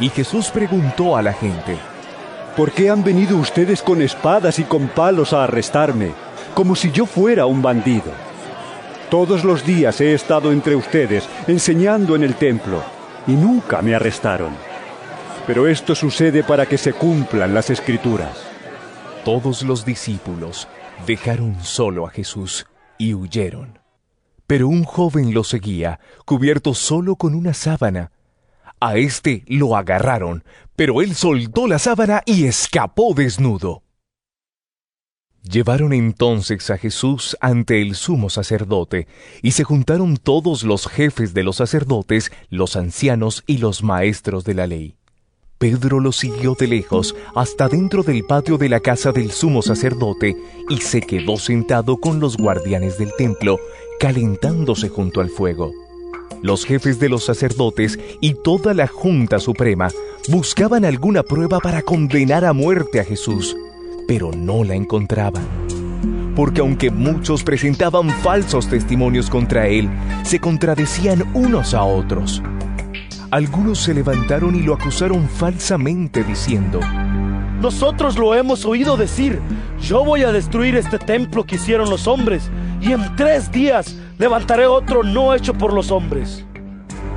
Y 0.00 0.08
Jesús 0.10 0.50
preguntó 0.50 1.16
a 1.16 1.22
la 1.22 1.32
gente, 1.32 1.78
¿Por 2.56 2.70
qué 2.70 2.88
han 2.88 3.02
venido 3.02 3.36
ustedes 3.36 3.82
con 3.82 4.00
espadas 4.00 4.60
y 4.60 4.64
con 4.64 4.86
palos 4.86 5.32
a 5.32 5.42
arrestarme, 5.42 6.12
como 6.54 6.76
si 6.76 6.92
yo 6.92 7.04
fuera 7.04 7.46
un 7.46 7.62
bandido? 7.62 8.12
Todos 9.14 9.44
los 9.44 9.64
días 9.64 10.00
he 10.00 10.12
estado 10.12 10.50
entre 10.50 10.74
ustedes 10.74 11.28
enseñando 11.46 12.16
en 12.16 12.24
el 12.24 12.34
templo 12.34 12.82
y 13.28 13.34
nunca 13.34 13.80
me 13.80 13.94
arrestaron. 13.94 14.52
Pero 15.46 15.68
esto 15.68 15.94
sucede 15.94 16.42
para 16.42 16.66
que 16.66 16.76
se 16.76 16.92
cumplan 16.92 17.54
las 17.54 17.70
escrituras. 17.70 18.44
Todos 19.24 19.62
los 19.62 19.84
discípulos 19.84 20.66
dejaron 21.06 21.62
solo 21.62 22.08
a 22.08 22.10
Jesús 22.10 22.66
y 22.98 23.14
huyeron. 23.14 23.78
Pero 24.48 24.66
un 24.66 24.82
joven 24.82 25.32
lo 25.32 25.44
seguía, 25.44 26.00
cubierto 26.24 26.74
solo 26.74 27.14
con 27.14 27.36
una 27.36 27.54
sábana. 27.54 28.10
A 28.80 28.96
éste 28.96 29.44
lo 29.46 29.76
agarraron, 29.76 30.42
pero 30.74 31.00
él 31.02 31.14
soltó 31.14 31.68
la 31.68 31.78
sábana 31.78 32.24
y 32.26 32.46
escapó 32.46 33.14
desnudo. 33.14 33.83
Llevaron 35.48 35.92
entonces 35.92 36.70
a 36.70 36.78
Jesús 36.78 37.36
ante 37.38 37.82
el 37.82 37.96
sumo 37.96 38.30
sacerdote, 38.30 39.06
y 39.42 39.50
se 39.50 39.62
juntaron 39.62 40.16
todos 40.16 40.62
los 40.64 40.86
jefes 40.86 41.34
de 41.34 41.42
los 41.42 41.56
sacerdotes, 41.56 42.32
los 42.48 42.76
ancianos 42.76 43.44
y 43.46 43.58
los 43.58 43.82
maestros 43.82 44.44
de 44.44 44.54
la 44.54 44.66
ley. 44.66 44.96
Pedro 45.58 46.00
lo 46.00 46.12
siguió 46.12 46.56
de 46.58 46.66
lejos 46.66 47.14
hasta 47.34 47.68
dentro 47.68 48.02
del 48.02 48.24
patio 48.24 48.56
de 48.56 48.70
la 48.70 48.80
casa 48.80 49.12
del 49.12 49.30
sumo 49.30 49.60
sacerdote 49.60 50.34
y 50.70 50.78
se 50.78 51.02
quedó 51.02 51.36
sentado 51.36 51.98
con 51.98 52.20
los 52.20 52.36
guardianes 52.38 52.98
del 52.98 53.12
templo, 53.16 53.58
calentándose 54.00 54.88
junto 54.88 55.20
al 55.20 55.28
fuego. 55.28 55.72
Los 56.42 56.64
jefes 56.64 56.98
de 56.98 57.10
los 57.10 57.24
sacerdotes 57.24 57.98
y 58.20 58.34
toda 58.34 58.72
la 58.74 58.86
Junta 58.86 59.38
Suprema 59.38 59.88
buscaban 60.28 60.84
alguna 60.84 61.22
prueba 61.22 61.60
para 61.60 61.82
condenar 61.82 62.44
a 62.44 62.52
muerte 62.52 63.00
a 63.00 63.04
Jesús, 63.04 63.56
pero 64.06 64.30
no 64.32 64.64
la 64.64 64.74
encontraban. 64.74 65.44
Porque 66.36 66.60
aunque 66.60 66.90
muchos 66.90 67.44
presentaban 67.44 68.10
falsos 68.10 68.68
testimonios 68.68 69.30
contra 69.30 69.66
él, 69.68 69.88
se 70.24 70.40
contradecían 70.40 71.24
unos 71.34 71.74
a 71.74 71.84
otros. 71.84 72.42
Algunos 73.30 73.78
se 73.78 73.94
levantaron 73.94 74.54
y 74.54 74.62
lo 74.62 74.74
acusaron 74.74 75.28
falsamente 75.28 76.22
diciendo, 76.24 76.80
Nosotros 77.60 78.18
lo 78.18 78.34
hemos 78.34 78.64
oído 78.64 78.96
decir, 78.96 79.40
yo 79.80 80.04
voy 80.04 80.22
a 80.22 80.32
destruir 80.32 80.76
este 80.76 80.98
templo 80.98 81.44
que 81.44 81.56
hicieron 81.56 81.90
los 81.90 82.06
hombres 82.06 82.50
y 82.80 82.92
en 82.92 83.16
tres 83.16 83.50
días 83.50 83.96
levantaré 84.18 84.66
otro 84.66 85.02
no 85.02 85.34
hecho 85.34 85.54
por 85.54 85.72
los 85.72 85.90
hombres. 85.90 86.44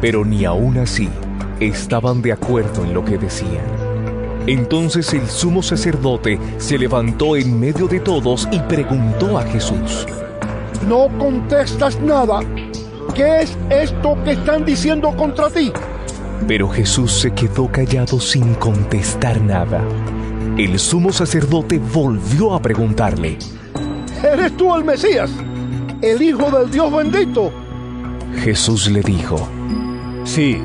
Pero 0.01 0.23
ni 0.23 0.45
aún 0.45 0.77
así 0.77 1.09
estaban 1.59 2.21
de 2.21 2.33
acuerdo 2.33 2.83
en 2.83 2.93
lo 2.93 3.03
que 3.03 3.17
decían. 3.17 3.86
Entonces 4.47 5.13
el 5.13 5.27
sumo 5.27 5.61
sacerdote 5.61 6.39
se 6.57 6.77
levantó 6.77 7.35
en 7.35 7.59
medio 7.59 7.85
de 7.85 7.99
todos 7.99 8.47
y 8.49 8.59
preguntó 8.61 9.37
a 9.37 9.43
Jesús, 9.43 10.07
No 10.87 11.09
contestas 11.19 11.99
nada. 11.99 12.39
¿Qué 13.13 13.41
es 13.41 13.57
esto 13.69 14.17
que 14.23 14.31
están 14.31 14.63
diciendo 14.63 15.13
contra 15.17 15.49
ti? 15.49 15.73
Pero 16.47 16.69
Jesús 16.69 17.11
se 17.11 17.31
quedó 17.31 17.69
callado 17.69 18.21
sin 18.21 18.53
contestar 18.55 19.41
nada. 19.41 19.81
El 20.57 20.79
sumo 20.79 21.11
sacerdote 21.11 21.77
volvió 21.77 22.53
a 22.53 22.61
preguntarle, 22.61 23.37
¿Eres 24.23 24.55
tú 24.55 24.73
el 24.75 24.85
Mesías, 24.85 25.29
el 26.01 26.21
Hijo 26.21 26.49
del 26.49 26.71
Dios 26.71 26.89
bendito? 26.95 27.51
Jesús 28.43 28.89
le 28.89 29.01
dijo, 29.01 29.35
Sí, 30.23 30.61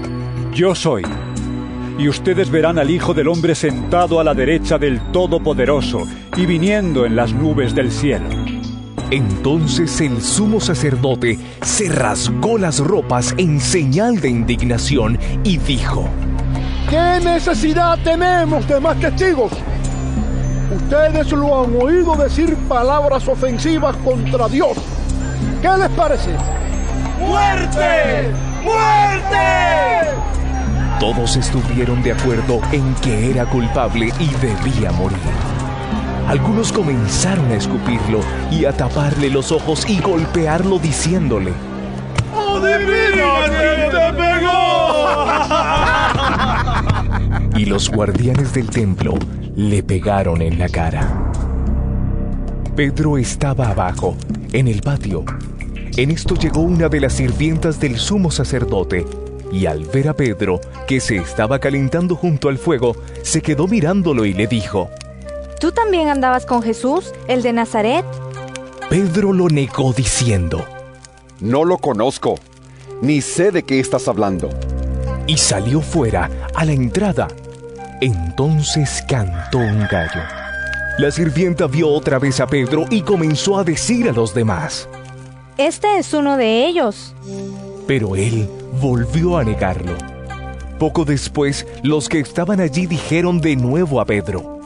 Yo 0.55 0.75
soy. 0.75 1.03
Y 1.99 2.09
ustedes 2.09 2.51
verán 2.51 2.79
al 2.79 2.91
Hijo 2.91 3.15
del 3.15 3.29
Hombre 3.29 3.55
sentado 3.55 4.19
a 4.19 4.25
la 4.25 4.35
derecha 4.35 4.79
del 4.79 5.01
Todopoderoso 5.13 6.07
y 6.37 6.47
viniendo 6.47 7.05
en 7.05 7.17
las 7.17 7.33
nubes 7.33 7.75
del 7.75 7.93
cielo. 7.93 8.29
Entonces 9.11 10.01
el 10.01 10.23
sumo 10.23 10.59
sacerdote 10.59 11.39
se 11.61 11.91
rasgó 11.91 12.57
las 12.57 12.79
ropas 12.79 13.35
en 13.37 13.61
señal 13.61 14.21
de 14.21 14.31
indignación 14.31 15.19
y 15.45 15.59
dijo, 15.59 16.09
¿Qué 16.89 17.21
necesidad 17.23 17.99
tenemos 18.03 18.67
de 18.67 18.81
más 18.81 18.99
testigos? 18.99 19.53
Ustedes 20.75 21.31
lo 21.33 21.65
han 21.65 21.77
oído 21.77 22.17
decir 22.17 22.57
palabras 22.69 23.29
ofensivas 23.29 23.95
contra 23.99 24.49
Dios. 24.49 24.79
¿Qué 25.61 25.69
les 25.79 25.91
parece? 25.91 26.31
¡Muerte! 27.21 28.31
¡Muerte! 28.65 30.42
Todos 31.03 31.37
estuvieron 31.37 32.01
de 32.05 32.13
acuerdo 32.13 32.61
en 32.71 32.95
que 33.03 33.29
era 33.33 33.45
culpable 33.45 34.13
y 34.21 34.29
debía 34.41 34.93
morir. 34.93 35.19
Algunos 36.29 36.71
comenzaron 36.71 37.51
a 37.51 37.57
escupirlo 37.57 38.21
y 38.53 38.67
a 38.67 38.73
taparle 38.73 39.29
los 39.29 39.51
ojos 39.51 39.85
y 39.91 39.99
golpearlo 39.99 40.79
diciéndole, 40.79 41.53
¡Adivina 42.33 43.35
quién 43.49 43.91
te 43.91 44.13
pegó! 47.51 47.59
y 47.59 47.65
los 47.65 47.91
guardianes 47.91 48.55
del 48.55 48.71
templo 48.71 49.15
le 49.57 49.83
pegaron 49.83 50.41
en 50.41 50.61
la 50.61 50.69
cara. 50.69 51.33
Pedro 52.77 53.19
estaba 53.19 53.71
abajo, 53.71 54.17
en 54.53 54.69
el 54.69 54.83
patio. 54.83 55.25
En 55.97 56.13
esto 56.13 56.37
llegó 56.37 56.61
una 56.61 56.89
de 56.89 57.01
las 57.01 57.15
sirvientas 57.15 57.81
del 57.81 57.99
sumo 57.99 58.31
sacerdote, 58.31 59.05
y 59.53 59.67
al 59.67 59.85
ver 59.85 60.09
a 60.09 60.15
Pedro, 60.15 60.61
que 60.89 60.99
se 60.99 61.17
estaba 61.17 61.59
calentando 61.59 62.17
junto 62.17 62.49
al 62.49 62.57
fuego, 62.57 62.97
se 63.23 63.43
quedó 63.43 63.69
mirándolo 63.69 64.25
y 64.25 64.33
le 64.33 64.47
dijo, 64.47 64.89
¿Tú 65.61 65.71
también 65.71 66.09
andabas 66.09 66.47
con 66.47 66.63
Jesús, 66.63 67.13
el 67.29 67.43
de 67.43 67.53
Nazaret? 67.53 68.05
Pedro 68.89 69.33
lo 69.33 69.49
negó 69.49 69.93
diciendo, 69.93 70.65
No 71.39 71.65
lo 71.65 71.79
conozco, 71.79 72.37
ni 73.03 73.21
sé 73.21 73.53
de 73.53 73.63
qué 73.63 73.79
estás 73.79 74.09
hablando. 74.09 74.49
Y 75.27 75.37
salió 75.37 75.83
fuera, 75.83 76.31
a 76.55 76.65
la 76.65 76.73
entrada. 76.73 77.29
Entonces 78.01 79.05
cantó 79.07 79.59
un 79.59 79.87
gallo. 79.91 80.23
La 80.99 81.11
sirvienta 81.11 81.67
vio 81.67 81.89
otra 81.89 82.19
vez 82.19 82.41
a 82.41 82.47
Pedro 82.47 82.87
y 82.91 83.03
comenzó 83.03 83.59
a 83.59 83.65
decir 83.65 84.09
a 84.09 84.13
los 84.13 84.35
demás. 84.35 84.89
Este 85.59 85.99
es 85.99 86.13
uno 86.13 86.37
de 86.37 86.67
ellos. 86.67 87.15
Pero 87.87 88.17
él 88.17 88.49
volvió 88.81 89.39
a 89.39 89.45
negarlo. 89.45 89.97
Poco 90.79 91.05
después, 91.05 91.67
los 91.83 92.09
que 92.09 92.21
estaban 92.21 92.61
allí 92.61 92.87
dijeron 92.87 93.41
de 93.41 93.57
nuevo 93.57 94.01
a 94.01 94.05
Pedro, 94.05 94.61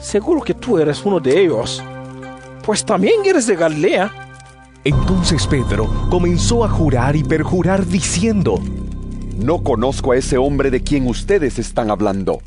Seguro 0.00 0.42
que 0.42 0.54
tú 0.54 0.78
eres 0.78 1.04
uno 1.04 1.18
de 1.18 1.42
ellos. 1.42 1.82
Pues 2.64 2.84
también 2.84 3.14
eres 3.24 3.46
de 3.46 3.56
Galilea. 3.56 4.12
Entonces 4.84 5.46
Pedro 5.46 5.88
comenzó 6.08 6.64
a 6.64 6.68
jurar 6.68 7.16
y 7.16 7.24
perjurar 7.24 7.84
diciendo, 7.84 8.60
No 9.36 9.64
conozco 9.64 10.12
a 10.12 10.16
ese 10.16 10.38
hombre 10.38 10.70
de 10.70 10.82
quien 10.82 11.08
ustedes 11.08 11.58
están 11.58 11.90
hablando. 11.90 12.40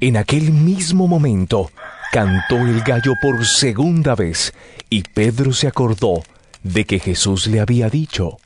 En 0.00 0.16
aquel 0.16 0.52
mismo 0.52 1.06
momento, 1.06 1.70
cantó 2.12 2.56
el 2.56 2.80
gallo 2.80 3.12
por 3.20 3.44
segunda 3.44 4.14
vez 4.14 4.54
y 4.88 5.02
Pedro 5.02 5.52
se 5.52 5.68
acordó 5.68 6.22
de 6.62 6.86
que 6.86 6.98
Jesús 6.98 7.46
le 7.46 7.60
había 7.60 7.90
dicho, 7.90 8.38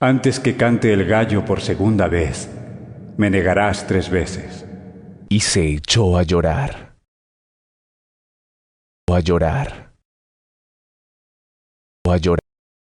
Antes 0.00 0.40
que 0.40 0.56
cante 0.56 0.92
el 0.92 1.04
gallo 1.04 1.44
por 1.44 1.60
segunda 1.60 2.08
vez, 2.08 2.50
me 3.16 3.30
negarás 3.30 3.86
tres 3.86 4.10
veces. 4.10 4.66
Y 5.28 5.40
se 5.40 5.66
echó 5.66 6.18
a 6.18 6.24
llorar. 6.24 6.96
A 9.10 9.20
llorar. 9.20 9.92
A 12.06 12.16
llorar. 12.16 12.40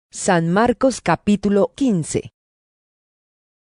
San 0.10 0.52
Marcos 0.52 1.02
capítulo 1.02 1.74
15 1.76 2.32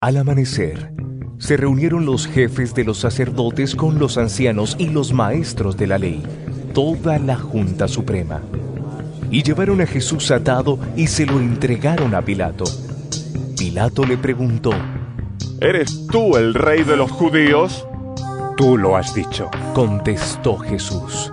Al 0.01 0.17
amanecer, 0.17 0.93
se 1.39 1.57
reunieron 1.57 2.05
los 2.05 2.27
jefes 2.27 2.75
de 2.75 2.83
los 2.83 2.99
sacerdotes 2.99 3.75
con 3.75 3.97
los 3.97 4.19
ancianos 4.19 4.75
y 4.77 4.89
los 4.89 5.11
maestros 5.11 5.75
de 5.75 5.87
la 5.87 5.97
ley, 5.97 6.23
toda 6.73 7.17
la 7.17 7.35
Junta 7.35 7.87
Suprema. 7.87 8.43
Y 9.31 9.41
llevaron 9.41 9.81
a 9.81 9.87
Jesús 9.87 10.29
atado 10.29 10.77
y 10.95 11.07
se 11.07 11.25
lo 11.25 11.39
entregaron 11.39 12.13
a 12.13 12.21
Pilato. 12.21 12.65
Pilato 13.57 14.05
le 14.05 14.17
preguntó, 14.17 14.71
¿Eres 15.59 16.07
tú 16.07 16.35
el 16.37 16.53
rey 16.53 16.83
de 16.83 16.97
los 16.97 17.11
judíos? 17.11 17.87
Tú 18.57 18.77
lo 18.77 18.97
has 18.97 19.13
dicho, 19.13 19.49
contestó 19.73 20.57
Jesús. 20.57 21.31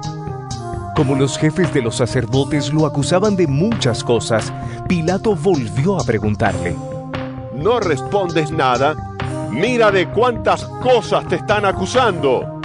Como 0.94 1.14
los 1.14 1.38
jefes 1.38 1.72
de 1.72 1.82
los 1.82 1.96
sacerdotes 1.96 2.72
lo 2.72 2.86
acusaban 2.86 3.36
de 3.36 3.46
muchas 3.46 4.04
cosas, 4.04 4.52
Pilato 4.88 5.34
volvió 5.34 5.98
a 6.00 6.04
preguntarle, 6.04 6.76
¿No 7.54 7.80
respondes 7.80 8.50
nada? 8.50 9.16
Mira 9.50 9.90
de 9.90 10.08
cuántas 10.08 10.64
cosas 10.82 11.26
te 11.28 11.36
están 11.36 11.64
acusando. 11.64 12.60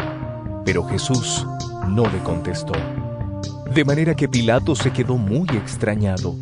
Pero 0.64 0.84
Jesús 0.86 1.46
no 1.90 2.04
le 2.04 2.20
contestó. 2.20 2.74
De 3.74 3.84
manera 3.84 4.16
que 4.16 4.30
Pilato 4.30 4.76
se 4.76 4.92
quedó 4.92 5.18
muy 5.18 5.50
extrañado. 5.50 6.36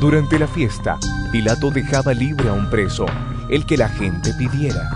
Durante 0.00 0.38
la 0.38 0.46
fiesta, 0.46 0.98
Pilato 1.30 1.70
dejaba 1.70 2.12
libre 2.12 2.48
a 2.48 2.52
un 2.52 2.68
preso, 2.68 3.06
el 3.48 3.64
que 3.64 3.76
la 3.76 3.88
gente 3.88 4.34
pidiera. 4.34 4.90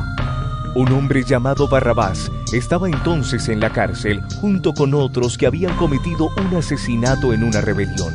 Un 0.74 0.92
hombre 0.92 1.24
llamado 1.24 1.68
Barrabás 1.68 2.30
estaba 2.52 2.88
entonces 2.88 3.48
en 3.48 3.60
la 3.60 3.70
cárcel 3.70 4.22
junto 4.40 4.74
con 4.74 4.94
otros 4.94 5.38
que 5.38 5.46
habían 5.46 5.74
cometido 5.76 6.30
un 6.36 6.56
asesinato 6.56 7.32
en 7.32 7.44
una 7.44 7.60
rebelión. 7.60 8.12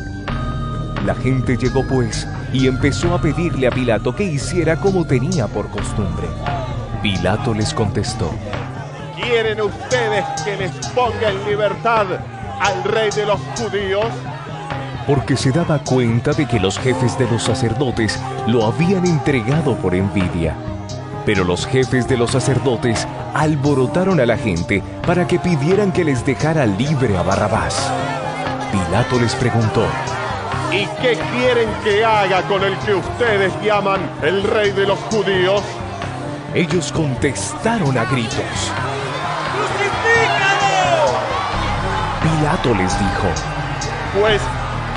La 1.05 1.15
gente 1.15 1.57
llegó 1.57 1.85
pues 1.87 2.27
y 2.51 2.67
empezó 2.67 3.13
a 3.15 3.21
pedirle 3.21 3.67
a 3.67 3.71
Pilato 3.71 4.15
que 4.15 4.23
hiciera 4.23 4.75
como 4.75 5.05
tenía 5.05 5.47
por 5.47 5.69
costumbre. 5.69 6.27
Pilato 7.01 7.53
les 7.53 7.73
contestó, 7.73 8.31
¿Quieren 9.15 9.61
ustedes 9.61 10.25
que 10.43 10.57
les 10.57 10.71
ponga 10.89 11.29
en 11.29 11.45
libertad 11.45 12.05
al 12.59 12.83
rey 12.83 13.09
de 13.11 13.25
los 13.25 13.39
judíos? 13.57 14.07
Porque 15.07 15.35
se 15.35 15.51
daba 15.51 15.79
cuenta 15.79 16.31
de 16.33 16.47
que 16.47 16.59
los 16.59 16.79
jefes 16.79 17.17
de 17.17 17.27
los 17.29 17.43
sacerdotes 17.43 18.19
lo 18.47 18.65
habían 18.65 19.05
entregado 19.05 19.75
por 19.75 19.95
envidia. 19.95 20.55
Pero 21.25 21.43
los 21.43 21.65
jefes 21.65 22.07
de 22.07 22.17
los 22.17 22.31
sacerdotes 22.31 23.07
alborotaron 23.33 24.19
a 24.19 24.25
la 24.25 24.37
gente 24.37 24.83
para 25.05 25.27
que 25.27 25.39
pidieran 25.39 25.91
que 25.91 26.03
les 26.03 26.25
dejara 26.25 26.65
libre 26.65 27.17
a 27.17 27.23
Barrabás. 27.23 27.91
Pilato 28.71 29.19
les 29.19 29.33
preguntó, 29.35 29.85
¿Y 30.71 30.85
qué 31.01 31.17
quieren 31.37 31.69
que 31.83 32.03
haga 32.03 32.41
con 32.43 32.63
el 32.63 32.75
que 32.79 32.95
ustedes 32.95 33.53
llaman 33.63 34.01
el 34.21 34.43
rey 34.43 34.71
de 34.71 34.87
los 34.87 34.99
judíos? 34.99 35.61
Ellos 36.55 36.91
contestaron 36.91 37.97
a 37.97 38.05
gritos. 38.05 38.71
Pilato 42.21 42.73
les 42.73 42.99
dijo, 42.99 43.27
Pues, 44.19 44.41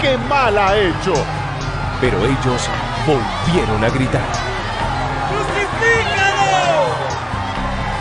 ¿qué 0.00 0.16
mal 0.28 0.56
ha 0.58 0.76
hecho? 0.76 1.14
pero 2.00 2.18
ellos 2.24 2.68
volvieron 3.06 3.84
a 3.84 3.88
gritar. 3.88 4.26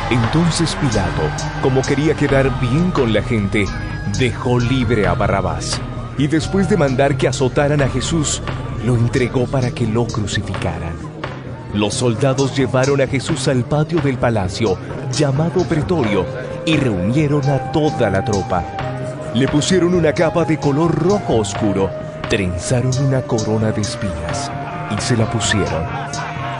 Entonces 0.09 0.76
Pilato, 0.76 1.23
como 1.61 1.81
quería 1.81 2.13
quedar 2.13 2.59
bien 2.59 2.91
con 2.91 3.13
la 3.13 3.22
gente, 3.23 3.65
dejó 4.19 4.59
libre 4.59 5.07
a 5.07 5.13
Barrabás 5.13 5.81
y 6.17 6.27
después 6.27 6.69
de 6.69 6.77
mandar 6.77 7.17
que 7.17 7.27
azotaran 7.27 7.81
a 7.81 7.89
Jesús, 7.89 8.41
lo 8.85 8.95
entregó 8.95 9.47
para 9.47 9.72
que 9.72 9.88
lo 9.88 10.05
crucificaran. 10.05 10.93
Los 11.73 11.95
soldados 11.95 12.55
llevaron 12.55 13.01
a 13.01 13.07
Jesús 13.07 13.47
al 13.47 13.65
patio 13.65 13.99
del 13.99 14.17
palacio, 14.17 14.77
llamado 15.11 15.67
pretorio, 15.67 16.26
y 16.65 16.77
reunieron 16.77 17.43
a 17.49 17.72
toda 17.72 18.09
la 18.09 18.23
tropa. 18.23 18.74
Le 19.36 19.49
pusieron 19.49 19.94
una 19.94 20.14
capa 20.14 20.45
de 20.45 20.57
color 20.57 20.95
rojo 20.95 21.36
oscuro, 21.36 21.90
trenzaron 22.30 22.98
una 23.06 23.22
corona 23.22 23.70
de 23.70 23.82
espinas 23.82 24.49
y 24.90 25.02
se 25.02 25.18
la 25.18 25.30
pusieron. 25.30 25.86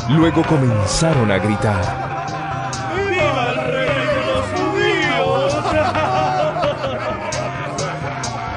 Luego 0.10 0.44
comenzaron 0.44 1.32
a 1.32 1.38
gritar. 1.38 1.82
¡Viva 2.98 3.48
el 3.50 3.56
rey 3.72 3.96
de 4.12 4.26
los 4.28 4.46
judíos! 4.60 5.56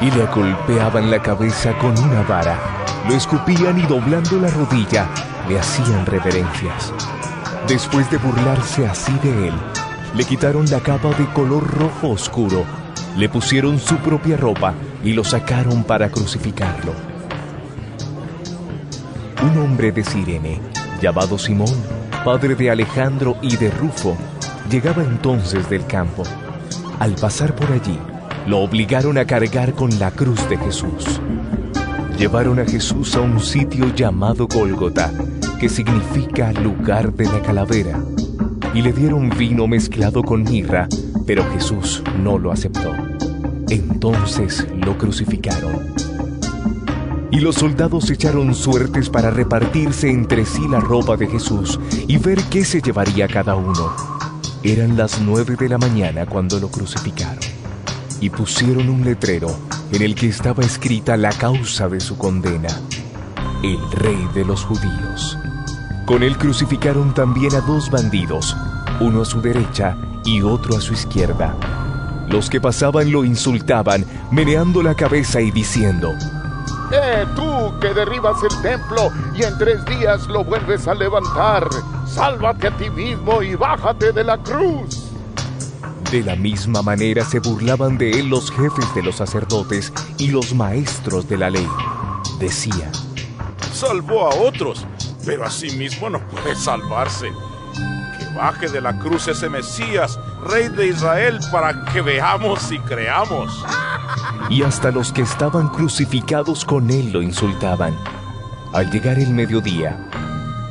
y 0.00 0.10
le 0.10 0.26
golpeaban 0.26 1.12
la 1.12 1.22
cabeza 1.22 1.72
con 1.78 1.96
una 1.96 2.22
vara. 2.22 2.58
Lo 3.08 3.14
escupían 3.14 3.78
y 3.78 3.82
doblando 3.82 4.40
la 4.40 4.48
rodilla 4.48 5.06
le 5.48 5.60
hacían 5.60 6.04
reverencias. 6.06 6.92
Después 7.68 8.10
de 8.10 8.16
burlarse 8.16 8.84
así 8.84 9.12
de 9.22 9.46
él, 9.46 9.54
le 10.16 10.24
quitaron 10.24 10.68
la 10.68 10.80
capa 10.80 11.10
de 11.10 11.26
color 11.32 11.64
rojo 11.78 12.08
oscuro, 12.10 12.64
le 13.18 13.28
pusieron 13.28 13.80
su 13.80 13.96
propia 13.96 14.36
ropa 14.36 14.74
y 15.02 15.12
lo 15.12 15.24
sacaron 15.24 15.82
para 15.82 16.08
crucificarlo. 16.08 16.92
Un 19.42 19.58
hombre 19.58 19.90
de 19.90 20.04
Sirene, 20.04 20.60
llamado 21.02 21.36
Simón, 21.36 21.74
padre 22.24 22.54
de 22.54 22.70
Alejandro 22.70 23.36
y 23.42 23.56
de 23.56 23.72
Rufo, 23.72 24.16
llegaba 24.70 25.02
entonces 25.02 25.68
del 25.68 25.84
campo. 25.84 26.22
Al 27.00 27.14
pasar 27.16 27.56
por 27.56 27.72
allí, 27.72 27.98
lo 28.46 28.58
obligaron 28.58 29.18
a 29.18 29.24
cargar 29.24 29.72
con 29.72 29.98
la 29.98 30.12
cruz 30.12 30.48
de 30.48 30.56
Jesús. 30.56 31.20
Llevaron 32.16 32.60
a 32.60 32.64
Jesús 32.64 33.16
a 33.16 33.20
un 33.20 33.40
sitio 33.40 33.92
llamado 33.96 34.46
Gólgota, 34.46 35.12
que 35.58 35.68
significa 35.68 36.52
lugar 36.52 37.12
de 37.12 37.24
la 37.24 37.42
calavera, 37.42 38.00
y 38.74 38.82
le 38.82 38.92
dieron 38.92 39.30
vino 39.30 39.66
mezclado 39.66 40.22
con 40.22 40.42
mirra, 40.42 40.88
pero 41.26 41.44
Jesús 41.52 42.02
no 42.22 42.38
lo 42.38 42.52
aceptó. 42.52 42.92
Entonces 43.70 44.66
lo 44.74 44.96
crucificaron. 44.96 45.94
Y 47.30 47.40
los 47.40 47.56
soldados 47.56 48.10
echaron 48.10 48.54
suertes 48.54 49.10
para 49.10 49.30
repartirse 49.30 50.10
entre 50.10 50.46
sí 50.46 50.66
la 50.68 50.80
ropa 50.80 51.16
de 51.16 51.26
Jesús 51.26 51.78
y 52.06 52.16
ver 52.16 52.38
qué 52.50 52.64
se 52.64 52.80
llevaría 52.80 53.28
cada 53.28 53.54
uno. 53.54 53.92
Eran 54.62 54.96
las 54.96 55.20
nueve 55.20 55.56
de 55.56 55.68
la 55.68 55.78
mañana 55.78 56.26
cuando 56.26 56.58
lo 56.58 56.68
crucificaron 56.68 57.38
y 58.20 58.30
pusieron 58.30 58.88
un 58.88 59.04
letrero 59.04 59.54
en 59.92 60.02
el 60.02 60.14
que 60.14 60.28
estaba 60.28 60.64
escrita 60.64 61.16
la 61.16 61.30
causa 61.30 61.88
de 61.88 62.00
su 62.00 62.16
condena, 62.16 62.68
el 63.62 63.78
rey 63.92 64.28
de 64.34 64.44
los 64.44 64.64
judíos. 64.64 65.38
Con 66.08 66.22
él 66.22 66.38
crucificaron 66.38 67.12
también 67.12 67.54
a 67.54 67.60
dos 67.60 67.90
bandidos, 67.90 68.56
uno 68.98 69.20
a 69.20 69.24
su 69.26 69.42
derecha 69.42 69.94
y 70.24 70.40
otro 70.40 70.78
a 70.78 70.80
su 70.80 70.94
izquierda. 70.94 71.54
Los 72.30 72.48
que 72.48 72.62
pasaban 72.62 73.12
lo 73.12 73.24
insultaban, 73.24 74.06
meneando 74.30 74.82
la 74.82 74.94
cabeza 74.94 75.42
y 75.42 75.50
diciendo, 75.50 76.14
¡Eh, 76.90 77.26
tú 77.36 77.78
que 77.78 77.92
derribas 77.92 78.42
el 78.42 78.62
templo 78.62 79.10
y 79.34 79.42
en 79.42 79.58
tres 79.58 79.84
días 79.84 80.26
lo 80.28 80.44
vuelves 80.44 80.88
a 80.88 80.94
levantar! 80.94 81.68
¡Sálvate 82.06 82.68
a 82.68 82.76
ti 82.78 82.88
mismo 82.88 83.42
y 83.42 83.54
bájate 83.54 84.12
de 84.12 84.24
la 84.24 84.38
cruz! 84.38 85.12
De 86.10 86.22
la 86.22 86.36
misma 86.36 86.80
manera 86.80 87.22
se 87.22 87.38
burlaban 87.38 87.98
de 87.98 88.12
él 88.12 88.30
los 88.30 88.50
jefes 88.50 88.94
de 88.94 89.02
los 89.02 89.16
sacerdotes 89.16 89.92
y 90.16 90.28
los 90.28 90.54
maestros 90.54 91.28
de 91.28 91.36
la 91.36 91.50
ley. 91.50 91.68
Decía, 92.38 92.90
Salvó 93.74 94.26
a 94.26 94.34
otros, 94.34 94.86
pero 95.24 95.44
a 95.44 95.50
sí 95.50 95.70
mismo 95.70 96.08
no 96.10 96.20
puede 96.28 96.54
salvarse. 96.54 97.32
Que 98.18 98.24
baje 98.36 98.68
de 98.68 98.80
la 98.80 98.98
cruz 98.98 99.28
ese 99.28 99.48
Mesías, 99.48 100.18
rey 100.48 100.68
de 100.68 100.88
Israel, 100.88 101.38
para 101.52 101.84
que 101.86 102.00
veamos 102.00 102.70
y 102.72 102.78
creamos. 102.80 103.64
y 104.50 104.62
hasta 104.62 104.90
los 104.90 105.12
que 105.12 105.22
estaban 105.22 105.68
crucificados 105.68 106.64
con 106.64 106.90
él 106.90 107.12
lo 107.12 107.22
insultaban. 107.22 107.94
Al 108.72 108.90
llegar 108.90 109.18
el 109.18 109.30
mediodía, 109.30 110.08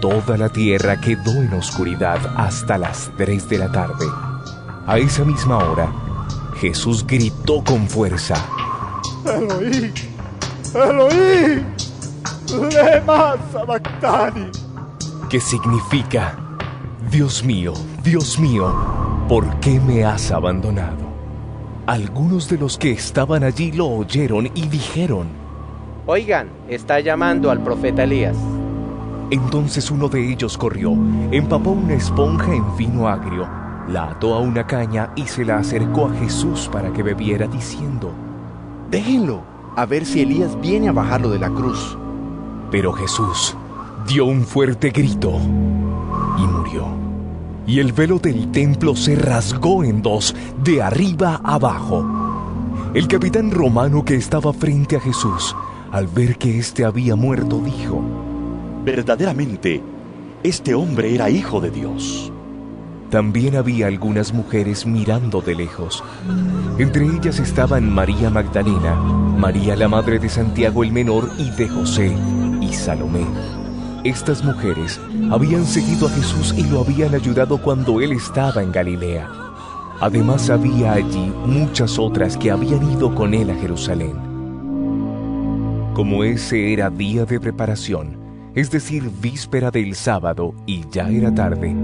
toda 0.02 0.38
la 0.38 0.49
tierra 0.49 0.99
quedó 0.99 1.32
en 1.32 1.53
oscuridad 1.53 2.19
hasta 2.36 2.78
las 2.78 3.11
tres 3.18 3.48
de 3.49 3.57
la 3.57 3.72
tarde. 3.72 4.06
A 4.86 4.98
esa 4.98 5.24
misma 5.26 5.57
hora, 5.57 5.91
Jesús 6.60 7.06
gritó 7.06 7.64
con 7.64 7.88
fuerza, 7.88 8.36
Eloí, 9.26 9.94
Eloí. 10.74 11.65
Que 15.30 15.40
significa, 15.41 16.38
Dios 17.11 17.44
mío, 17.44 17.74
Dios 18.03 18.40
mío, 18.40 18.74
¿por 19.28 19.60
qué 19.60 19.80
me 19.80 20.06
has 20.06 20.32
abandonado? 20.32 21.07
Algunos 21.86 22.48
de 22.49 22.57
los 22.57 22.78
que 22.78 22.91
estaban 22.91 23.44
allí 23.44 23.72
lo 23.74 23.88
oyeron 23.88 24.49
y 24.53 24.68
dijeron, 24.68 25.28
Oigan, 26.06 26.49
está 26.69 27.02
llamando 27.02 27.52
al 27.52 27.61
profeta 27.61 28.03
Elías. 28.03 28.38
Entonces 29.30 29.91
uno 29.91 30.07
de 30.07 30.32
ellos 30.32 30.57
corrió, 30.57 30.91
empapó 31.32 31.72
una 31.72 31.95
esponja 31.95 32.53
en 32.53 32.78
vino 32.78 33.10
agrio, 33.10 33.48
la 33.90 34.11
ató 34.11 34.34
a 34.36 34.40
una 34.40 34.65
caña 34.65 35.11
y 35.18 35.28
se 35.28 35.44
la 35.44 35.57
acercó 35.57 36.07
a 36.07 36.14
Jesús 36.14 36.69
para 36.72 36.94
que 36.94 37.03
bebiera, 37.03 37.48
diciendo, 37.48 38.14
Déjenlo, 38.90 39.41
a 39.76 39.86
ver 39.86 40.06
si 40.06 40.22
Elías 40.22 40.60
viene 40.61 40.88
a 40.88 40.94
bajarlo 40.94 41.30
de 41.30 41.40
la 41.40 41.49
cruz. 41.49 41.98
Pero 42.72 42.91
Jesús 42.94 43.56
dio 44.07 44.26
un 44.26 44.44
fuerte 44.44 44.89
grito 44.89 45.31
y 46.38 46.48
murió. 46.48 46.85
Y 47.65 47.80
el 47.80 47.91
velo 47.91 48.19
del 48.19 48.52
templo 48.52 48.95
se 48.95 49.15
rasgó 49.15 49.84
en 49.84 50.02
dos, 50.02 50.35
de 50.64 50.81
arriba 50.81 51.41
abajo. 51.44 52.06
El 52.94 53.07
capitán 53.07 53.52
romano 53.52 54.06
que 54.06 54.15
estaba 54.15 54.53
frente 54.53 54.95
a 54.95 54.99
Jesús, 54.99 55.56
al 55.91 56.07
ver 56.07 56.38
que 56.38 56.57
éste 56.57 56.85
había 56.85 57.15
muerto, 57.15 57.60
dijo, 57.60 58.02
Verdaderamente, 58.85 59.81
este 60.44 60.73
hombre 60.73 61.14
era 61.14 61.30
hijo 61.30 61.60
de 61.60 61.72
Dios. 61.72 62.31
También 63.09 63.55
había 63.55 63.88
algunas 63.88 64.34
mujeres 64.34 64.85
mirando 64.85 65.41
de 65.41 65.55
lejos. 65.55 66.03
Entre 66.77 67.05
ellas 67.05 67.39
estaban 67.39 67.89
María 67.93 68.29
Magdalena, 68.29 68.95
María 68.95 69.75
la 69.77 69.88
madre 69.88 70.19
de 70.19 70.27
Santiago 70.27 70.84
el 70.84 70.91
menor 70.91 71.29
y 71.38 71.49
de 71.51 71.69
José, 71.69 72.13
y 72.59 72.73
Salomé. 72.73 73.25
Estas 74.03 74.43
mujeres 74.43 74.99
habían 75.31 75.65
seguido 75.65 76.07
a 76.07 76.11
Jesús 76.11 76.53
y 76.57 76.63
lo 76.63 76.81
habían 76.81 77.15
ayudado 77.15 77.61
cuando 77.61 78.01
él 78.01 78.11
estaba 78.11 78.61
en 78.61 78.71
Galilea. 78.71 79.29
Además 79.99 80.49
había 80.49 80.93
allí 80.93 81.31
muchas 81.45 81.97
otras 81.97 82.38
que 82.38 82.51
habían 82.51 82.91
ido 82.91 83.15
con 83.15 83.34
él 83.34 83.49
a 83.49 83.55
Jerusalén. 83.55 84.13
Como 85.93 86.23
ese 86.23 86.73
era 86.73 86.89
día 86.89 87.25
de 87.25 87.39
preparación, 87.39 88.17
es 88.53 88.69
decir, 88.69 89.09
víspera 89.21 89.71
del 89.71 89.95
sábado 89.95 90.53
y 90.65 90.84
ya 90.91 91.09
era 91.09 91.34
tarde, 91.34 91.75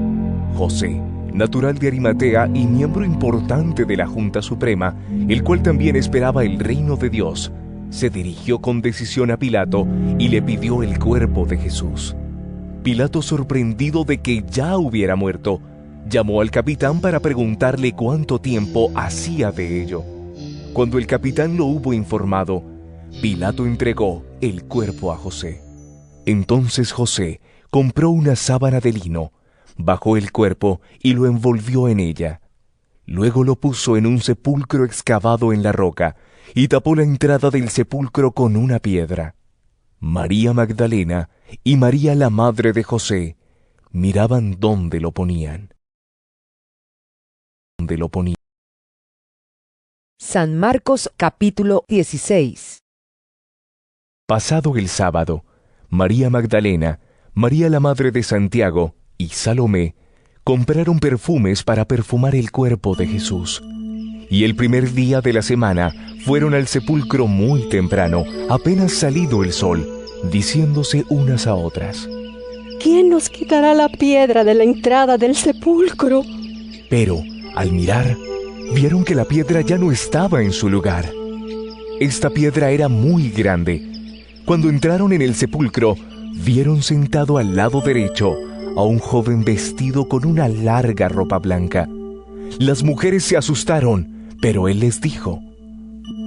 José, 0.53 1.01
natural 1.34 1.77
de 1.77 1.88
Arimatea 1.88 2.49
y 2.53 2.65
miembro 2.65 3.03
importante 3.03 3.85
de 3.85 3.97
la 3.97 4.07
Junta 4.07 4.41
Suprema, 4.41 4.95
el 5.27 5.43
cual 5.43 5.63
también 5.63 5.95
esperaba 5.95 6.43
el 6.43 6.59
reino 6.59 6.95
de 6.95 7.09
Dios, 7.09 7.51
se 7.89 8.09
dirigió 8.09 8.59
con 8.59 8.81
decisión 8.81 9.30
a 9.30 9.38
Pilato 9.38 9.88
y 10.17 10.30
le 10.30 10.41
pidió 10.41 10.81
el 10.81 10.97
cuerpo 10.97 11.45
de 11.45 11.57
Jesús. 11.57 12.15
Pilato, 12.81 13.21
sorprendido 13.21 14.03
de 14.03 14.17
que 14.17 14.43
ya 14.49 14.77
hubiera 14.77 15.15
muerto, 15.15 15.61
llamó 16.09 16.41
al 16.41 16.51
capitán 16.51 17.01
para 17.01 17.19
preguntarle 17.19 17.93
cuánto 17.93 18.39
tiempo 18.39 18.91
hacía 18.95 19.51
de 19.51 19.84
ello. 19.84 20.03
Cuando 20.73 20.97
el 20.97 21.05
capitán 21.05 21.55
lo 21.55 21.65
hubo 21.65 21.93
informado, 21.93 22.63
Pilato 23.21 23.65
entregó 23.65 24.25
el 24.41 24.63
cuerpo 24.63 25.11
a 25.11 25.17
José. 25.17 25.61
Entonces 26.25 26.91
José 26.91 27.41
compró 27.69 28.09
una 28.09 28.35
sábana 28.35 28.80
de 28.80 28.91
lino, 28.91 29.31
bajó 29.77 30.17
el 30.17 30.31
cuerpo 30.31 30.81
y 31.01 31.13
lo 31.13 31.25
envolvió 31.25 31.87
en 31.87 31.99
ella. 31.99 32.41
Luego 33.05 33.43
lo 33.43 33.55
puso 33.55 33.97
en 33.97 34.05
un 34.05 34.19
sepulcro 34.19 34.85
excavado 34.85 35.51
en 35.53 35.63
la 35.63 35.71
roca 35.71 36.15
y 36.55 36.67
tapó 36.67 36.95
la 36.95 37.03
entrada 37.03 37.49
del 37.49 37.69
sepulcro 37.69 38.31
con 38.31 38.55
una 38.55 38.79
piedra. 38.79 39.35
María 39.99 40.53
Magdalena 40.53 41.29
y 41.63 41.77
María 41.77 42.15
la 42.15 42.29
madre 42.29 42.73
de 42.73 42.83
José 42.83 43.37
miraban 43.91 44.59
dónde 44.59 44.99
lo 44.99 45.11
ponían. 45.11 45.73
Dónde 47.77 47.97
lo 47.97 48.09
ponían. 48.09 48.35
San 50.19 50.57
Marcos 50.57 51.11
capítulo 51.17 51.83
16 51.89 52.79
Pasado 54.25 54.77
el 54.77 54.87
sábado, 54.87 55.43
María 55.89 56.29
Magdalena, 56.29 57.01
María 57.33 57.69
la 57.69 57.81
madre 57.81 58.11
de 58.11 58.23
Santiago 58.23 58.95
y 59.18 59.30
Salomé 59.30 59.95
compraron 60.44 60.99
perfumes 60.99 61.64
para 61.64 61.85
perfumar 61.88 62.35
el 62.35 62.52
cuerpo 62.52 62.95
de 62.95 63.07
Jesús. 63.07 63.64
Y 64.30 64.44
el 64.44 64.56
primer 64.56 64.94
día 64.94 65.22
de 65.22 65.34
la 65.34 65.41
semana 65.41 65.94
fueron 66.26 66.53
al 66.53 66.68
sepulcro 66.68 67.27
muy 67.27 67.69
temprano, 67.69 68.26
apenas 68.49 68.94
salido 68.94 69.44
el 69.44 69.53
sol, 69.53 69.88
diciéndose 70.31 71.06
unas 71.10 71.48
a 71.48 71.56
otras. 71.56 72.10
¿Quién 72.81 73.10
nos 73.10 73.30
quitará 73.30 73.73
la 73.73 73.90
piedra 73.90 74.44
de 74.44 74.53
la 74.56 74.64
entrada 74.64 75.18
del 75.18 75.35
sepulcro? 75.35 76.23
Pero, 76.90 77.22
al 77.56 77.72
mirar, 77.72 78.18
vieron 78.73 79.06
que 79.06 79.15
la 79.15 79.26
piedra 79.26 79.61
ya 79.61 79.77
no 79.77 79.91
estaba 79.91 80.41
en 80.41 80.52
su 80.52 80.69
lugar. 80.69 81.10
Esta 81.99 82.30
piedra 82.30 82.72
era 82.72 82.90
muy 82.90 83.30
grande. 83.30 83.81
Cuando 84.45 84.69
entraron 84.69 85.14
en 85.14 85.22
el 85.22 85.35
sepulcro, 85.35 85.95
vieron 86.44 86.81
sentado 86.81 87.38
al 87.38 87.56
lado 87.56 87.80
derecho 87.81 88.35
a 88.75 88.83
un 88.83 88.99
joven 88.99 89.43
vestido 89.43 90.07
con 90.07 90.25
una 90.25 90.47
larga 90.47 91.07
ropa 91.09 91.39
blanca. 91.39 91.87
Las 92.59 92.83
mujeres 92.83 93.23
se 93.23 93.37
asustaron, 93.37 94.29
pero 94.41 94.67
él 94.67 94.79
les 94.79 95.01
dijo, 95.01 95.41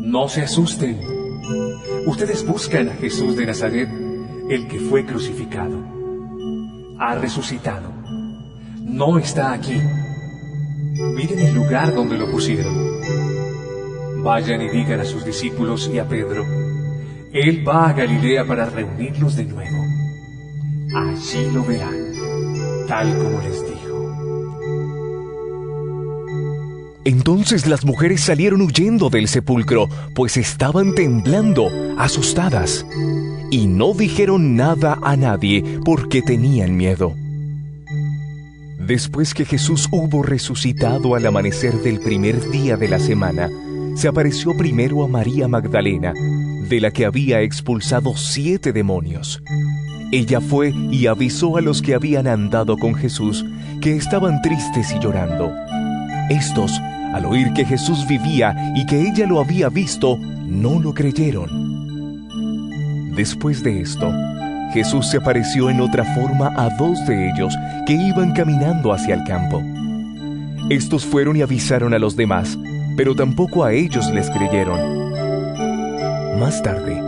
No 0.03 0.29
se 0.29 0.43
asusten. 0.43 0.99
Ustedes 2.07 2.47
buscan 2.47 2.89
a 2.89 2.95
Jesús 2.95 3.37
de 3.37 3.47
Nazaret, 3.47 3.89
el 4.49 4.69
que 4.69 4.79
fue 4.79 5.05
crucificado. 5.05 5.77
Ha 6.99 7.17
resucitado. 7.17 7.93
No 8.81 9.19
está 9.19 9.53
aquí. 9.53 9.81
Miren 11.15 11.41
el 11.41 11.55
lugar 11.55 11.95
donde 11.95 12.17
lo 12.17 12.31
pusieron. 12.31 12.87
Vayan 14.23 14.63
y 14.63 14.71
digan 14.71 15.01
a 15.01 15.05
sus 15.05 15.25
discípulos 15.25 15.91
y 15.93 15.99
a 15.99 16.09
Pedro, 16.09 16.45
Él 17.33 17.67
va 17.67 17.91
a 17.91 17.93
Galilea 17.93 18.45
para 18.47 18.67
reunirlos 18.67 19.37
de 19.37 19.45
nuevo. 19.45 19.85
Allí 20.95 21.51
lo 21.53 21.63
verán. 21.65 22.06
Tal 22.87 23.17
como 23.19 23.41
les 23.41 23.61
dijo. 23.67 23.87
Entonces 27.05 27.67
las 27.69 27.85
mujeres 27.85 28.21
salieron 28.21 28.63
huyendo 28.63 29.11
del 29.11 29.29
sepulcro, 29.29 29.89
pues 30.15 30.37
estaban 30.37 30.95
temblando, 30.95 31.69
asustadas, 31.99 32.85
y 33.51 33.69
no 33.69 33.95
dijeron 33.95 34.57
nada 34.57 34.99
a 35.03 35.17
nadie 35.17 35.63
porque 35.85 36.21
tenían 36.21 36.77
miedo. 36.77 37.15
Después 38.81 39.35
que 39.35 39.45
Jesús 39.45 39.89
hubo 39.93 40.23
resucitado 40.23 41.15
al 41.15 41.27
amanecer 41.27 41.75
del 41.75 42.01
primer 42.01 42.51
día 42.51 42.77
de 42.77 42.89
la 42.89 42.99
semana, 42.99 43.51
se 43.95 44.09
apareció 44.09 44.57
primero 44.57 45.05
a 45.05 45.09
María 45.09 45.49
Magdalena, 45.49 46.13
de 46.13 46.81
la 46.81 46.91
que 46.91 47.07
había 47.07 47.41
expulsado 47.41 48.17
siete 48.17 48.73
demonios. 48.73 49.43
Ella 50.13 50.41
fue 50.41 50.73
y 50.91 51.07
avisó 51.07 51.57
a 51.57 51.61
los 51.61 51.83
que 51.83 51.95
habían 51.95 52.27
andado 52.27 52.77
con 52.77 52.95
Jesús 52.95 53.45
que 53.81 53.97
estaban 53.97 54.41
tristes 54.41 54.93
y 54.93 54.99
llorando. 55.01 55.53
Estos, 56.31 56.81
al 57.13 57.25
oír 57.27 57.53
que 57.53 57.65
Jesús 57.65 58.07
vivía 58.07 58.55
y 58.77 58.87
que 58.87 59.01
ella 59.01 59.27
lo 59.27 59.41
había 59.41 59.69
visto, 59.69 60.19
no 60.19 60.79
lo 60.79 60.95
creyeron. 60.95 61.67
Después 63.17 63.63
de 63.63 63.81
esto, 63.81 64.13
Jesús 64.73 65.09
se 65.09 65.17
apareció 65.17 65.71
en 65.71 65.81
otra 65.81 66.05
forma 66.15 66.53
a 66.57 66.69
dos 66.77 67.05
de 67.07 67.31
ellos 67.31 67.55
que 67.87 67.95
iban 67.95 68.33
caminando 68.33 68.93
hacia 68.93 69.15
el 69.15 69.25
campo. 69.25 69.63
Estos 70.69 71.07
fueron 71.07 71.37
y 71.37 71.43
avisaron 71.43 71.95
a 71.95 71.99
los 71.99 72.17
demás, 72.17 72.59
pero 72.97 73.15
tampoco 73.15 73.65
a 73.65 73.73
ellos 73.73 74.11
les 74.11 74.29
creyeron. 74.31 75.07
Más 76.39 76.63
tarde, 76.63 77.01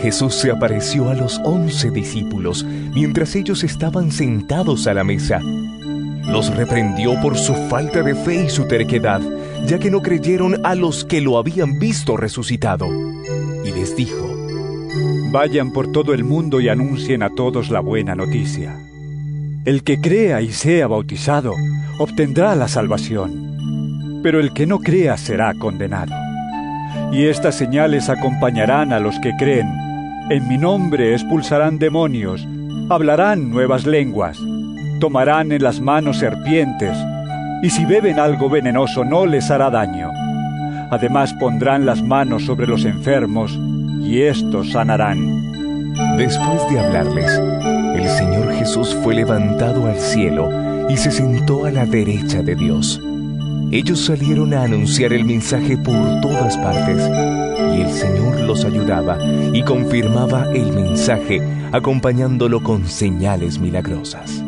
Jesús 0.00 0.34
se 0.34 0.50
apareció 0.50 1.08
a 1.08 1.14
los 1.14 1.40
once 1.44 1.90
discípulos 1.90 2.64
mientras 2.64 3.34
ellos 3.34 3.64
estaban 3.64 4.12
sentados 4.12 4.86
a 4.86 4.94
la 4.94 5.04
mesa. 5.04 5.40
Los 5.40 6.54
reprendió 6.54 7.20
por 7.20 7.36
su 7.36 7.54
falta 7.68 8.02
de 8.02 8.14
fe 8.14 8.44
y 8.44 8.50
su 8.50 8.66
terquedad, 8.66 9.20
ya 9.66 9.78
que 9.78 9.90
no 9.90 10.02
creyeron 10.02 10.64
a 10.64 10.74
los 10.74 11.04
que 11.04 11.20
lo 11.20 11.38
habían 11.38 11.78
visto 11.78 12.16
resucitado. 12.16 12.88
Y 13.64 13.72
les 13.72 13.96
dijo, 13.96 14.36
Vayan 15.30 15.72
por 15.72 15.92
todo 15.92 16.14
el 16.14 16.24
mundo 16.24 16.60
y 16.60 16.68
anuncien 16.68 17.22
a 17.22 17.30
todos 17.30 17.70
la 17.70 17.80
buena 17.80 18.14
noticia. 18.14 18.76
El 19.64 19.82
que 19.82 20.00
crea 20.00 20.40
y 20.40 20.52
sea 20.52 20.86
bautizado 20.86 21.52
obtendrá 21.98 22.54
la 22.54 22.68
salvación, 22.68 24.20
pero 24.22 24.40
el 24.40 24.52
que 24.52 24.66
no 24.66 24.78
crea 24.78 25.16
será 25.16 25.54
condenado. 25.54 26.14
Y 27.12 27.26
estas 27.26 27.56
señales 27.56 28.08
acompañarán 28.08 28.92
a 28.92 29.00
los 29.00 29.18
que 29.20 29.32
creen. 29.38 29.66
En 30.28 30.48
mi 30.48 30.58
nombre 30.58 31.12
expulsarán 31.12 31.78
demonios, 31.78 32.44
hablarán 32.88 33.48
nuevas 33.48 33.86
lenguas, 33.86 34.36
tomarán 34.98 35.52
en 35.52 35.62
las 35.62 35.80
manos 35.80 36.18
serpientes, 36.18 36.98
y 37.62 37.70
si 37.70 37.84
beben 37.84 38.18
algo 38.18 38.50
venenoso 38.50 39.04
no 39.04 39.24
les 39.24 39.52
hará 39.52 39.70
daño. 39.70 40.10
Además 40.90 41.32
pondrán 41.34 41.86
las 41.86 42.02
manos 42.02 42.44
sobre 42.44 42.66
los 42.66 42.84
enfermos, 42.84 43.56
y 44.02 44.22
estos 44.22 44.72
sanarán. 44.72 45.94
Después 46.18 46.60
de 46.70 46.80
hablarles, 46.80 47.40
el 47.94 48.08
Señor 48.08 48.52
Jesús 48.54 48.96
fue 49.04 49.14
levantado 49.14 49.86
al 49.86 49.96
cielo 49.96 50.50
y 50.88 50.96
se 50.96 51.12
sentó 51.12 51.66
a 51.66 51.70
la 51.70 51.86
derecha 51.86 52.42
de 52.42 52.56
Dios. 52.56 53.00
Ellos 53.70 54.04
salieron 54.06 54.54
a 54.54 54.64
anunciar 54.64 55.12
el 55.12 55.24
mensaje 55.24 55.78
por 55.78 56.20
todas 56.20 56.56
partes 56.56 57.45
el 57.82 57.90
Señor 57.90 58.40
los 58.40 58.64
ayudaba 58.64 59.18
y 59.52 59.62
confirmaba 59.62 60.50
el 60.52 60.72
mensaje 60.72 61.40
acompañándolo 61.72 62.62
con 62.62 62.86
señales 62.86 63.58
milagrosas. 63.58 64.45